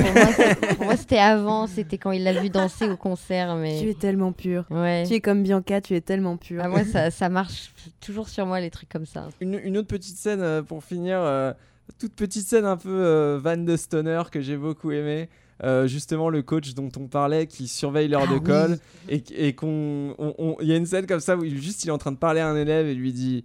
pour 0.75 0.85
moi, 0.85 0.97
c'était 0.97 1.17
avant, 1.17 1.67
c'était 1.67 1.97
quand 1.97 2.11
il 2.11 2.23
l'a 2.23 2.33
vu 2.41 2.49
danser 2.49 2.89
au 2.89 2.97
concert. 2.97 3.55
Mais... 3.55 3.79
Tu 3.79 3.89
es 3.89 3.93
tellement 3.93 4.33
pur. 4.33 4.65
Ouais. 4.69 5.05
Tu 5.07 5.13
es 5.13 5.21
comme 5.21 5.43
Bianca, 5.43 5.79
tu 5.79 5.95
es 5.95 6.01
tellement 6.01 6.35
pur. 6.35 6.61
Ah, 6.63 6.67
moi, 6.67 6.83
ça, 6.83 7.09
ça 7.09 7.29
marche 7.29 7.71
toujours 8.01 8.27
sur 8.27 8.45
moi, 8.45 8.59
les 8.59 8.69
trucs 8.69 8.89
comme 8.89 9.05
ça. 9.05 9.29
Une, 9.39 9.59
une 9.63 9.77
autre 9.77 9.87
petite 9.87 10.17
scène 10.17 10.63
pour 10.63 10.83
finir, 10.83 11.19
euh, 11.21 11.53
toute 11.99 12.13
petite 12.15 12.45
scène 12.47 12.65
un 12.65 12.75
peu 12.77 12.89
euh, 12.89 13.39
Van 13.41 13.55
de 13.57 13.77
Stoner 13.77 14.23
que 14.29 14.41
j'ai 14.41 14.57
beaucoup 14.57 14.91
aimé. 14.91 15.29
Euh, 15.63 15.87
justement, 15.87 16.29
le 16.29 16.43
coach 16.43 16.73
dont 16.75 16.89
on 16.99 17.07
parlait 17.07 17.47
qui 17.47 17.67
surveille 17.67 18.07
l'heure 18.07 18.25
Ah 18.27 18.31
de 18.31 18.37
oui. 18.37 18.43
colle 18.43 18.77
et, 19.09 19.23
et 19.35 19.53
qu'on, 19.53 20.13
on- 20.19 20.33
on- 20.37 20.55
il 20.61 20.67
y 20.67 20.71
a 20.73 20.75
une 20.75 20.85
scène 20.85 21.07
comme 21.07 21.19
ça 21.19 21.35
où 21.35 21.43
juste 21.45 21.83
il 21.83 21.87
est 21.87 21.91
en 21.91 21.97
train 21.97 22.11
de 22.11 22.17
parler 22.17 22.39
à 22.41 22.47
un 22.47 22.55
élève 22.55 22.85
et 22.87 22.93
lui 22.93 23.11
dit 23.11 23.43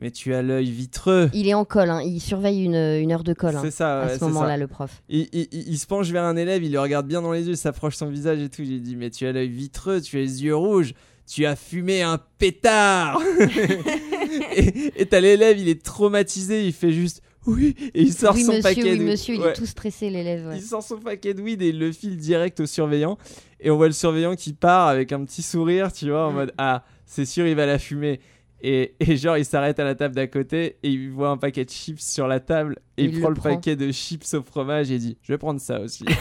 mais 0.00 0.12
tu 0.12 0.32
as 0.32 0.42
l'œil 0.42 0.70
vitreux. 0.70 1.28
Il 1.34 1.48
est 1.48 1.54
en 1.54 1.64
colle, 1.64 1.90
hein. 1.90 2.00
il 2.04 2.20
surveille 2.20 2.62
une, 2.62 2.76
une 2.76 3.10
heure 3.10 3.24
de 3.24 3.32
colle. 3.34 3.56
hein, 3.56 3.60
C'est 3.64 3.72
ça, 3.72 4.02
à 4.02 4.16
ce 4.16 4.24
moment-là, 4.26 4.56
le 4.56 4.68
prof. 4.68 5.02
Il, 5.08 5.28
il- 5.32 5.48
il- 5.50 5.68
il 5.70 5.78
se 5.78 5.86
penche 5.88 6.08
vers 6.10 6.22
un 6.22 6.36
élève, 6.36 6.62
il 6.62 6.70
le 6.70 6.78
regarde 6.80 7.08
bien 7.08 7.20
dans 7.22 7.32
les 7.32 7.48
yeux, 7.48 7.56
s'approche 7.56 7.96
son 7.96 8.06
visage 8.08 8.38
et 8.40 8.48
tout. 8.48 8.62
Il 8.62 8.68
lui 8.70 8.80
dit 8.80 8.94
Mais 8.94 9.10
tu 9.10 9.26
as 9.26 9.32
l'œil 9.32 9.48
vitreux, 9.48 10.00
tu 10.00 10.16
as 10.18 10.20
les 10.20 10.44
yeux 10.44 10.54
rouges, 10.54 10.94
tu 11.26 11.44
as 11.46 11.56
fumé 11.56 12.02
un 12.02 12.20
pétard 12.38 13.20
Et 14.54 14.92
et 15.02 15.06
t'as 15.06 15.20
l'élève, 15.20 15.58
il 15.58 15.68
est 15.68 15.82
traumatisé, 15.82 16.64
il 16.66 16.72
fait 16.72 16.92
juste 16.92 17.22
Oui, 17.48 17.74
et 17.94 18.02
il 18.02 18.12
sort 18.12 18.34
oui, 18.34 18.42
son 18.42 18.52
monsieur, 18.52 18.62
paquet 18.62 18.92
oui, 18.92 18.98
de 18.98 19.04
monsieur, 19.04 19.34
il 19.34 19.40
Ouais. 19.40 19.50
est 19.50 19.52
tout 19.54 19.66
stressé, 19.66 20.10
l'élève. 20.10 20.46
ouais. 20.48 20.56
Il 20.58 20.62
sort 20.62 20.82
son 20.82 20.98
paquet 20.98 21.34
de 21.34 21.40
weed 21.42 21.62
et 21.62 21.68
il 21.68 21.78
le 21.78 21.90
file 21.92 22.16
direct 22.16 22.60
au 22.60 22.66
surveillant. 22.66 23.16
Et 23.60 23.70
on 23.70 23.76
voit 23.76 23.86
le 23.88 23.92
surveillant 23.92 24.34
qui 24.36 24.52
part 24.52 24.88
avec 24.88 25.12
un 25.12 25.24
petit 25.24 25.42
sourire, 25.42 25.92
tu 25.92 26.10
vois, 26.10 26.26
en 26.28 26.32
Mm. 26.32 26.34
mode 26.34 26.52
Ah, 26.58 26.84
c'est 27.06 27.24
sûr, 27.24 27.46
il 27.46 27.54
va 27.56 27.66
la 27.66 27.78
fumer. 27.78 28.20
Et, 28.60 28.96
et 28.98 29.16
genre, 29.16 29.36
il 29.38 29.44
s'arrête 29.44 29.78
à 29.78 29.84
la 29.84 29.94
table 29.94 30.14
d'à 30.16 30.26
côté 30.26 30.78
et 30.82 30.88
il 30.90 31.10
voit 31.10 31.28
un 31.30 31.36
paquet 31.36 31.64
de 31.64 31.70
chips 31.70 32.00
sur 32.00 32.26
la 32.26 32.40
table 32.40 32.76
et 32.96 33.04
il, 33.04 33.14
Il 33.14 33.20
prend 33.20 33.28
le 33.28 33.34
le, 33.36 33.40
prend. 33.40 33.50
paquet 33.54 33.76
de 33.76 33.92
chips 33.92 34.34
au 34.34 34.42
fromage 34.42 34.90
et 34.90 34.94
il 34.94 35.00
dit 35.00 35.16
Je 35.22 35.32
vais 35.32 35.38
prendre 35.38 35.60
ça 35.60 35.80
aussi. 35.80 36.04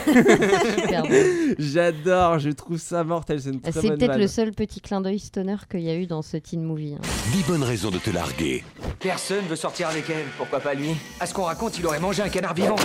J'adore, 1.59 2.39
je 2.39 2.49
trouve 2.51 2.77
ça 2.77 3.03
mortel, 3.03 3.41
c'est 3.41 3.49
une 3.49 3.61
très 3.61 3.71
C'est 3.71 3.87
bonne 3.87 3.97
peut-être 3.97 4.17
le 4.19 4.27
seul 4.27 4.51
petit 4.51 4.81
clin 4.81 5.01
d'œil 5.01 5.19
stoner 5.19 5.55
qu'il 5.69 5.81
y 5.81 5.89
a 5.89 5.95
eu 5.95 6.05
dans 6.05 6.21
ce 6.21 6.37
teen 6.37 6.61
movie. 6.63 6.95
hein. 6.95 7.01
10 7.33 7.43
bonnes 7.43 7.63
raisons 7.63 7.89
de 7.91 7.97
te 7.97 8.09
larguer. 8.09 8.63
Personne 8.99 9.45
veut 9.49 9.55
sortir 9.55 9.87
avec 9.89 10.09
elle. 10.09 10.25
Pourquoi 10.37 10.59
pas 10.59 10.73
lui? 10.73 10.89
À 11.19 11.25
ce 11.25 11.33
qu'on 11.33 11.43
raconte, 11.43 11.77
il 11.79 11.85
aurait 11.85 11.99
mangé 11.99 12.21
un 12.21 12.29
canard 12.29 12.53
vivant. 12.53 12.75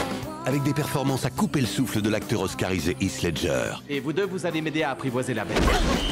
Avec 0.46 0.62
des 0.62 0.74
performances 0.74 1.24
à 1.24 1.30
couper 1.30 1.60
le 1.60 1.66
souffle 1.66 2.00
de 2.02 2.08
l'acteur 2.08 2.40
oscarisé 2.40 2.96
Heath 3.00 3.22
Ledger 3.22 3.74
Et 3.88 4.00
vous 4.00 4.12
deux, 4.12 4.24
vous 4.26 4.44
allez 4.46 4.60
m'aider 4.60 4.82
à 4.82 4.90
apprivoiser 4.90 5.34
la 5.34 5.44
bête. 5.44 5.60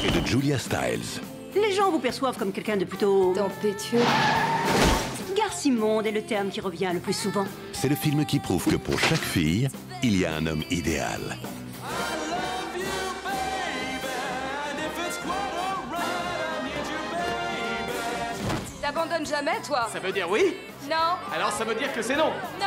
et 0.07 0.11
de 0.21 0.27
Julia 0.27 0.59
Stiles. 0.59 1.21
Les 1.55 1.73
gens 1.73 1.91
vous 1.91 1.99
perçoivent 1.99 2.39
comme 2.39 2.53
quelqu'un 2.53 2.77
de 2.77 2.85
plutôt... 2.85 3.35
Tempétueux. 3.35 4.03
Garcimonde 5.37 6.07
est 6.07 6.13
le 6.13 6.23
terme 6.23 6.49
qui 6.49 6.61
revient 6.61 6.91
le 6.93 7.01
plus 7.01 7.13
souvent. 7.13 7.45
C'est 7.73 7.89
le 7.89 7.97
film 7.97 8.25
qui 8.25 8.39
prouve 8.39 8.65
que 8.67 8.77
pour 8.77 8.99
chaque 8.99 9.21
fille, 9.21 9.69
il 10.03 10.19
y 10.19 10.25
a 10.25 10.35
un 10.35 10.47
homme 10.47 10.63
idéal. 10.71 11.37
T'abandonnes 18.81 19.27
jamais, 19.27 19.61
toi 19.67 19.89
Ça 19.93 20.01
veut 20.01 20.13
dire 20.13 20.29
oui 20.31 20.57
Non, 20.89 21.17
Alors 21.35 21.53
ça 21.53 21.65
veut 21.65 21.75
dire 21.75 21.93
que 21.93 22.03
c'est 22.03 22.17
non 22.17 22.33
non 22.59 22.67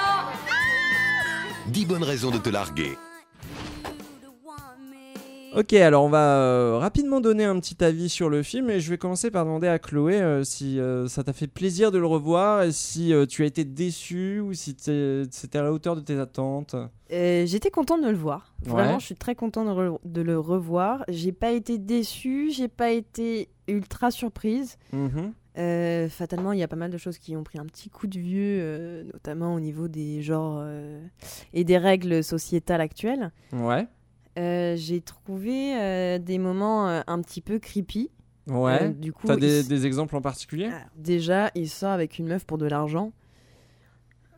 10 1.67 1.85
bonnes 1.85 2.03
raisons 2.03 2.29
de 2.29 2.37
te 2.37 2.49
larguer. 2.49 2.97
Ok, 5.55 5.73
alors 5.73 6.03
on 6.03 6.09
va 6.09 6.37
euh, 6.39 6.77
rapidement 6.79 7.21
donner 7.21 7.43
un 7.43 7.59
petit 7.59 7.83
avis 7.83 8.09
sur 8.09 8.27
le 8.27 8.41
film 8.41 8.71
et 8.71 8.79
je 8.79 8.89
vais 8.89 8.97
commencer 8.97 9.29
par 9.29 9.45
demander 9.45 9.67
à 9.67 9.77
Chloé 9.77 10.19
euh, 10.19 10.43
si 10.43 10.79
euh, 10.79 11.07
ça 11.07 11.23
t'a 11.23 11.31
fait 11.31 11.45
plaisir 11.45 11.91
de 11.91 11.99
le 11.99 12.07
revoir 12.07 12.63
et 12.63 12.71
si 12.71 13.13
tu 13.29 13.43
as 13.43 13.45
été 13.45 13.63
déçu 13.63 14.39
ou 14.39 14.53
si 14.53 14.75
c'était 14.79 15.57
à 15.59 15.61
la 15.61 15.71
hauteur 15.71 15.95
de 15.95 16.01
tes 16.01 16.17
attentes. 16.17 16.75
J'étais 17.11 17.69
contente 17.69 18.01
de 18.03 18.09
le 18.09 18.17
voir. 18.17 18.55
Vraiment, 18.65 18.93
Ouais. 18.93 18.99
je 18.99 19.05
suis 19.05 19.15
très 19.15 19.35
contente 19.35 19.67
de, 19.67 19.73
re- 19.73 19.99
de 20.03 20.21
le 20.23 20.39
revoir. 20.39 21.03
J'ai 21.07 21.31
pas 21.31 21.51
été 21.51 21.77
déçue, 21.77 22.49
j'ai 22.51 22.67
pas 22.67 22.89
été 22.89 23.49
ultra 23.67 24.09
surprise. 24.09 24.77
Mhm. 24.91 25.33
Fatalement, 26.09 26.53
il 26.53 26.59
y 26.59 26.63
a 26.63 26.67
pas 26.67 26.75
mal 26.75 26.89
de 26.89 26.97
choses 26.97 27.19
qui 27.19 27.35
ont 27.37 27.43
pris 27.43 27.59
un 27.59 27.65
petit 27.65 27.91
coup 27.91 28.07
de 28.07 28.17
vieux, 28.17 29.03
notamment 29.13 29.53
au 29.53 29.59
niveau 29.59 29.87
des 29.87 30.23
genres 30.23 30.65
et 31.53 31.63
des 31.63 31.77
règles 31.77 32.23
sociétales 32.23 32.81
actuelles. 32.81 33.31
Ouais, 33.51 33.85
Euh, 34.39 34.75
j'ai 34.75 35.01
trouvé 35.01 35.75
euh, 35.77 36.17
des 36.17 36.37
moments 36.39 36.87
euh, 36.89 37.01
un 37.07 37.21
petit 37.21 37.41
peu 37.41 37.59
creepy. 37.59 38.09
ouais. 38.47 38.83
Euh, 38.83 38.89
du 38.89 39.13
coup, 39.13 39.27
T'as 39.27 39.35
des, 39.35 39.85
exemples 39.85 40.15
en 40.15 40.21
particulier? 40.21 40.65
Alors, 40.65 40.79
déjà, 40.95 41.51
il 41.55 41.69
sort 41.69 41.91
avec 41.91 42.17
une 42.19 42.27
meuf 42.27 42.45
pour 42.45 42.57
de 42.57 42.65
l'argent. 42.65 43.11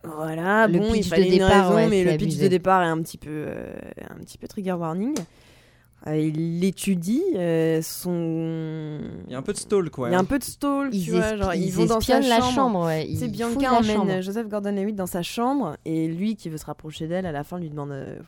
Voilà, 0.04 0.68
Le 0.68 0.78
bon, 0.80 0.86
il 0.90 0.94
pitch 0.98 1.06
de 1.06 1.10
fallait 1.10 1.26
une 1.26 1.32
départ, 1.32 1.64
raison, 1.70 1.76
ouais, 1.76 1.88
mais 1.88 2.04
le 2.04 2.12
pitch 2.12 2.24
abusé. 2.24 2.44
de 2.44 2.48
départ 2.50 2.84
est 2.84 2.88
un 2.88 3.02
petit 3.02 3.18
peu, 3.18 3.30
euh, 3.32 3.74
un 4.10 4.20
petit 4.20 4.38
peu 4.38 4.48
trigger 4.48 4.74
warning. 4.74 5.16
Euh, 6.08 6.18
il 6.18 6.64
étudie 6.64 7.24
euh, 7.36 7.82
son. 7.82 9.00
Il 9.26 9.32
y 9.32 9.36
a 9.36 9.40
un 9.40 9.42
peu 9.42 9.54
de 9.54 9.58
stall 9.58 9.90
quoi. 9.90 10.10
Il 10.10 10.12
y 10.12 10.16
a 10.16 10.20
un 10.20 10.24
peu 10.26 10.38
de 10.38 10.44
stall, 10.44 10.90
Ils, 10.94 11.04
tu 11.04 11.12
vois, 11.12 11.36
genre, 11.36 11.56
ils, 11.56 11.66
ils 11.66 11.74
vont 11.74 11.86
dans 11.86 12.00
sa 12.00 12.20
la 12.20 12.40
chambre. 12.40 12.52
chambre, 12.54 12.86
ouais. 12.86 13.10
C'est 13.16 13.28
Bianca 13.28 13.74
emmène 13.74 14.22
Joseph 14.22 14.48
Gordon-Levitt 14.48 14.96
dans 14.96 15.08
sa 15.08 15.24
chambre 15.24 15.78
et 15.86 16.08
lui 16.08 16.36
qui 16.36 16.50
veut 16.50 16.58
se 16.58 16.66
rapprocher 16.66 17.08
d'elle 17.08 17.26
à 17.26 17.32
la 17.32 17.44
fin 17.44 17.58
lui 17.58 17.72
demande 17.72 17.90
euh, 17.92 18.20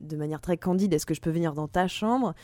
de 0.00 0.16
manière 0.16 0.40
très 0.40 0.56
candide 0.56 0.92
est-ce 0.94 1.06
que 1.06 1.14
je 1.14 1.20
peux 1.20 1.30
venir 1.30 1.52
dans 1.54 1.68
ta 1.68 1.88
chambre? 1.88 2.34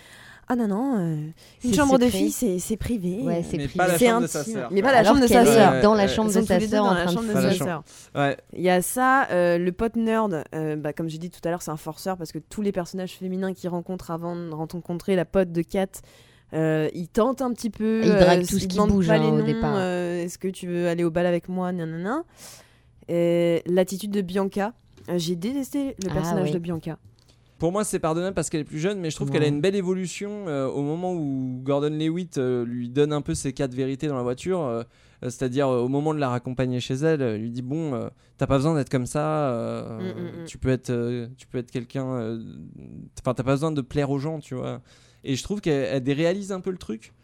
Ah 0.48 0.54
non 0.54 0.68
non, 0.68 0.98
euh, 1.00 1.16
une 1.64 1.74
chambre 1.74 1.98
de 1.98 2.06
fille 2.06 2.30
c'est 2.30 2.60
c'est 2.60 2.76
privé. 2.76 3.20
Ouais, 3.24 3.38
euh, 3.38 3.42
c'est 3.42 3.56
Mais 3.56 3.64
privé. 3.66 3.78
pas 3.78 3.88
la 3.88 3.98
chambre 3.98 4.22
de 4.22 4.26
sa 4.28 4.44
sœur. 4.44 4.68
Mais 4.70 4.80
pas 4.80 4.92
la 4.92 5.02
chambre 5.02 5.20
de 5.20 5.26
sa 5.26 5.44
sœur. 5.44 5.72
Ouais, 5.72 5.82
dans 5.82 5.94
la 5.94 6.06
chambre 6.06 6.28
de 6.32 6.40
sa 6.40 6.60
sœur 6.60 6.84
dans 6.84 6.94
la 6.94 7.06
chambre 7.08 7.26
de 7.26 7.50
sa. 7.50 7.82
Il 8.52 8.62
y 8.62 8.70
a 8.70 8.80
ça, 8.80 9.26
euh, 9.32 9.58
le 9.58 9.72
pote 9.72 9.96
nerd, 9.96 10.44
euh, 10.54 10.76
bah, 10.76 10.92
comme 10.92 11.08
j'ai 11.08 11.18
dit 11.18 11.30
tout 11.30 11.40
à 11.44 11.50
l'heure, 11.50 11.62
c'est 11.62 11.72
un 11.72 11.76
forceur 11.76 12.16
parce 12.16 12.30
que 12.30 12.38
tous 12.38 12.62
les 12.62 12.70
personnages 12.70 13.14
féminins 13.14 13.52
qu'il 13.54 13.68
rencontre 13.70 14.12
avant 14.12 14.36
de 14.36 14.52
rencontrer 14.54 15.16
la 15.16 15.24
pote 15.24 15.50
de 15.50 15.62
Kat, 15.62 15.86
euh, 16.54 16.88
il 16.94 17.08
tente 17.08 17.42
un 17.42 17.52
petit 17.52 17.70
peu. 17.70 18.02
Il 18.04 18.10
drague 18.10 18.42
euh, 18.42 18.46
tout 18.46 18.60
ce 18.60 18.66
qui 18.68 18.78
bouge, 18.78 19.08
pas 19.08 19.14
hein, 19.14 19.18
les 19.36 19.42
au 19.42 19.42
départ. 19.42 19.74
euh, 19.74 20.22
Est-ce 20.22 20.38
que 20.38 20.46
tu 20.46 20.68
veux 20.68 20.86
aller 20.86 21.02
au 21.02 21.10
bal 21.10 21.26
avec 21.26 21.48
moi? 21.48 21.72
Nanana. 21.72 22.22
Et 23.08 23.62
L'attitude 23.66 24.12
de 24.12 24.20
Bianca. 24.20 24.72
Euh, 25.08 25.18
J'ai 25.18 25.34
détesté 25.36 25.96
le 26.04 26.10
Ah, 26.10 26.14
personnage 26.14 26.48
ouais. 26.48 26.54
de 26.54 26.58
Bianca. 26.60 26.98
Pour 27.58 27.72
moi, 27.72 27.84
c'est 27.84 27.98
pardonnable 27.98 28.34
parce 28.34 28.50
qu'elle 28.50 28.60
est 28.60 28.64
plus 28.64 28.78
jeune, 28.78 29.00
mais 29.00 29.08
je 29.10 29.16
trouve 29.16 29.28
Ouais. 29.28 29.34
qu'elle 29.34 29.44
a 29.44 29.48
une 29.48 29.60
belle 29.62 29.76
évolution 29.76 30.46
euh, 30.46 30.66
au 30.68 30.82
moment 30.82 31.14
où 31.14 31.60
Gordon 31.64 31.88
Lewitt 31.90 32.36
euh, 32.36 32.64
lui 32.66 32.90
donne 32.90 33.12
un 33.14 33.22
peu 33.22 33.34
ses 33.34 33.52
quatre 33.54 33.72
vérités 33.74 34.08
dans 34.08 34.16
la 34.16 34.22
voiture. 34.22 34.60
euh, 34.60 34.82
euh, 35.22 35.30
C'est-à-dire 35.30 35.66
euh, 35.68 35.80
au 35.80 35.88
moment 35.88 36.12
de 36.12 36.18
la 36.20 36.28
raccompagner 36.28 36.80
chez 36.80 36.94
elle, 36.94 37.22
euh, 37.22 37.38
lui 37.38 37.50
dit 37.50 37.62
bon, 37.62 37.94
euh, 37.94 38.08
t'as 38.36 38.46
pas 38.46 38.56
besoin 38.58 38.74
d'être 38.74 38.90
comme 38.90 39.06
ça. 39.06 39.50
euh, 39.50 39.98
Mm, 40.14 40.20
mm, 40.38 40.42
mm. 40.42 40.44
Tu 40.46 40.58
peux 40.58 40.68
être, 40.68 40.90
euh, 40.90 41.28
tu 41.38 41.46
peux 41.46 41.56
être 41.58 41.70
quelqu'un. 41.70 42.06
euh, 42.06 42.42
Enfin, 43.20 43.32
t'as 43.32 43.42
pas 43.42 43.52
besoin 43.52 43.72
de 43.72 43.80
plaire 43.80 44.10
aux 44.10 44.18
gens, 44.18 44.38
tu 44.38 44.54
vois. 44.54 44.82
Et 45.24 45.34
je 45.34 45.42
trouve 45.42 45.62
qu'elle 45.62 45.88
elle 45.90 46.02
déréalise 46.02 46.52
un 46.52 46.60
peu 46.60 46.70
le 46.70 46.76
truc. 46.78 47.14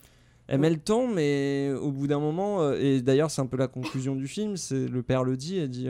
Elle 0.49 0.61
met 0.61 0.71
le 0.71 0.79
temps, 0.79 1.07
mais 1.07 1.71
au 1.81 1.93
bout 1.93 2.07
d'un 2.07 2.19
moment, 2.19 2.63
euh, 2.63 2.77
et 2.81 3.01
d'ailleurs 3.01 3.31
c'est 3.31 3.41
un 3.41 3.47
peu 3.47 3.57
la 3.57 3.69
conclusion 3.69 4.17
du 4.17 4.27
film, 4.27 4.57
c'est 4.57 4.89
le 4.89 5.03
père 5.03 5.23
le 5.25 5.37
dit, 5.37 5.59
elle 5.59 5.69
dit, 5.71 5.89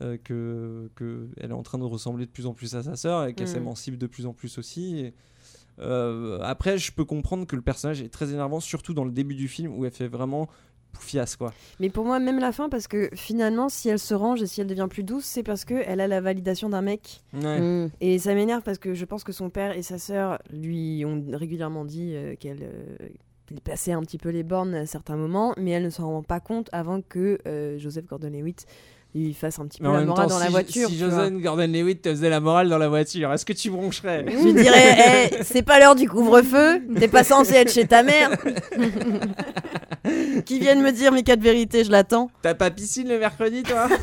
euh, 0.00 0.16
que, 0.22 0.90
que 0.94 1.28
elle 1.36 1.50
est 1.50 1.54
en 1.54 1.62
train 1.62 1.78
de 1.78 1.84
ressembler 1.84 2.24
de 2.26 2.30
plus 2.30 2.46
en 2.46 2.54
plus 2.54 2.74
à 2.74 2.82
sa 2.82 2.96
sœur 2.96 3.26
et 3.26 3.34
qu'elle 3.34 3.46
Mm. 3.46 3.52
s'émancipe 3.52 3.98
de 3.98 4.06
plus 4.06 4.26
en 4.26 4.32
plus 4.32 4.56
aussi. 4.58 4.98
Et, 5.00 5.14
euh, 5.78 6.38
après, 6.42 6.78
je 6.78 6.92
peux 6.92 7.04
comprendre 7.04 7.46
que 7.46 7.56
le 7.56 7.62
personnage 7.62 8.00
est 8.02 8.08
très 8.08 8.30
énervant, 8.32 8.60
surtout 8.60 8.94
dans 8.94 9.04
le 9.04 9.12
début 9.12 9.34
du 9.34 9.48
film 9.48 9.76
où 9.76 9.84
elle 9.84 9.90
fait 9.92 10.08
vraiment 10.08 10.48
poufiasse 10.92 11.36
quoi. 11.36 11.54
Mais 11.80 11.88
pour 11.88 12.04
moi, 12.04 12.18
même 12.18 12.38
la 12.38 12.52
fin, 12.52 12.68
parce 12.68 12.86
que 12.86 13.08
finalement, 13.14 13.70
si 13.70 13.88
elle 13.88 13.98
se 13.98 14.12
range 14.12 14.42
et 14.42 14.46
si 14.46 14.60
elle 14.60 14.66
devient 14.66 14.88
plus 14.90 15.02
douce, 15.04 15.24
c'est 15.24 15.42
parce 15.42 15.64
qu'elle 15.64 16.00
a 16.00 16.06
la 16.06 16.20
validation 16.20 16.68
d'un 16.68 16.82
mec. 16.82 17.22
Ouais. 17.32 17.60
Mm. 17.60 17.90
Et 18.02 18.18
ça 18.18 18.34
m'énerve 18.34 18.62
parce 18.62 18.76
que 18.78 18.92
je 18.92 19.04
pense 19.06 19.24
que 19.24 19.32
son 19.32 19.48
père 19.48 19.74
et 19.76 19.82
sa 19.82 19.96
sœur 19.98 20.38
lui 20.50 21.02
ont 21.06 21.24
régulièrement 21.32 21.86
dit 21.86 22.12
euh, 22.14 22.34
qu'elle 22.36 22.58
euh, 22.62 23.08
qu'elle 23.46 23.60
passait 23.62 23.92
un 23.92 24.02
petit 24.02 24.18
peu 24.18 24.28
les 24.28 24.42
bornes 24.42 24.74
à 24.74 24.84
certains 24.86 25.16
moments, 25.16 25.54
mais 25.56 25.70
elle 25.70 25.84
ne 25.84 25.90
s'en 25.90 26.06
rend 26.10 26.22
pas 26.22 26.40
compte 26.40 26.68
avant 26.72 27.00
que 27.00 27.38
euh, 27.46 27.78
Joseph 27.78 28.04
Gordon-Levitt 28.06 28.66
lui 29.14 29.34
fasse 29.34 29.58
un 29.58 29.66
petit 29.66 29.78
peu 29.80 29.84
la 29.84 30.04
morale 30.04 30.26
temps, 30.28 30.34
dans 30.34 30.38
la 30.38 30.48
voiture. 30.48 30.88
si. 30.88 30.98
Joseph 30.98 31.32
Gordon-Levitt 31.34 32.00
te 32.02 32.08
faisait 32.10 32.30
la 32.30 32.40
morale 32.40 32.68
dans 32.70 32.78
la 32.78 32.88
voiture, 32.88 33.30
est-ce 33.32 33.44
que 33.44 33.52
tu 33.52 33.70
broncherais? 33.70 34.24
Je 34.26 34.36
lui 34.42 34.54
dirais, 34.54 35.30
Eh, 35.32 35.44
c'est 35.44 35.62
pas 35.62 35.78
l'heure 35.78 35.94
du 35.94 36.08
couvre-feu, 36.08 36.80
t'es 36.98 37.08
pas 37.08 37.22
censé 37.24 37.54
être 37.54 37.72
chez 37.72 37.86
ta 37.86 38.02
mère. 38.02 38.30
Qui 40.46 40.58
viennent 40.58 40.82
me 40.82 40.90
dire 40.90 41.12
mes 41.12 41.22
quatre 41.22 41.40
vérités, 41.42 41.84
je 41.84 41.90
l'attends. 41.90 42.30
T'as 42.42 42.54
pas 42.54 42.70
piscine 42.70 43.08
le 43.08 43.18
mercredi, 43.18 43.62
toi? 43.62 43.86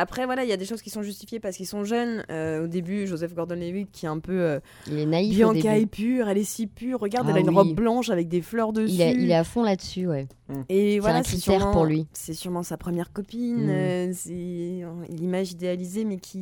Après, 0.00 0.24
voilà, 0.24 0.44
il 0.44 0.48
y 0.50 0.52
a 0.52 0.56
des 0.56 0.64
choses 0.64 0.82
qui 0.82 0.90
sont 0.90 1.02
justifiées 1.02 1.40
parce 1.40 1.56
qu'ils 1.56 1.66
sont 1.66 1.84
jeunes. 1.84 2.24
Euh, 2.30 2.64
au 2.64 2.66
début, 2.68 3.06
Joseph 3.06 3.34
Gordon-Levitt, 3.34 3.90
qui 3.92 4.06
est 4.06 4.08
un 4.08 4.18
peu. 4.18 4.32
euh, 4.40 4.60
Il 4.86 4.98
est 4.98 5.06
naïf 5.06 5.32
au 5.34 5.52
Bianca 5.52 5.72
début. 5.74 5.82
est 5.82 5.86
pure, 5.86 6.28
elle 6.28 6.38
est 6.38 6.44
si 6.44 6.66
pure. 6.66 6.98
Regarde, 7.00 7.26
Ah 7.28 7.32
elle 7.32 7.36
a 7.38 7.40
une 7.40 7.48
oui. 7.50 7.54
robe 7.54 7.74
blanche 7.74 8.08
avec 8.10 8.28
des 8.28 8.40
fleurs 8.42 8.72
dessus. 8.72 8.94
Il 8.94 9.00
est, 9.02 9.12
il 9.14 9.30
est 9.30 9.34
à 9.34 9.44
fond 9.44 9.62
là-dessus, 9.62 10.06
ouais. 10.06 10.26
Et 10.68 10.94
C'est 10.94 10.98
voilà, 10.98 11.18
un 11.18 11.22
sûrement- 11.22 11.70
pour 11.70 11.84
lui. 11.84 12.06
C'est 12.12 12.34
sûrement 12.34 12.62
sa 12.64 12.76
première 12.76 13.12
copine. 13.12 13.66
Mm. 13.66 13.70
euh, 13.70 14.10
c'est 14.12 14.82
l'image 15.14 15.52
idéalisée, 15.52 16.04
mais 16.04 16.16
qui 16.16 16.38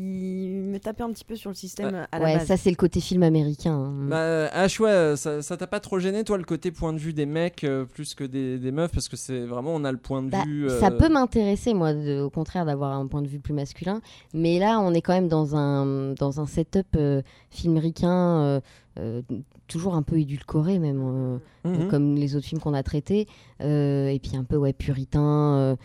me 0.50 0.78
tapait 0.78 1.02
un 1.02 1.10
petit 1.12 1.24
peu 1.24 1.36
sur 1.36 1.50
le 1.50 1.54
système 1.56 2.06
à 2.10 2.18
la 2.18 2.24
ouais, 2.24 2.34
base. 2.38 2.46
ça 2.46 2.56
c'est 2.56 2.70
le 2.70 2.76
côté 2.76 3.00
film 3.00 3.22
américain. 3.22 3.74
hein. 3.74 4.06
Bah, 4.08 4.16
euh, 4.18 4.48
H, 4.66 4.80
ouais, 4.80 5.16
ça 5.16 5.42
ça 5.42 5.56
t'a 5.56 5.66
pas 5.66 5.80
trop 5.80 5.98
gêné, 5.98 6.24
toi, 6.24 6.38
le 6.38 6.44
côté 6.44 6.70
point 6.70 6.92
de 6.92 6.98
vue 6.98 7.12
des 7.12 7.26
mecs 7.26 7.64
euh, 7.64 7.84
plus 7.84 8.14
que 8.14 8.24
des, 8.24 8.58
des 8.58 8.72
meufs? 8.72 8.92
Parce 8.92 9.08
que 9.08 9.16
c'est 9.16 9.44
vraiment, 9.44 9.74
on 9.74 9.84
a 9.84 9.92
le 9.92 9.98
point 9.98 10.22
de 10.22 10.30
Bah, 10.30 10.42
vue. 10.46 10.68
Ça 10.80 10.90
peut 10.90 11.08
m'intéresser, 11.10 11.74
moi, 11.74 11.92
de- 11.92 12.20
au 12.22 12.30
contraire, 12.30 12.64
d'avoir 12.64 12.92
un 12.92 13.06
point 13.06 13.20
de 13.22 13.28
vue 13.28 13.40
plus 13.40 13.47
masculin. 13.54 14.00
Mais 14.34 14.58
là, 14.58 14.80
on 14.80 14.92
est 14.94 15.00
quand 15.02 15.12
même 15.14 15.28
dans 15.28 15.56
un, 15.56 16.12
dans 16.14 16.40
un 16.40 16.46
setup 16.46 16.86
euh, 16.96 17.22
filmricain, 17.50 18.40
euh, 18.42 18.60
euh, 18.98 19.22
toujours 19.66 19.94
un 19.94 20.02
peu 20.02 20.18
édulcoré, 20.18 20.78
même, 20.78 20.98
Mhm. 20.98 21.40
euh, 21.66 21.88
comme 21.88 22.14
les 22.14 22.36
autres 22.36 22.46
films 22.46 22.60
qu'on 22.60 22.74
a 22.74 22.82
traités. 22.82 23.26
Et 23.60 24.20
puis 24.22 24.36
un 24.36 24.44
peu, 24.44 24.56
ouais, 24.56 24.72
puritain. 24.72 25.76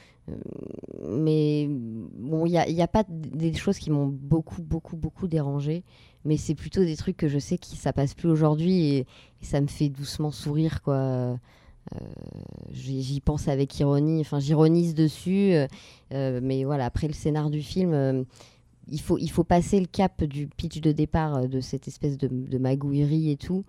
mais 1.06 1.68
bon, 1.70 2.46
il 2.46 2.52
n'y 2.52 2.58
a, 2.58 2.68
il 2.68 2.76
y 2.76 2.82
a 2.82 2.88
pas 2.88 3.04
des 3.10 3.54
choses 3.54 3.78
qui 3.78 3.92
m'ont 3.92 4.08
beaucoup, 4.08 4.62
beaucoup, 4.62 4.96
beaucoup 4.96 5.28
dérangé. 5.28 5.84
Mais 6.26 6.38
c'est 6.38 6.56
plutôt 6.56 6.82
des 6.86 6.96
trucs 6.96 7.18
que 7.18 7.28
je 7.28 7.38
sais 7.40 7.58
que 7.58 7.66
ça 7.66 7.92
passe 7.92 8.14
plus 8.14 8.30
aujourd'hui 8.30 8.86
et, 8.86 8.98
et 9.00 9.46
ça 9.46 9.60
me 9.60 9.68
fait 9.68 9.90
doucement 9.90 10.32
sourire, 10.32 10.82
quoi. 10.82 11.38
Euh, 11.92 12.06
j'y 12.72 13.20
pense 13.20 13.48
avec 13.48 13.78
ironie, 13.80 14.22
enfin 14.22 14.40
j'ironise 14.40 14.96
dessus, 14.96 15.54
euh, 15.54 15.68
euh, 16.14 16.40
mais 16.42 16.64
voilà, 16.64 16.86
après 16.86 17.08
le 17.08 17.14
scénar 17.14 17.50
du 17.50 17.62
film, 17.62 18.26
il, 18.88 19.02
faut, 19.02 19.18
il 19.18 19.30
faut 19.30 19.44
passer 19.44 19.80
le 19.80 19.86
cap 19.86 20.24
du 20.24 20.48
pitch 20.48 20.80
de 20.80 20.92
départ, 20.92 21.48
de 21.48 21.60
cette 21.60 21.88
espèce 21.88 22.18
de, 22.18 22.58
magouillerie 22.58 23.32
et 23.32 23.38
tout, 23.38 23.66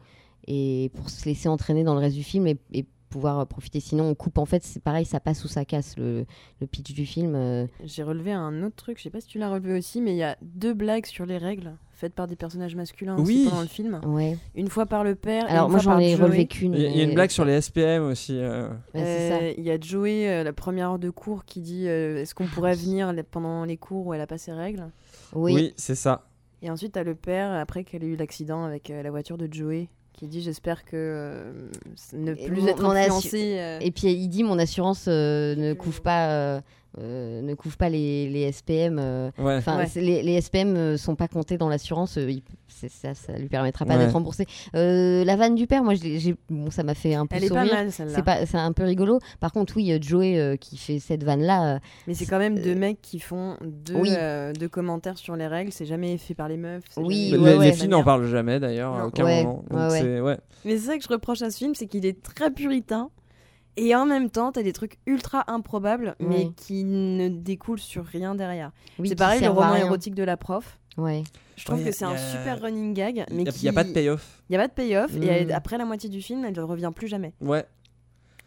et 0.46 0.90
pour 0.94 1.10
se 1.10 1.24
laisser 1.24 1.48
entraîner 1.48 1.84
dans 1.84 1.94
le 1.94 2.00
reste 2.00 2.16
du 2.16 2.22
film 2.22 2.46
et 2.46 2.86
pouvoir 3.14 3.38
euh, 3.38 3.44
profiter. 3.44 3.78
Sinon, 3.80 4.04
on 4.10 4.14
coupe, 4.16 4.38
en 4.38 4.44
fait, 4.44 4.64
c'est 4.64 4.82
pareil, 4.82 5.04
ça 5.04 5.20
passe 5.20 5.44
ou 5.44 5.48
ça 5.48 5.64
casse 5.64 5.96
le, 5.96 6.26
le 6.60 6.66
pitch 6.66 6.92
du 6.92 7.06
film. 7.06 7.34
euh. 7.36 7.66
J'ai 7.84 8.02
relevé 8.02 8.32
un 8.32 8.62
autre 8.64 8.74
truc, 8.76 8.98
je 8.98 9.04
sais 9.04 9.10
pas 9.10 9.20
si 9.20 9.28
tu 9.28 9.38
l'as 9.38 9.48
relevé 9.50 9.78
aussi, 9.78 10.00
mais 10.00 10.12
il 10.12 10.16
y 10.18 10.24
a 10.24 10.36
deux 10.42 10.74
blagues 10.74 11.06
sur 11.06 11.24
les 11.24 11.38
règles 11.38 11.72
faites 11.92 12.12
par 12.12 12.26
des 12.26 12.34
personnages 12.34 12.74
masculins 12.74 13.14
aussi 13.16 13.44
Oui. 13.44 13.46
pendant 13.48 13.62
le 13.62 13.68
film. 13.68 14.00
Ouais. 14.04 14.36
Une 14.56 14.68
fois 14.68 14.84
par 14.84 15.04
le 15.04 15.14
père. 15.14 15.44
et 15.48 15.52
Alors 15.52 15.66
une 15.66 15.70
moi 15.70 15.80
j'en 15.80 15.96
ai 16.00 16.16
Joey. 16.16 16.24
relevé 16.24 16.46
qu'une. 16.46 16.74
Il 16.74 16.80
y, 16.80 16.86
a- 16.86 16.90
il 16.90 16.96
y 16.96 17.00
a 17.00 17.04
une 17.04 17.14
blague 17.14 17.30
sur 17.30 17.44
les 17.44 17.60
SPM 17.60 18.02
aussi. 18.02 18.36
euh. 18.36 18.68
Ouais. 18.94 19.00
Euh, 19.02 19.52
Il 19.56 19.62
y 19.62 19.70
a 19.70 19.78
Joey, 19.80 20.28
euh, 20.28 20.42
la 20.42 20.52
première 20.52 20.90
heure 20.90 20.98
de 20.98 21.08
cours, 21.10 21.44
qui 21.44 21.60
dit 21.60 21.86
euh, 21.86 22.20
Est-ce 22.20 22.34
qu'on 22.34 22.46
pourrait 22.48 22.74
venir 22.74 23.12
les- 23.12 23.22
pendant 23.22 23.64
les 23.64 23.76
cours 23.76 24.08
où 24.08 24.12
elle 24.12 24.20
a 24.20 24.26
pas 24.26 24.38
ses 24.38 24.52
règles? 24.52 24.88
Oui. 25.34 25.72
c'est 25.76 25.94
ça. 25.94 26.26
Et 26.62 26.68
ensuite, 26.70 26.92
t'as 26.92 27.04
le 27.04 27.14
père, 27.14 27.52
après 27.52 27.84
qu'elle 27.84 28.02
ait 28.02 28.08
eu 28.08 28.16
l'accident 28.16 28.64
avec 28.64 28.90
euh, 28.90 29.00
la 29.02 29.10
voiture 29.12 29.38
de 29.38 29.48
Joey, 29.50 29.88
qui 30.14 30.26
dit 30.26 30.40
J'espère 30.42 30.84
que 30.84 30.90
euh, 30.94 31.68
ne 32.12 32.34
plus 32.34 32.66
être 32.68 32.82
mon 32.82 32.90
influencé. 32.90 33.58
euh, 33.58 33.78
Et 33.80 33.90
puis 33.90 34.08
il 34.08 34.28
dit 34.28 34.42
mon 34.44 34.58
assurance 34.58 35.06
euh, 35.08 35.54
ne 35.56 35.74
couvre 35.74 36.00
pas 36.02 36.60
euh, 36.98 37.42
ne 37.42 37.54
couvre 37.54 37.76
pas 37.76 37.88
les, 37.88 38.28
les 38.28 38.50
SPM. 38.52 38.98
euh, 38.98 39.30
Ouais. 39.38 39.58
Ouais. 39.66 39.86
les, 39.96 40.22
les 40.22 40.40
SPM 40.40 40.76
euh, 40.76 40.96
sont 40.96 41.16
pas 41.16 41.28
comptés 41.28 41.56
dans 41.56 41.68
l'assurance. 41.68 42.18
euh, 42.18 42.30
ça, 42.68 43.14
ça 43.14 43.32
lui 43.38 43.48
permettra 43.48 43.84
pas 43.86 43.94
Ouais. 43.96 44.04
d'être 44.04 44.12
remboursé. 44.12 44.46
Euh, 44.74 45.24
la 45.24 45.36
vanne 45.36 45.54
du 45.54 45.66
père, 45.66 45.82
moi, 45.84 45.94
j'ai- 45.94 46.34
bon, 46.50 46.70
ça 46.70 46.82
m'a 46.82 46.94
fait 46.94 47.14
un 47.14 47.26
peu 47.26 47.36
Elle 47.36 47.44
est 47.44 47.48
pas 47.48 47.62
sourire. 47.64 47.72
mal, 47.74 47.92
celle-là. 47.92 48.12
C'est 48.14 48.22
pas, 48.24 48.46
c'est 48.46 48.56
un 48.58 48.72
peu 48.72 48.82
rigolo. 48.84 49.20
Par 49.40 49.52
contre, 49.52 49.76
oui, 49.76 49.96
Joey 50.02 50.38
euh, 50.38 50.56
qui 50.56 50.76
fait 50.76 50.98
cette 50.98 51.24
vanne 51.24 51.42
là. 51.42 51.78
Mais 52.06 52.14
c'est 52.14 52.26
quand 52.26 52.38
même 52.38 52.58
deux 52.58 52.74
mecs 52.74 53.00
qui 53.00 53.20
font 53.20 53.56
deux, 53.62 53.94
oui. 53.94 54.10
euh, 54.16 54.52
deux 54.52 54.68
commentaires 54.68 55.18
sur 55.18 55.36
les 55.36 55.46
règles. 55.46 55.72
C'est 55.72 55.86
jamais 55.86 56.16
fait 56.18 56.34
par 56.34 56.48
les 56.48 56.56
meufs. 56.56 56.82
c'est 56.90 57.00
Oui, 57.00 57.30
jamais- 57.30 57.36
les 57.38 57.44
ouais, 57.44 57.52
les 57.52 57.58
ouais. 57.70 57.72
filles 57.72 57.88
n'en 57.88 58.04
parlent 58.04 58.26
jamais 58.28 58.60
d'ailleurs, 58.60 58.94
à 58.94 59.06
aucun 59.06 59.24
Ouais, 59.24 59.44
moment. 59.44 59.64
Donc 59.70 59.78
ouais, 59.80 59.86
ouais. 59.90 60.00
c'est- 60.00 60.20
ouais. 60.20 60.38
Mais 60.64 60.72
c'est 60.76 60.86
ça 60.88 60.96
que 60.98 61.02
je 61.04 61.08
reproche 61.08 61.42
à 61.42 61.50
ce 61.50 61.58
film, 61.58 61.74
c'est 61.74 61.86
qu'il 61.86 62.04
est 62.06 62.22
très 62.22 62.50
puritain. 62.50 63.08
Et 63.76 63.94
en 63.94 64.06
même 64.06 64.30
temps, 64.30 64.52
t'as 64.52 64.62
des 64.62 64.72
trucs 64.72 64.98
ultra 65.06 65.44
improbables, 65.50 66.14
mais 66.20 66.48
qui 66.56 66.84
ne 66.84 67.28
découlent 67.28 67.80
sur 67.80 68.04
rien 68.04 68.34
derrière. 68.34 68.70
Oui, 68.98 69.08
c'est 69.08 69.16
pareil, 69.16 69.40
le 69.40 69.48
roman 69.50 69.74
érotique 69.74 70.14
de 70.14 70.22
la 70.22 70.36
prof. 70.36 70.78
Ouais. 70.96 71.24
Je 71.56 71.64
trouve 71.64 71.78
Ouais, 71.80 71.86
que 71.86 71.92
c'est 71.92 72.04
un 72.04 72.16
super 72.16 72.60
running 72.62 72.94
gag, 72.94 73.24
mais 73.30 73.38
Il 73.38 73.42
n'y 73.42 73.48
a, 73.48 73.52
qui... 73.52 73.66
y 73.66 73.68
a 73.68 73.72
pas 73.72 73.82
de 73.84 73.92
payoff. 73.92 74.42
Il 74.48 74.52
y 74.52 74.56
a 74.56 74.60
pas 74.60 74.68
de 74.68 74.72
payoff, 74.72 75.14
et 75.16 75.18
Mm. 75.18 75.22
elle- 75.24 75.52
après 75.52 75.76
la 75.78 75.84
moitié 75.84 76.08
du 76.08 76.22
film, 76.22 76.44
elle 76.44 76.54
ne 76.56 76.60
revient 76.62 76.92
plus 76.94 77.08
jamais. 77.08 77.32
Ouais. 77.40 77.64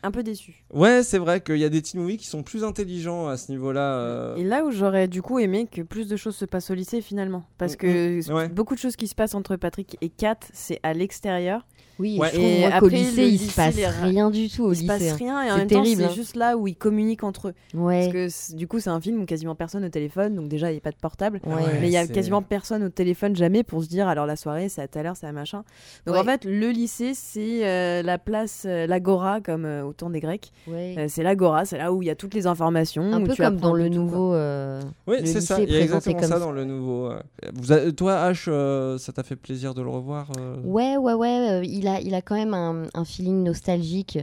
Un 0.03 0.11
peu 0.11 0.21
déçu. 0.23 0.63
Ouais, 0.73 1.01
c'est 1.03 1.17
vrai 1.17 1.41
qu'il 1.41 1.57
y 1.57 1.63
a 1.65 1.69
des 1.69 1.81
teen 1.81 1.99
movies 2.01 2.17
qui 2.17 2.27
sont 2.27 2.43
plus 2.43 2.63
intelligents 2.63 3.27
à 3.27 3.35
ce 3.37 3.51
niveau-là. 3.51 3.97
euh. 3.97 4.35
Et 4.35 4.43
là 4.43 4.63
où 4.63 4.71
j'aurais 4.71 5.07
du 5.07 5.21
coup 5.21 5.39
aimé 5.39 5.67
que 5.71 5.81
plus 5.81 6.07
de 6.07 6.15
choses 6.15 6.35
se 6.35 6.45
passent 6.45 6.69
au 6.69 6.75
lycée 6.75 7.01
finalement. 7.01 7.43
Parce 7.57 7.75
que 7.75 8.19
Mm, 8.29 8.33
ouais. 8.33 8.49
beaucoup 8.49 8.75
de 8.75 8.79
choses 8.79 8.95
qui 8.95 9.07
se 9.07 9.15
passent 9.15 9.33
entre 9.35 9.55
Patrick 9.55 9.97
et 10.01 10.09
Kat, 10.09 10.37
c'est 10.53 10.79
à 10.83 10.93
l'extérieur. 10.93 11.65
Oui, 11.99 12.19
Ouais. 12.19 12.27
je 12.29 12.33
trouve 12.35 12.45
Et 12.47 12.59
moi, 12.59 12.69
qu'au 12.69 12.85
après, 12.85 12.97
lycée, 12.97 13.21
le 13.23 13.27
il 13.27 13.37
se 13.39 13.43
lycée, 13.45 13.55
passe 13.55 13.75
les- 13.75 13.87
rien 13.87 14.29
du 14.29 14.49
tout 14.49 14.65
au 14.65 14.71
Il 14.71 14.75
se 14.75 14.81
lycée. 14.81 14.87
passe 14.87 15.11
hein. 15.13 15.15
rien 15.17 15.41
et 15.43 15.47
en 15.49 15.53
C'est 15.53 15.57
même 15.61 15.67
temps 15.67 15.81
terrible, 15.81 16.01
c'est 16.03 16.07
hein. 16.07 16.13
juste 16.13 16.35
là 16.35 16.55
où 16.55 16.67
ils 16.67 16.75
communiquent 16.75 17.23
entre 17.23 17.47
eux. 17.47 17.53
Ouais. 17.73 18.11
Parce 18.13 18.49
que 18.51 18.55
du 18.55 18.67
coup 18.67 18.79
c'est 18.79 18.91
un 18.91 19.01
film 19.01 19.19
où 19.23 19.25
quasiment 19.25 19.55
personne 19.55 19.83
au 19.83 19.89
téléphone, 19.89 20.35
donc 20.35 20.47
déjà 20.47 20.69
il 20.69 20.73
n'y 20.73 20.77
a 20.77 20.81
pas 20.81 20.91
de 20.91 20.95
portable. 20.97 21.41
Ouais. 21.47 21.53
Mais 21.81 21.87
il 21.87 21.91
y 21.93 21.97
a 21.97 22.05
quasiment 22.05 22.43
personne 22.43 22.83
au 22.83 22.89
téléphone 22.89 23.35
jamais 23.35 23.63
pour 23.63 23.83
se 23.83 23.89
dire 23.89 24.07
alors 24.07 24.27
la 24.27 24.35
soirée 24.35 24.69
c'est 24.69 24.81
à 24.83 24.87
telle 24.87 25.07
heure, 25.07 25.17
c'est 25.17 25.25
à 25.25 25.31
machin. 25.31 25.63
Donc 26.05 26.13
Ouais. 26.13 26.21
en 26.21 26.23
fait 26.23 26.45
le 26.45 26.69
lycée 26.69 27.13
c'est 27.15 27.65
euh, 27.67 28.03
la 28.03 28.19
place, 28.19 28.65
euh, 28.67 28.85
l'agora 28.85 29.41
comme 29.41 29.65
euh, 29.65 29.86
au 29.87 29.93
temps 29.93 30.09
des 30.09 30.19
Grecs. 30.19 30.51
Ouais. 30.67 30.95
Euh, 30.97 31.05
c'est 31.07 31.23
l'agora, 31.23 31.65
c'est 31.65 31.77
là 31.77 31.91
où 31.93 32.01
il 32.01 32.05
y 32.05 32.09
a 32.09 32.15
toutes 32.15 32.33
les 32.33 32.45
informations. 32.47 33.03
un 33.13 33.21
où 33.21 33.25
peu 33.25 33.33
tu 33.33 33.41
comme 33.41 33.57
dans 33.57 33.73
le 33.73 33.89
nouveau. 33.89 34.33
euh, 34.33 34.81
Oui, 35.07 35.17
c'est 35.25 35.41
ça. 35.41 35.59
Il 35.61 35.69
y 35.71 35.75
a 35.75 35.79
présenté 35.79 36.11
exactement 36.11 36.19
comme 36.19 36.29
ça 36.29 36.33
ça. 36.35 36.39
dans 36.39 36.51
le 36.51 36.65
nouveau. 36.65 37.11
Vous 37.53 37.71
a- 37.71 37.91
Toi, 37.91 38.31
H, 38.31 38.45
euh, 38.49 38.97
ça 38.97 39.11
t'a 39.13 39.23
fait 39.23 39.35
plaisir 39.35 39.73
de 39.73 39.81
le 39.81 39.89
revoir 39.89 40.29
euh 40.37 40.57
Ouais, 40.63 40.97
ouais, 40.97 41.13
ouais. 41.13 41.49
euh, 41.51 41.63
il, 41.63 41.87
a, 41.87 41.99
il 42.01 42.13
a 42.13 42.21
quand 42.21 42.35
même 42.35 42.53
un, 42.53 42.83
un 42.93 43.05
feeling 43.05 43.43
nostalgique. 43.43 44.19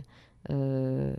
euh, 0.51 1.12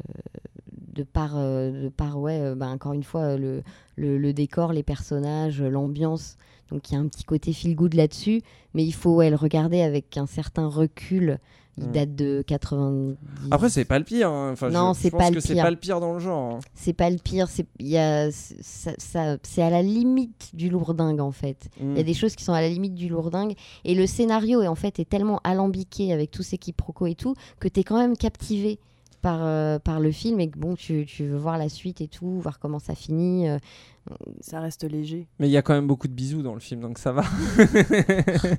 de 0.94 1.04
par, 1.04 1.36
de 1.36 1.90
par 1.90 2.18
ouais, 2.20 2.56
bah, 2.56 2.68
encore 2.68 2.94
une 2.94 3.04
fois, 3.04 3.36
le, 3.36 3.64
le, 3.98 4.18
le 4.18 4.34
décor, 4.34 4.72
les 4.72 4.84
personnages, 4.84 5.62
l'ambiance. 5.62 6.38
Donc 6.72 6.90
il 6.90 6.94
y 6.94 6.98
a 6.98 7.00
un 7.02 7.08
petit 7.08 7.24
côté 7.26 7.52
feel 7.54 7.76
good 7.76 7.94
là-dessus. 7.96 8.42
Mais 8.74 8.84
il 8.86 8.94
faut 8.94 9.14
ouais, 9.16 9.30
le 9.30 9.36
regarder 9.36 9.82
avec 9.82 10.18
un 10.18 10.26
certain 10.26 10.68
recul. 10.68 11.38
Il 11.78 11.88
Mm. 11.88 11.92
date 11.92 12.16
de 12.16 12.42
90. 12.48 13.18
Après, 13.52 13.70
c'est 13.70 13.84
pas 13.86 14.00
le 14.00 14.06
pire. 14.06 14.30
hein. 14.30 14.52
Enfin, 14.54 14.70
Non, 14.70 14.94
c'est 14.94 15.12
pense 15.12 15.20
pas 15.20 15.30
que 15.30 15.36
le 15.36 15.42
c'est 15.42 15.54
pire. 15.56 15.64
pas 15.64 15.72
le 15.72 15.76
pire 15.76 16.00
dans 16.00 16.14
le 16.14 16.20
genre. 16.20 16.56
hein. 16.56 16.60
C'est 16.74 16.94
pas 16.94 17.10
le 17.10 17.18
pire. 17.18 17.48
C'est 17.50 17.66
ça, 18.32 18.92
ça- 18.98 19.38
à 19.66 19.70
la 19.70 19.82
limite 19.82 20.52
du 20.54 20.70
lourdingue 20.70 21.20
en 21.20 21.32
fait. 21.32 21.70
Il 21.82 21.96
y 21.96 22.00
a 22.00 22.02
Mm. 22.02 22.06
des 22.06 22.14
choses 22.14 22.36
qui 22.36 22.44
sont 22.44 22.54
à 22.54 22.62
la 22.62 22.70
limite 22.70 22.96
du 22.96 23.10
lourdingue. 23.10 23.56
Et 23.84 23.94
le 23.96 24.08
scénario 24.08 24.62
est 24.62 24.68
en 24.68 24.76
fait 24.76 25.00
est 25.00 25.10
tellement 25.10 25.40
alambiqué 25.44 26.14
avec 26.14 26.32
tous 26.32 26.44
ces 26.44 26.58
quiproquos 26.58 27.08
et 27.08 27.16
tout 27.16 27.36
que 27.60 27.68
tu 27.68 27.82
es 27.82 27.84
quand 27.84 27.98
même 27.98 28.16
captivé 28.16 28.80
par, 29.22 29.40
euh, 29.42 29.80
par 29.80 30.00
le 30.00 30.12
film 30.12 30.40
et 30.40 30.50
que 30.50 30.58
bon, 30.60 30.76
tu, 30.76 31.06
tu 31.08 31.26
veux 31.28 31.38
voir 31.38 31.58
la 31.58 31.68
suite 31.68 32.00
et 32.00 32.08
tout, 32.08 32.40
voir 32.40 32.60
comment 32.60 32.80
ça 32.80 32.94
finit. 32.96 33.50
euh, 33.50 33.58
Ça 34.42 34.60
reste 34.60 34.84
léger. 34.84 35.28
Mais 35.40 35.48
il 35.48 35.52
y 35.52 35.58
a 35.58 35.62
quand 35.62 35.74
même 35.74 35.88
beaucoup 35.88 36.08
de 36.08 36.14
bisous 36.14 36.44
dans 36.44 36.54
le 36.54 36.60
film, 36.60 36.82
donc 36.82 37.00
ça 37.00 37.12
va. 37.12 37.24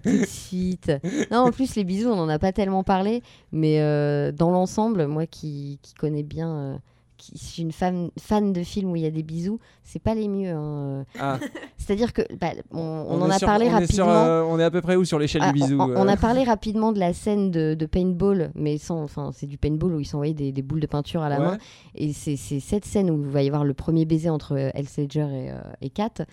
tout 0.02 0.10
de 0.10 0.26
suite. 0.26 0.92
Non, 1.30 1.38
en 1.38 1.52
plus, 1.52 1.76
les 1.76 1.84
bisous, 1.84 2.08
on 2.08 2.16
n'en 2.16 2.28
a 2.28 2.38
pas 2.38 2.52
tellement 2.52 2.82
parlé. 2.82 3.22
Mais 3.52 3.80
euh, 3.80 4.32
dans 4.32 4.50
l'ensemble, 4.50 5.06
moi 5.06 5.26
qui, 5.26 5.78
qui 5.82 5.94
connais 5.94 6.24
bien. 6.24 6.80
Euh, 7.16 7.32
qui 7.32 7.38
suis 7.38 7.62
une 7.62 7.72
fan, 7.72 8.10
fan 8.18 8.52
de 8.52 8.62
films 8.62 8.90
où 8.92 8.96
il 8.96 9.02
y 9.02 9.06
a 9.06 9.10
des 9.10 9.22
bisous, 9.22 9.58
c'est 9.84 9.98
pas 10.02 10.14
les 10.14 10.28
mieux. 10.28 10.50
hein, 10.50 10.60
euh. 11.00 11.04
Ah. 11.18 11.38
C'est-à-dire 11.78 12.12
que 12.12 12.22
bah, 12.40 12.50
on, 12.72 12.78
on 12.80 13.22
en 13.22 13.30
a 13.30 13.38
sur- 13.38 13.46
parlé 13.46 13.66
on 13.70 13.78
est 13.78 13.92
sur, 13.92 14.06
rapidement. 14.06 14.24
euh, 14.26 14.42
on 14.48 14.58
est 14.58 14.64
à 14.64 14.70
peu 14.70 14.80
près 14.80 14.96
où 14.96 15.04
sur 15.04 15.18
l'échelle 15.18 15.42
Ah, 15.44 15.52
du 15.52 15.60
bisou 15.60 15.76
on, 15.80 15.84
on 15.96 16.06
euh 16.06 16.08
a 16.08 16.16
parlé 16.16 16.44
rapidement 16.44 16.92
de 16.92 16.98
la 16.98 17.12
scène 17.12 17.50
de, 17.50 17.74
de 17.74 17.86
paintball, 17.86 18.50
mais 18.54 18.78
sans, 18.78 19.02
enfin, 19.02 19.30
c'est 19.32 19.46
du 19.46 19.56
paintball 19.58 19.94
où 19.94 20.00
ils 20.00 20.04
s'envoyaient 20.06 20.34
des, 20.34 20.52
des 20.52 20.62
boules 20.62 20.80
de 20.80 20.86
peinture 20.86 21.22
à 21.22 21.28
la 21.28 21.38
Ouais. 21.40 21.46
main. 21.46 21.58
Et 21.94 22.12
c'est 22.12 22.36
cette 22.36 22.84
scène 22.84 23.10
où 23.10 23.22
il 23.24 23.30
va 23.30 23.42
y 23.42 23.46
avoir 23.48 23.64
le 23.64 23.74
premier 23.74 24.04
baiser 24.04 24.30
entre 24.30 24.54
euh, 24.56 24.70
Ledger 24.74 25.20
et, 25.20 25.50
euh, 25.50 25.60
et 25.80 25.90
Kat. 25.90 26.24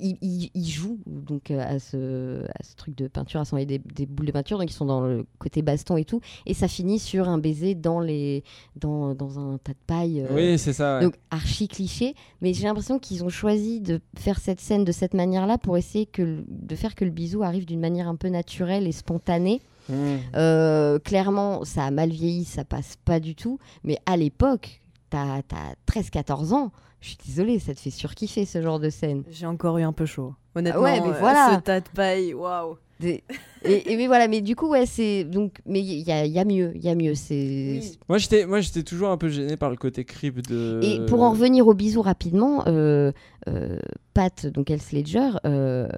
Euh, 0.00 0.06
c- 0.08 0.16
il, 0.22 0.28
il- 0.44 0.50
il 0.54 0.68
joue 0.68 0.98
donc 1.06 1.50
euh, 1.50 1.60
à 1.60 1.78
ce, 1.78 2.44
à 2.46 2.62
ce 2.62 2.74
truc 2.76 2.96
de 2.96 3.08
peinture, 3.08 3.40
à 3.40 3.44
s'envoyer 3.44 3.66
des, 3.66 3.78
des 3.78 4.06
boules 4.06 4.26
de 4.26 4.32
peinture, 4.32 4.58
donc 4.58 4.70
ils 4.70 4.74
sont 4.74 4.86
dans 4.86 5.00
le 5.02 5.26
côté 5.38 5.62
baston 5.62 5.96
et 5.96 6.04
tout, 6.04 6.20
et 6.46 6.54
ça 6.54 6.68
finit 6.68 6.98
sur 6.98 7.28
un 7.28 7.38
baiser 7.38 7.74
dans 7.74 8.00
les 8.00 8.42
dans, 8.76 9.14
dans 9.14 9.38
un 9.38 9.58
tas 9.58 9.72
de 9.72 9.78
paille. 9.86 10.20
euh, 10.22 10.34
Oui, 10.34 10.58
c'est 10.58 10.72
ça, 10.72 10.98
ouais. 10.98 11.04
Donc 11.04 11.14
archi 11.30 11.68
cliché, 11.68 12.14
mais 12.40 12.52
j'ai 12.54 12.64
l'impression 12.64 12.98
qu'ils 12.98 13.24
ont 13.24 13.28
choisi 13.28 13.80
de 13.80 14.00
faire 14.16 14.38
cette 14.38 14.60
scène 14.60 14.84
de 14.84 14.92
cette 14.92 15.14
manière-là 15.14 15.58
pour 15.58 15.76
essayer 15.76 16.06
que, 16.06 16.22
le- 16.22 16.44
de 16.48 16.74
faire 16.76 16.94
que 16.94 17.04
le 17.04 17.10
bisou 17.10 17.42
arrive 17.42 17.66
d'une 17.66 17.80
manière 17.80 18.08
un 18.08 18.16
peu 18.16 18.28
naturelle 18.28 18.86
et 18.86 18.92
spontanée. 18.92 19.60
Mmh. 19.88 19.94
Euh, 20.36 20.98
clairement, 21.00 21.64
ça 21.64 21.84
a 21.84 21.90
mal 21.90 22.10
vieilli, 22.10 22.44
ça 22.44 22.64
passe 22.64 22.96
pas 23.04 23.18
du 23.18 23.34
tout, 23.34 23.58
mais 23.82 23.98
à 24.06 24.16
l'époque, 24.16 24.79
t'as 25.10 25.38
as 25.38 25.74
13-14 25.92 26.52
ans, 26.54 26.72
je 27.00 27.08
suis 27.08 27.18
désolée, 27.26 27.58
ça 27.58 27.74
te 27.74 27.80
fait 27.80 27.90
surkiffer 27.90 28.44
ce 28.46 28.62
genre 28.62 28.78
de 28.80 28.90
scène. 28.90 29.22
J'ai 29.30 29.46
encore 29.46 29.78
eu 29.78 29.82
un 29.82 29.92
peu 29.92 30.06
chaud. 30.06 30.34
Honnêtement, 30.54 30.82
ouais, 30.82 31.00
mais 31.00 31.08
euh, 31.08 31.18
voilà. 31.20 31.56
ce 31.56 31.60
tas 31.64 31.80
de 31.80 31.88
paille, 31.94 32.34
waouh. 32.34 32.76
Des- 32.98 33.24
Et, 33.64 33.92
et 33.92 33.96
mais 33.96 34.06
voilà, 34.08 34.28
mais 34.28 34.42
du 34.42 34.54
coup, 34.56 34.68
ouais, 34.68 34.84
c'est 34.84 35.24
donc, 35.24 35.60
mais 35.64 35.80
il 35.80 36.00
y 36.06 36.12
a, 36.12 36.26
il 36.26 36.32
y 36.32 36.38
a 36.38 36.44
mieux, 36.44 36.72
il 36.74 36.84
y 36.84 36.88
a 36.90 36.94
mieux. 36.94 37.14
C'est 37.14 37.80
Moi, 38.10 38.18
j'étais, 38.18 38.44
moi, 38.44 38.60
j'étais 38.60 38.82
toujours 38.82 39.08
un 39.08 39.16
peu 39.16 39.28
gêné 39.30 39.56
par 39.56 39.70
le 39.70 39.76
côté 39.76 40.04
creep 40.04 40.46
de. 40.46 40.80
Et 40.82 41.06
pour 41.06 41.22
en 41.22 41.30
revenir 41.30 41.66
au 41.66 41.72
bisou 41.72 42.02
rapidement, 42.02 42.64
euh, 42.66 43.10
euh, 43.48 43.78
Pat, 44.12 44.46
donc 44.48 44.70
Heath 44.70 44.92
Ledger, 44.92 45.30
euh, 45.46 45.88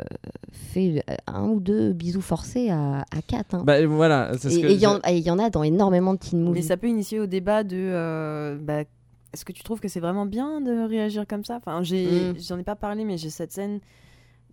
fait 0.52 1.02
un 1.26 1.48
ou 1.48 1.58
deux 1.60 1.92
bisous 1.92 2.20
forcés 2.20 2.70
à, 2.70 3.00
à 3.10 3.22
Kat. 3.26 3.42
hein. 3.52 3.62
Bah, 3.64 3.84
voilà, 3.86 4.30
c'est 4.38 4.50
ce 4.50 4.58
et 4.58 4.62
que 4.62 4.66
et 4.68 4.72
il 4.74 4.80
y, 4.80 4.86
en- 4.86 5.00
y 5.04 5.28
a 5.42 5.50
dans 5.50 5.62
énormément 5.64 6.14
de 6.14 6.18
teen 6.18 6.38
Mais 6.40 6.46
movies. 6.46 6.66
ça 6.66 6.76
peut 6.76 6.88
initier 6.88 7.18
au 7.18 7.26
débat 7.26 7.64
de. 7.64 7.76
euh, 7.78 8.56
bah, 8.60 8.84
Est-ce 9.32 9.44
que 9.44 9.52
tu 9.52 9.62
trouves 9.62 9.80
que 9.80 9.88
c'est 9.88 10.00
vraiment 10.00 10.26
bien 10.26 10.60
de 10.60 10.86
réagir 10.86 11.26
comme 11.26 11.44
ça? 11.44 11.56
Enfin, 11.56 11.82
j'ai, 11.82 12.32
Mm. 12.32 12.34
j'en 12.40 12.58
ai 12.58 12.62
pas 12.64 12.76
parlé, 12.76 13.04
mais 13.04 13.16
j'ai 13.18 13.30
cette 13.30 13.52
scène 13.52 13.80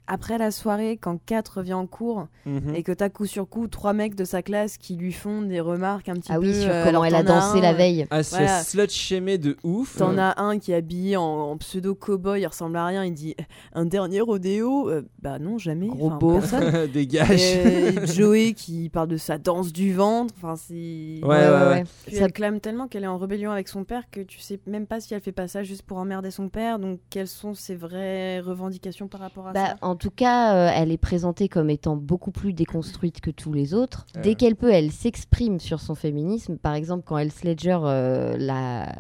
après 0.10 0.38
la 0.38 0.52
soirée 0.52 0.98
quand 0.98 1.18
Kat 1.26 1.44
revient 1.56 1.74
en 1.74 1.88
cours 1.88 2.28
Mhm. 2.46 2.74
et 2.76 2.84
que 2.84 2.92
t'as 2.92 3.10
coup 3.10 3.26
sur 3.26 3.48
coup 3.48 3.68
trois 3.68 3.94
mecs 3.94 4.16
de 4.16 4.26
sa 4.26 4.42
classe 4.42 4.78
qui 4.78 4.96
lui 4.96 5.12
font 5.14 5.42
des 5.44 5.60
remarques 5.62 6.10
un 6.10 6.16
petit 6.16 6.32
Ah 6.32 6.36
peu. 6.40 6.48
oui, 6.48 6.54
sur 6.62 6.70
euh, 6.72 6.84
comment 6.84 7.04
elle 7.06 7.16
a 7.16 7.24
dansé 7.24 7.60
un, 7.60 7.62
la 7.62 7.72
euh, 7.72 7.76
veille. 7.78 8.08
Ah, 8.10 8.24
se 8.24 8.32
voilà. 8.36 8.64
slut 8.64 9.38
de 9.40 9.56
ouf. 9.64 9.98
T'en 9.98 10.18
as 10.18 10.42
un 10.42 10.58
qui 10.60 10.72
est 10.72 10.76
habillé 10.76 11.16
en, 11.18 11.24
en 11.24 11.58
pseudo 11.58 11.96
cowboy, 11.96 12.42
il 12.42 12.48
ressemble 12.48 12.76
à 12.78 12.86
rien. 12.88 13.06
Il 13.06 13.14
dit 13.14 13.36
un 13.74 13.86
dernier 13.86 14.22
rodéo, 14.22 14.90
Euh, 14.90 15.04
bah 15.22 15.38
non 15.40 15.58
jamais. 15.58 15.88
Gros 15.88 16.12
personne. 16.12 16.88
Dégage. 16.94 17.40
Et 17.42 18.06
Joey 18.08 18.54
qui 18.54 18.90
parle 18.90 19.08
de 19.10 19.18
sa 19.18 19.38
danse 19.38 19.72
du 19.72 19.94
ventre. 19.94 20.34
Enfin 20.38 20.56
c'est. 20.56 20.74
Ouais, 20.74 21.22
ouais, 21.24 21.68
ouais. 21.70 21.84
Puis 22.08 22.16
Ça- 22.16 22.26
elle 22.26 22.32
clame 22.34 22.60
tellement 22.60 22.88
qu'elle 22.88 23.04
est 23.04 23.08
en 23.08 23.18
rébellion 23.18 23.52
avec 23.52 23.68
son 23.68 23.84
père 23.84 24.04
que 24.10 24.22
tu 24.22 24.40
sais 24.40 24.60
même 24.66 24.88
pas 24.88 25.00
si 25.00 25.14
elle 25.14 25.22
fait 25.22 25.32
pas 25.32 25.48
ça 25.48 25.64
juste 25.64 25.84
pour 25.84 25.98
emmerder 25.98 26.32
son 26.32 26.50
père. 26.50 26.80
Donc 26.80 27.00
quelles 27.10 27.28
sont 27.28 27.54
ses 27.54 27.76
vraies 27.76 28.40
revendications 28.40 29.08
par 29.08 29.22
rapport 29.22 29.48
à 29.48 29.52
Bah, 29.54 29.66
ça? 29.68 29.76
en 29.82 29.96
tout 30.00 30.10
cas, 30.12 30.56
euh, 30.56 30.72
elle 30.76 30.92
est 30.92 30.98
présentée 30.98 31.48
comme 31.48 31.70
étant 31.70 31.96
beaucoup 31.96 32.32
plus 32.32 32.54
déconstruite 32.54 33.22
que 33.22 33.30
tous 33.32 33.54
les 33.54 33.74
autres. 33.76 34.06
Dès 34.24 34.34
qu'elle 34.36 34.56
peut, 34.56 34.72
elle 34.74 34.92
s'exprime 34.92 35.60
sur 35.60 35.80
son 35.80 35.94
féminisme. 35.94 36.58
Par 36.58 36.74
exemple, 36.74 37.04
quand 37.06 37.18
Heath 37.20 37.44
Ledger 37.44 37.78
euh, 37.84 38.36
l'a 38.38 38.96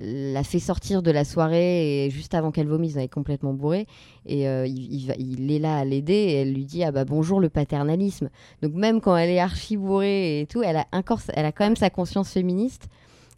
l'a 0.00 0.42
fait 0.42 0.58
sortir 0.58 1.02
de 1.02 1.12
la 1.12 1.24
soirée 1.24 2.06
et 2.06 2.10
juste 2.10 2.34
avant 2.34 2.50
qu'elle 2.50 2.66
vomisse, 2.66 2.96
elle 2.96 3.02
est 3.04 3.08
complètement 3.08 3.52
bourrée 3.52 3.86
et 4.26 4.48
euh, 4.48 4.66
il, 4.66 4.92
il 4.92 5.06
va- 5.06 5.14
il 5.16 5.52
est 5.52 5.60
là 5.60 5.76
à 5.76 5.84
l'aider 5.84 6.14
et 6.14 6.32
elle 6.40 6.52
lui 6.52 6.64
dit 6.64 6.82
ah 6.82 6.90
bah 6.90 7.04
bonjour 7.04 7.38
le 7.38 7.48
paternalisme. 7.48 8.28
Donc 8.60 8.72
même 8.74 9.00
quand 9.00 9.16
elle 9.16 9.30
est 9.30 9.38
archi 9.38 9.76
bourrée 9.76 10.40
et 10.40 10.46
tout, 10.46 10.64
elle 10.64 10.78
a 10.78 10.86
encore, 10.92 11.20
elle 11.34 11.46
a 11.46 11.52
quand 11.52 11.62
même 11.64 11.76
sa 11.76 11.90
conscience 11.90 12.30
féministe 12.30 12.88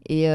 et 0.09 0.31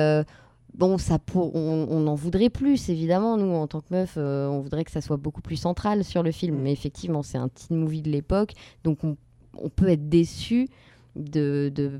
Bon, 0.73 0.97
ça 0.97 1.19
pour... 1.19 1.55
on, 1.55 1.87
on 1.89 2.07
en 2.07 2.15
voudrait 2.15 2.49
plus, 2.49 2.89
évidemment. 2.89 3.37
Nous, 3.37 3.51
en 3.53 3.67
tant 3.67 3.81
que 3.81 3.87
meuf, 3.91 4.13
euh, 4.17 4.47
on 4.47 4.59
voudrait 4.61 4.83
que 4.85 4.91
ça 4.91 5.01
soit 5.01 5.17
beaucoup 5.17 5.41
plus 5.41 5.57
central 5.57 6.03
sur 6.03 6.23
le 6.23 6.31
film. 6.31 6.57
Mais 6.59 6.71
effectivement, 6.71 7.23
c'est 7.23 7.37
un 7.37 7.49
teen 7.49 7.77
movie 7.77 8.01
de 8.01 8.09
l'époque. 8.09 8.53
Donc, 8.83 9.03
on, 9.03 9.17
on 9.57 9.69
peut 9.69 9.89
être 9.89 10.07
déçu 10.07 10.69
de, 11.15 11.71
de... 11.75 11.99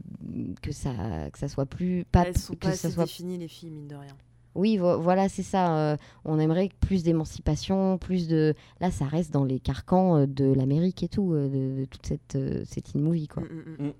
Que, 0.62 0.72
ça, 0.72 0.92
que 1.32 1.38
ça 1.38 1.48
soit 1.50 1.66
plus. 1.66 2.06
Pas, 2.12 2.24
Elles 2.28 2.38
sont 2.38 2.54
que 2.54 2.60
pas 2.60 2.68
ça 2.74 2.88
assez 2.88 2.92
soit... 2.96 3.04
définies 3.06 3.38
les 3.38 3.48
filles 3.50 3.72
mine 3.72 3.88
de 3.88 3.96
rien. 3.96 4.16
Oui, 4.56 4.78
vo- 4.78 5.00
voilà, 5.00 5.30
c'est 5.30 5.44
ça. 5.44 5.78
euh, 5.78 5.98
on 6.26 6.40
aimerait 6.40 6.70
plus 6.82 7.04
d'émancipation, 7.04 7.98
plus 7.98 8.28
de. 8.28 8.54
Là, 8.82 8.92
ça 8.92 9.06
reste 9.06 9.32
dans 9.32 9.46
les 9.46 9.60
carcans 9.60 10.18
euh, 10.18 10.26
de 10.28 10.46
l'Amérique 10.52 11.04
et 11.04 11.08
tout, 11.08 11.34
de, 11.34 11.48
de 11.80 11.86
toute 11.90 12.06
cette, 12.06 12.36
euh, 12.36 12.64
cette 12.66 12.92
teen 12.92 13.02
movie, 13.02 13.28
quoi. 13.28 13.44
Mm, 13.44 13.46
mm, 13.48 13.84
mm. 13.84 13.88
Mm. 13.88 13.94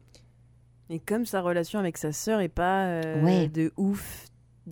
Et 0.90 1.00
comme 1.00 1.26
sa 1.26 1.42
relation 1.42 1.80
avec 1.80 1.98
sa 1.98 2.12
sœur 2.12 2.42
est 2.42 2.50
pas 2.50 2.86
euh, 2.88 3.24
Ouais. 3.24 3.48
de 3.48 3.72
ouf 3.78 4.26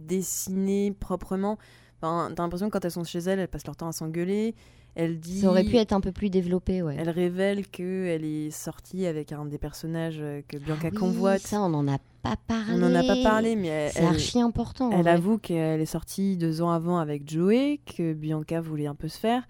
dessinée 0.05 0.93
proprement, 0.99 1.57
enfin, 2.01 2.31
t'as 2.35 2.43
l'impression 2.43 2.67
que 2.67 2.73
quand 2.73 2.85
elles 2.85 2.91
sont 2.91 3.03
chez 3.03 3.19
elle, 3.19 3.39
elles 3.39 3.47
passent 3.47 3.65
leur 3.65 3.75
temps 3.75 3.87
à 3.87 3.91
s'engueuler. 3.91 4.55
Elle 4.95 5.19
dit. 5.19 5.41
Ça 5.41 5.49
aurait 5.49 5.63
pu 5.63 5.77
être 5.77 5.93
un 5.93 6.01
peu 6.01 6.11
plus 6.11 6.29
développé, 6.29 6.81
ouais. 6.81 6.95
Elle 6.97 7.09
révèle 7.11 7.67
qu'elle 7.67 8.25
est 8.25 8.49
sortie 8.51 9.05
avec 9.05 9.31
un 9.31 9.45
des 9.45 9.59
personnages 9.59 10.17
euh, 10.19 10.41
que 10.47 10.57
Bianca 10.57 10.87
Ah 10.87 10.89
oui, 10.91 10.97
convoite. 10.97 11.41
Ça, 11.41 11.61
on 11.61 11.69
n'en 11.69 11.87
a 11.87 11.99
pas 12.23 12.35
parlé. 12.47 12.73
On 12.73 12.77
n'en 12.77 12.95
a 12.95 13.03
pas 13.03 13.21
parlé, 13.23 13.55
mais 13.55 13.67
elle, 13.67 13.91
C'est 13.91 13.99
elle- 13.99 14.05
archi 14.07 14.41
important. 14.41 14.89
elle 14.91 15.03
vrai. 15.03 15.11
avoue 15.11 15.37
qu'elle 15.37 15.79
est 15.79 15.85
sortie 15.85 16.37
deux 16.37 16.61
ans 16.61 16.71
avant 16.71 16.97
avec 16.97 17.29
Joey, 17.29 17.79
que 17.85 18.13
Bianca 18.13 18.59
voulait 18.61 18.87
un 18.87 18.95
peu 18.95 19.07
se 19.07 19.17
faire, 19.19 19.47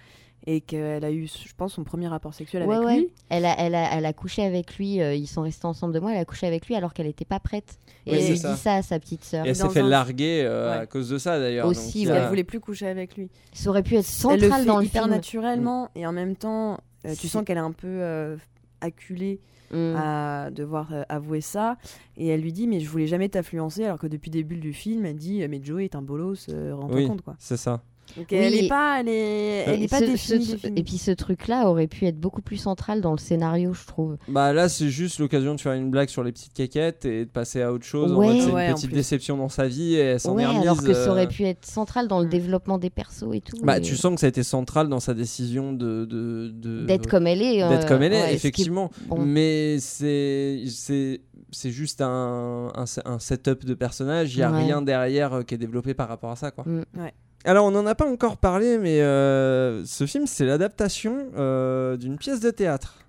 et 0.51 0.61
qu'elle 0.61 1.03
a 1.05 1.11
eu, 1.11 1.27
je 1.27 1.53
pense, 1.55 1.73
son 1.73 1.83
premier 1.83 2.07
rapport 2.07 2.33
sexuel 2.33 2.63
Ouais, 2.63 2.75
avec 2.75 2.87
ouais. 2.87 2.97
lui. 3.01 3.09
Elle 3.29 3.45
a, 3.45 3.53
elle, 3.59 3.75
a, 3.75 3.95
elle 3.95 4.05
a 4.05 4.13
couché 4.13 4.43
avec 4.43 4.77
lui, 4.77 4.99
euh, 5.01 5.13
ils 5.13 5.27
sont 5.27 5.41
restés 5.43 5.67
ensemble 5.67 5.93
de 5.93 5.99
mois, 5.99 6.11
elle 6.13 6.17
a 6.19 6.25
couché 6.25 6.47
avec 6.47 6.65
lui 6.67 6.75
alors 6.75 6.93
qu'elle 6.93 7.05
n'était 7.05 7.25
pas 7.25 7.39
prête. 7.39 7.77
Et 8.07 8.11
Oui, 8.11 8.17
elle 8.17 8.23
c'est 8.23 8.29
lui 8.31 8.37
ça. 8.39 8.53
dit 8.53 8.59
ça 8.59 8.73
à 8.75 8.81
sa 8.81 8.99
petite 8.99 9.23
sœur. 9.23 9.45
Et 9.45 9.49
elle 9.49 9.55
s'est 9.55 9.69
fait 9.69 9.81
un- 9.81 9.87
larguer 9.87 10.41
euh, 10.43 10.81
à 10.81 10.85
cause 10.87 11.09
de 11.09 11.17
ça 11.17 11.37
d'ailleurs. 11.39 11.67
Aussi, 11.67 12.05
donc, 12.05 12.15
qu'elle 12.15 12.27
voulait 12.29 12.43
plus 12.43 12.59
coucher 12.59 12.87
avec 12.87 13.15
lui. 13.15 13.29
Ça 13.53 13.69
aurait 13.69 13.83
pu 13.83 13.95
être 13.95 14.07
elle 14.31 14.39
le 14.39 14.47
central 14.47 14.61
fait 14.61 14.65
dans 14.65 14.79
le 14.79 14.85
hyper 14.85 15.03
film. 15.03 15.13
naturellement, 15.13 15.89
et 15.95 16.07
en 16.07 16.11
même 16.13 16.35
temps, 16.35 16.79
euh, 17.05 17.13
tu 17.19 17.27
sens 17.27 17.43
qu'elle 17.45 17.57
est 17.57 17.61
un 17.61 17.71
peu 17.71 17.87
euh, 17.87 18.35
acculée 18.81 19.39
Mm. 19.71 19.95
à 19.97 20.49
devoir 20.49 20.91
euh, 20.93 21.03
avouer 21.09 21.41
ça. 21.41 21.77
Et 22.17 22.25
elle 22.29 22.41
lui 22.41 22.51
dit, 22.51 22.65
mais 22.65 22.79
je 22.79 22.89
voulais 22.89 23.05
jamais 23.05 23.29
t'influencer, 23.29 23.85
alors 23.85 23.99
que 23.99 24.07
depuis 24.07 24.31
le 24.31 24.33
début 24.39 24.55
du 24.57 24.73
film, 24.73 25.05
elle 25.05 25.15
dit, 25.17 25.47
mais 25.47 25.61
Joey 25.63 25.83
est 25.85 25.93
un 25.93 26.01
bolos, 26.01 26.47
euh, 26.49 26.73
rends-toi 26.73 26.95
Oui, 26.97 27.05
compte, 27.07 27.21
quoi. 27.21 27.35
c'est 27.37 27.55
ça. 27.55 27.83
Donc 28.17 28.27
Oui, 28.31 28.37
elle 28.37 28.53
et- 28.55 28.65
est 28.65 28.67
pas, 28.69 28.99
elle 28.99 29.07
est, 29.09 29.63
elle 29.67 29.81
Et 29.81 29.83
est 29.83 29.87
pas 29.87 29.99
ce- 29.99 30.05
définie, 30.05 30.45
ce- 30.45 30.51
définie. 30.53 30.79
Et 30.79 30.83
puis 30.83 30.97
ce 30.97 31.11
truc-là 31.11 31.69
aurait 31.69 31.87
pu 31.87 32.05
être 32.05 32.19
beaucoup 32.19 32.41
plus 32.41 32.57
central 32.57 33.01
dans 33.01 33.11
le 33.11 33.17
scénario, 33.17 33.73
je 33.73 33.85
trouve. 33.85 34.17
Bah 34.27 34.51
là, 34.53 34.67
c'est 34.69 34.89
juste 34.89 35.19
l'occasion 35.19 35.55
de 35.55 35.59
faire 35.61 35.73
une 35.73 35.89
blague 35.91 36.09
sur 36.09 36.23
les 36.23 36.31
petites 36.31 36.53
caquettes 36.53 37.05
et 37.05 37.25
de 37.25 37.29
passer 37.29 37.61
à 37.61 37.71
autre 37.71 37.85
chose. 37.85 38.11
en 38.11 38.15
Ouais. 38.17 38.27
mode, 38.33 38.41
c'est 38.41 38.51
Ouais, 38.51 38.65
une 38.67 38.71
en 38.73 38.75
petite 38.75 38.93
déception 38.93 39.37
dans 39.37 39.49
sa 39.49 39.67
vie 39.67 39.95
et 39.95 39.99
elle 39.99 40.19
s'en 40.19 40.33
Ouais, 40.35 40.43
est 40.43 40.47
remise. 40.47 40.61
alors 40.63 40.83
que 40.83 40.93
ça 40.93 41.11
aurait 41.11 41.25
euh, 41.25 41.29
pu 41.29 41.43
être 41.43 41.65
central 41.65 42.07
dans 42.07 42.19
le 42.19 42.25
Mm. 42.25 42.29
développement 42.29 42.77
des 42.77 42.89
persos 42.89 43.33
et 43.33 43.41
tout. 43.41 43.57
Bah, 43.63 43.77
et- 43.77 43.81
tu 43.81 43.95
sens 43.95 44.13
que 44.15 44.19
ça 44.19 44.25
a 44.25 44.29
été 44.29 44.43
central 44.43 44.89
dans 44.89 44.99
sa 44.99 45.13
décision 45.13 45.73
de. 45.73 46.05
de, 46.05 46.51
de- 46.53 46.85
D'être 46.85 47.07
comme 47.07 47.27
elle 47.27 47.41
est. 47.41 47.57
d'être 47.69 47.85
euh, 47.85 47.87
comme 47.87 48.01
elle 48.03 48.13
est, 48.13 48.29
ce 48.29 48.33
effectivement. 48.33 48.89
bon. 49.07 49.19
Mais 49.19 49.77
c'est 49.79 50.63
c'est 50.67 51.21
c'est 51.51 51.71
juste 51.71 52.01
un, 52.01 52.71
un, 52.75 52.85
un 53.05 53.19
setup 53.19 53.65
de 53.65 53.73
personnage. 53.73 54.35
Il 54.35 54.39
y 54.39 54.43
a 54.43 54.51
Ouais. 54.51 54.63
rien 54.65 54.81
derrière 54.81 55.33
euh, 55.33 55.41
qui 55.43 55.55
est 55.55 55.57
développé 55.57 55.93
par 55.93 56.07
rapport 56.07 56.29
à 56.31 56.35
ça, 56.35 56.51
quoi. 56.51 56.63
Mm. 56.67 56.83
Ouais. 56.97 57.13
Alors, 57.45 57.65
on 57.65 57.71
n'en 57.71 57.85
a 57.85 57.95
pas 57.95 58.05
encore 58.09 58.37
parlé, 58.37 58.77
mais 58.77 59.01
euh, 59.01 59.83
ce 59.85 60.05
film, 60.05 60.27
c'est 60.27 60.45
l'adaptation 60.45 61.27
euh, 61.37 61.95
d'une 61.97 62.17
pièce 62.17 62.39
de 62.41 62.49
théâtre 62.51 62.99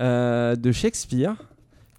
euh, 0.00 0.56
de 0.56 0.72
Shakespeare 0.72 1.36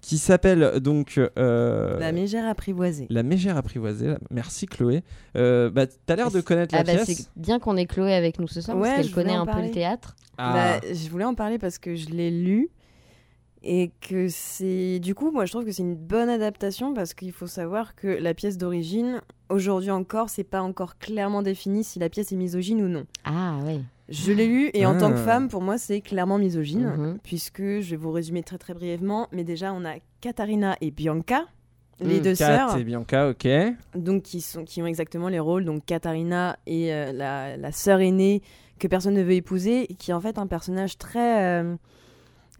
qui 0.02 0.18
s'appelle 0.18 0.80
donc 0.80 1.18
euh, 1.38 1.98
La 2.00 2.10
mégère 2.12 2.46
apprivoisée. 2.48 3.06
La 3.08 3.22
Mégère 3.22 3.56
apprivoisée. 3.56 4.14
Merci 4.30 4.66
Chloé. 4.66 5.04
Euh, 5.36 5.70
bah, 5.70 5.86
T'as 6.06 6.16
l'air 6.16 6.30
de 6.32 6.40
connaître 6.40 6.74
Ah 6.76 6.82
la 6.82 6.94
bah, 6.94 7.04
pièce. 7.04 7.18
c'est 7.18 7.28
bien 7.40 7.60
qu'on 7.60 7.76
ait 7.76 7.86
Chloé 7.86 8.12
avec 8.12 8.40
nous 8.40 8.48
ce 8.48 8.60
soir 8.60 8.76
Ouais, 8.76 8.88
parce 8.96 9.02
qu'elle 9.06 9.12
connaît 9.14 9.34
un 9.34 9.46
peu 9.46 9.62
le 9.62 9.70
théâtre. 9.70 10.16
Ah. 10.38 10.78
Bah, 10.82 10.86
je 10.92 11.08
voulais 11.08 11.24
en 11.24 11.34
parler 11.34 11.58
parce 11.58 11.78
que 11.78 11.94
je 11.94 12.08
l'ai 12.08 12.30
lu 12.32 12.68
et 13.64 13.90
que 14.00 14.28
c'est 14.28 14.98
du 15.00 15.14
coup 15.14 15.30
moi 15.30 15.44
je 15.46 15.52
trouve 15.52 15.64
que 15.64 15.72
c'est 15.72 15.82
une 15.82 15.94
bonne 15.96 16.28
adaptation 16.28 16.94
parce 16.94 17.14
qu'il 17.14 17.32
faut 17.32 17.46
savoir 17.46 17.94
que 17.94 18.08
la 18.08 18.34
pièce 18.34 18.58
d'origine 18.58 19.20
aujourd'hui 19.48 19.90
encore 19.90 20.30
c'est 20.30 20.44
pas 20.44 20.62
encore 20.62 20.98
clairement 20.98 21.42
défini 21.42 21.84
si 21.84 21.98
la 21.98 22.08
pièce 22.08 22.32
est 22.32 22.36
misogyne 22.36 22.82
ou 22.82 22.88
non. 22.88 23.04
Ah 23.24 23.58
ouais. 23.64 23.80
Je 24.08 24.32
l'ai 24.32 24.46
lu 24.48 24.70
et 24.74 24.84
en 24.84 24.94
Ah. 24.96 24.98
tant 25.00 25.10
que 25.10 25.16
femme 25.18 25.48
pour 25.48 25.62
moi 25.62 25.78
c'est 25.78 26.00
clairement 26.00 26.38
misogyne 26.38 26.86
Mhm. 26.96 27.18
puisque 27.22 27.62
je 27.62 27.90
vais 27.90 27.96
vous 27.96 28.10
résumer 28.12 28.42
très 28.42 28.58
très 28.58 28.74
brièvement 28.74 29.28
mais 29.32 29.44
déjà 29.44 29.72
on 29.72 29.84
a 29.84 29.94
Katharina 30.20 30.76
et 30.80 30.90
Bianca 30.90 31.44
les 32.00 32.18
Mm, 32.18 32.22
deux 32.22 32.34
Kat 32.34 32.68
sœurs 32.68 32.76
et 32.78 32.84
Bianca, 32.84 33.28
ok. 33.30 33.46
donc 33.94 34.22
qui 34.24 34.40
sont 34.40 34.64
qui 34.64 34.82
ont 34.82 34.86
exactement 34.86 35.28
les 35.28 35.38
rôles 35.38 35.64
donc 35.64 35.84
Katharina 35.86 36.56
et 36.66 36.92
euh, 36.92 37.12
la, 37.12 37.56
la 37.56 37.70
sœur 37.72 38.00
aînée 38.00 38.42
que 38.80 38.88
personne 38.88 39.14
ne 39.14 39.22
veut 39.22 39.34
épouser 39.34 39.84
et 39.92 39.94
qui 39.94 40.10
est 40.10 40.14
en 40.14 40.20
fait 40.20 40.36
un 40.38 40.48
personnage 40.48 40.98
très 40.98 41.44
euh, 41.62 41.76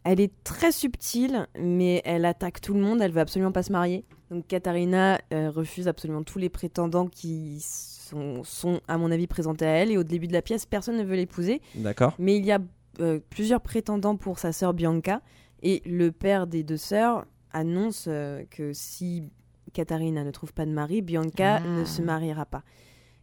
elle 0.05 0.21
est 0.21 0.33
très 0.45 0.73
subtile 0.73 1.47
mais 1.59 2.03
elle 2.05 2.25
attaque 2.25 2.61
tout 2.61 2.75
le 2.75 2.81
monde 2.81 3.01
elle 3.03 3.13
veut 3.13 3.21
absolument 3.21 3.53
pas 3.53 3.63
se 3.63 3.73
marier 3.73 4.05
Donc 4.31 4.47
Katharina 4.47 5.21
euh, 5.33 5.51
refuse 5.51 5.89
absolument 5.89 6.23
tous 6.23 6.39
les 6.39 6.49
prétendants 6.49 7.07
qui 7.07 7.59
sont, 7.61 8.45
sont, 8.45 8.81
à 8.89 8.97
mon 8.99 9.11
avis, 9.11 9.27
présentés 9.27 9.67
à 9.67 9.71
elle. 9.71 9.91
Et 9.91 9.97
au 9.99 10.05
début 10.05 10.27
de 10.27 10.33
la 10.33 10.43
pièce, 10.43 10.65
personne 10.67 10.97
ne 10.99 11.05
veut 11.05 11.17
l'épouser. 11.17 11.61
D'accord. 11.75 12.15
Mais 12.19 12.37
il 12.37 12.45
y 12.47 12.53
a 12.53 12.59
euh, 13.01 13.21
plusieurs 13.31 13.61
prétendants 13.61 14.17
pour 14.17 14.39
sa 14.39 14.53
sœur 14.53 14.73
Bianca. 14.75 15.21
Et 15.63 15.83
le 15.87 16.13
père 16.13 16.47
des 16.47 16.63
deux 16.63 16.77
sœurs 16.79 17.25
annonce 17.53 18.07
euh, 18.09 18.43
que 18.51 18.73
si 18.73 19.31
Katharina 19.75 20.25
ne 20.25 20.31
trouve 20.31 20.53
pas 20.55 20.65
de 20.67 20.71
mari, 20.73 21.03
Bianca 21.03 21.57
Ah. 21.63 21.69
ne 21.69 21.85
se 21.85 22.01
mariera 22.03 22.47
pas. 22.47 22.63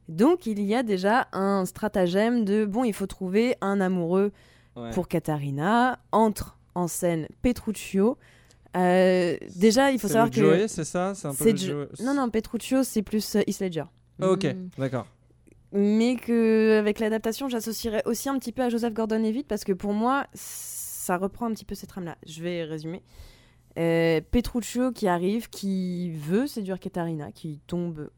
Donc 0.08 0.46
il 0.46 0.62
y 0.62 0.74
a 0.76 0.84
déjà 0.84 1.28
un 1.34 1.66
stratagème 1.66 2.46
de 2.46 2.66
bon, 2.66 2.84
il 2.84 2.94
faut 2.94 3.08
trouver 3.08 3.56
un 3.62 3.82
amoureux 3.82 4.32
Ouais. 4.76 4.92
pour 4.92 5.08
Katharina. 5.08 5.98
Entre 6.12 6.59
en 6.76 6.88
scène 6.88 7.28
Petruccio. 7.42 8.18
Euh, 8.78 9.36
déjà, 9.56 9.92
il 9.92 10.00
faut 10.00 10.08
savoir 10.08 10.26
le 10.28 10.32
que 10.32 10.40
Joey, 10.42 10.68
c'est 10.68 10.84
ça? 10.84 11.14
C'est 11.16 11.28
un 11.28 11.34
peu 11.34 11.44
le 11.52 11.56
Jo- 11.58 11.68
Joey- 11.68 12.04
non 12.06 12.14
non 12.14 12.30
Petruccio 12.30 12.84
c'est 12.84 13.02
plus 13.02 13.36
euh, 13.36 13.42
Heath 13.48 13.60
Ledger. 13.62 13.84
Ah, 14.22 14.30
Ok, 14.32 14.44
Mm. 14.46 14.70
d'accord. 14.78 15.08
Mais 15.72 16.16
que 16.16 16.78
avec 16.80 17.00
l'adaptation, 17.00 17.48
j'associerais 17.48 18.02
aussi 18.06 18.28
un 18.30 18.38
petit 18.40 18.52
peu 18.52 18.62
à 18.64 18.70
Joseph 18.70 18.94
Gordon-Levitt 18.94 19.48
parce 19.48 19.64
que 19.64 19.72
pour 19.74 19.94
moi, 19.94 20.26
ça 20.34 21.18
reprend 21.18 21.46
un 21.48 21.54
petit 21.54 21.66
peu 21.66 21.76
cette 21.76 21.90
trame-là. 21.90 22.18
Je 22.26 22.42
vais 22.44 22.64
résumer. 22.64 23.02
Euh, 23.78 24.20
Petruccio 24.32 24.92
qui 24.92 25.08
arrive, 25.08 25.50
qui 25.50 26.12
veut 26.12 26.48
séduire 26.48 26.80
Katharina, 26.80 27.32
qui 27.32 27.60
tombe 27.68 28.10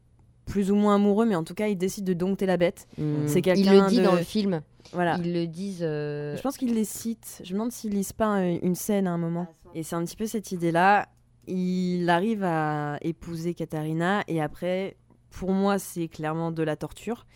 plus 0.46 0.70
ou 0.70 0.74
moins 0.74 0.96
amoureux, 0.96 1.26
mais 1.26 1.34
en 1.36 1.44
tout 1.44 1.54
cas, 1.54 1.68
il 1.68 1.76
décide 1.76 2.04
de 2.04 2.12
dompter 2.14 2.46
la 2.46 2.56
bête. 2.56 2.86
Mm. 2.98 3.26
C'est 3.26 3.38
Il 3.38 3.42
quelqu'un 3.42 3.84
le 3.84 3.88
dit 3.88 3.98
de- 3.98 4.02
dans 4.04 4.14
le 4.14 4.22
film. 4.22 4.60
Voilà. 4.92 5.16
Ils 5.22 5.32
le 5.32 5.46
disent. 5.46 5.82
euh, 5.82 6.36
Je 6.36 6.42
pense 6.42 6.56
qu'il 6.58 6.74
les 6.74 6.84
cite. 6.84 7.40
Je 7.44 7.52
me 7.52 7.58
demande 7.58 7.72
s'ils 7.72 7.92
lisent 7.92 8.12
pas 8.12 8.38
euh, 8.40 8.58
une 8.62 8.74
scène 8.74 9.06
à 9.06 9.12
un 9.12 9.18
moment. 9.18 9.46
Et 9.74 9.82
c'est 9.82 9.96
un 9.96 10.04
petit 10.04 10.16
peu 10.16 10.26
cette 10.26 10.52
idée-là. 10.52 11.08
Il 11.46 12.08
arrive 12.10 12.44
à 12.44 12.98
épouser 13.00 13.54
Katharina 13.54 14.22
et 14.28 14.40
après, 14.42 14.96
pour 15.30 15.50
moi, 15.52 15.78
c'est 15.78 16.08
clairement 16.08 16.50
de 16.52 16.62
la 16.62 16.76
torture. 16.76 17.26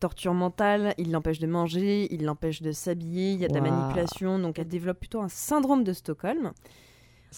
Torture 0.00 0.34
mentale, 0.34 0.94
il 0.98 1.12
l'empêche 1.12 1.38
de 1.38 1.46
manger, 1.46 2.12
il 2.12 2.24
l'empêche 2.24 2.62
de 2.62 2.72
s'habiller, 2.72 3.32
il 3.32 3.40
y 3.40 3.44
a 3.44 3.48
de 3.48 3.54
la 3.54 3.60
manipulation, 3.60 4.38
donc 4.38 4.58
elle 4.58 4.66
développe 4.68 4.98
plutôt 4.98 5.20
un 5.20 5.28
syndrome 5.28 5.84
de 5.84 5.92
Stockholm. 5.92 6.52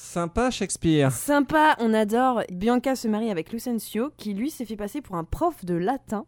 Sympa 0.00 0.50
Shakespeare. 0.50 1.10
Sympa, 1.10 1.74
on 1.80 1.94
adore. 1.94 2.42
Bianca 2.52 2.94
se 2.96 3.08
marie 3.08 3.30
avec 3.30 3.50
Lucencio, 3.50 4.10
qui 4.18 4.34
lui 4.34 4.50
s'est 4.50 4.66
fait 4.66 4.76
passer 4.76 5.00
pour 5.00 5.16
un 5.16 5.24
prof 5.24 5.64
de 5.64 5.74
latin. 5.74 6.26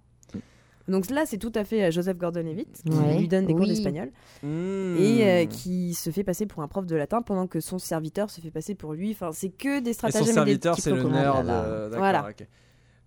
Donc 0.88 1.10
là, 1.10 1.24
c'est 1.26 1.36
tout 1.36 1.52
à 1.54 1.64
fait 1.64 1.84
euh, 1.84 1.90
Joseph 1.90 2.16
Gordon-Levitt 2.16 2.82
qui 2.82 2.96
Ouais. 2.96 3.18
lui 3.18 3.28
donne 3.28 3.44
des 3.44 3.52
cours 3.54 3.66
d'espagnol 3.66 4.10
Hmm. 4.42 4.96
et 4.98 5.28
euh, 5.28 5.44
qui 5.44 5.92
se 5.92 6.08
fait 6.08 6.24
passer 6.24 6.46
pour 6.46 6.62
un 6.62 6.68
prof 6.68 6.86
de 6.86 6.96
latin 6.96 7.20
pendant 7.20 7.46
que 7.46 7.60
son 7.60 7.78
serviteur 7.78 8.30
se 8.30 8.40
fait 8.40 8.50
passer 8.50 8.74
pour 8.74 8.94
lui. 8.94 9.10
Enfin, 9.10 9.30
c'est 9.32 9.50
que 9.50 9.80
des 9.80 9.92
stratagèmes 9.92 10.22
son 10.24 10.30
et 10.30 10.32
des 10.32 10.34
serviteur, 10.62 10.78
c'est 10.78 10.90
le 10.90 11.02
nerd. 11.02 11.44
là. 11.46 11.64
euh, 11.64 11.90
Voilà. 11.94 12.26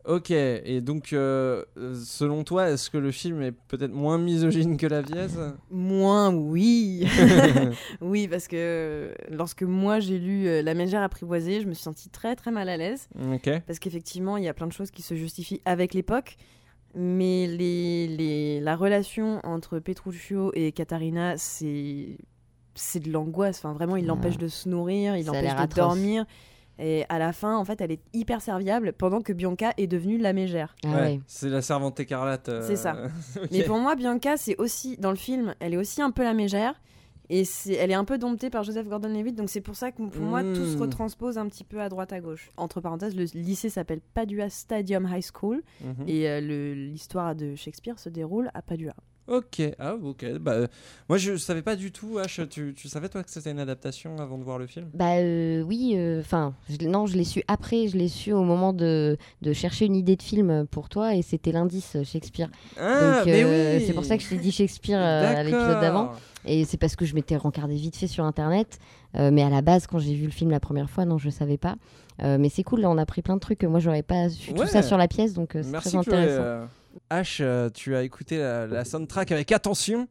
Ok, 0.05 0.31
et 0.31 0.81
donc, 0.81 1.13
euh, 1.13 1.63
euh, 1.77 1.93
selon 2.03 2.43
toi, 2.43 2.69
est-ce 2.71 2.89
que 2.89 2.97
le 2.97 3.11
film 3.11 3.41
est 3.41 3.51
peut-être 3.51 3.91
moins 3.93 4.17
misogyne 4.17 4.77
que 4.77 4.87
la 4.87 5.03
pièce 5.03 5.37
Moins, 5.69 6.33
oui. 6.33 7.05
oui, 8.01 8.27
parce 8.27 8.47
que 8.47 9.13
lorsque 9.29 9.63
moi 9.63 9.99
j'ai 9.99 10.17
lu 10.17 10.47
euh, 10.47 10.61
La 10.63 10.73
mégère 10.73 11.01
apprivoisée, 11.03 11.61
je 11.61 11.67
me 11.67 11.73
suis 11.73 11.83
sentie 11.83 12.09
très 12.09 12.35
très 12.35 12.51
mal 12.51 12.67
à 12.69 12.77
l'aise. 12.77 13.07
Parce 13.67 13.79
qu'effectivement, 13.79 14.37
il 14.37 14.43
y 14.43 14.47
a 14.47 14.53
plein 14.53 14.67
de 14.67 14.73
choses 14.73 14.91
qui 14.91 15.01
se 15.01 15.15
justifient 15.15 15.61
avec 15.65 15.93
l'époque. 15.93 16.37
Mais 16.93 17.47
les, 17.47 18.07
les- 18.07 18.59
la 18.59 18.75
relation 18.75 19.39
entre 19.43 19.79
Petruccio 19.79 20.51
et 20.55 20.71
Katharina, 20.73 21.37
c'est 21.37 22.17
c'est 22.75 22.99
de 23.01 23.11
l'angoisse. 23.11 23.59
Enfin, 23.59 23.73
vraiment, 23.73 23.95
il 23.97 24.05
l'empêche 24.07 24.37
de 24.37 24.47
se 24.47 24.67
nourrir, 24.67 25.15
il 25.15 25.25
l'empêche 25.25 25.55
de 25.55 25.59
atroce. 25.61 25.75
dormir. 25.87 26.25
Et 26.79 27.05
à 27.09 27.19
la 27.19 27.31
fin, 27.33 27.55
en 27.57 27.65
fait, 27.65 27.79
elle 27.81 27.91
est 27.91 28.01
hyper 28.13 28.41
serviable 28.41 28.93
pendant 28.93 29.21
que 29.21 29.33
Bianca 29.33 29.73
est 29.77 29.87
devenue 29.87 30.17
la 30.17 30.33
mégère. 30.33 30.75
Ah 30.83 30.87
Ouais, 30.87 30.95
ouais. 30.95 31.19
C'est 31.27 31.49
la 31.49 31.61
servante 31.61 31.99
écarlate. 31.99 32.49
euh, 32.49 32.61
C'est 32.65 32.75
ça. 32.75 32.95
Mais 33.51 33.63
pour 33.63 33.77
moi, 33.77 33.95
Bianca, 33.95 34.37
c'est 34.37 34.55
aussi, 34.57 34.97
dans 34.97 35.11
le 35.11 35.15
film, 35.17 35.53
elle 35.59 35.73
est 35.73 35.77
aussi 35.77 36.01
un 36.01 36.11
peu 36.11 36.23
la 36.23 36.33
mégère. 36.33 36.81
Et 37.33 37.45
c'est, 37.45 37.73
elle 37.75 37.91
est 37.91 37.95
un 37.95 38.03
peu 38.03 38.17
domptée 38.17 38.49
par 38.49 38.63
Joseph 38.63 38.89
Gordon-Levitt, 38.89 39.35
donc 39.37 39.49
c'est 39.49 39.61
pour 39.61 39.75
ça 39.75 39.91
que 39.93 40.01
pour 40.03 40.21
moi 40.25 40.43
tout 40.43 40.65
se 40.65 40.75
Mm. 40.75 40.81
retranspose 40.81 41.37
un 41.37 41.47
petit 41.47 41.63
peu 41.63 41.79
à 41.79 41.87
droite 41.87 42.11
à 42.11 42.19
gauche. 42.19 42.49
Entre 42.57 42.81
parenthèses, 42.81 43.15
le 43.15 43.23
lycée 43.39 43.69
s'appelle 43.69 44.01
Padua 44.13 44.49
Stadium 44.49 45.07
High 45.09 45.23
School 45.33 45.61
Mhm. 45.81 46.07
et 46.09 46.27
euh, 46.27 46.41
l'histoire 46.73 47.33
de 47.33 47.55
Shakespeare 47.55 47.97
se 47.99 48.09
déroule 48.09 48.51
à 48.53 48.61
Padua. 48.61 48.93
Ok, 49.27 49.61
ah 49.79 49.95
ok. 49.95 50.25
Bah, 50.39 50.51
euh, 50.53 50.67
moi 51.07 51.17
je 51.17 51.37
savais 51.37 51.61
pas 51.61 51.75
du 51.75 51.91
tout, 51.91 52.17
H, 52.19 52.47
tu, 52.49 52.73
tu 52.75 52.89
savais 52.89 53.07
toi 53.07 53.23
que 53.23 53.29
c'était 53.29 53.51
une 53.51 53.59
adaptation 53.59 54.17
avant 54.19 54.37
de 54.37 54.43
voir 54.43 54.57
le 54.57 54.67
film? 54.67 54.87
Bah 54.93 55.17
euh, 55.17 55.61
oui, 55.61 55.95
enfin, 56.19 56.53
non, 56.81 57.05
je 57.05 57.15
l'ai 57.15 57.23
su 57.23 57.41
après, 57.47 57.87
je 57.87 57.97
l'ai 57.97 58.07
su 58.09 58.33
au 58.33 58.43
moment 58.43 58.73
de, 58.73 59.17
de 59.41 59.53
chercher 59.53 59.85
une 59.85 59.95
idée 59.95 60.15
de 60.15 60.23
film 60.23 60.65
pour 60.69 60.89
toi 60.89 61.15
et 61.15 61.21
c'était 61.21 61.51
l'indice 61.51 61.95
euh, 61.95 62.03
Shakespeare. 62.03 62.49
Ah, 62.77 63.19
Donc 63.23 63.27
euh, 63.27 63.77
oui 63.77 63.85
c'est 63.85 63.93
pour 63.93 64.05
ça 64.05 64.17
que 64.17 64.23
je 64.23 64.29
t'ai 64.29 64.37
dit 64.37 64.51
Shakespeare 64.51 64.99
euh, 64.99 65.35
à 65.35 65.43
l'épisode 65.43 65.79
d'avant. 65.81 66.11
Et 66.43 66.65
c'est 66.65 66.77
parce 66.77 66.95
que 66.95 67.05
je 67.05 67.13
m'étais 67.13 67.37
rencardé 67.37 67.75
vite 67.75 67.95
fait 67.95 68.07
sur 68.07 68.25
internet. 68.25 68.79
Euh, 69.15 69.29
mais 69.31 69.43
à 69.43 69.49
la 69.49 69.61
base, 69.61 69.85
quand 69.85 69.99
j'ai 69.99 70.15
vu 70.15 70.25
le 70.25 70.31
film 70.31 70.49
la 70.49 70.59
première 70.59 70.89
fois, 70.89 71.05
non, 71.05 71.19
je 71.19 71.29
savais 71.29 71.57
pas. 71.57 71.75
Euh, 72.23 72.37
mais 72.39 72.49
c'est 72.49 72.63
cool, 72.63 72.81
là, 72.81 72.89
on 72.89 72.97
a 72.97 73.05
pris 73.05 73.21
plein 73.21 73.35
de 73.35 73.39
trucs. 73.39 73.63
Moi, 73.63 73.79
j'aurais 73.79 74.01
pas 74.01 74.27
su 74.29 74.51
tout 74.53 74.61
Ouais. 74.61 74.67
ça 74.67 74.81
sur 74.81 74.97
la 74.97 75.07
pièce, 75.07 75.33
donc 75.33 75.55
euh, 75.55 75.61
c'est 75.63 75.71
très 75.73 75.95
intéressant. 75.95 76.41
Euh, 76.43 76.65
H, 77.09 77.37
euh, 77.41 77.69
tu 77.73 77.95
as 77.95 78.03
écouté 78.03 78.37
la, 78.37 78.67
la 78.67 78.85
soundtrack 78.85 79.31
avec 79.31 79.51
attention. 79.51 80.07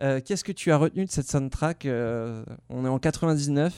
Euh, 0.00 0.20
Qu'est-ce 0.24 0.44
que 0.44 0.52
tu 0.52 0.70
as 0.70 0.76
retenu 0.76 1.04
de 1.04 1.10
cette 1.10 1.28
soundtrack 1.28 1.84
Euh, 1.86 2.44
On 2.70 2.84
est 2.84 2.88
en 2.88 2.98
99. 2.98 3.74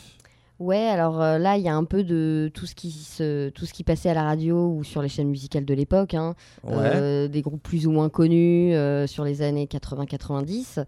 Ouais, 0.58 0.76
alors 0.88 1.22
euh, 1.22 1.38
là, 1.38 1.56
il 1.56 1.62
y 1.62 1.68
a 1.70 1.74
un 1.74 1.84
peu 1.84 2.04
de 2.04 2.50
tout 2.52 2.66
ce 2.66 2.74
qui 2.74 2.90
se, 2.90 3.48
tout 3.48 3.64
ce 3.64 3.72
qui 3.72 3.82
passait 3.82 4.10
à 4.10 4.14
la 4.14 4.24
radio 4.24 4.68
ou 4.68 4.84
sur 4.84 5.00
les 5.00 5.08
chaînes 5.08 5.30
musicales 5.30 5.64
de 5.64 5.72
l'époque, 5.72 6.12
hein. 6.12 6.34
Ouais. 6.62 7.28
Des 7.30 7.40
groupes 7.40 7.62
plus 7.62 7.86
ou 7.86 7.92
moins 7.92 8.10
connus 8.10 8.74
sur 9.06 9.24
les 9.24 9.40
années 9.40 9.64
80-90. 9.64 10.84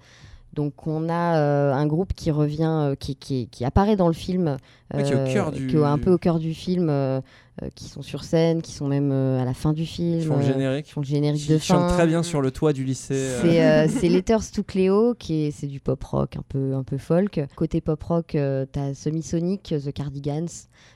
Donc 0.52 0.86
on 0.86 1.08
a 1.08 1.38
euh, 1.38 1.72
un 1.72 1.86
groupe 1.86 2.12
qui 2.14 2.30
revient, 2.30 2.64
euh, 2.90 2.94
qui, 2.94 3.16
qui, 3.16 3.48
qui 3.48 3.64
apparaît 3.64 3.96
dans 3.96 4.08
le 4.08 4.12
film, 4.12 4.58
qui 4.92 4.98
est 5.00 5.14
au 5.14 5.32
cœur 5.32 5.50
du- 5.52 5.66
qui 5.66 5.76
est 5.76 5.82
un 5.82 5.96
peu 5.98 6.12
au 6.12 6.18
cœur 6.18 6.38
du 6.38 6.52
film, 6.52 6.88
euh, 6.90 7.20
euh, 7.62 7.68
qui 7.74 7.84
sont 7.88 8.02
sur 8.02 8.22
scène, 8.24 8.60
qui 8.60 8.72
sont 8.72 8.86
même 8.86 9.10
euh, 9.12 9.40
à 9.40 9.46
la 9.46 9.54
fin 9.54 9.72
du 9.72 9.86
film, 9.86 10.20
Qui 10.20 10.26
font 10.26 10.36
le 10.36 10.42
euh, 10.42 10.46
générique. 10.52 10.90
font 10.92 11.00
le 11.00 11.06
générique 11.06 11.48
de 11.48 11.56
fin. 11.58 11.88
très 11.88 12.06
bien 12.06 12.22
sur 12.22 12.42
le 12.42 12.50
toit 12.50 12.74
du 12.74 12.84
lycée. 12.84 13.14
euh. 13.14 13.86
C'est 13.88 14.06
euh, 14.06 14.08
Letters 14.14 14.50
to 14.54 14.62
Cleo, 14.62 15.14
qui 15.14 15.44
est, 15.46 15.50
c'est 15.52 15.66
du 15.66 15.80
pop 15.80 16.02
rock, 16.04 16.36
un 16.36 16.44
peu, 16.46 16.74
un 16.74 16.82
peu 16.82 16.98
folk. 16.98 17.40
Côté 17.56 17.80
pop 17.80 18.02
rock, 18.02 18.34
euh, 18.34 18.66
t'as 18.70 18.92
Semisonic, 18.92 19.74
The 19.82 19.90
Cardigans. 19.92 20.48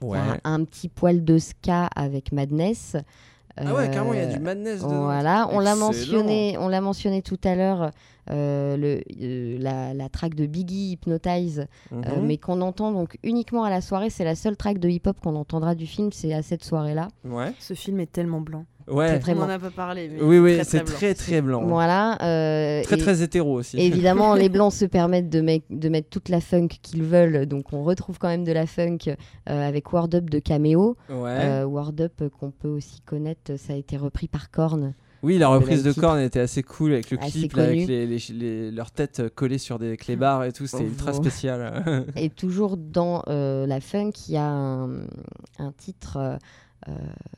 Ouais. 0.02 0.18
T'as 0.44 0.50
un 0.50 0.64
petit 0.64 0.88
poil 0.90 1.24
de 1.24 1.38
ska 1.38 1.86
avec 1.96 2.30
Madness. 2.32 2.96
Ah 3.58 3.74
ouais, 3.74 3.84
Euh, 3.84 3.86
carrément, 3.88 4.12
il 4.12 4.18
y 4.18 4.22
a 4.22 4.26
du 4.26 4.38
Madness 4.40 4.82
dedans. 4.82 5.04
Voilà, 5.04 5.48
on 5.52 5.60
l'a 5.60 5.74
mentionné, 5.76 6.56
on 6.58 6.68
l'a 6.68 6.80
mentionné 6.80 7.22
tout 7.22 7.38
à 7.44 7.54
l'heure, 7.54 7.90
euh, 8.30 8.76
le, 8.76 9.00
euh, 9.22 9.56
la, 9.60 9.94
la 9.94 10.08
track 10.08 10.34
de 10.34 10.46
Biggie 10.46 10.92
Hypnotize, 10.92 11.66
euh, 11.92 11.96
Mhm. 11.96 12.26
mais 12.26 12.36
qu'on 12.38 12.60
entend 12.60 12.92
donc 12.92 13.18
uniquement 13.22 13.64
à 13.64 13.70
la 13.70 13.80
soirée. 13.80 14.10
C'est 14.10 14.24
la 14.24 14.34
seule 14.34 14.56
track 14.56 14.78
de 14.78 14.88
hip-hop 14.88 15.18
qu'on 15.22 15.36
entendra 15.36 15.74
du 15.74 15.86
film, 15.86 16.12
c'est 16.12 16.34
à 16.34 16.42
cette 16.42 16.64
soirée-là. 16.64 17.08
Ouais. 17.24 17.52
Ce 17.58 17.74
film 17.74 18.00
est 18.00 18.10
tellement 18.12 18.40
blanc. 18.40 18.64
Ouais. 18.88 19.18
Très 19.18 19.32
On 19.32 19.42
en 19.42 19.46
blanc. 19.46 19.54
a 19.54 19.58
pas 19.58 19.70
parlé. 19.70 20.08
Mais 20.12 20.22
Oui, 20.22 20.38
oui, 20.38 20.54
très, 20.54 20.64
c'est 20.64 20.84
blanc. 20.84 20.94
très 20.94 21.14
très 21.14 21.40
blanc. 21.42 21.62
Voilà. 21.66 22.18
euh, 22.22 22.82
Très 22.84 22.96
et- 22.96 22.98
très 22.98 23.22
hétéro 23.22 23.54
aussi. 23.58 23.78
Évidemment, 23.80 24.34
les 24.36 24.48
blancs 24.48 24.72
se 24.72 24.84
permettent 24.84 25.28
de, 25.28 25.40
mettre 25.40 26.08
toute 26.08 26.28
la 26.28 26.40
funk 26.40 26.68
qu'ils 26.82 27.02
veulent, 27.02 27.46
donc 27.46 27.72
on 27.72 27.82
retrouve 27.82 28.18
quand 28.18 28.28
même 28.28 28.44
de 28.44 28.52
la 28.52 28.66
funk 28.66 28.98
euh, 29.08 29.14
avec 29.68 29.92
Word 29.92 30.10
Up 30.14 30.30
de 30.30 30.38
Cameo. 30.38 30.96
Ouais. 31.10 31.30
Euh, 31.30 31.64
Word 31.64 31.94
Up 32.00 32.22
qu'on 32.38 32.50
peut 32.52 32.68
aussi 32.68 33.00
connaître, 33.00 33.56
ça 33.58 33.72
a 33.72 33.76
été 33.76 33.96
repris 33.96 34.28
par 34.28 34.50
Korn. 34.50 34.94
Oui, 35.22 35.38
la 35.38 35.48
reprise 35.48 35.82
de. 35.82 35.92
Korn 35.92 36.20
était 36.20 36.38
assez 36.40 36.62
cool 36.62 36.92
avec 36.92 37.10
le 37.10 37.16
clip 37.16 37.54
là, 37.54 37.64
avec 37.64 37.86
connu. 37.86 37.86
les, 37.86 38.06
les- 38.06 38.22
les- 38.34 38.70
leurs 38.70 38.92
têtes 38.92 39.22
collées 39.34 39.58
sur 39.58 39.78
des 39.80 39.96
clébards 39.96 40.44
et 40.44 40.52
tout, 40.52 40.66
c'était 40.68 40.84
ultra 40.84 41.10
Vo- 41.10 41.20
spécial. 41.20 42.06
Et 42.16 42.28
toujours 42.30 42.76
dans 42.76 43.22
euh, 43.26 43.66
la 43.66 43.80
funk, 43.80 44.12
il 44.28 44.34
y 44.34 44.36
a 44.36 44.46
un, 44.46 44.88
un 45.58 45.72
titre 45.76 46.38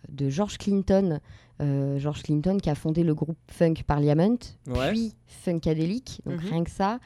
de 0.08 0.28
George 0.28 0.58
Clinton. 0.58 1.20
Euh, 1.60 1.98
George 1.98 2.22
Clinton 2.22 2.58
qui 2.62 2.70
a 2.70 2.74
fondé 2.74 3.02
le 3.02 3.14
groupe 3.14 3.36
Funk 3.48 3.74
Parliament, 3.86 4.36
Ouais. 4.68 4.90
puis 4.90 5.14
Funkadelic, 5.26 6.20
donc 6.24 6.40
Mhm. 6.42 6.50
rien 6.50 6.64
que 6.64 6.70
ça. 6.70 6.98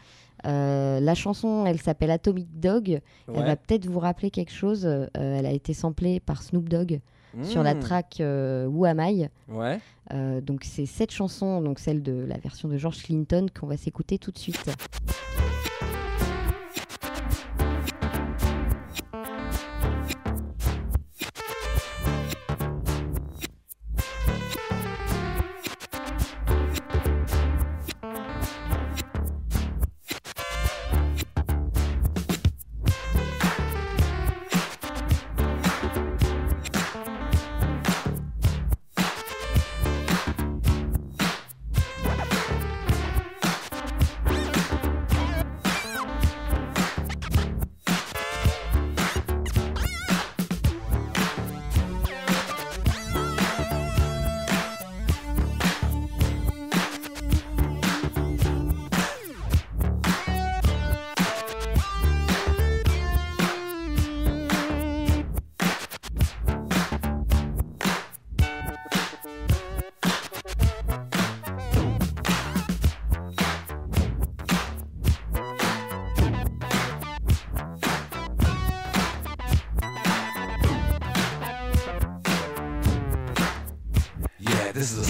Euh, 0.45 1.01
la 1.01 1.14
chanson, 1.14 1.64
elle 1.66 1.80
s'appelle 1.80 2.11
Atomic 2.11 2.49
Dog. 2.61 3.01
Elle 3.28 3.35
va 3.45 3.57
peut-être 3.57 3.87
vous 3.87 3.99
rappeler 4.01 4.30
quelque 4.30 4.53
chose. 4.53 4.85
Euh, 4.85 5.07
elle 5.14 5.47
a 5.47 5.53
été 5.53 5.72
samplée 5.72 6.20
par 6.20 6.43
Snoop 6.43 6.68
Dogg 6.68 7.01
sur 7.45 7.62
la 7.62 7.74
Mm. 7.74 7.80
track 7.80 8.16
euh, 8.20 8.66
Who 8.66 8.85
Am 8.85 9.01
I? 9.01 9.28
Ouais. 9.49 9.80
Euh, 10.12 10.41
donc 10.43 10.64
c'est 10.64 10.85
cette 10.85 11.12
chanson, 11.12 11.62
donc 11.62 11.78
celle 11.78 12.03
de 12.03 12.12
la 12.28 12.37
version 12.37 12.68
de 12.68 12.76
George 12.76 13.03
Clinton 13.05 13.47
qu'on 13.59 13.66
va 13.68 13.76
s'écouter 13.78 14.18
tout 14.18 14.33
de 14.33 14.39
suite. 14.39 14.68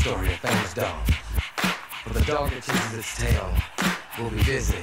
Story 0.02 0.32
of 0.32 0.38
famous 0.40 0.74
dog. 0.74 1.06
For 2.02 2.12
the 2.12 2.22
dog 2.22 2.50
that 2.50 2.64
chases 2.64 2.98
its 2.98 3.16
tail 3.18 3.54
will 4.18 4.30
be 4.30 4.42
busy. 4.42 4.82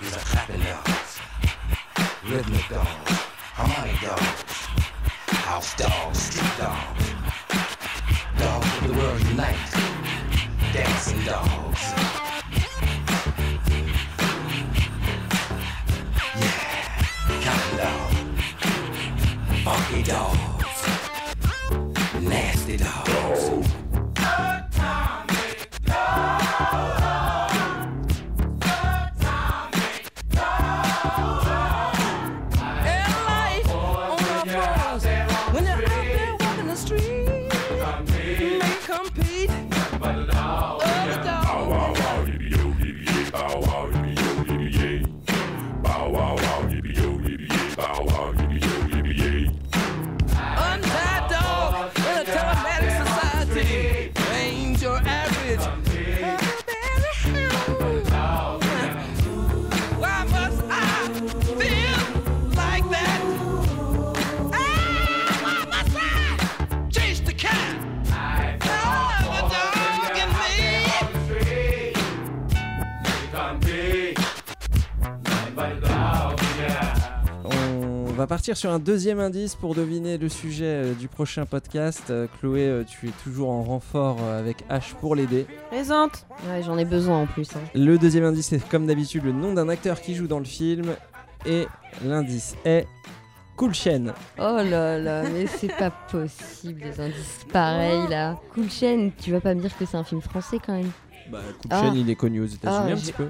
These 0.00 0.16
are 0.16 0.24
clapping 0.30 0.60
dogs, 0.60 1.18
rhythmic 2.24 2.68
dogs, 2.68 3.10
harmonic 3.58 4.00
dogs, 4.00 4.42
house 5.42 5.74
dogs, 5.74 6.22
street 6.22 6.52
dogs, 6.56 7.10
dogs 8.38 8.78
of 8.78 8.86
the 8.86 8.94
world 8.94 9.20
unite, 9.22 9.56
dancing 10.72 11.20
dogs. 11.24 12.11
Partir 78.32 78.56
sur 78.56 78.70
un 78.70 78.78
deuxième 78.78 79.20
indice 79.20 79.54
pour 79.56 79.74
deviner 79.74 80.16
le 80.16 80.30
sujet 80.30 80.64
euh, 80.64 80.94
du 80.94 81.06
prochain 81.06 81.44
podcast. 81.44 82.04
Euh, 82.08 82.26
Chloé, 82.40 82.62
euh, 82.66 82.82
tu 82.82 83.08
es 83.08 83.12
toujours 83.22 83.50
en 83.50 83.62
renfort 83.62 84.16
euh, 84.22 84.40
avec 84.40 84.66
H 84.70 84.94
pour 85.02 85.14
l'aider. 85.14 85.44
Présente 85.68 86.24
Ouais, 86.48 86.62
j'en 86.62 86.78
ai 86.78 86.86
besoin 86.86 87.18
en 87.20 87.26
plus. 87.26 87.46
hein. 87.54 87.60
Le 87.74 87.98
deuxième 87.98 88.24
indice 88.24 88.46
c'est 88.46 88.68
comme 88.70 88.86
d'habitude 88.86 89.22
le 89.24 89.32
nom 89.32 89.52
d'un 89.52 89.68
acteur 89.68 90.00
qui 90.00 90.14
joue 90.14 90.28
dans 90.28 90.38
le 90.38 90.46
film. 90.46 90.94
Et 91.44 91.66
l'indice 92.06 92.56
est 92.64 92.86
Cool 93.58 93.74
Chain. 93.74 94.14
Oh 94.38 94.60
là 94.64 94.98
là, 94.98 95.24
mais 95.30 95.46
c'est 95.46 95.76
pas 95.76 95.90
possible 95.90 96.80
des 96.80 97.00
indices 97.02 97.40
pareils 97.52 98.08
là. 98.08 98.38
Cool 98.54 98.70
Chain, 98.70 99.10
tu 99.20 99.30
vas 99.32 99.40
pas 99.42 99.52
me 99.54 99.60
dire 99.60 99.76
que 99.76 99.84
c'est 99.84 99.98
un 99.98 100.04
film 100.04 100.22
français 100.22 100.56
quand 100.64 100.72
même 100.72 100.90
Bah, 101.30 101.40
Cool 101.60 101.70
Ah. 101.70 101.82
Chain, 101.82 101.92
il 101.96 102.08
est 102.08 102.14
connu 102.16 102.40
aux 102.40 102.46
États-Unis 102.46 102.92
Ah, 102.92 102.92
un 102.94 102.96
petit 102.96 103.12
peu. 103.12 103.28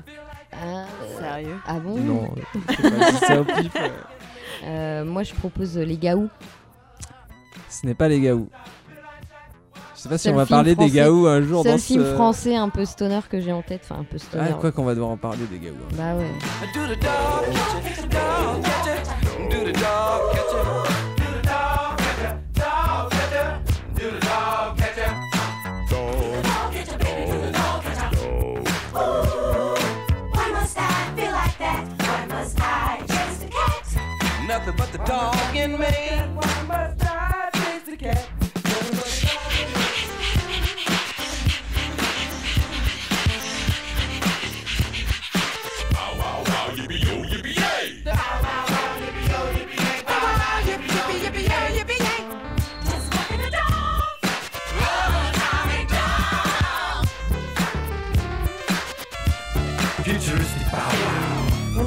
Ah, 0.53 0.85
Sérieux? 1.19 1.57
Ah 1.67 1.81
bon? 1.81 1.97
Non, 1.99 2.29
pas 2.67 3.11
si 3.11 3.17
c'est 3.27 3.39
au 3.39 3.45
pif. 3.45 3.73
Euh. 4.65 5.05
Moi 5.05 5.23
je 5.23 5.35
propose 5.35 5.77
Les 5.77 5.97
Gaou. 5.97 6.29
Ce 7.69 7.87
n'est 7.87 7.95
pas 7.95 8.09
les 8.09 8.21
Gaou. 8.21 8.49
Je 9.95 10.01
sais 10.03 10.09
pas 10.09 10.19
si 10.19 10.25
Seul 10.25 10.35
on 10.35 10.37
va 10.39 10.47
parler 10.47 10.75
des 10.75 10.91
Gaou 10.91 11.27
un 11.27 11.41
jour 11.43 11.63
Seul 11.63 11.73
dans 11.73 11.79
film 11.79 12.05
ce... 12.05 12.15
français 12.15 12.57
un 12.57 12.69
peu 12.69 12.85
stoner 12.85 13.21
que 13.31 13.41
j'ai 13.41 13.53
en 13.53 13.63
tête, 13.63 13.83
enfin 13.85 14.01
un 14.01 14.05
peu 14.05 14.19
stoner. 14.19 14.49
Ah, 14.51 14.55
quoi 14.55 14.73
qu'on 14.73 14.85
va 14.85 14.95
devoir 14.95 15.11
en 15.13 15.17
parler 15.17 15.45
des 15.51 15.59
Gaou. 15.59 15.75
hein. 15.75 15.95
Bah 15.97 16.15
ouais. 16.17 16.31
Nothing 34.53 34.75
but 34.77 34.93
the 34.93 34.99
dog 34.99 35.57
in 35.57 35.81
me. 35.81 35.87
Why 35.87 36.63
must 36.69 37.11
I 37.11 37.49
chase 37.55 37.85
the 37.85 37.97
cat? 37.97 38.32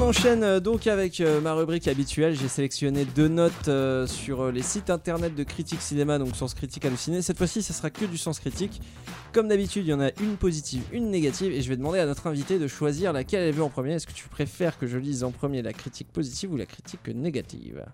Enchaîne 0.06 0.44
euh, 0.44 0.60
donc 0.60 0.86
avec 0.86 1.20
euh, 1.20 1.40
ma 1.40 1.52
rubrique 1.52 1.88
habituelle. 1.88 2.36
J'ai 2.36 2.46
sélectionné 2.46 3.04
deux 3.04 3.26
notes 3.26 3.66
euh, 3.66 4.06
sur 4.06 4.52
les 4.52 4.62
sites 4.62 4.88
internet 4.88 5.34
de 5.34 5.42
Critique 5.42 5.82
Cinéma, 5.82 6.18
donc 6.18 6.36
Sens 6.36 6.54
Critique 6.54 6.84
Halluciné. 6.84 7.22
Cette 7.22 7.38
fois-ci, 7.38 7.60
ce 7.60 7.72
sera 7.72 7.90
que 7.90 8.04
du 8.04 8.16
sens 8.16 8.38
critique. 8.38 8.80
Comme 9.32 9.48
d'habitude, 9.48 9.84
il 9.84 9.90
y 9.90 9.94
en 9.94 10.00
a 10.00 10.10
une 10.20 10.36
positive, 10.36 10.84
une 10.92 11.10
négative, 11.10 11.52
et 11.52 11.60
je 11.60 11.68
vais 11.68 11.76
demander 11.76 11.98
à 11.98 12.06
notre 12.06 12.28
invité 12.28 12.60
de 12.60 12.68
choisir 12.68 13.12
laquelle 13.12 13.42
elle 13.42 13.54
veut 13.54 13.64
en 13.64 13.68
premier. 13.68 13.94
Est-ce 13.94 14.06
que 14.06 14.12
tu 14.12 14.28
préfères 14.28 14.78
que 14.78 14.86
je 14.86 14.96
lise 14.96 15.24
en 15.24 15.32
premier 15.32 15.60
la 15.60 15.72
critique 15.72 16.12
positive 16.12 16.52
ou 16.52 16.56
la 16.56 16.66
critique 16.66 17.08
négative? 17.08 17.84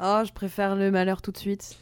Oh, 0.00 0.22
je 0.26 0.32
préfère 0.32 0.74
le 0.74 0.90
malheur 0.90 1.22
tout 1.22 1.30
de 1.30 1.38
suite. 1.38 1.76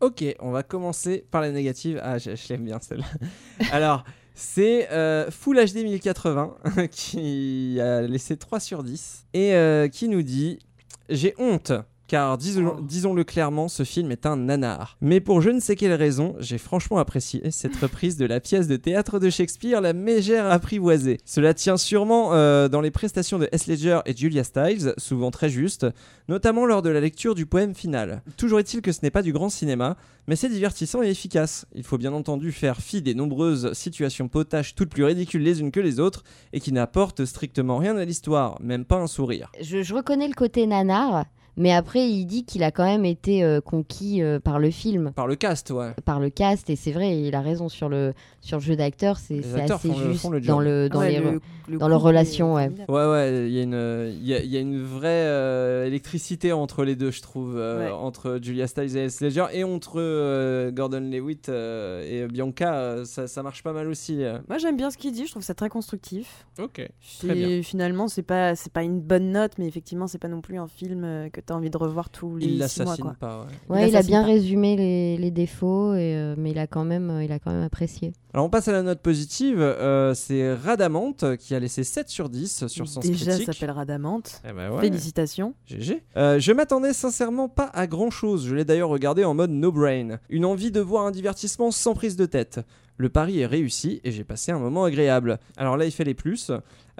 Ok, 0.00 0.24
on 0.38 0.52
va 0.52 0.62
commencer 0.62 1.24
par 1.32 1.40
la 1.40 1.50
négative. 1.50 2.00
Ah, 2.04 2.18
je, 2.18 2.36
je 2.36 2.48
l'aime 2.50 2.64
bien 2.64 2.78
celle-là. 2.78 3.06
Alors, 3.72 4.04
c'est 4.40 4.88
euh, 4.92 5.32
Full 5.32 5.56
HD 5.56 5.82
1080 5.82 6.56
qui 6.92 7.80
a 7.80 8.02
laissé 8.02 8.36
3 8.36 8.60
sur 8.60 8.84
10 8.84 9.26
et 9.34 9.52
euh, 9.54 9.88
qui 9.88 10.08
nous 10.08 10.22
dit 10.22 10.60
J'ai 11.08 11.34
honte. 11.38 11.72
Car 12.08 12.38
disons- 12.38 12.80
disons-le 12.80 13.22
clairement, 13.22 13.68
ce 13.68 13.82
film 13.84 14.10
est 14.10 14.24
un 14.26 14.36
nanar. 14.36 14.96
Mais 15.02 15.20
pour 15.20 15.42
je 15.42 15.50
ne 15.50 15.60
sais 15.60 15.76
quelle 15.76 15.92
raison, 15.92 16.34
j'ai 16.40 16.56
franchement 16.58 16.98
apprécié 16.98 17.50
cette 17.50 17.76
reprise 17.82 18.16
de 18.16 18.24
la 18.24 18.40
pièce 18.40 18.66
de 18.66 18.76
théâtre 18.76 19.18
de 19.18 19.28
Shakespeare, 19.28 19.80
La 19.82 19.92
Mégère 19.92 20.50
apprivoisée. 20.50 21.18
Cela 21.26 21.52
tient 21.52 21.76
sûrement 21.76 22.32
euh, 22.32 22.68
dans 22.68 22.80
les 22.80 22.90
prestations 22.90 23.38
de 23.38 23.46
S. 23.52 23.66
Ledger 23.66 24.00
et 24.06 24.16
Julia 24.16 24.42
Stiles, 24.42 24.94
souvent 24.96 25.30
très 25.30 25.50
justes, 25.50 25.86
notamment 26.28 26.64
lors 26.64 26.80
de 26.80 26.88
la 26.88 27.00
lecture 27.00 27.34
du 27.34 27.44
poème 27.44 27.74
final. 27.74 28.22
Toujours 28.38 28.58
est-il 28.58 28.80
que 28.80 28.90
ce 28.92 29.00
n'est 29.02 29.10
pas 29.10 29.22
du 29.22 29.34
grand 29.34 29.50
cinéma, 29.50 29.98
mais 30.26 30.36
c'est 30.36 30.48
divertissant 30.48 31.02
et 31.02 31.08
efficace. 31.10 31.66
Il 31.74 31.82
faut 31.84 31.98
bien 31.98 32.14
entendu 32.14 32.52
faire 32.52 32.78
fi 32.80 33.02
des 33.02 33.14
nombreuses 33.14 33.74
situations 33.74 34.28
potaches, 34.28 34.74
toutes 34.74 34.88
plus 34.90 35.04
ridicules 35.04 35.42
les 35.42 35.60
unes 35.60 35.70
que 35.70 35.80
les 35.80 36.00
autres, 36.00 36.24
et 36.54 36.60
qui 36.60 36.72
n'apportent 36.72 37.26
strictement 37.26 37.76
rien 37.76 37.98
à 37.98 38.04
l'histoire, 38.06 38.58
même 38.62 38.86
pas 38.86 38.96
un 38.96 39.06
sourire. 39.06 39.52
Je, 39.60 39.82
je 39.82 39.94
reconnais 39.94 40.26
le 40.28 40.34
côté 40.34 40.66
nanar, 40.66 41.26
mais 41.58 41.72
après 41.72 42.08
il 42.08 42.24
dit 42.24 42.44
qu'il 42.44 42.62
a 42.62 42.70
quand 42.70 42.84
même 42.84 43.04
été 43.04 43.44
euh, 43.44 43.60
conquis 43.60 44.22
euh, 44.22 44.40
par 44.40 44.58
le 44.58 44.70
film. 44.70 45.12
Par 45.14 45.26
le 45.26 45.36
cast, 45.36 45.70
ouais. 45.70 45.92
Par 46.04 46.20
le 46.20 46.30
cast, 46.30 46.70
et 46.70 46.76
c'est 46.76 46.92
vrai, 46.92 47.20
il 47.20 47.34
a 47.34 47.40
raison 47.40 47.68
sur 47.68 47.88
le, 47.88 48.14
sur 48.40 48.58
le 48.58 48.62
jeu 48.62 48.76
d'acteur, 48.76 49.18
c'est 49.18 49.40
assez 49.60 49.88
font 49.88 49.94
juste 50.10 50.30
le 50.30 50.40
dans, 50.40 50.60
le, 50.60 50.88
dans, 50.88 51.00
Ouais, 51.00 51.10
les, 51.12 51.18
le- 51.20 51.40
le 51.68 51.78
dans 51.78 51.88
leur 51.88 52.00
relation. 52.00 52.54
Ouais. 52.54 52.70
Ouais, 52.88 53.06
ouais, 53.06 53.46
il 53.48 53.52
y, 53.52 53.58
a 53.60 53.62
une- 53.62 54.12
il 54.20 54.26
y, 54.26 54.34
a, 54.34 54.40
il 54.40 54.48
y 54.50 54.56
a 54.56 54.60
une 54.60 54.82
vraie 54.82 55.08
euh, 55.26 55.84
électricité 55.86 56.52
entre 56.52 56.84
les 56.84 56.96
deux, 56.96 57.10
je 57.10 57.20
trouve, 57.22 57.56
euh, 57.58 57.86
Ouais. 57.86 57.90
entre 57.92 58.38
Julia 58.42 58.66
Stiles 58.66 58.96
et 58.96 59.04
Heath 59.06 59.20
Ledger, 59.20 59.46
et 59.52 59.64
entre 59.64 59.94
euh, 60.00 60.70
Gordon 60.70 61.00
Lewitt 61.00 61.48
euh, 61.48 62.24
et 62.24 62.26
Bianca, 62.28 62.74
euh, 62.74 63.04
ça, 63.04 63.26
ça 63.26 63.42
marche 63.42 63.62
pas 63.62 63.72
mal 63.72 63.88
aussi. 63.88 64.22
euh. 64.22 64.38
Moi 64.48 64.58
j'aime 64.58 64.76
bien 64.76 64.90
ce 64.90 64.96
qu'il 64.96 65.12
dit, 65.12 65.26
je 65.26 65.32
trouve 65.32 65.42
ça 65.42 65.54
très 65.54 65.68
constructif. 65.68 66.46
Ok, 66.58 66.88
très 67.20 67.34
bien. 67.34 67.62
Finalement, 67.62 68.08
c'est 68.08 68.22
pas 68.22 68.54
c'est 68.56 68.72
pas 68.72 68.82
une 68.82 69.00
bonne 69.00 69.32
note, 69.32 69.52
mais 69.58 69.66
effectivement, 69.66 70.06
c'est 70.06 70.18
pas 70.18 70.28
non 70.28 70.40
plus 70.40 70.58
un 70.58 70.68
film 70.68 71.28
que 71.32 71.40
tu 71.48 71.52
as 71.52 71.56
envie 71.56 71.70
de 71.70 71.76
revoir 71.76 72.08
tous 72.10 72.36
les 72.36 72.46
Il 72.46 72.68
six 72.68 72.82
mois. 72.82 72.92
l'assassine 72.92 73.04
quoi. 73.04 73.16
pas, 73.18 73.46
ouais. 73.68 73.76
Ouais, 73.82 73.88
il 73.88 73.96
a 73.96 74.02
bien 74.02 74.20
pas. 74.20 74.26
résumé 74.28 74.76
les, 74.76 75.16
les 75.18 75.30
défauts, 75.32 75.94
et, 75.94 76.14
euh, 76.14 76.34
mais 76.38 76.52
il 76.52 76.58
a, 76.58 76.66
quand 76.68 76.84
même, 76.84 77.10
euh, 77.10 77.24
il 77.24 77.32
a 77.32 77.38
quand 77.40 77.50
même 77.50 77.62
apprécié. 77.64 78.12
Alors 78.34 78.46
on 78.46 78.50
passe 78.50 78.68
à 78.68 78.72
la 78.72 78.82
note 78.82 79.00
positive, 79.00 79.58
euh, 79.60 80.14
c'est 80.14 80.54
Radamante 80.54 81.36
qui 81.38 81.54
a 81.54 81.58
laissé 81.60 81.82
7 81.82 82.08
sur 82.08 82.28
10 82.28 82.66
sur 82.68 82.86
Sens 82.88 83.04
Déjà, 83.04 83.32
Critique. 83.32 83.46
s'appelle 83.52 83.70
Radamante. 83.70 84.40
Eh 84.48 84.52
ben 84.52 84.70
ouais. 84.70 84.80
Félicitations. 84.82 85.54
GG. 85.66 86.02
Euh, 86.16 86.38
je 86.38 86.52
m'attendais 86.52 86.92
sincèrement 86.92 87.48
pas 87.48 87.70
à 87.74 87.86
grand 87.86 88.10
chose. 88.10 88.46
Je 88.46 88.54
l'ai 88.54 88.64
d'ailleurs 88.64 88.90
regardé 88.90 89.24
en 89.24 89.34
mode 89.34 89.50
no 89.50 89.72
brain. 89.72 90.18
Une 90.28 90.44
envie 90.44 90.70
de 90.70 90.80
voir 90.80 91.06
un 91.06 91.10
divertissement 91.10 91.70
sans 91.70 91.94
prise 91.94 92.16
de 92.16 92.26
tête. 92.26 92.60
Le 92.98 93.08
pari 93.08 93.40
est 93.40 93.46
réussi 93.46 94.00
et 94.04 94.10
j'ai 94.10 94.24
passé 94.24 94.50
un 94.52 94.58
moment 94.58 94.84
agréable. 94.84 95.38
Alors 95.56 95.76
là, 95.76 95.84
il 95.86 95.92
fait 95.92 96.04
les 96.04 96.14
plus. 96.14 96.50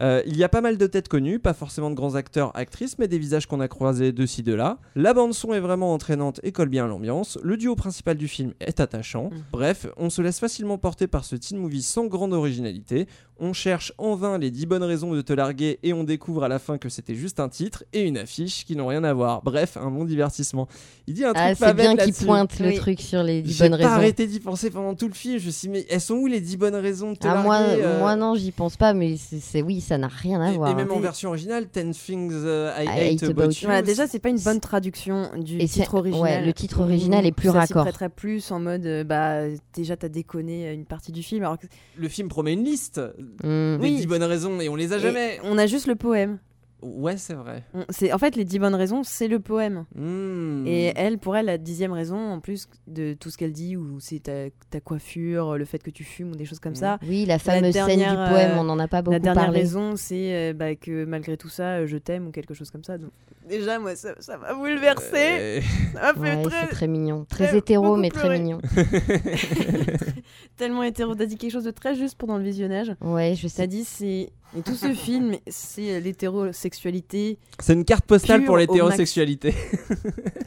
Euh, 0.00 0.22
il 0.26 0.36
y 0.36 0.44
a 0.44 0.48
pas 0.48 0.60
mal 0.60 0.78
de 0.78 0.86
têtes 0.86 1.08
connues, 1.08 1.38
pas 1.40 1.54
forcément 1.54 1.90
de 1.90 1.94
grands 1.96 2.14
acteurs, 2.14 2.56
actrices, 2.56 2.98
mais 2.98 3.08
des 3.08 3.18
visages 3.18 3.46
qu'on 3.46 3.60
a 3.60 3.66
croisés 3.68 4.12
de 4.12 4.26
ci, 4.26 4.42
de 4.44 4.54
là. 4.54 4.78
La 4.94 5.12
bande-son 5.14 5.52
est 5.54 5.60
vraiment 5.60 5.92
entraînante 5.92 6.38
et 6.44 6.52
colle 6.52 6.68
bien 6.68 6.84
à 6.84 6.88
l'ambiance. 6.88 7.36
Le 7.42 7.56
duo 7.56 7.74
principal 7.74 8.16
du 8.16 8.28
film 8.28 8.52
est 8.60 8.78
attachant. 8.80 9.30
Bref, 9.52 9.86
on 9.96 10.08
se 10.10 10.22
laisse 10.22 10.38
facilement 10.38 10.78
porter 10.78 11.06
par 11.08 11.24
ce 11.24 11.34
teen 11.36 11.58
movie 11.58 11.82
sans 11.82 12.06
grande 12.06 12.32
originalité. 12.32 13.06
On 13.40 13.52
cherche 13.52 13.92
en 13.98 14.16
vain 14.16 14.36
les 14.38 14.50
10 14.50 14.66
bonnes 14.66 14.82
raisons 14.82 15.12
de 15.12 15.20
te 15.20 15.32
larguer 15.32 15.78
et 15.84 15.92
on 15.92 16.02
découvre 16.02 16.42
à 16.42 16.48
la 16.48 16.58
fin 16.58 16.76
que 16.76 16.88
c'était 16.88 17.14
juste 17.14 17.38
un 17.38 17.48
titre 17.48 17.84
et 17.92 18.02
une 18.02 18.18
affiche 18.18 18.64
qui 18.64 18.74
n'ont 18.74 18.88
rien 18.88 19.04
à 19.04 19.12
voir. 19.14 19.42
Bref, 19.44 19.76
un 19.76 19.90
bon 19.92 20.04
divertissement. 20.04 20.66
Il 21.06 21.14
dit 21.14 21.24
un 21.24 21.32
Ah, 21.36 21.46
truc 21.54 21.58
pas 21.60 21.68
c'est 21.68 21.74
bien 21.74 21.96
qu'il 21.96 22.12
pointe 22.14 22.58
le 22.58 22.68
Oui. 22.68 22.76
truc 22.76 23.00
sur 23.00 23.22
les 23.22 23.42
10 23.42 23.52
J'ai 23.52 23.64
bonnes 23.68 23.70
pas 23.72 23.76
raisons. 23.84 23.90
arrêté 23.90 24.26
d'y 24.26 24.40
penser 24.40 24.70
pendant 24.70 24.94
tout 24.94 25.06
le 25.06 25.14
film. 25.14 25.38
Je 25.38 25.46
me 25.46 25.50
suis 25.52 25.68
dit, 25.68 25.72
mais 25.72 25.86
elles 25.88 26.00
sont 26.00 26.14
où 26.14 26.26
les 26.26 26.40
10 26.40 26.56
bonnes 26.56 26.74
raisons 26.74 27.12
de 27.12 27.16
te 27.18 27.28
Ah, 27.28 27.42
moi, 27.42 27.60
larguer 27.60 27.82
euh, 27.84 27.98
moi 28.00 28.16
non, 28.16 28.34
j'y 28.34 28.50
pense 28.50 28.76
pas, 28.76 28.92
mais 28.92 29.16
c'est- 29.16 29.62
oui, 29.62 29.80
ça 29.88 29.98
n'a 29.98 30.08
rien 30.08 30.40
à 30.40 30.52
et, 30.52 30.56
voir. 30.56 30.70
et 30.70 30.74
même 30.74 30.90
en 30.90 30.96
Des- 30.96 31.02
version 31.02 31.30
originale, 31.30 31.66
10 31.72 31.90
Things 31.98 32.30
uh, 32.32 32.70
I, 32.78 32.84
I 32.84 32.88
Hate, 33.14 33.22
About, 33.24 33.42
About 33.42 33.50
You. 33.52 33.56
Voilà, 33.64 33.82
déjà, 33.82 34.06
c'est 34.06 34.18
pas 34.18 34.28
une 34.28 34.38
bonne 34.38 34.60
traduction 34.60 35.30
du 35.36 35.58
Et 35.58 35.66
titre 35.66 35.94
original. 35.94 36.22
ouais, 36.22 36.46
le 36.46 36.52
titre 36.52 36.80
original 36.80 37.26
est 37.26 37.32
plus 37.32 37.48
ça 37.48 37.54
raccord. 37.54 37.82
prêterait 37.84 38.08
plus 38.08 38.50
en 38.52 38.60
mode, 38.60 38.86
euh, 38.86 39.04
bah, 39.04 39.42
déjà, 39.74 39.96
t'as 39.96 40.08
déconné 40.08 40.72
une 40.72 40.84
partie 40.84 41.12
du 41.12 41.22
film. 41.22 41.42
Alors 41.42 41.58
que... 41.58 41.66
Le 41.96 42.08
film 42.08 42.28
promet 42.28 42.52
une 42.52 42.64
liste 42.64 43.00
Mm. 43.42 43.78
des 43.78 43.82
Oui. 43.82 43.96
10 43.96 44.06
bonnes 44.06 44.22
raisons 44.24 44.60
et 44.60 44.68
on 44.68 44.76
les 44.76 44.92
a 44.92 44.96
Et 44.96 45.00
jamais. 45.00 45.40
on 45.44 45.58
a 45.58 45.66
juste 45.66 45.86
le 45.86 45.94
poème. 45.96 46.38
Ouais, 46.80 47.16
c'est 47.16 47.34
vrai. 47.34 47.64
On- 47.74 47.84
C'est 47.88 48.12
en 48.12 48.18
fait 48.18 48.36
les 48.36 48.44
dix 48.44 48.60
bonnes 48.60 48.74
raisons, 48.76 49.02
c'est 49.02 49.26
le 49.26 49.40
poème. 49.40 49.84
Hmm. 49.96 50.64
Et 50.66 50.92
elle, 50.94 51.18
pour 51.18 51.36
elle, 51.36 51.46
la 51.46 51.58
dixième 51.58 51.92
raison, 51.92 52.16
en 52.16 52.38
plus 52.40 52.68
de 52.86 53.14
tout 53.14 53.30
ce 53.30 53.36
qu'elle 53.38 53.52
dit, 53.52 53.76
ou 53.76 53.98
c'est 53.98 54.20
ta, 54.24 54.50
ta 54.70 54.80
coiffure, 54.80 55.56
le 55.58 55.64
fait 55.64 55.82
que 55.82 55.90
tu 55.90 56.04
fumes 56.04 56.30
ou 56.30 56.36
des 56.36 56.44
choses 56.44 56.60
comme 56.60 56.76
ça. 56.76 56.98
Oui, 57.02 57.24
la 57.26 57.40
fameuse 57.40 57.74
scène 57.74 57.86
du 57.88 57.96
dernière, 58.04 58.28
poème, 58.30 58.50
euh, 58.52 58.60
on 58.60 58.68
en 58.68 58.78
a 58.78 58.86
pas 58.86 59.02
beaucoup 59.02 59.12
La 59.12 59.18
dernière 59.18 59.44
parlé. 59.46 59.58
raison, 59.60 59.96
c'est 59.96 60.34
euh, 60.50 60.52
bah, 60.52 60.76
que 60.76 61.04
malgré 61.04 61.36
tout 61.36 61.48
ça, 61.48 61.78
euh, 61.78 61.86
je 61.88 61.96
t'aime 61.96 62.28
ou 62.28 62.30
quelque 62.30 62.54
chose 62.54 62.70
comme 62.70 62.84
ça. 62.84 62.96
Donc, 62.96 63.10
déjà, 63.48 63.80
moi, 63.80 63.96
ça 63.96 64.14
ça 64.20 64.38
m'a 64.38 64.54
bouleversé. 64.54 65.10
Euh, 65.16 65.60
Ça 65.94 66.12
m'a 66.12 66.14
fait 66.14 66.36
Ouais, 66.36 66.42
très, 66.42 66.60
c'est 66.62 66.68
très 66.68 66.86
mignon. 66.86 67.26
Très 67.28 67.48
très- 67.48 67.58
hétéro, 67.58 67.96
mais 67.96 68.10
très 68.10 68.20
pleurer. 68.28 68.38
mignon. 68.38 68.60
tellement 70.56 70.82
hétéro. 70.82 71.14
T'as 71.14 71.26
dit 71.26 71.36
quelque 71.36 71.52
chose 71.52 71.64
de 71.64 71.70
très 71.70 71.94
juste 71.94 72.16
pendant 72.16 72.36
le 72.38 72.44
visionnage. 72.44 72.94
Ouais, 73.00 73.34
je 73.36 73.42
T'as 73.42 73.48
sais. 73.48 73.66
dit, 73.66 73.84
c'est. 73.84 74.30
Et 74.56 74.62
tout 74.62 74.74
ce 74.74 74.92
film, 74.94 75.36
c'est 75.46 76.00
l'hétérosexualité. 76.00 77.38
C'est 77.58 77.74
une 77.74 77.84
carte 77.84 78.04
postale 78.06 78.44
pour 78.44 78.56
l'hétérosexualité. 78.56 79.54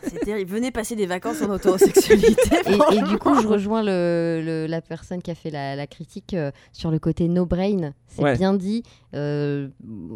C'est 0.04 0.20
terrible. 0.22 0.50
Venez 0.52 0.72
passer 0.72 0.96
des 0.96 1.06
vacances 1.06 1.42
en 1.42 1.56
hétérosexualité. 1.56 2.36
Et, 2.92 3.02
du 3.04 3.18
coup, 3.18 3.40
je 3.42 3.48
rejoins 3.48 3.84
le, 3.84 4.42
le- 4.44 4.66
la 4.68 4.82
personne 4.82 5.22
qui 5.22 5.30
a 5.32 5.36
fait 5.36 5.52
la, 5.52 5.76
la 5.76 5.88
critique 5.88 6.34
euh, 6.34 6.52
sur 6.74 6.90
le 6.92 7.00
côté 7.00 7.28
no 7.28 7.46
brain. 7.46 7.94
C'est 8.08 8.24
Ouais. 8.24 8.36
bien 8.38 8.54
dit. 8.54 8.84
Euh, 9.14 9.70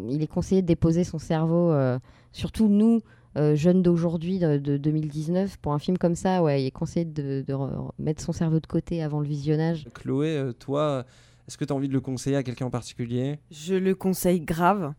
il 0.09 0.21
est 0.21 0.27
conseillé 0.27 0.61
de 0.61 0.67
déposer 0.67 1.03
son 1.03 1.19
cerveau, 1.19 1.71
euh, 1.71 1.99
surtout 2.31 2.67
nous, 2.67 3.01
euh, 3.37 3.55
jeunes 3.55 3.81
d'aujourd'hui, 3.83 4.39
de, 4.39 4.57
de 4.57 4.77
2019, 4.77 5.57
pour 5.57 5.73
un 5.73 5.79
film 5.79 5.97
comme 5.97 6.15
ça. 6.15 6.41
Ouais, 6.41 6.63
il 6.63 6.65
est 6.67 6.71
conseillé 6.71 7.05
de, 7.05 7.43
de 7.47 7.53
re- 7.53 7.91
mettre 7.99 8.23
son 8.23 8.31
cerveau 8.31 8.59
de 8.59 8.67
côté 8.67 9.03
avant 9.03 9.19
le 9.19 9.27
visionnage. 9.27 9.87
Chloé, 9.93 10.37
euh, 10.37 10.53
toi, 10.53 11.05
est-ce 11.47 11.57
que 11.57 11.65
tu 11.65 11.73
as 11.73 11.75
envie 11.75 11.87
de 11.87 11.93
le 11.93 12.01
conseiller 12.01 12.37
à 12.37 12.43
quelqu'un 12.43 12.65
en 12.65 12.71
particulier? 12.71 13.39
Je 13.51 13.75
le 13.75 13.95
conseille 13.95 14.41
grave. 14.41 14.93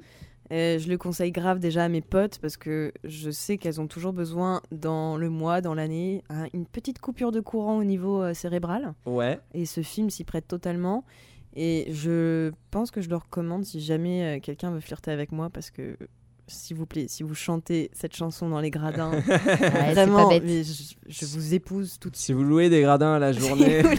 Euh, 0.53 0.79
je 0.79 0.89
le 0.89 0.97
conseille 0.97 1.33
grave 1.33 1.59
déjà 1.59 1.85
à 1.85 1.89
mes 1.89 2.01
potes 2.01 2.39
parce 2.39 2.57
que 2.57 2.93
je 3.03 3.31
sais 3.31 3.59
qu'elles 3.59 3.81
ont 3.81 3.89
toujours 3.89 4.13
besoin 4.13 4.63
dans 4.71 5.17
le 5.17 5.29
mois, 5.29 5.61
dans 5.61 5.75
l'année, 5.75 6.23
hein, 6.31 6.47
une 6.55 6.67
petite 6.67 7.01
coupure 7.01 7.33
de 7.33 7.41
courant 7.41 7.79
au 7.79 7.85
niveau 7.85 8.23
euh, 8.23 8.33
cérébral. 8.33 8.95
Ouais. 9.07 9.41
Et 9.55 9.67
ce 9.67 9.83
film 9.83 10.09
s'y 10.09 10.23
prête 10.23 10.47
totalement. 10.47 11.05
Et 11.57 11.87
je 11.91 12.53
pense 12.71 12.91
que 12.91 13.01
je 13.01 13.09
le 13.09 13.17
recommande 13.17 13.65
si 13.65 13.81
jamais 13.81 14.37
euh, 14.37 14.41
quelqu'un 14.41 14.71
veut 14.71 14.81
flirter 14.81 15.11
avec 15.11 15.33
moi 15.33 15.51
parce 15.51 15.71
que 15.71 15.97
s'il 16.49 16.77
vous 16.77 16.87
plaît, 16.87 17.07
si 17.09 17.23
vous 17.23 17.35
chantez 17.35 17.91
cette 17.93 18.15
chanson 18.15 18.49
dans 18.49 18.61
les 18.61 18.71
gradins, 18.71 19.11
c'est 19.27 19.93
vraiment, 19.95 20.25
pas 20.25 20.35
bête. 20.35 20.43
mais 20.47 20.63
je, 20.63 20.95
je 21.09 21.27
vous 21.27 21.55
épouse 21.55 21.99
tout 22.01 22.11
de 22.11 22.17
Si 22.17 22.33
vous 22.33 22.45
louez 22.45 22.69
des 22.69 22.83
gradins 22.83 23.15
à 23.15 23.19
la 23.19 23.33
journée. 23.33 23.83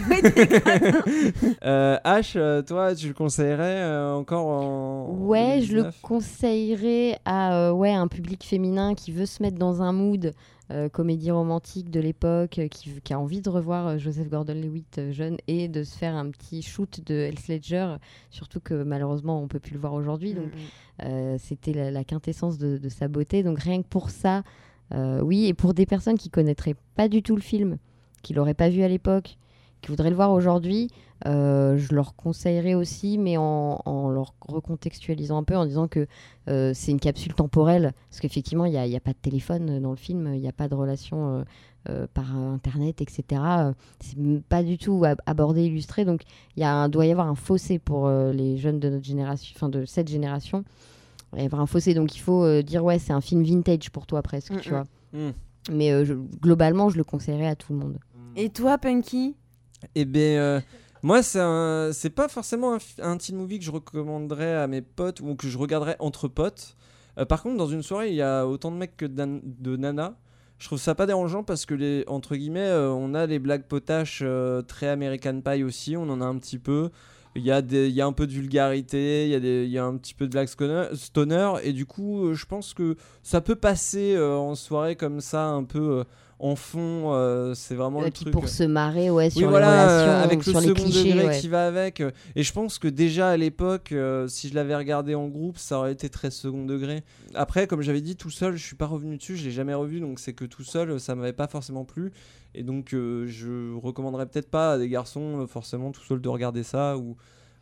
Euh, 1.64 1.96
H, 2.04 2.32
euh, 2.36 2.62
toi, 2.62 2.94
tu 2.94 3.08
le 3.08 3.14
conseillerais 3.14 3.82
euh, 3.82 4.14
encore 4.14 4.46
en. 4.46 5.10
Ouais, 5.10 5.60
je 5.62 5.74
le 5.74 5.82
2019? 5.82 5.94
conseillerais 6.02 7.18
à 7.24 7.68
euh, 7.68 7.72
ouais, 7.72 7.92
un 7.92 8.08
public 8.08 8.44
féminin 8.44 8.94
qui 8.94 9.12
veut 9.12 9.26
se 9.26 9.42
mettre 9.42 9.58
dans 9.58 9.82
un 9.82 9.92
mood 9.92 10.32
euh, 10.70 10.88
comédie 10.88 11.30
romantique 11.30 11.90
de 11.90 12.00
l'époque, 12.00 12.58
euh, 12.58 12.68
qui, 12.68 13.00
qui 13.02 13.12
a 13.12 13.18
envie 13.18 13.40
de 13.40 13.48
revoir 13.48 13.86
euh, 13.86 13.98
Joseph 13.98 14.28
Gordon-Levitt 14.28 14.98
euh, 14.98 15.12
jeune 15.12 15.36
et 15.46 15.68
de 15.68 15.82
se 15.82 15.96
faire 15.96 16.14
un 16.14 16.30
petit 16.30 16.62
shoot 16.62 17.00
de 17.06 17.14
Heath 17.14 17.48
Ledger, 17.48 17.96
surtout 18.30 18.60
que 18.60 18.82
malheureusement 18.82 19.42
on 19.42 19.48
peut 19.48 19.60
plus 19.60 19.72
le 19.74 19.80
voir 19.80 19.94
aujourd'hui. 19.94 20.34
Donc 20.34 20.50
euh, 21.02 21.36
c'était 21.38 21.72
la, 21.72 21.90
la 21.90 22.04
quintessence 22.04 22.58
de, 22.58 22.76
de 22.76 22.88
sa 22.88 23.08
beauté. 23.08 23.42
Donc 23.42 23.60
rien 23.60 23.82
que 23.82 23.88
pour 23.88 24.10
ça, 24.10 24.42
oui, 24.92 25.46
et 25.46 25.54
pour 25.54 25.74
des 25.74 25.84
personnes 25.84 26.16
qui 26.16 26.30
connaîtraient 26.30 26.76
pas 26.94 27.08
du 27.08 27.22
tout 27.22 27.36
le 27.36 27.42
film, 27.42 27.76
qui 28.22 28.32
l'auraient 28.32 28.54
pas 28.54 28.70
vu 28.70 28.82
à 28.82 28.88
l'époque, 28.88 29.36
qui 29.80 29.88
voudraient 29.90 30.10
le 30.10 30.16
voir 30.16 30.32
aujourd'hui, 30.32 30.88
euh, 31.26 31.76
je 31.76 31.94
leur 31.94 32.14
conseillerais 32.14 32.74
aussi, 32.74 33.18
mais 33.18 33.36
en, 33.36 33.80
en 33.84 34.08
leur 34.10 34.34
recontextualisant 34.40 35.38
un 35.38 35.42
peu, 35.44 35.56
en 35.56 35.66
disant 35.66 35.88
que 35.88 36.06
euh, 36.48 36.72
c'est 36.74 36.90
une 36.92 37.00
capsule 37.00 37.34
temporelle, 37.34 37.92
parce 38.10 38.20
qu'effectivement, 38.20 38.64
il 38.64 38.72
n'y 38.72 38.78
a, 38.78 38.86
il 38.86 38.92
y 38.92 38.96
a 38.96 39.00
pas 39.00 39.12
de 39.12 39.18
téléphone 39.20 39.80
dans 39.80 39.90
le 39.90 39.96
film, 39.96 40.30
il 40.34 40.40
n'y 40.40 40.48
a 40.48 40.52
pas 40.52 40.68
de 40.68 40.74
relation 40.74 41.34
euh, 41.38 41.44
euh, 41.90 42.06
par 42.12 42.36
Internet, 42.36 43.00
etc. 43.00 43.24
Euh, 43.60 43.72
C'est 44.00 44.16
pas 44.48 44.62
du 44.62 44.78
tout 44.78 45.04
ab- 45.04 45.20
abordé, 45.26 45.64
illustré, 45.66 46.04
donc 46.04 46.22
il 46.56 46.60
y 46.60 46.64
a 46.64 46.72
un- 46.72 46.88
doit 46.88 47.06
y 47.06 47.10
avoir 47.12 47.28
un 47.28 47.34
fossé 47.34 47.78
pour 47.78 48.06
euh, 48.06 48.32
les 48.32 48.56
jeunes 48.56 48.78
de 48.80 48.88
notre 48.88 49.04
génération, 49.04 49.52
enfin 49.56 49.68
de 49.68 49.84
cette 49.86 50.08
génération. 50.08 50.64
Il 51.36 51.42
y 51.42 51.44
avoir 51.46 51.60
un 51.60 51.66
fossé, 51.66 51.94
donc 51.94 52.14
il 52.16 52.20
faut 52.20 52.42
euh, 52.44 52.62
dire, 52.62 52.82
ouais, 52.84 52.98
c'est 52.98 53.12
un 53.12 53.20
film 53.20 53.42
vintage 53.42 53.90
pour 53.90 54.06
toi 54.06 54.22
presque, 54.22 54.52
Mm, 54.52 54.60
tu 54.60 54.68
mm. 54.70 54.72
vois. 54.72 54.84
Mm. 55.12 55.30
Mais 55.72 55.90
euh, 55.92 56.04
je- 56.04 56.14
globalement, 56.14 56.88
je 56.88 56.96
le 56.96 57.04
conseillerais 57.04 57.48
à 57.48 57.54
tout 57.56 57.72
le 57.74 57.78
monde. 57.80 57.98
Et 58.36 58.48
toi, 58.50 58.78
Punky? 58.78 59.34
Eh 59.94 60.04
bien, 60.04 60.22
euh, 60.40 60.60
moi, 61.02 61.22
c'est 61.22 62.10
pas 62.10 62.28
forcément 62.28 62.74
un, 62.74 62.78
un 63.02 63.16
teen 63.16 63.36
movie 63.36 63.58
que 63.58 63.64
je 63.64 63.70
recommanderais 63.70 64.54
à 64.54 64.66
mes 64.66 64.82
potes 64.82 65.20
ou 65.20 65.34
que 65.34 65.48
je 65.48 65.58
regarderais 65.58 65.96
entre 66.00 66.28
potes. 66.28 66.76
Euh, 67.18 67.24
par 67.24 67.42
contre, 67.42 67.56
dans 67.56 67.68
une 67.68 67.82
soirée, 67.82 68.08
il 68.10 68.16
y 68.16 68.22
a 68.22 68.46
autant 68.46 68.70
de 68.70 68.76
mecs 68.76 68.96
que 68.96 69.06
de 69.06 69.76
nanas. 69.76 70.14
Je 70.58 70.66
trouve 70.66 70.80
ça 70.80 70.96
pas 70.96 71.06
dérangeant 71.06 71.44
parce 71.44 71.66
que, 71.66 71.74
les, 71.74 72.04
entre 72.08 72.34
guillemets, 72.34 72.66
euh, 72.66 72.90
on 72.90 73.14
a 73.14 73.26
les 73.26 73.38
blagues 73.38 73.64
potaches 73.64 74.24
très 74.66 74.88
American 74.88 75.40
Pie 75.40 75.62
aussi, 75.62 75.96
on 75.96 76.08
en 76.08 76.20
a 76.20 76.24
un 76.24 76.36
petit 76.38 76.58
peu. 76.58 76.90
Il 77.36 77.42
y, 77.44 77.52
a 77.52 77.62
des- 77.62 77.88
il 77.88 77.94
y 77.94 78.00
a 78.00 78.06
un 78.06 78.12
peu 78.12 78.26
de 78.26 78.32
vulgarité, 78.32 79.26
il 79.26 79.30
y, 79.30 79.34
a 79.36 79.40
des- 79.40 79.64
il 79.64 79.70
y 79.70 79.78
a 79.78 79.84
un 79.84 79.96
petit 79.96 80.14
peu 80.14 80.26
de 80.26 80.32
blague 80.32 80.48
stoner, 80.48 81.52
et 81.62 81.72
du 81.72 81.86
coup, 81.86 82.34
je 82.34 82.44
pense 82.46 82.74
que 82.74 82.96
ça 83.22 83.40
peut 83.40 83.54
passer 83.54 84.18
en 84.18 84.56
soirée 84.56 84.96
comme 84.96 85.20
ça, 85.20 85.44
un 85.44 85.62
peu 85.62 86.04
en 86.40 86.54
fond. 86.56 87.12
euh, 87.14 87.52
c'est 87.54 87.74
vraiment 87.74 88.00
Et 88.02 88.06
le 88.06 88.10
truc. 88.12 88.30
pour 88.32 88.48
se 88.48 88.62
marrer, 88.62 89.10
ouais, 89.10 89.30
sur 89.30 89.38
Oui, 89.38 89.44
les 89.44 89.50
voilà, 89.50 89.88
euh, 89.90 90.02
relations, 90.04 90.24
avec 90.24 90.38
le 90.46 90.50
sur 90.52 90.60
les 90.60 90.66
second 90.68 90.82
clichés, 90.84 91.12
degré 91.12 91.26
ouais. 91.26 91.38
qui 91.40 91.48
va 91.48 91.66
avec. 91.66 92.00
euh, 92.00 92.10
Et 92.36 92.42
je 92.42 92.52
pense 92.52 92.78
que 92.78 92.88
déjà 92.88 93.30
à 93.30 93.36
l'époque, 93.36 93.92
euh, 93.92 94.28
si 94.28 94.48
je 94.48 94.54
l'avais 94.54 94.76
regardé 94.76 95.14
en 95.14 95.26
groupe, 95.28 95.58
ça 95.58 95.78
aurait 95.78 95.92
été 95.92 96.08
très 96.08 96.30
second 96.30 96.64
degré. 96.64 97.02
Après, 97.34 97.66
comme 97.66 97.80
j'avais 97.82 98.00
dit, 98.00 98.16
tout 98.16 98.30
seul, 98.30 98.56
je 98.56 98.64
suis 98.64 98.76
pas 98.76 98.86
revenu 98.86 99.16
dessus, 99.16 99.36
je 99.36 99.44
l'ai 99.44 99.50
jamais 99.50 99.74
revu, 99.74 100.00
donc 100.00 100.20
c'est 100.20 100.32
que 100.32 100.44
tout 100.44 100.64
seul, 100.64 101.00
ça 101.00 101.14
m'avait 101.14 101.32
pas 101.32 101.48
forcément 101.48 101.84
plu. 101.84 102.12
Et 102.54 102.62
donc, 102.62 102.94
euh, 102.94 103.26
je 103.26 103.74
recommanderais 103.76 104.26
peut-être 104.26 104.50
pas 104.50 104.72
à 104.72 104.78
des 104.78 104.88
garçons, 104.88 105.40
euh, 105.42 105.46
forcément, 105.46 105.90
tout 105.92 106.02
seul 106.02 106.20
de 106.20 106.28
regarder 106.28 106.62
ça. 106.62 106.96
Ou 106.96 107.16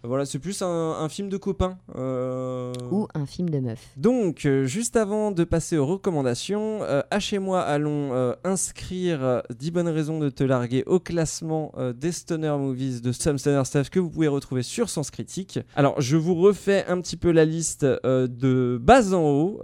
voilà, 0.04 0.24
c'est 0.24 0.38
plus 0.38 0.62
un, 0.62 0.66
un 1.00 1.08
film 1.08 1.28
de 1.28 1.36
copains. 1.36 1.78
euh, 1.96 2.72
Ou 2.90 3.08
un 3.14 3.26
film 3.26 3.48
de 3.50 3.58
meuf. 3.58 3.80
donc, 3.96 4.44
euh, 4.46 4.64
juste 4.64 4.96
avant 4.96 5.30
de 5.32 5.42
passer 5.44 5.76
aux 5.78 5.86
recommandations, 5.86 6.82
euh, 6.82 7.02
H 7.10 7.34
et 7.34 7.38
moi 7.38 7.60
allons 7.62 8.12
euh, 8.12 8.34
inscrire 8.44 9.24
euh, 9.24 9.40
10 9.58 9.70
bonnes 9.72 9.88
raisons 9.88 10.18
de 10.18 10.28
te 10.28 10.44
larguer 10.44 10.84
au 10.86 11.00
classement 11.00 11.72
des 11.94 12.12
Stoner 12.12 12.54
Movies 12.58 13.00
de 13.02 13.12
Some 13.12 13.38
Stoner 13.38 13.64
Stuff 13.64 13.90
que 13.90 13.98
vous 14.00 14.10
pouvez 14.10 14.28
retrouver 14.28 14.62
sur 14.62 14.88
Sens 14.88 15.10
Critique. 15.10 15.58
Alors, 15.74 16.00
je 16.00 16.16
vous 16.16 16.34
refais 16.34 16.84
un 16.88 17.00
petit 17.00 17.16
peu 17.16 17.30
la 17.32 17.44
liste 17.44 17.84
de 17.84 18.78
bas 18.80 19.12
en 19.14 19.22
haut. 19.22 19.60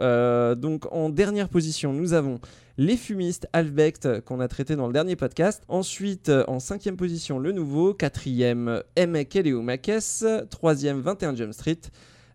Donc, 0.56 0.92
en 0.92 1.08
dernière 1.10 1.48
position, 1.48 1.92
nous 1.92 2.12
avons 2.12 2.40
les 2.78 2.96
fumistes 2.96 3.48
Albecht 3.52 4.06
euh, 4.06 4.20
qu'on 4.20 4.40
a 4.40 4.48
traité 4.48 4.76
dans 4.76 4.86
le 4.86 4.92
dernier 4.92 5.16
podcast. 5.16 5.62
Ensuite, 5.68 6.28
euh, 6.28 6.44
en 6.48 6.60
cinquième 6.60 6.96
position, 6.96 7.38
le 7.38 7.52
nouveau. 7.52 7.94
Quatrième, 7.94 8.82
M. 8.96 9.12
Makes. 9.12 10.24
Troisième, 10.50 11.00
21 11.00 11.36
Jump 11.36 11.52
Street. 11.52 11.80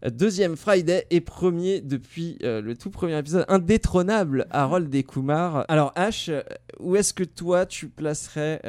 Deuxième 0.06 0.56
Friday 0.56 1.08
et 1.10 1.22
premier 1.22 1.82
depuis 1.82 2.38
euh, 2.44 2.62
le 2.62 2.78
tout 2.78 2.92
premier 2.92 3.18
épisode, 3.18 3.46
indétrônable 3.48 4.46
Harold 4.52 4.94
Kumar. 5.08 5.66
Alors 5.70 5.92
H, 5.96 6.30
euh, 6.30 6.44
où 6.80 6.96
est-ce 6.96 7.16
que 7.16 7.24
toi 7.24 7.66
tu 7.66 7.88
placerais 7.88 8.62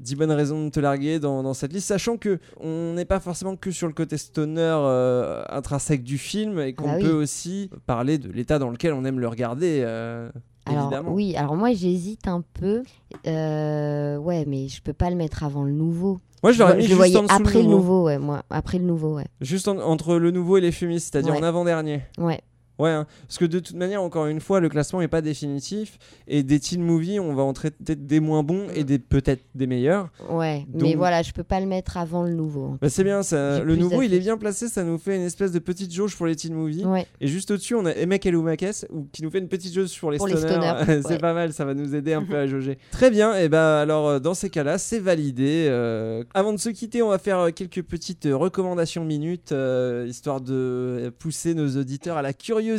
10 0.00 0.14
bonnes 0.16 0.32
raisons 0.32 0.64
de 0.64 0.70
te 0.70 0.80
larguer 0.80 1.18
dans, 1.20 1.42
dans 1.42 1.54
cette 1.54 1.72
liste, 1.72 1.86
sachant 1.88 2.16
que 2.16 2.38
on 2.60 2.94
n'est 2.94 3.04
pas 3.04 3.20
forcément 3.20 3.56
que 3.56 3.70
sur 3.70 3.86
le 3.86 3.92
côté 3.92 4.16
stoner 4.16 4.60
euh, 4.60 5.42
intrinsèque 5.50 6.02
du 6.02 6.18
film 6.18 6.58
et 6.60 6.72
qu'on 6.74 6.88
Ah 6.90 6.94
oui. 6.96 7.02
peut 7.04 7.12
aussi 7.12 7.70
parler 7.86 8.18
de 8.18 8.30
l'état 8.32 8.58
dans 8.58 8.70
lequel 8.70 8.92
on 8.94 9.04
aime 9.04 9.20
le 9.20 9.28
regarder. 9.28 9.82
euh. 9.84 10.30
Alors 10.66 10.84
évidemment. 10.84 11.12
oui, 11.12 11.34
alors 11.36 11.56
moi 11.56 11.72
j'hésite 11.72 12.28
un 12.28 12.42
peu. 12.54 12.82
Euh, 13.26 14.16
ouais, 14.18 14.44
mais 14.46 14.68
je 14.68 14.82
peux 14.82 14.92
pas 14.92 15.10
le 15.10 15.16
mettre 15.16 15.42
avant 15.44 15.64
le 15.64 15.72
nouveau. 15.72 16.20
Moi, 16.42 16.52
je 16.52 16.58
l'aurais 16.58 16.76
mis 16.76 16.84
juste 16.84 16.94
voyais 16.94 17.16
en 17.18 17.24
dessous 17.24 17.34
le 17.38 17.42
après 17.42 17.58
le 17.58 17.64
nouveau. 17.64 17.76
nouveau, 17.76 18.04
ouais, 18.06 18.18
moi. 18.18 18.42
Après 18.48 18.78
le 18.78 18.84
nouveau, 18.84 19.16
ouais. 19.16 19.26
Juste 19.42 19.68
en- 19.68 19.78
entre 19.80 20.16
le 20.16 20.30
nouveau 20.30 20.56
et 20.56 20.62
les 20.62 20.72
fumistes, 20.72 21.12
c'est-à-dire 21.12 21.32
Ouais. 21.34 21.40
en 21.40 21.42
avant-dernier. 21.42 22.02
Ouais. 22.18 22.40
Ouais, 22.80 22.90
hein. 22.90 23.06
parce 23.26 23.38
que 23.38 23.44
de 23.44 23.58
toute 23.58 23.76
manière, 23.76 24.02
encore 24.02 24.26
une 24.26 24.40
fois, 24.40 24.60
le 24.60 24.68
classement 24.68 25.00
n'est 25.00 25.08
pas 25.08 25.20
définitif. 25.22 25.98
Et 26.26 26.42
des 26.42 26.58
teen 26.60 26.82
movies, 26.82 27.20
on 27.20 27.34
va 27.34 27.42
en 27.42 27.52
traiter 27.52 27.94
des 27.96 28.20
moins 28.20 28.42
bons 28.42 28.66
et 28.74 28.84
des 28.84 28.98
peut-être 28.98 29.42
des 29.54 29.66
meilleurs. 29.66 30.08
Ouais, 30.30 30.66
mais 30.72 30.94
voilà, 30.94 31.22
je 31.22 31.32
peux 31.32 31.42
pas 31.44 31.60
le 31.60 31.66
mettre 31.66 31.96
avant 31.96 32.22
le 32.24 32.32
nouveau. 32.32 32.76
Bah, 32.80 32.88
c'est 32.88 33.04
bien, 33.04 33.22
ça. 33.22 33.60
Le 33.60 33.76
nouveau 33.76 34.02
il 34.02 34.14
est 34.14 34.18
bien 34.18 34.36
placé, 34.38 34.68
ça 34.68 34.82
nous 34.84 34.98
fait 34.98 35.16
une 35.16 35.22
espèce 35.22 35.52
de 35.52 35.58
petite 35.58 35.92
jauge 35.92 36.16
pour 36.16 36.26
les 36.26 36.36
teen 36.36 36.54
movies. 36.54 36.86
Ouais. 36.86 37.06
Et 37.20 37.26
juste 37.26 37.50
au-dessus, 37.50 37.74
on 37.74 37.84
a 37.86 37.90
Emek 37.92 38.24
Eloumakes 38.26 38.86
ou- 38.90 39.06
qui 39.12 39.22
nous 39.22 39.30
fait 39.30 39.38
une 39.38 39.48
petite 39.48 39.74
jauge 39.74 39.98
pour 40.00 40.10
les 40.10 40.18
Pour 40.18 40.26
les 40.28 40.36
stoners. 40.36 40.54
stoners, 40.54 41.02
c'est 41.02 41.08
ouais. 41.10 41.18
pas 41.18 41.34
mal, 41.34 41.52
ça 41.52 41.64
va 41.64 41.74
nous 41.74 41.94
aider 41.94 42.12
un 42.14 42.22
peu 42.24 42.36
à 42.36 42.46
jauger. 42.48 42.78
Très 42.92 43.10
bien, 43.10 43.34
et 43.36 43.48
bah 43.48 43.80
alors 43.80 44.08
euh, 44.08 44.18
dans 44.20 44.34
ces 44.34 44.48
cas-là, 44.50 44.78
c'est 44.78 44.98
validé. 45.00 45.66
Euh, 45.68 46.24
avant 46.34 46.52
de 46.52 46.58
se 46.58 46.70
quitter, 46.70 47.02
on 47.02 47.08
va 47.10 47.18
faire 47.18 47.38
euh, 47.38 47.50
quelques 47.50 47.82
petites 47.82 48.26
recommandations 48.30 49.04
minutes, 49.04 49.52
euh, 49.52 50.06
histoire 50.08 50.40
de 50.40 51.12
pousser 51.18 51.54
nos 51.54 51.76
auditeurs 51.76 52.16
à 52.16 52.22
la 52.22 52.32
curiosité. 52.32 52.69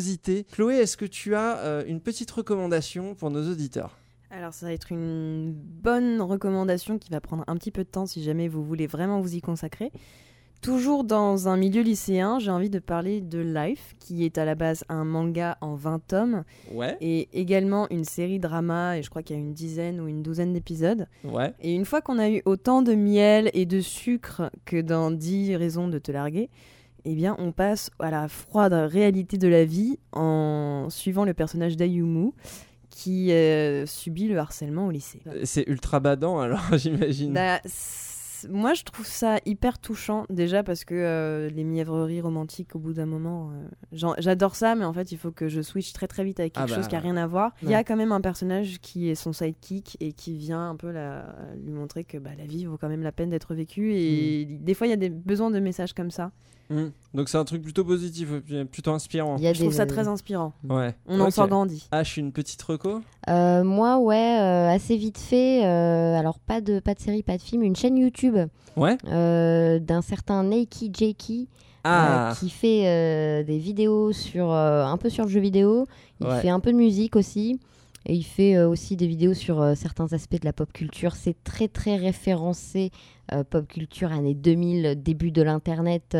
Chloé, 0.51 0.75
est-ce 0.75 0.97
que 0.97 1.05
tu 1.05 1.35
as 1.35 1.57
euh, 1.59 1.83
une 1.87 1.99
petite 2.01 2.31
recommandation 2.31 3.15
pour 3.15 3.29
nos 3.31 3.49
auditeurs? 3.49 3.97
Alors, 4.29 4.53
ça 4.53 4.65
va 4.65 4.73
être 4.73 4.91
une 4.91 5.51
bonne 5.53 6.21
recommandation 6.21 6.97
qui 6.97 7.09
va 7.11 7.19
prendre 7.19 7.43
un 7.47 7.55
petit 7.57 7.71
peu 7.71 7.83
de 7.83 7.89
temps 7.89 8.05
si 8.05 8.23
jamais 8.23 8.47
vous 8.47 8.63
voulez 8.63 8.87
vraiment 8.87 9.19
vous 9.19 9.35
y 9.35 9.41
consacrer. 9.41 9.91
Toujours 10.61 11.03
dans 11.03 11.47
un 11.47 11.57
milieu 11.57 11.81
lycéen, 11.81 12.37
j'ai 12.37 12.51
envie 12.51 12.69
de 12.69 12.77
parler 12.77 13.19
de 13.19 13.39
Life, 13.39 13.95
qui 13.99 14.23
est 14.25 14.37
à 14.37 14.45
la 14.45 14.53
base 14.53 14.83
un 14.89 15.03
manga 15.03 15.57
en 15.59 15.73
20 15.73 15.99
tomes, 16.07 16.43
Ouais. 16.71 16.95
et 17.01 17.29
également 17.33 17.87
une 17.89 18.03
série 18.05 18.37
drama, 18.37 18.97
et 18.99 19.01
je 19.01 19.09
crois 19.09 19.23
qu'il 19.23 19.35
y 19.35 19.39
a 19.39 19.41
une 19.41 19.53
dizaine 19.55 19.99
ou 19.99 20.07
une 20.07 20.21
douzaine 20.21 20.53
d'épisodes. 20.53 21.07
Ouais. 21.23 21.51
Et 21.61 21.73
une 21.73 21.83
fois 21.85 22.01
qu'on 22.01 22.19
a 22.19 22.29
eu 22.29 22.43
autant 22.45 22.83
de 22.83 22.93
miel 22.93 23.49
et 23.55 23.65
de 23.65 23.79
sucre 23.81 24.51
que 24.65 24.79
dans 24.79 25.09
10 25.09 25.55
raisons 25.55 25.87
de 25.87 25.97
te 25.97 26.11
larguer, 26.11 26.51
eh 27.05 27.15
bien, 27.15 27.35
on 27.39 27.51
passe 27.51 27.89
à 27.99 28.11
la 28.11 28.27
froide 28.27 28.73
réalité 28.73 29.37
de 29.37 29.47
la 29.47 29.65
vie 29.65 29.97
en 30.11 30.87
suivant 30.89 31.25
le 31.25 31.33
personnage 31.33 31.77
d'Ayumu 31.77 32.31
qui 32.89 33.31
euh, 33.31 33.85
subit 33.85 34.27
le 34.27 34.37
harcèlement 34.37 34.87
au 34.87 34.91
lycée. 34.91 35.21
C'est 35.43 35.67
ultra 35.67 35.99
badant 35.99 36.39
alors, 36.39 36.61
j'imagine. 36.77 37.33
Bah, 37.33 37.59
moi, 38.49 38.73
je 38.73 38.81
trouve 38.83 39.05
ça 39.05 39.37
hyper 39.45 39.77
touchant, 39.77 40.25
déjà 40.31 40.63
parce 40.63 40.83
que 40.83 40.95
euh, 40.95 41.49
les 41.51 41.63
mièvreries 41.63 42.21
romantiques, 42.21 42.75
au 42.75 42.79
bout 42.79 42.93
d'un 42.93 43.05
moment, 43.05 43.51
euh, 43.51 44.13
j'adore 44.17 44.55
ça, 44.55 44.73
mais 44.73 44.83
en 44.83 44.93
fait, 44.93 45.11
il 45.11 45.19
faut 45.19 45.29
que 45.31 45.47
je 45.47 45.61
switch 45.61 45.93
très 45.93 46.07
très 46.07 46.23
vite 46.23 46.39
avec 46.39 46.53
quelque 46.53 46.63
Ah 46.63 46.67
bah, 46.67 46.75
chose 46.75 46.87
qui 46.87 46.95
a 46.95 46.99
rien 46.99 47.17
à 47.17 47.27
voir. 47.27 47.53
Il 47.61 47.69
y 47.69 47.75
a 47.75 47.83
quand 47.83 47.95
même 47.95 48.11
un 48.11 48.19
personnage 48.19 48.79
qui 48.81 49.09
est 49.09 49.15
son 49.15 49.31
sidekick 49.31 49.95
et 49.99 50.11
qui 50.11 50.35
vient 50.37 50.71
un 50.71 50.75
peu 50.75 50.89
la- 50.89 51.35
lui 51.63 51.71
montrer 51.71 52.03
que 52.03 52.17
bah, 52.17 52.31
la 52.35 52.45
vie 52.47 52.65
vaut 52.65 52.77
quand 52.77 52.89
même 52.89 53.03
la 53.03 53.11
peine 53.11 53.29
d'être 53.29 53.53
vécue. 53.53 53.93
Et 53.93 54.47
Hmm. 54.49 54.63
des 54.65 54.73
fois, 54.73 54.87
il 54.87 54.89
y 54.89 54.93
a 54.93 54.97
des 54.97 55.09
besoins 55.09 55.51
de 55.51 55.59
messages 55.59 55.93
comme 55.93 56.09
ça. 56.11 56.31
Mm. 56.71 56.91
Donc 57.13 57.27
c'est 57.29 57.37
un 57.37 57.43
truc 57.45 57.61
plutôt 57.61 57.83
positif, 57.83 58.29
euh, 58.51 58.63
plutôt 58.65 58.91
inspirant. 58.91 59.35
Il 59.37 59.43
y 59.43 59.47
a 59.47 59.53
Je 59.53 59.59
trouve 59.59 59.73
ça 59.73 59.85
très 59.85 60.07
inspirant. 60.07 60.53
Ouais. 60.69 60.95
On 61.07 61.19
en 61.19 61.25
Ok. 61.25 61.33
sort 61.33 61.47
grandi. 61.49 61.87
H, 61.91 62.19
une 62.19 62.31
petite 62.31 62.61
reco? 62.61 63.01
Euh, 63.29 63.63
moi, 63.63 63.99
ouais, 63.99 64.39
euh, 64.39 64.69
assez 64.69 64.95
vite 64.97 65.17
fait. 65.17 65.65
euh, 65.65 66.17
alors, 66.17 66.39
pas 66.39 66.61
de, 66.61 66.79
pas 66.79 66.93
de 66.93 66.99
série, 66.99 67.21
pas 67.23 67.37
de 67.37 67.41
film. 67.41 67.63
Une 67.63 67.75
chaîne 67.75 67.97
YouTube 67.97 68.37
Ouais. 68.77 68.97
euh, 69.07 69.79
d'un 69.79 70.01
certain 70.01 70.43
Nakey 70.43 70.89
Jakey. 70.97 71.47
Ah. 71.83 72.29
euh, 72.29 72.35
qui 72.35 72.51
fait 72.51 72.83
euh, 72.85 73.43
des 73.43 73.57
vidéos 73.57 74.11
sur 74.13 74.51
euh, 74.51 74.85
un 74.85 74.97
peu 74.97 75.09
sur 75.09 75.23
le 75.25 75.31
jeu 75.31 75.39
vidéo. 75.39 75.87
Il 76.19 76.27
Ouais. 76.27 76.39
fait 76.39 76.49
un 76.49 76.59
peu 76.59 76.71
de 76.71 76.77
musique 76.77 77.15
aussi. 77.15 77.59
Et 78.05 78.15
il 78.15 78.23
fait 78.23 78.55
euh, 78.55 78.67
aussi 78.67 78.95
des 78.95 79.07
vidéos 79.07 79.33
sur 79.33 79.61
euh, 79.61 79.75
certains 79.75 80.11
aspects 80.13 80.39
de 80.39 80.45
la 80.45 80.53
pop 80.53 80.71
culture. 80.73 81.15
C'est 81.15 81.35
très 81.43 81.67
très 81.67 81.97
référencé 81.97 82.91
euh, 83.31 83.43
pop 83.43 83.67
culture 83.67 84.11
années 84.11 84.33
2000, 84.33 85.01
début 85.01 85.31
de 85.31 85.41
l'internet. 85.41 86.17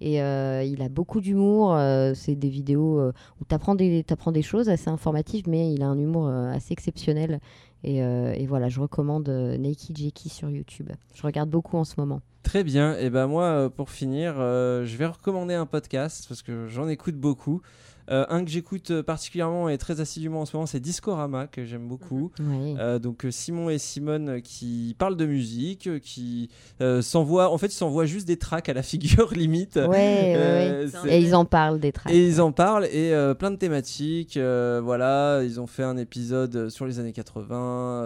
et 0.00 0.16
il 0.16 0.82
a 0.82 0.88
beaucoup 0.88 1.20
d'humour. 1.20 1.78
c'est 2.14 2.34
des 2.34 2.48
vidéos 2.48 3.00
où 3.00 3.44
tu 3.48 3.54
apprends 3.54 3.74
des, 3.74 4.02
t'apprends 4.04 4.32
des 4.32 4.42
choses 4.42 4.68
assez 4.68 4.88
informatives, 4.88 5.48
mais 5.48 5.72
il 5.72 5.82
a 5.82 5.86
un 5.86 5.98
humour 5.98 6.28
assez 6.28 6.72
exceptionnel. 6.72 7.40
Et, 7.84 8.46
voilà, 8.46 8.68
je 8.68 8.80
recommande 8.80 9.28
Nakey 9.28 9.94
Jakey 9.94 10.28
sur 10.28 10.50
YouTube. 10.50 10.90
Je 11.14 11.22
regarde 11.22 11.50
beaucoup 11.50 11.76
en 11.76 11.84
ce 11.84 11.94
moment. 11.98 12.22
Très 12.42 12.64
bien. 12.64 12.96
Et 12.96 13.10
ben 13.10 13.26
moi, 13.26 13.70
pour 13.70 13.90
finir, 13.90 14.34
je 14.36 14.96
vais 14.96 15.06
recommander 15.06 15.54
un 15.54 15.66
podcast 15.66 16.26
parce 16.28 16.42
que 16.42 16.66
j'en 16.66 16.88
écoute 16.88 17.16
beaucoup. 17.16 17.62
Euh, 18.10 18.24
un 18.30 18.44
que 18.44 18.50
j'écoute 18.50 18.90
euh, 18.90 19.02
particulièrement 19.02 19.68
et 19.68 19.76
très 19.78 20.00
assidûment 20.00 20.40
en 20.40 20.46
ce 20.46 20.56
moment, 20.56 20.66
c'est 20.66 20.80
Discorama 20.80 21.46
que 21.46 21.64
j'aime 21.64 21.86
beaucoup. 21.88 22.30
Ouais. 22.40 22.74
Euh, 22.78 22.98
donc 22.98 23.26
Simon 23.30 23.68
et 23.70 23.78
Simone 23.78 24.40
qui 24.42 24.94
parlent 24.98 25.16
de 25.16 25.26
musique, 25.26 26.00
qui 26.00 26.48
euh, 26.80 27.02
s'envoient, 27.02 27.50
en 27.52 27.58
fait, 27.58 27.66
ils 27.66 27.72
s'envoient 27.72 28.06
juste 28.06 28.26
des 28.26 28.36
tracks 28.38 28.68
à 28.68 28.72
la 28.74 28.82
figure 28.82 29.32
limite. 29.34 29.76
Ouais, 29.76 29.86
ouais, 29.88 30.34
Euh, 30.36 30.84
ouais. 30.84 30.90
c'est- 31.02 31.08
Et 31.16 31.20
ils 31.20 31.34
en 31.34 31.44
parlent 31.44 31.80
des 31.80 31.92
tracks. 31.92 32.12
Et 32.12 32.26
ils 32.26 32.40
en 32.40 32.52
parlent 32.52 32.86
et 32.86 33.12
euh, 33.12 33.34
plein 33.34 33.50
de 33.50 33.56
thématiques. 33.56 34.36
euh, 34.36 34.80
voilà, 34.82 35.42
ils 35.44 35.60
ont 35.60 35.66
fait 35.66 35.82
un 35.82 35.96
épisode 35.96 36.70
sur 36.70 36.86
les 36.86 36.98
années 37.00 37.12
80, 37.12 37.56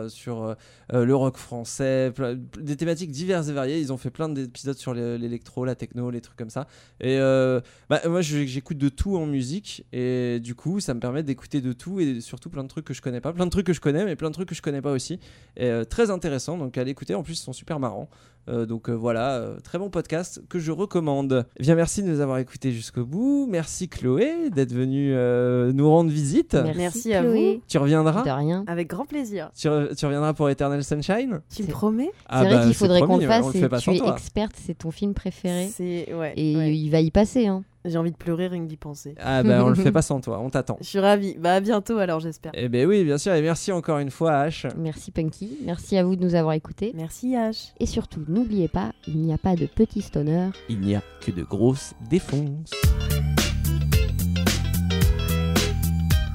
euh, 0.05 0.09
sur 0.09 0.57
le 0.93 1.15
rock 1.15 1.37
français, 1.37 2.13
des 2.61 2.77
thématiques 2.77 3.11
diverses 3.13 3.49
et 3.49 3.53
variées. 3.53 3.79
Ils 3.81 3.93
ont 3.93 3.97
fait 3.97 4.11
plein 4.11 4.29
d'épisodes 4.29 4.77
sur 4.77 4.95
le- 4.95 5.17
l'électro, 5.17 5.65
la 5.65 5.75
techno, 5.75 6.11
les 6.11 6.21
trucs 6.21 6.37
comme 6.37 6.51
ça. 6.51 6.67
Et 7.01 7.17
euh, 7.19 7.61
bah, 7.89 8.01
moi, 8.09 8.21
j'écoute 8.21 8.79
de 8.79 8.89
tout 8.89 9.17
en 9.17 9.27
musique 9.27 9.85
et 9.93 10.41
du 10.41 10.55
coup, 10.55 10.81
ça 10.81 10.95
me 10.95 11.01
permet 11.01 11.23
d'écouter 11.23 11.61
de 11.61 11.73
tout 11.73 12.01
et 12.01 12.21
surtout 12.21 12.49
plein 12.51 12.63
de 12.65 12.69
trucs 12.69 12.85
que 12.87 12.95
je 12.95 13.03
connais 13.03 13.21
pas, 13.21 13.33
plein 13.33 13.45
de 13.45 13.51
trucs 13.51 13.67
que 13.67 13.73
je 13.75 13.81
connais, 13.81 14.05
mais 14.05 14.17
plein 14.17 14.29
de 14.31 14.35
trucs 14.35 14.49
que 14.49 14.55
je 14.55 14.63
connais 14.63 14.81
pas 14.83 14.93
aussi. 14.93 15.21
Et 15.57 15.67
euh, 15.67 15.85
très 15.85 16.11
intéressant. 16.11 16.57
Donc 16.57 16.79
à 16.79 16.85
l'écouter. 16.85 17.15
En 17.15 17.23
plus, 17.23 17.35
ils 17.35 17.43
sont 17.43 17.53
super 17.53 17.79
marrants. 17.79 18.09
Euh, 18.49 18.67
donc 18.67 18.89
euh, 18.89 18.93
voilà, 18.93 19.35
euh, 19.37 19.61
très 19.61 19.79
bon 19.79 19.89
podcast 19.89 20.43
que 20.49 20.59
je 20.59 20.73
recommande. 20.73 21.47
Eh 21.59 21.63
bien, 21.63 21.75
merci 21.77 22.03
de 22.03 22.09
nous 22.09 22.21
avoir 22.21 22.39
écoutés 22.39 22.73
jusqu'au 22.73 23.05
bout. 23.05 23.47
Merci 23.49 23.89
Chloé 23.89 24.51
d'être 24.51 24.73
venue 24.73 25.13
euh, 25.15 25.73
nous 25.73 25.89
rendre 25.89 26.11
visite. 26.11 26.57
Merci 26.77 27.15
à 27.15 27.21
Chloé. 27.23 27.57
vous. 27.57 27.63
Tu 27.69 27.79
reviendras 27.79 28.23
De 28.25 28.31
rien. 28.31 28.65
Avec 28.67 28.89
grand 28.89 29.05
plaisir. 29.07 29.51
tu, 29.57 29.69
re- 29.69 29.95
tu 29.95 30.07
reviendras 30.07 30.33
pour 30.35 30.49
Eternal 30.51 30.83
Sunshine 30.83 31.41
Tu 31.55 31.63
me 31.63 31.69
promets? 31.69 32.11
Ah 32.29 32.41
c'est 32.43 32.47
vrai 32.49 32.57
bah, 32.57 32.65
qu'il 32.65 32.75
faudrait 32.75 33.01
qu'on 33.03 33.19
le 33.19 33.27
fasse. 33.29 33.53
tu 33.53 33.91
es 33.95 33.99
toi. 33.99 34.13
experte, 34.13 34.55
c'est 34.57 34.79
ton 34.79 34.91
film 34.91 35.15
préféré. 35.15 35.69
Ouais. 35.79 36.33
Et 36.37 36.57
ouais. 36.57 36.77
il 36.77 36.91
va 36.91 37.01
y 37.01 37.11
passer. 37.13 37.47
Hein. 37.47 37.63
J'ai 37.85 37.99
envie 37.99 38.13
de 38.13 38.17
pleurer 38.17 38.47
rien 38.47 38.61
que 38.63 38.69
d'y 38.69 38.77
penser. 38.77 39.17
Ah 39.21 39.43
bah 39.43 39.65
on 39.65 39.69
le 39.69 39.75
fait 39.75 39.91
pas 39.93 40.03
sans 40.03 40.21
toi, 40.21 40.39
on 40.41 40.51
t'attend. 40.51 40.77
Je 40.81 40.87
suis 40.87 41.01
ravie. 41.01 41.37
Bah 41.39 41.55
à 41.55 41.61
bientôt 41.61 41.99
alors 41.99 42.21
j'espère. 42.21 42.53
Eh 42.55 42.69
ben 42.69 42.87
oui, 42.87 43.03
bien 43.03 43.19
sûr, 43.19 43.35
et 43.35 43.43
merci 43.43 43.73
encore 43.73 43.99
une 43.99 44.11
fois 44.13 44.47
H. 44.47 44.69
Merci 44.77 45.11
Punky. 45.11 45.59
Merci 45.65 45.97
à 45.99 46.05
vous 46.05 46.15
de 46.15 46.23
nous 46.23 46.37
avoir 46.37 46.55
écoutés. 46.55 46.93
Merci 46.95 47.35
H. 47.35 47.73
Et 47.81 47.87
surtout, 47.87 48.21
n'oubliez 48.29 48.69
pas, 48.69 48.93
il 49.09 49.19
n'y 49.19 49.33
a 49.33 49.39
pas 49.39 49.57
de 49.57 49.67
petits 49.67 50.03
stoners. 50.03 50.51
Il 50.69 50.81
n'y 50.81 50.95
a 50.95 51.03
que 51.25 51.33
de 51.33 51.43
grosses 51.43 51.95
défonces. 52.09 52.71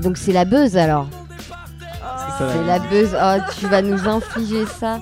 Donc 0.02 0.18
c'est 0.18 0.34
la 0.34 0.46
buzz 0.46 0.76
alors. 0.78 1.08
C'est 1.40 2.38
ça, 2.44 2.50
C'est 2.54 2.66
la 2.66 2.80
buzz. 2.80 3.16
Oh, 3.20 3.52
tu 3.60 3.68
vas 3.68 3.82
nous 3.82 4.08
infliger 4.08 4.66
ça. 4.66 5.00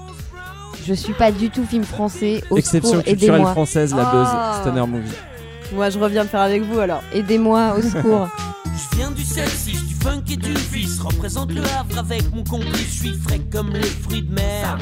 Je 0.86 0.94
suis 0.94 1.14
pas 1.14 1.32
du 1.32 1.50
tout 1.50 1.66
film 1.66 1.84
français. 1.84 2.44
Au 2.52 2.58
Exception 2.58 3.02
culturelle 3.02 3.36
aidez-moi. 3.36 3.52
française, 3.52 3.96
la 3.96 4.08
Ah. 4.08 4.12
buzz 4.62 4.62
Stoner 4.62 4.88
Movie. 4.88 5.12
Moi 5.72 5.90
je 5.90 6.00
reviens 6.00 6.24
me 6.24 6.30
faire 6.30 6.42
avec 6.42 6.64
vous 6.64 6.80
alors. 6.80 7.04
Aidez-moi, 7.14 7.76
au 7.78 7.82
secours. 7.82 8.28
Je 8.76 8.98
viens 8.98 9.12
du 9.12 9.24
7-6, 9.24 9.88
du 9.88 9.96
funk 9.96 10.24
et 10.30 10.36
du 10.36 10.54
vice. 10.72 11.00
Représente 11.00 11.52
le 11.52 11.62
Havre 11.64 11.98
avec 11.98 12.34
mon 12.34 12.44
complice. 12.44 12.94
Je 12.94 13.08
suis 13.08 13.18
frais 13.18 13.40
comme 13.52 13.72
les 13.72 13.82
fruits 13.84 14.24
de 14.24 14.34
mer. 14.34 14.78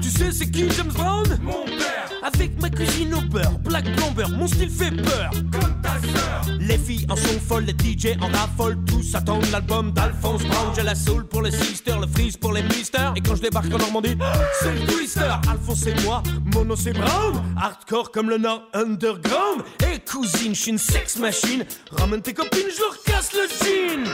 Tu 0.00 0.08
sais, 0.08 0.32
c'est 0.32 0.50
qui 0.50 0.70
James 0.70 0.92
Brown? 0.92 1.24
Mon 1.42 1.64
père. 1.64 2.04
Avec 2.22 2.58
ma 2.58 2.70
cuisine 2.70 3.12
au 3.12 3.20
beurre, 3.20 3.58
Black 3.64 3.84
Plumber, 3.96 4.24
mon 4.34 4.46
style 4.46 4.70
fait 4.70 4.90
peur. 4.90 5.30
Comme 5.52 5.82
ta 5.82 5.90
sœur. 5.90 6.56
Les 6.58 6.78
filles 6.78 7.06
en 7.10 7.16
sont 7.16 7.38
folles, 7.46 7.64
les 7.66 7.74
DJ 7.74 8.16
en 8.18 8.28
raffolent. 8.28 8.78
Tous 8.86 9.14
attendent 9.14 9.50
l'album 9.52 9.92
d'Alphonse 9.92 10.42
Brown. 10.44 10.72
J'ai 10.74 10.84
la 10.84 10.94
soul 10.94 11.26
pour 11.26 11.42
les 11.42 11.50
sisters, 11.50 12.00
le 12.00 12.06
freeze 12.06 12.38
pour 12.38 12.54
les 12.54 12.62
misters. 12.62 13.12
Et 13.14 13.20
quand 13.20 13.36
je 13.36 13.42
débarque 13.42 13.66
en 13.74 13.76
Normandie, 13.76 14.16
c'est 14.62 14.72
le 14.72 14.86
twister. 14.86 15.20
Alphonse 15.50 15.86
et 15.86 15.94
moi, 16.02 16.22
mono 16.54 16.76
c'est 16.76 16.94
Brown. 16.94 17.42
Hardcore 17.60 18.10
comme 18.10 18.30
le 18.30 18.38
Nord 18.38 18.62
Underground. 18.72 19.62
Et 19.92 20.00
cousine, 20.00 20.54
je 20.54 20.60
suis 20.60 20.70
une 20.70 20.78
sex 20.78 21.18
machine. 21.18 21.66
Ramène 21.90 22.22
tes 22.22 22.32
copines, 22.32 22.70
je 22.74 22.80
leur 22.80 23.02
casse 23.02 23.33
le 23.34 23.48
jean. 23.48 24.04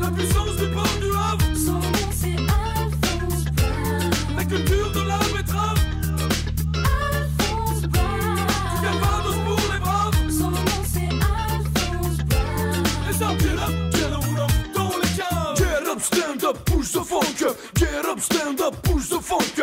La 0.00 0.10
puissance 0.10 0.56
du 0.56 0.66
port 0.74 0.96
du 1.00 1.10
Havre. 1.16 1.44
La 4.36 4.44
culture 4.44 4.90
de 4.92 5.00
la 5.00 5.18
betterave. 5.18 5.78
Du 7.80 7.88
Calvados 8.82 9.38
pour 9.46 9.60
les 9.72 9.80
braves. 9.80 10.16
Les 13.06 13.22
armes, 13.22 13.38
get 13.38 13.58
up, 13.58 13.72
get 13.92 14.12
up, 14.12 14.24
dans 14.74 14.92
les 14.98 15.12
caves. 15.16 15.56
Get 15.58 15.84
up, 15.88 16.00
stand 16.00 16.44
up, 16.44 16.56
push 16.64 16.90
the 16.92 17.04
funk 17.04 17.42
up. 17.42 17.56
Get 17.74 18.04
up, 18.06 18.20
stand 18.20 18.60
up, 18.60 18.74
push 18.82 19.08
the 19.08 19.20
funk 19.20 19.58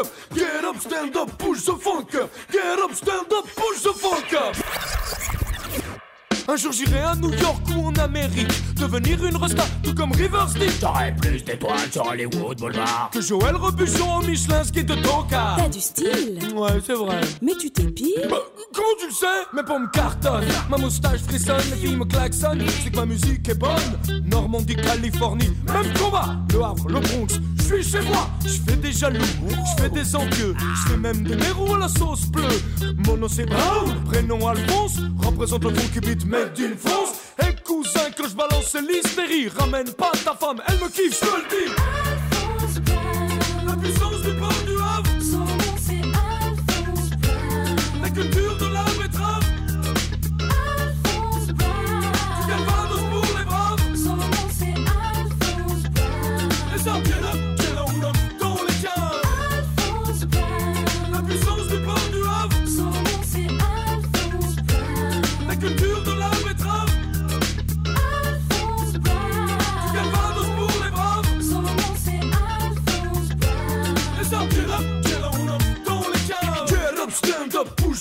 Un 6.58 6.60
jour 6.60 6.72
j'irai 6.72 7.02
à 7.02 7.14
New 7.14 7.32
York 7.34 7.62
ou 7.76 7.86
en 7.86 7.94
Amérique. 7.98 8.50
Devenir 8.74 9.24
une 9.24 9.36
resta, 9.36 9.64
tout 9.84 9.94
comme 9.94 10.12
Rivers 10.12 10.48
dit. 10.56 10.66
J'aurai 10.82 11.14
plus 11.16 11.44
d'étoiles 11.44 11.92
sur 11.92 12.04
Hollywood 12.08 12.58
Boulevard. 12.58 13.12
Que 13.14 13.22
Joël 13.22 13.56
Robuchon 13.56 14.10
en 14.10 14.22
Michelin 14.24 14.64
ski 14.64 14.84
de 14.84 14.96
Tonka. 14.96 15.54
T'as 15.56 15.70
du 15.70 15.80
style. 15.80 16.40
Ouais, 16.56 16.82
c'est 16.84 16.96
vrai. 16.96 17.22
Mais 17.44 17.54
tu 17.62 17.70
t'épiles. 17.70 18.28
Bah, 18.28 18.38
comment 18.74 18.88
tu 19.00 19.06
le 19.06 19.14
sais? 19.14 19.28
Mes 19.54 19.62
pommes 19.62 19.88
cartonnent, 19.94 20.48
ma 20.68 20.78
moustache 20.78 21.20
frissonne, 21.28 21.62
les 21.70 21.78
filles 21.78 21.96
me 21.96 22.06
klaxonnent. 22.06 22.66
C'est 22.84 22.90
que 22.90 22.96
ma 22.96 23.06
musique 23.06 23.48
est 23.48 23.60
bonne. 23.60 24.24
Normandie, 24.26 24.78
Californie, 24.78 25.56
même 25.72 25.94
combat. 25.94 26.38
Le 26.52 26.64
Havre, 26.64 26.88
le 26.88 27.00
Bronx, 27.02 27.40
suis 27.68 27.84
chez 27.84 28.02
moi. 28.02 28.30
Je 28.46 28.72
fais 28.72 28.78
des 28.78 28.92
jaloux, 28.92 29.20
je 29.50 29.82
fais 29.82 29.90
des 29.90 30.16
envieux. 30.16 30.56
Je 30.60 30.92
fais 30.92 30.98
même 30.98 31.24
des 31.24 31.36
mérous 31.36 31.76
à 31.76 31.80
la 31.80 31.88
sauce 31.88 32.26
bleue. 32.28 32.62
Mon 33.06 33.18
nom 33.18 33.28
c'est 33.28 33.46
Brown, 33.46 33.94
prénom 34.06 34.48
Alphonse. 34.48 35.00
Représente 35.24 35.64
le 35.66 35.72
beat 35.72 36.26
made 36.26 36.54
d'une 36.54 36.78
France. 36.78 37.16
Et 37.40 37.56
cousin, 37.64 38.10
que 38.16 38.28
je 38.28 38.36
balance 38.36 38.76
l'hystérie. 38.76 39.50
Ramène 39.50 39.92
pas 39.92 40.12
ta 40.24 40.34
femme, 40.34 40.62
elle 40.68 40.76
me 40.76 40.90
kiffe, 40.90 41.20
je 41.22 41.26
te 41.26 41.36
le 41.36 41.44
dis. 41.50 42.17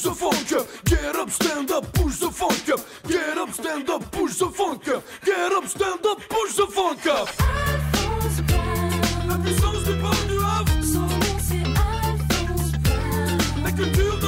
The 0.06 0.14
funk 0.14 0.52
up. 0.52 0.66
Get 0.84 1.16
up, 1.16 1.30
stand 1.30 1.70
up, 1.72 1.92
push 1.92 2.18
the 2.18 2.30
funk 2.30 2.68
up. 2.68 2.80
Get 3.08 3.38
up, 3.38 3.50
stand 3.52 3.90
up, 3.90 4.10
push 4.12 4.36
the 4.36 4.46
funk 4.46 4.86
up. 4.88 5.02
Get 5.24 5.52
up, 5.52 5.66
stand 5.66 6.06
up, 6.06 6.20
push 6.28 6.54
the 6.54 6.66
funk 6.66 7.06
up. 7.06 7.28
Alphonse 7.40 8.40
Brown. 8.42 9.28
La 9.28 9.36
puissance 9.38 9.84
du 9.84 9.92
Havre. 9.92 10.76
Nom 10.94 11.08
c'est 11.40 11.64
Alphonse 11.64 12.72
Brown. 12.84 13.64
La 13.64 13.72
culture 13.72 14.18
de 14.20 14.25